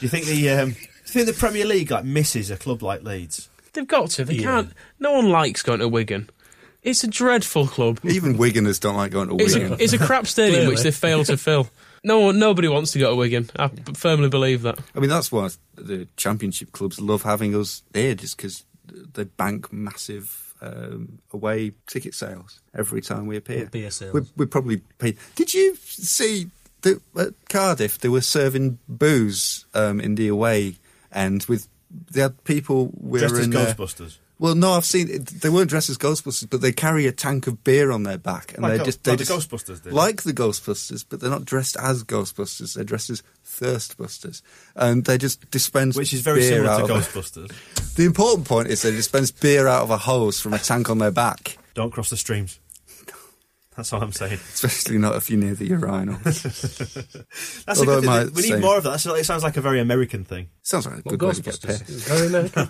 Do 0.00 0.06
you 0.06 0.08
think 0.08 0.26
the 0.26 0.48
um, 0.50 0.70
do 0.70 0.76
you 0.78 1.24
think 1.24 1.26
the 1.26 1.32
Premier 1.38 1.64
League 1.64 1.90
like 1.90 2.04
misses 2.04 2.50
a 2.50 2.56
club 2.56 2.82
like 2.82 3.02
Leeds? 3.02 3.48
They've 3.72 3.86
got 3.86 4.10
to. 4.10 4.24
They 4.24 4.34
Yeah. 4.34 4.42
can't. 4.42 4.72
No 4.98 5.12
one 5.12 5.28
likes 5.30 5.62
going 5.62 5.80
to 5.80 5.88
Wigan. 5.88 6.28
It's 6.82 7.04
a 7.04 7.08
dreadful 7.08 7.66
club. 7.66 8.00
Even 8.04 8.36
Wiganers 8.38 8.80
don't 8.80 8.96
like 8.96 9.12
going 9.12 9.28
to 9.28 9.36
It's 9.44 9.54
Wigan. 9.54 9.72
a, 9.74 9.76
it's 9.76 9.92
a 9.92 9.98
crap 9.98 10.26
stadium 10.26 10.66
which 10.68 10.80
they 10.82 10.90
fail 10.90 11.22
to 11.24 11.36
fill. 11.36 11.68
No 12.02 12.20
one, 12.20 12.38
nobody 12.38 12.66
wants 12.68 12.92
to 12.92 12.98
go 12.98 13.10
to 13.10 13.16
Wigan. 13.16 13.50
I 13.56 13.66
b- 13.66 13.92
firmly 13.94 14.30
believe 14.30 14.62
that. 14.62 14.78
I 14.94 15.00
mean, 15.00 15.10
that's 15.10 15.30
why 15.30 15.50
the 15.74 16.08
Championship 16.16 16.72
clubs 16.72 16.98
love 16.98 17.22
having 17.22 17.54
us 17.54 17.82
there, 17.92 18.14
just 18.14 18.38
because 18.38 18.64
they 19.12 19.24
bank 19.24 19.70
massive 19.70 20.54
um, 20.62 21.18
away 21.32 21.72
ticket 21.86 22.14
sales 22.14 22.60
every 22.74 23.02
time 23.02 23.26
we 23.26 23.36
appear. 23.36 23.66
Beer 23.66 23.90
sales. 23.90 24.14
We, 24.14 24.20
we 24.36 24.46
probably 24.46 24.78
paid. 24.98 25.18
Did 25.36 25.52
you 25.52 25.76
see 25.76 26.50
that 26.82 27.00
at 27.16 27.34
Cardiff 27.48 27.98
they 27.98 28.08
were 28.08 28.20
serving 28.20 28.78
booze 28.88 29.66
um, 29.74 30.00
in 30.00 30.14
the 30.14 30.28
away 30.28 30.76
end 31.12 31.44
with 31.48 31.68
they 32.10 32.20
had 32.20 32.42
people 32.44 32.92
Dressed 33.08 33.24
as 33.24 33.32
wearing 33.32 33.56
uh, 33.56 33.74
Ghostbusters. 33.74 34.18
well, 34.38 34.54
no, 34.54 34.72
I've 34.74 34.84
seen. 34.84 35.24
They 35.24 35.48
weren't 35.50 35.68
dressed 35.70 35.90
as 35.90 35.98
Ghostbusters, 35.98 36.48
but 36.48 36.60
they 36.60 36.70
carry 36.72 37.06
a 37.08 37.12
tank 37.12 37.48
of 37.48 37.64
beer 37.64 37.90
on 37.90 38.04
their 38.04 38.16
back, 38.16 38.54
and 38.54 38.62
Like 38.62 38.78
they 38.78 38.84
just 38.84 39.02
they 39.02 39.10
like 39.12 39.18
the 39.18 39.24
Ghostbusters 39.34 39.82
did. 39.82 39.92
like 39.92 40.22
the 40.22 40.32
Ghostbusters, 40.32 41.04
but 41.08 41.20
they're 41.20 41.28
not 41.30 41.44
dressed 41.44 41.76
as 41.76 42.04
Ghostbusters. 42.04 42.74
They're 42.74 42.84
dressed 42.84 43.10
as 43.10 43.22
Thirstbusters, 43.44 44.42
and 44.76 45.04
they 45.04 45.18
just 45.18 45.50
dispense 45.50 45.96
Which 45.96 46.12
is 46.12 46.20
very 46.20 46.42
similar 46.42 46.78
to 46.78 46.84
a- 46.84 46.88
Ghostbusters. 46.98 47.50
the 47.96 48.04
important 48.04 48.46
point 48.46 48.68
is 48.68 48.82
they 48.82 48.92
dispense 48.92 49.30
beer 49.30 49.66
out 49.66 49.82
of 49.82 49.90
a 49.90 49.98
hose 49.98 50.40
from 50.40 50.54
a 50.54 50.58
tank 50.58 50.90
on 50.90 50.98
their 50.98 51.10
back, 51.10 51.58
Don't 51.74 51.90
cross 51.92 52.10
the 52.10 52.16
streams. 52.16 52.60
That's 53.80 53.92
all 53.94 54.02
I'm 54.02 54.12
saying. 54.12 54.34
especially 54.52 54.98
not 54.98 55.16
if 55.16 55.30
you're 55.30 55.38
near 55.40 55.54
the 55.54 55.66
urinal. 55.68 56.18
That's 56.24 56.44
a 56.44 57.24
Although 57.68 58.00
good 58.02 58.04
it 58.04 58.24
thing. 58.26 58.34
We 58.34 58.42
need 58.42 58.48
say- 58.48 58.60
more 58.60 58.76
of 58.76 58.84
that. 58.84 58.90
That's- 59.02 59.20
It 59.20 59.24
sounds 59.24 59.42
like 59.42 59.56
a 59.56 59.60
very 59.62 59.80
American 59.80 60.24
thing. 60.24 60.48
Sounds 60.62 60.86
like 60.86 60.96
a 60.98 61.02
Well, 61.04 61.16
good 61.16 61.28
way 61.28 61.32
to 61.34 61.42
get 61.42 61.60
paid. 61.62 61.76
Ghostbusters. 61.80 62.08
Very 62.08 62.26
American. 62.26 62.66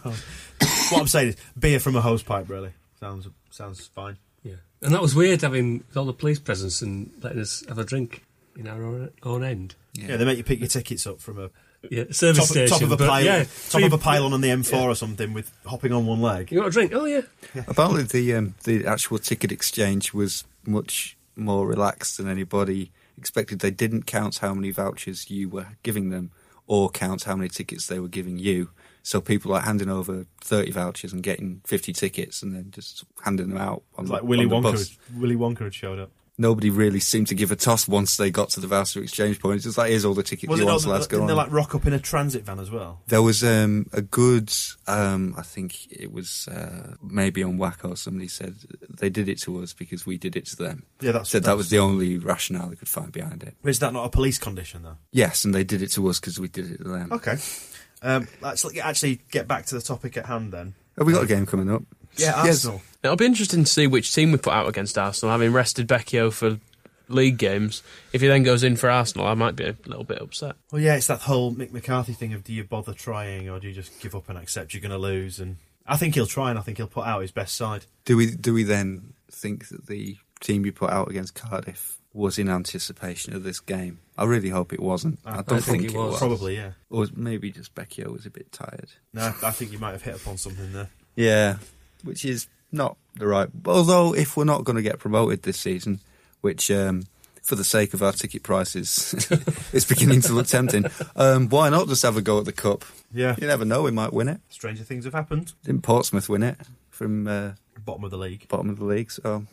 What 0.90 1.00
I'm 1.00 1.06
saying 1.08 1.28
is 1.30 1.36
beer 1.58 1.80
from 1.80 1.96
a 1.96 2.00
hose 2.00 2.22
pipe. 2.22 2.48
Really 2.48 2.72
sounds 3.00 3.26
sounds 3.50 3.86
fine. 3.88 4.18
yeah. 4.42 4.54
And 4.82 4.94
that 4.94 5.02
was 5.02 5.14
weird 5.14 5.42
having 5.42 5.84
all 5.96 6.04
the 6.04 6.12
police 6.12 6.38
presence 6.38 6.80
and 6.82 7.10
letting 7.22 7.40
us 7.40 7.64
have 7.68 7.78
a 7.78 7.84
drink 7.84 8.24
in 8.56 8.68
our 8.68 8.82
own, 8.84 9.10
own 9.22 9.42
end. 9.44 9.74
Yeah. 9.94 10.16
they 10.16 10.24
make 10.24 10.38
you 10.38 10.44
pick 10.44 10.58
your 10.60 10.68
tickets 10.68 11.06
up 11.06 11.20
from 11.20 11.38
a 11.38 11.50
Yeah, 11.88 12.04
service 12.10 12.38
top, 12.38 12.46
station. 12.48 12.68
top 12.68 12.82
of 12.82 12.92
a 12.92 12.96
but 12.98 13.08
pile, 13.08 13.24
yeah, 13.24 13.38
top 13.38 13.46
three- 13.48 13.84
of 13.84 13.92
a 13.92 13.98
pylon 13.98 14.32
on 14.34 14.40
the 14.42 14.48
M4 14.48 14.82
or 14.82 14.94
something 14.94 15.32
with 15.32 15.50
hopping 15.64 15.92
on 15.92 16.04
one 16.06 16.20
leg. 16.20 16.52
You 16.52 16.58
want 16.58 16.68
a 16.68 16.72
drink? 16.72 16.92
Oh 16.94 17.06
yeah. 17.06 17.22
Apparently, 17.66 18.02
the 18.02 18.34
um, 18.34 18.54
the 18.64 18.84
actual 18.86 19.18
ticket 19.18 19.50
exchange 19.50 20.12
was 20.12 20.44
much 20.66 21.16
more 21.36 21.66
relaxed 21.66 22.18
than 22.18 22.28
anybody 22.28 22.90
expected. 23.16 23.60
They 23.60 23.70
didn't 23.70 24.04
count 24.04 24.38
how 24.38 24.52
many 24.52 24.70
vouchers 24.72 25.30
you 25.30 25.48
were 25.48 25.68
giving 25.82 26.10
them, 26.10 26.32
or 26.66 26.90
count 26.90 27.24
how 27.24 27.34
many 27.36 27.48
tickets 27.48 27.86
they 27.86 27.98
were 27.98 28.08
giving 28.08 28.38
you. 28.38 28.70
So 29.02 29.22
people 29.22 29.50
like 29.52 29.64
handing 29.64 29.88
over 29.88 30.26
thirty 30.42 30.72
vouchers 30.72 31.14
and 31.14 31.22
getting 31.22 31.62
fifty 31.64 31.94
tickets, 31.94 32.42
and 32.42 32.54
then 32.54 32.70
just 32.72 33.04
handing 33.24 33.48
them 33.48 33.58
out 33.58 33.82
on 33.96 34.04
It's 34.04 34.10
the, 34.10 34.14
like 34.16 34.22
Willy 34.24 34.44
on 34.44 34.50
the 34.50 34.56
Wonka. 34.68 34.72
bus. 34.72 34.90
had- 35.08 35.18
Willy 35.20 35.36
Wonka 35.36 35.60
had 35.60 35.74
showed 35.74 35.98
up. 35.98 36.10
Nobody 36.40 36.70
really 36.70 37.00
seemed 37.00 37.26
to 37.28 37.34
give 37.34 37.52
a 37.52 37.56
toss 37.56 37.86
once 37.86 38.16
they 38.16 38.30
got 38.30 38.48
to 38.50 38.60
the 38.60 38.66
voucher 38.66 39.02
exchange 39.02 39.38
point. 39.40 39.56
It's 39.56 39.64
just 39.64 39.76
like, 39.76 39.90
here's 39.90 40.06
all 40.06 40.14
the 40.14 40.22
tickets 40.22 40.48
Was 40.48 40.58
you 40.58 40.64
want, 40.64 40.80
so 40.80 40.88
let's 40.88 41.06
go 41.06 41.18
Didn't 41.18 41.26
they 41.26 41.32
on. 41.32 41.36
like 41.36 41.52
rock 41.52 41.74
up 41.74 41.84
in 41.86 41.92
a 41.92 41.98
transit 41.98 42.46
van 42.46 42.58
as 42.58 42.70
well? 42.70 43.02
There 43.08 43.20
was 43.20 43.44
um, 43.44 43.84
a 43.92 44.00
good, 44.00 44.50
um, 44.86 45.34
I 45.36 45.42
think 45.42 45.92
it 45.92 46.10
was 46.10 46.48
uh, 46.48 46.94
maybe 47.02 47.42
on 47.42 47.58
WACCOE, 47.58 47.98
somebody 47.98 48.28
said 48.28 48.56
they 48.88 49.10
did 49.10 49.28
it 49.28 49.38
to 49.42 49.62
us 49.62 49.74
because 49.74 50.06
we 50.06 50.16
did 50.16 50.34
it 50.34 50.46
to 50.46 50.56
them. 50.56 50.84
Yeah, 51.02 51.12
that's 51.12 51.28
Said 51.28 51.44
that 51.44 51.58
was 51.58 51.68
the 51.68 51.78
only 51.78 52.16
rationale 52.16 52.68
they 52.70 52.76
could 52.76 52.88
find 52.88 53.12
behind 53.12 53.42
it. 53.42 53.54
Is 53.62 53.80
that 53.80 53.92
not 53.92 54.06
a 54.06 54.08
police 54.08 54.38
condition 54.38 54.82
though? 54.82 54.96
Yes, 55.12 55.44
and 55.44 55.54
they 55.54 55.62
did 55.62 55.82
it 55.82 55.88
to 55.92 56.08
us 56.08 56.18
because 56.20 56.40
we 56.40 56.48
did 56.48 56.70
it 56.70 56.78
to 56.78 56.84
them. 56.88 57.12
Okay. 57.12 57.36
Um, 58.02 58.28
let's 58.40 58.64
actually 58.78 59.20
get 59.30 59.46
back 59.46 59.66
to 59.66 59.74
the 59.74 59.82
topic 59.82 60.16
at 60.16 60.24
hand 60.24 60.52
then. 60.52 60.74
Have 60.96 61.06
we 61.06 61.12
got 61.12 61.24
a 61.24 61.26
game 61.26 61.44
coming 61.44 61.70
up? 61.70 61.82
Yeah, 62.16 62.44
Yes. 62.44 62.66
Arsenal. 63.02 63.14
It'll 63.14 63.16
be 63.16 63.26
interesting 63.26 63.64
to 63.64 63.70
see 63.70 63.86
which 63.86 64.14
team 64.14 64.32
we 64.32 64.38
put 64.38 64.52
out 64.52 64.68
against 64.68 64.98
Arsenal. 64.98 65.32
Having 65.32 65.52
rested 65.52 65.88
Becchio 65.88 66.32
for 66.32 66.58
league 67.08 67.38
games, 67.38 67.82
if 68.12 68.20
he 68.20 68.28
then 68.28 68.42
goes 68.42 68.62
in 68.62 68.76
for 68.76 68.90
Arsenal, 68.90 69.26
I 69.26 69.34
might 69.34 69.56
be 69.56 69.64
a 69.64 69.76
little 69.86 70.04
bit 70.04 70.20
upset. 70.20 70.56
Well, 70.70 70.80
yeah, 70.80 70.96
it's 70.96 71.08
that 71.08 71.20
whole 71.20 71.52
Mick 71.52 71.72
McCarthy 71.72 72.12
thing 72.12 72.32
of 72.34 72.44
do 72.44 72.52
you 72.52 72.64
bother 72.64 72.92
trying 72.92 73.48
or 73.48 73.58
do 73.58 73.68
you 73.68 73.74
just 73.74 74.00
give 74.00 74.14
up 74.14 74.28
and 74.28 74.38
accept 74.38 74.74
you're 74.74 74.80
going 74.80 74.90
to 74.90 74.98
lose? 74.98 75.40
And 75.40 75.56
I 75.86 75.96
think 75.96 76.14
he'll 76.14 76.26
try 76.26 76.50
and 76.50 76.58
I 76.58 76.62
think 76.62 76.76
he'll 76.76 76.86
put 76.86 77.06
out 77.06 77.22
his 77.22 77.32
best 77.32 77.54
side. 77.54 77.86
Do 78.04 78.16
we 78.16 78.30
do 78.30 78.54
we 78.54 78.64
then 78.64 79.14
think 79.30 79.68
that 79.68 79.86
the 79.86 80.16
team 80.40 80.64
you 80.64 80.72
put 80.72 80.90
out 80.90 81.10
against 81.10 81.34
Cardiff 81.34 81.98
was 82.12 82.38
in 82.38 82.48
anticipation 82.48 83.34
of 83.34 83.42
this 83.44 83.60
game? 83.60 84.00
I 84.18 84.24
really 84.24 84.50
hope 84.50 84.72
it 84.72 84.80
wasn't. 84.80 85.18
I, 85.24 85.36
don't 85.36 85.60
think 85.60 85.64
think, 85.64 85.84
it 85.84 85.94
it 85.94 85.96
was. 85.96 86.10
was. 86.12 86.18
Probably, 86.18 86.56
yeah. 86.56 86.72
Or 86.90 87.06
maybe 87.14 87.50
just 87.50 87.74
Becchio 87.74 88.12
was 88.12 88.26
a 88.26 88.30
bit 88.30 88.52
tired. 88.52 88.90
No, 89.14 89.32
I 89.42 89.50
think 89.50 89.72
you 89.72 89.78
might 89.78 89.92
have 89.92 90.02
hit 90.02 90.16
upon 90.16 90.36
something 90.36 90.72
there. 90.72 90.90
Yeah, 91.16 91.56
which 92.04 92.24
is 92.24 92.46
not 92.72 92.96
the 93.16 93.26
right. 93.26 93.48
Although, 93.66 94.14
if 94.14 94.36
we're 94.36 94.44
not 94.44 94.64
going 94.64 94.76
to 94.76 94.82
get 94.82 94.98
promoted 94.98 95.42
this 95.42 95.58
season, 95.58 96.00
which 96.40 96.70
um, 96.70 97.04
for 97.42 97.54
the 97.54 97.64
sake 97.64 97.94
of 97.94 98.02
our 98.02 98.12
ticket 98.12 98.42
prices 98.42 99.14
is 99.72 99.84
beginning 99.84 100.20
to 100.22 100.32
look 100.32 100.46
tempting, 100.46 100.86
um, 101.16 101.48
why 101.48 101.68
not 101.68 101.88
just 101.88 102.02
have 102.02 102.16
a 102.16 102.22
go 102.22 102.38
at 102.38 102.44
the 102.44 102.52
cup? 102.52 102.84
Yeah. 103.12 103.34
You 103.40 103.46
never 103.46 103.64
know, 103.64 103.82
we 103.82 103.90
might 103.90 104.12
win 104.12 104.28
it. 104.28 104.40
Stranger 104.50 104.84
things 104.84 105.04
have 105.04 105.14
happened. 105.14 105.52
Didn't 105.64 105.82
Portsmouth 105.82 106.28
win 106.28 106.42
it 106.42 106.56
from 106.90 107.26
uh, 107.26 107.52
Bottom 107.84 108.04
of 108.04 108.10
the 108.10 108.18
league. 108.18 108.46
bottom 108.48 108.68
of 108.70 108.78
the 108.78 108.84
league? 108.84 109.10
So 109.10 109.44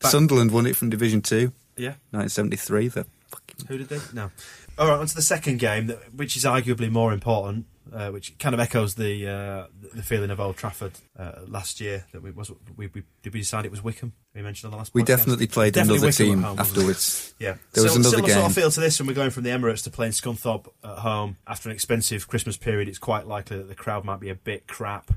Back- 0.00 0.10
Sunderland 0.10 0.50
won 0.50 0.66
it 0.66 0.76
from 0.76 0.90
Division 0.90 1.22
Two, 1.22 1.52
Yeah. 1.76 1.94
1973. 2.10 2.88
The 2.88 3.06
fucking 3.28 3.66
Who 3.68 3.78
did 3.78 3.88
they? 3.88 4.00
No. 4.12 4.30
All 4.78 4.88
right, 4.88 4.98
on 4.98 5.06
to 5.06 5.14
the 5.14 5.22
second 5.22 5.58
game, 5.58 5.88
which 6.14 6.36
is 6.36 6.44
arguably 6.44 6.90
more 6.90 7.12
important, 7.12 7.66
uh, 7.92 8.10
which 8.10 8.36
kind 8.38 8.54
of 8.54 8.60
echoes 8.60 8.94
the 8.94 9.26
uh, 9.28 9.66
the 9.94 10.02
feeling 10.02 10.30
of 10.30 10.40
Old 10.40 10.56
Trafford 10.56 10.92
uh, 11.18 11.32
last 11.46 11.80
year. 11.80 12.04
That 12.12 12.22
we 12.22 12.30
was 12.30 12.50
we, 12.76 12.88
we 12.88 13.02
did 13.22 13.32
we 13.34 13.40
decide 13.40 13.64
it 13.64 13.70
was 13.70 13.82
Wycombe? 13.82 14.12
We 14.34 14.42
mentioned 14.42 14.66
on 14.66 14.70
the 14.72 14.76
last. 14.78 14.94
we 14.94 15.02
podcast? 15.02 15.06
definitely 15.06 15.46
played 15.48 15.74
Definitely 15.74 15.96
another 15.98 16.06
Wycombe 16.08 16.26
team 16.26 16.42
home, 16.42 16.58
afterwards. 16.58 17.34
Yeah, 17.38 17.54
There 17.72 17.84
was 17.84 17.92
Sil- 17.94 18.00
another 18.02 18.16
similar 18.16 18.32
sort 18.32 18.44
of 18.46 18.54
game. 18.54 18.62
feel 18.62 18.70
to 18.70 18.80
this 18.80 18.98
when 18.98 19.06
we're 19.06 19.14
going 19.14 19.30
from 19.30 19.44
the 19.44 19.50
Emirates 19.50 19.84
to 19.84 19.90
playing 19.90 20.12
Scunthorpe 20.12 20.66
at 20.84 20.98
home 20.98 21.36
after 21.46 21.68
an 21.68 21.74
expensive 21.74 22.26
Christmas 22.28 22.56
period. 22.56 22.88
It's 22.88 22.98
quite 22.98 23.26
likely 23.26 23.56
that 23.58 23.68
the 23.68 23.74
crowd 23.74 24.04
might 24.04 24.20
be 24.20 24.28
a 24.30 24.34
bit 24.34 24.66
crap. 24.66 25.12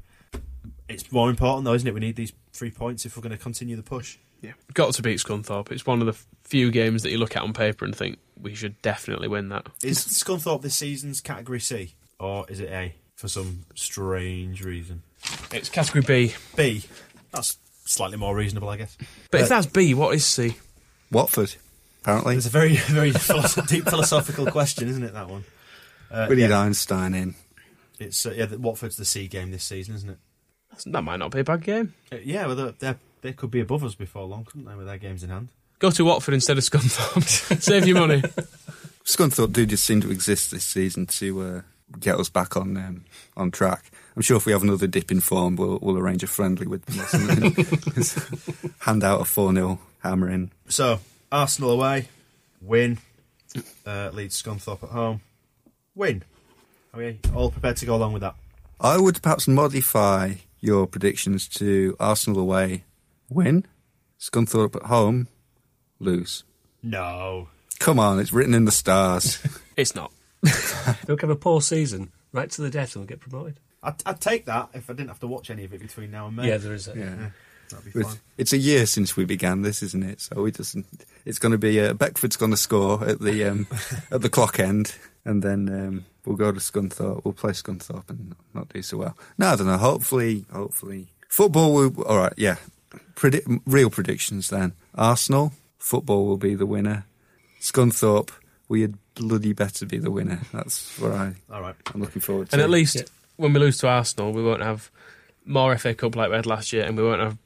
It's 0.87 1.11
more 1.11 1.29
important 1.29 1.65
though, 1.65 1.73
isn't 1.73 1.87
it? 1.87 1.93
We 1.93 1.99
need 1.99 2.15
these 2.15 2.33
three 2.53 2.71
points 2.71 3.05
if 3.05 3.15
we're 3.15 3.23
going 3.23 3.31
to 3.37 3.41
continue 3.41 3.75
the 3.75 3.83
push. 3.83 4.17
Yeah, 4.41 4.53
got 4.73 4.93
to 4.95 5.01
beat 5.03 5.19
Scunthorpe. 5.19 5.71
It's 5.71 5.85
one 5.85 5.99
of 6.01 6.07
the 6.07 6.13
few 6.43 6.71
games 6.71 7.03
that 7.03 7.11
you 7.11 7.17
look 7.19 7.35
at 7.35 7.43
on 7.43 7.53
paper 7.53 7.85
and 7.85 7.95
think 7.95 8.17
we 8.41 8.55
should 8.55 8.81
definitely 8.81 9.27
win 9.27 9.49
that. 9.49 9.67
Is 9.83 9.99
Scunthorpe 9.99 10.63
this 10.63 10.75
season's 10.75 11.21
category 11.21 11.59
C 11.59 11.93
or 12.21 12.45
is 12.49 12.59
it 12.59 12.69
A 12.69 12.93
for 13.15 13.27
some 13.27 13.65
strange 13.75 14.63
reason? 14.63 15.01
It's 15.51 15.69
category 15.69 16.03
B. 16.03 16.35
B. 16.55 16.83
That's 17.31 17.57
slightly 17.85 18.17
more 18.17 18.35
reasonable, 18.35 18.69
I 18.69 18.77
guess. 18.77 18.95
But 19.31 19.41
if 19.41 19.49
that's 19.49 19.65
B, 19.65 19.93
what 19.93 20.13
is 20.13 20.25
C? 20.25 20.55
Watford, 21.11 21.55
apparently. 22.03 22.35
It's 22.35 22.45
a 22.45 22.49
very, 22.49 22.75
very 22.87 23.11
philosoph- 23.11 23.67
deep 23.67 23.85
philosophical 23.85 24.45
question, 24.45 24.87
isn't 24.87 25.03
it? 25.03 25.13
That 25.13 25.29
one. 25.29 25.43
Uh, 26.11 26.27
we 26.29 26.35
need 26.35 26.49
yeah, 26.49 26.59
Einstein 26.59 27.13
in. 27.13 27.35
it's 27.99 28.25
uh, 28.25 28.33
yeah. 28.35 28.45
The, 28.45 28.59
Watford's 28.59 28.97
the 28.97 29.05
C 29.05 29.27
game 29.27 29.51
this 29.51 29.63
season, 29.63 29.95
isn't 29.95 30.09
it? 30.09 30.17
That 30.85 31.01
might 31.01 31.17
not 31.17 31.31
be 31.31 31.39
a 31.39 31.43
bad 31.43 31.63
game. 31.63 31.93
Uh, 32.11 32.17
yeah, 32.23 32.45
well, 32.45 32.55
they're, 32.55 32.71
they're, 32.79 32.99
they 33.21 33.33
could 33.33 33.51
be 33.51 33.59
above 33.61 33.83
us 33.83 33.95
before 33.95 34.25
long, 34.25 34.45
couldn't 34.45 34.65
they, 34.65 34.75
with 34.75 34.87
their 34.87 34.97
games 34.97 35.23
in 35.23 35.29
hand? 35.29 35.49
Go 35.79 35.89
to 35.89 36.05
Watford 36.05 36.33
instead 36.33 36.57
of 36.57 36.63
Scunthorpe. 36.63 37.61
Save 37.61 37.87
your 37.87 37.99
money. 37.99 38.21
Scunthorpe 39.03 39.51
do 39.51 39.65
just 39.65 39.83
seem 39.83 40.01
to 40.01 40.11
exist 40.11 40.51
this 40.51 40.65
season 40.65 41.07
to 41.07 41.41
uh, 41.41 41.61
get 41.99 42.19
us 42.19 42.29
back 42.29 42.55
on 42.55 42.77
um, 42.77 43.05
on 43.35 43.51
track. 43.51 43.91
I'm 44.15 44.21
sure 44.21 44.37
if 44.37 44.45
we 44.45 44.51
have 44.51 44.63
another 44.63 44.87
dip 44.87 45.11
in 45.11 45.21
form, 45.21 45.55
we'll, 45.55 45.79
we'll 45.81 45.97
arrange 45.97 46.21
a 46.21 46.27
friendly 46.27 46.67
with 46.67 46.85
them. 46.85 48.73
Hand 48.79 49.03
out 49.03 49.21
a 49.21 49.25
4 49.25 49.53
0 49.53 49.79
hammering. 49.99 50.51
So 50.67 50.99
Arsenal 51.31 51.71
away, 51.71 52.09
win. 52.61 52.97
Uh, 53.85 54.09
Leeds 54.13 54.41
Scunthorpe 54.41 54.83
at 54.83 54.89
home, 54.89 55.21
win. 55.95 56.23
Are 56.93 56.99
we 56.99 57.19
all 57.33 57.51
prepared 57.51 57.77
to 57.77 57.85
go 57.85 57.95
along 57.95 58.13
with 58.13 58.21
that? 58.21 58.35
I 58.79 58.97
would 58.97 59.21
perhaps 59.21 59.47
modify 59.47 60.35
your 60.59 60.87
predictions 60.87 61.47
to 61.49 61.95
Arsenal 61.99 62.39
away, 62.39 62.83
win, 63.29 63.65
Scunthorpe 64.19 64.75
at 64.75 64.83
home, 64.83 65.27
lose. 65.99 66.43
No. 66.83 67.49
Come 67.79 67.99
on, 67.99 68.19
it's 68.19 68.33
written 68.33 68.53
in 68.53 68.65
the 68.65 68.71
stars. 68.71 69.39
It's 69.77 69.95
not. 69.95 70.11
They'll 71.05 71.17
have 71.17 71.29
a 71.29 71.35
poor 71.35 71.61
season 71.61 72.11
right 72.31 72.49
to 72.51 72.61
the 72.61 72.69
death 72.69 72.95
and 72.95 73.01
we'll 73.01 73.07
get 73.07 73.19
promoted. 73.19 73.59
I'd, 73.83 73.95
I'd 74.05 74.21
take 74.21 74.45
that 74.45 74.69
if 74.73 74.89
I 74.89 74.93
didn't 74.93 75.09
have 75.09 75.19
to 75.21 75.27
watch 75.27 75.49
any 75.49 75.63
of 75.65 75.73
it 75.73 75.81
between 75.81 76.11
now 76.11 76.27
and 76.27 76.35
May. 76.35 76.47
Yeah, 76.47 76.57
there 76.57 76.73
is 76.73 76.87
a. 76.87 76.97
yeah. 76.97 77.29
that'd 77.69 77.93
be 77.93 78.03
fine. 78.03 78.17
It's 78.37 78.53
a 78.53 78.57
year 78.57 78.85
since 78.85 79.17
we 79.17 79.25
began 79.25 79.63
this, 79.63 79.81
isn't 79.81 80.03
it? 80.03 80.21
So 80.21 80.43
we 80.43 80.51
just 80.51 80.77
it's 81.25 81.39
going 81.39 81.51
to 81.51 81.57
be 81.57 81.79
uh, 81.79 81.93
Beckford's 81.93 82.37
going 82.37 82.51
to 82.51 82.57
score 82.57 83.03
at 83.03 83.19
the 83.19 83.45
um, 83.45 83.67
at 84.11 84.21
the 84.21 84.29
clock 84.29 84.59
end, 84.59 84.95
and 85.25 85.41
then 85.41 85.67
um, 85.69 86.05
we'll 86.25 86.35
go 86.35 86.51
to 86.51 86.59
Scunthorpe. 86.59 87.25
We'll 87.25 87.33
play 87.33 87.51
Scunthorpe 87.51 88.09
and 88.09 88.35
not 88.53 88.69
do 88.69 88.81
so 88.81 88.97
well. 88.97 89.17
No, 89.37 89.47
I 89.47 89.55
don't 89.55 89.67
know. 89.67 89.77
Hopefully, 89.77 90.45
hopefully, 90.51 91.07
football. 91.27 91.73
Will, 91.73 92.03
all 92.03 92.17
right, 92.17 92.33
yeah. 92.37 92.57
Predi- 93.15 93.61
real 93.65 93.89
predictions 93.89 94.49
then. 94.49 94.73
Arsenal 94.93 95.53
football 95.79 96.25
will 96.25 96.37
be 96.37 96.55
the 96.55 96.65
winner. 96.65 97.05
Scunthorpe, 97.59 98.31
we 98.67 98.81
had 98.81 98.97
bloody 99.27 99.53
better 99.53 99.85
be 99.85 99.97
the 99.99 100.11
winner. 100.11 100.39
That's 100.51 100.97
what 100.99 101.11
I 101.11 101.33
All 101.51 101.61
right. 101.61 101.75
I'm 101.93 102.01
looking 102.01 102.21
forward 102.21 102.49
to. 102.49 102.55
And 102.55 102.61
at 102.61 102.69
least 102.69 102.95
Yeah. 102.95 103.01
when 103.37 103.53
we 103.53 103.59
lose 103.59 103.77
to 103.79 103.87
Arsenal, 103.87 104.31
we 104.33 104.43
won't 104.43 104.63
have 104.63 104.89
more 105.45 105.77
FA 105.77 105.93
Cup 105.93 106.15
like 106.15 106.29
we 106.29 106.35
had 106.35 106.45
last 106.45 106.73
year, 106.73 106.83
and 106.85 106.97
we 106.97 107.03
won't 107.03 107.21
have 107.21 107.37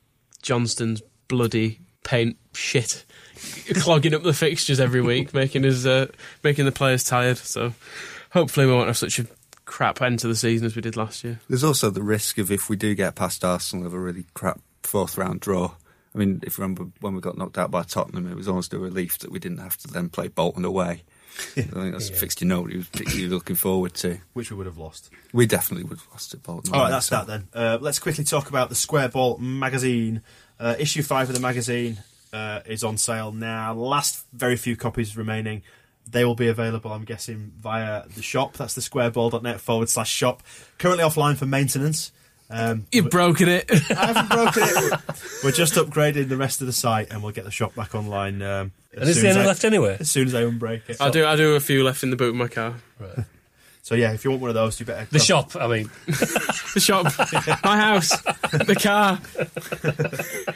Johnstone's 0.41 1.01
bloody 1.27 1.79
paint 2.03 2.37
shit 2.53 3.03
clogging 3.75 4.13
up 4.13 4.23
the 4.23 4.33
fixtures 4.33 4.79
every 4.79 5.01
week, 5.01 5.33
making 5.33 5.65
us 5.65 5.85
uh, 5.85 6.07
making 6.43 6.65
the 6.65 6.71
players 6.71 7.03
tired. 7.03 7.37
So 7.37 7.73
hopefully 8.31 8.65
we 8.67 8.73
won't 8.73 8.87
have 8.87 8.97
such 8.97 9.19
a 9.19 9.27
crap 9.65 10.01
end 10.01 10.19
to 10.19 10.27
the 10.27 10.35
season 10.35 10.65
as 10.67 10.75
we 10.75 10.81
did 10.81 10.95
last 10.95 11.23
year. 11.23 11.39
There's 11.49 11.63
also 11.63 11.89
the 11.89 12.03
risk 12.03 12.37
of 12.37 12.51
if 12.51 12.69
we 12.69 12.75
do 12.75 12.93
get 12.95 13.15
past 13.15 13.43
Arsenal 13.43 13.85
of 13.87 13.93
a 13.93 13.99
really 13.99 14.25
crap 14.33 14.59
fourth 14.83 15.17
round 15.17 15.39
draw. 15.39 15.71
I 16.13 16.17
mean, 16.17 16.39
if 16.43 16.57
you 16.57 16.61
remember 16.61 16.85
when 17.01 17.13
we 17.13 17.19
got 17.21 17.37
knocked 17.37 17.57
out 17.57 17.71
by 17.71 17.83
Tottenham, 17.83 18.31
it 18.31 18.35
was 18.35 18.47
almost 18.47 18.73
a 18.73 18.79
relief 18.79 19.17
that 19.19 19.31
we 19.31 19.39
didn't 19.39 19.57
have 19.57 19.75
to 19.77 19.87
then 19.87 20.07
play 20.09 20.27
Bolton 20.29 20.63
away. 20.63 21.03
I 21.57 21.61
think 21.61 21.91
that's 21.91 22.09
a 22.09 22.13
fixture 22.13 22.45
nobody 22.45 22.77
was 22.77 22.87
particularly 22.87 23.27
looking 23.27 23.55
forward 23.55 23.93
to. 23.95 24.17
Which 24.33 24.51
we 24.51 24.57
would 24.57 24.65
have 24.65 24.77
lost. 24.77 25.09
We 25.33 25.45
definitely 25.45 25.83
would 25.83 25.97
have 25.99 26.07
lost 26.11 26.33
at 26.33 26.43
Bolton. 26.43 26.73
All 26.73 26.81
right, 26.81 26.89
that's 26.91 27.07
so- 27.07 27.17
that 27.17 27.27
then. 27.27 27.47
Uh, 27.53 27.77
let's 27.81 27.99
quickly 27.99 28.23
talk 28.23 28.49
about 28.49 28.69
the 28.69 28.75
Square 28.75 29.09
Ball 29.09 29.37
magazine. 29.37 30.21
Uh, 30.59 30.75
issue 30.79 31.03
five 31.03 31.27
of 31.29 31.35
the 31.35 31.41
magazine 31.41 31.97
uh, 32.31 32.61
is 32.65 32.83
on 32.83 32.97
sale 32.97 33.31
now. 33.31 33.73
Last 33.73 34.25
very 34.33 34.55
few 34.55 34.75
copies 34.77 35.17
remaining. 35.17 35.61
They 36.09 36.23
will 36.23 36.35
be 36.35 36.47
available, 36.47 36.91
I'm 36.93 37.03
guessing, 37.03 37.51
via 37.59 38.07
the 38.15 38.21
shop. 38.21 38.53
That's 38.53 38.75
the 38.75 38.81
squareball.net 38.81 39.59
forward 39.59 39.89
slash 39.89 40.11
shop. 40.11 40.43
Currently 40.77 41.03
offline 41.03 41.35
for 41.35 41.45
maintenance. 41.47 42.11
Um, 42.49 42.85
You've 42.91 43.09
broken 43.09 43.49
it. 43.49 43.69
I 43.91 44.05
haven't 44.05 44.29
broken 44.29 44.63
it. 44.63 44.99
We're 45.43 45.51
just 45.51 45.73
upgrading 45.75 46.29
the 46.29 46.37
rest 46.37 46.61
of 46.61 46.67
the 46.67 46.73
site 46.73 47.11
and 47.11 47.23
we'll 47.23 47.31
get 47.31 47.43
the 47.45 47.51
shop 47.51 47.73
back 47.75 47.95
online. 47.95 48.41
Um, 48.41 48.71
as 48.93 49.01
And 49.01 49.09
is 49.09 49.15
soon 49.15 49.23
there 49.23 49.31
as 49.31 49.37
any 49.37 49.43
I- 49.45 49.47
left 49.47 49.63
anyway? 49.65 49.97
As 49.99 50.11
soon 50.11 50.27
as 50.27 50.35
I 50.35 50.43
unbreak 50.43 50.81
it. 50.87 51.01
I 51.01 51.09
do. 51.09 51.25
I 51.25 51.35
do 51.35 51.55
a 51.55 51.59
few 51.59 51.83
left 51.83 52.03
in 52.03 52.11
the 52.11 52.15
boot 52.15 52.29
of 52.29 52.35
my 52.35 52.47
car. 52.47 52.75
So 53.81 53.93
yeah, 53.95 54.13
if 54.13 54.23
you 54.23 54.31
want 54.31 54.41
one 54.41 54.49
of 54.49 54.55
those, 54.55 54.79
you 54.79 54.85
better. 54.85 55.05
The 55.11 55.19
shop, 55.19 55.55
I 55.55 55.67
mean. 55.67 55.89
The 56.75 56.81
shop, 56.81 57.05
my 57.63 57.77
house, 57.77 58.09
the 58.51 58.75
car. 58.79 59.19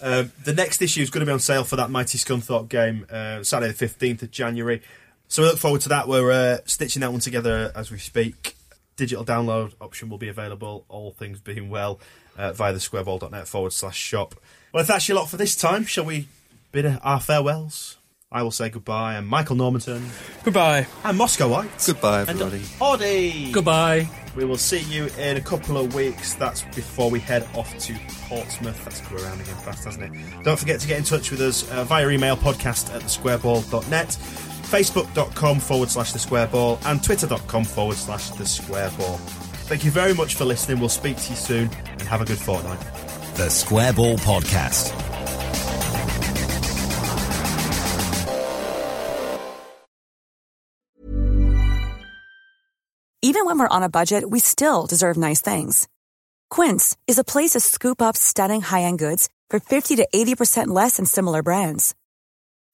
Um, 0.00 0.32
the 0.44 0.52
next 0.52 0.82
issue 0.82 1.00
is 1.00 1.08
going 1.08 1.20
to 1.20 1.26
be 1.26 1.32
on 1.32 1.38
sale 1.40 1.64
for 1.64 1.76
that 1.76 1.88
Mighty 1.88 2.18
Scunthorpe 2.18 2.68
game, 2.68 3.06
uh, 3.10 3.42
Saturday 3.42 3.72
the 3.72 3.86
15th 3.86 4.20
of 4.22 4.30
January. 4.30 4.82
So 5.28 5.40
we 5.42 5.48
look 5.48 5.56
forward 5.58 5.80
to 5.82 5.88
that. 5.90 6.06
We're 6.08 6.30
uh, 6.30 6.58
stitching 6.66 7.00
that 7.00 7.10
one 7.10 7.20
together 7.20 7.72
as 7.74 7.90
we 7.90 7.98
speak. 7.98 8.54
Digital 8.96 9.24
download 9.24 9.72
option 9.80 10.08
will 10.08 10.18
be 10.18 10.28
available, 10.28 10.84
all 10.88 11.12
things 11.12 11.40
being 11.40 11.68
well, 11.68 11.98
uh, 12.38 12.52
via 12.52 12.72
the 12.72 12.78
squareball.net 12.78 13.48
forward 13.48 13.72
slash 13.72 13.96
shop. 13.98 14.34
Well, 14.72 14.82
if 14.82 14.86
that's 14.86 15.08
your 15.08 15.16
lot 15.18 15.28
for 15.28 15.36
this 15.36 15.56
time, 15.56 15.84
shall 15.84 16.04
we 16.04 16.28
bid 16.72 16.86
our 17.02 17.20
farewells? 17.20 17.96
I 18.32 18.42
will 18.42 18.50
say 18.50 18.68
goodbye. 18.68 19.14
And 19.14 19.28
Michael 19.28 19.54
Normanton 19.54 20.04
Goodbye. 20.42 20.88
and 21.04 21.16
Moscow 21.16 21.48
White. 21.48 21.70
Goodbye, 21.86 22.22
And 22.22 22.30
everybody. 22.30 22.62
Audie. 22.80 23.52
Goodbye. 23.52 24.08
We 24.34 24.44
will 24.44 24.56
see 24.58 24.80
you 24.80 25.06
in 25.18 25.36
a 25.36 25.40
couple 25.40 25.76
of 25.78 25.94
weeks. 25.94 26.34
That's 26.34 26.62
before 26.74 27.08
we 27.10 27.20
head 27.20 27.46
off 27.54 27.76
to 27.78 27.94
Portsmouth. 28.28 28.84
That's 28.84 29.00
come 29.02 29.18
around 29.18 29.40
again 29.40 29.54
fast, 29.58 29.84
hasn't 29.84 30.12
it? 30.12 30.42
Don't 30.42 30.58
forget 30.58 30.80
to 30.80 30.88
get 30.88 30.98
in 30.98 31.04
touch 31.04 31.30
with 31.30 31.40
us 31.40 31.70
uh, 31.70 31.84
via 31.84 32.08
email 32.08 32.36
podcast 32.36 32.92
at 32.92 33.02
thesquareball.net, 33.02 34.18
facebook.com 34.74 35.60
forward 35.60 35.88
slash 35.88 36.12
the 36.12 36.18
square 36.18 36.48
ball, 36.48 36.80
and 36.86 37.02
twitter.com 37.02 37.64
forward 37.64 37.96
slash 37.96 38.30
the 38.30 38.44
square 38.44 38.90
ball. 38.98 39.18
Thank 39.68 39.84
you 39.84 39.92
very 39.92 40.14
much 40.14 40.34
for 40.34 40.44
listening. 40.44 40.80
We'll 40.80 40.88
speak 40.88 41.16
to 41.16 41.30
you 41.30 41.36
soon 41.36 41.70
and 41.86 42.02
have 42.02 42.20
a 42.20 42.24
good 42.24 42.38
fortnight. 42.38 42.80
The 43.36 43.48
Square 43.48 43.94
Ball 43.94 44.16
Podcast. 44.18 44.92
Even 53.22 53.46
when 53.46 53.58
we're 53.58 53.68
on 53.68 53.82
a 53.82 53.88
budget, 53.88 54.28
we 54.28 54.38
still 54.38 54.86
deserve 54.86 55.16
nice 55.16 55.40
things. 55.40 55.88
Quince 56.50 56.96
is 57.06 57.18
a 57.18 57.24
place 57.24 57.52
to 57.52 57.60
scoop 57.60 58.02
up 58.02 58.16
stunning 58.16 58.60
high-end 58.60 58.98
goods 58.98 59.28
for 59.50 59.60
50 59.60 59.96
to 59.96 60.08
80% 60.14 60.68
less 60.68 60.98
than 60.98 61.06
similar 61.06 61.42
brands. 61.42 61.94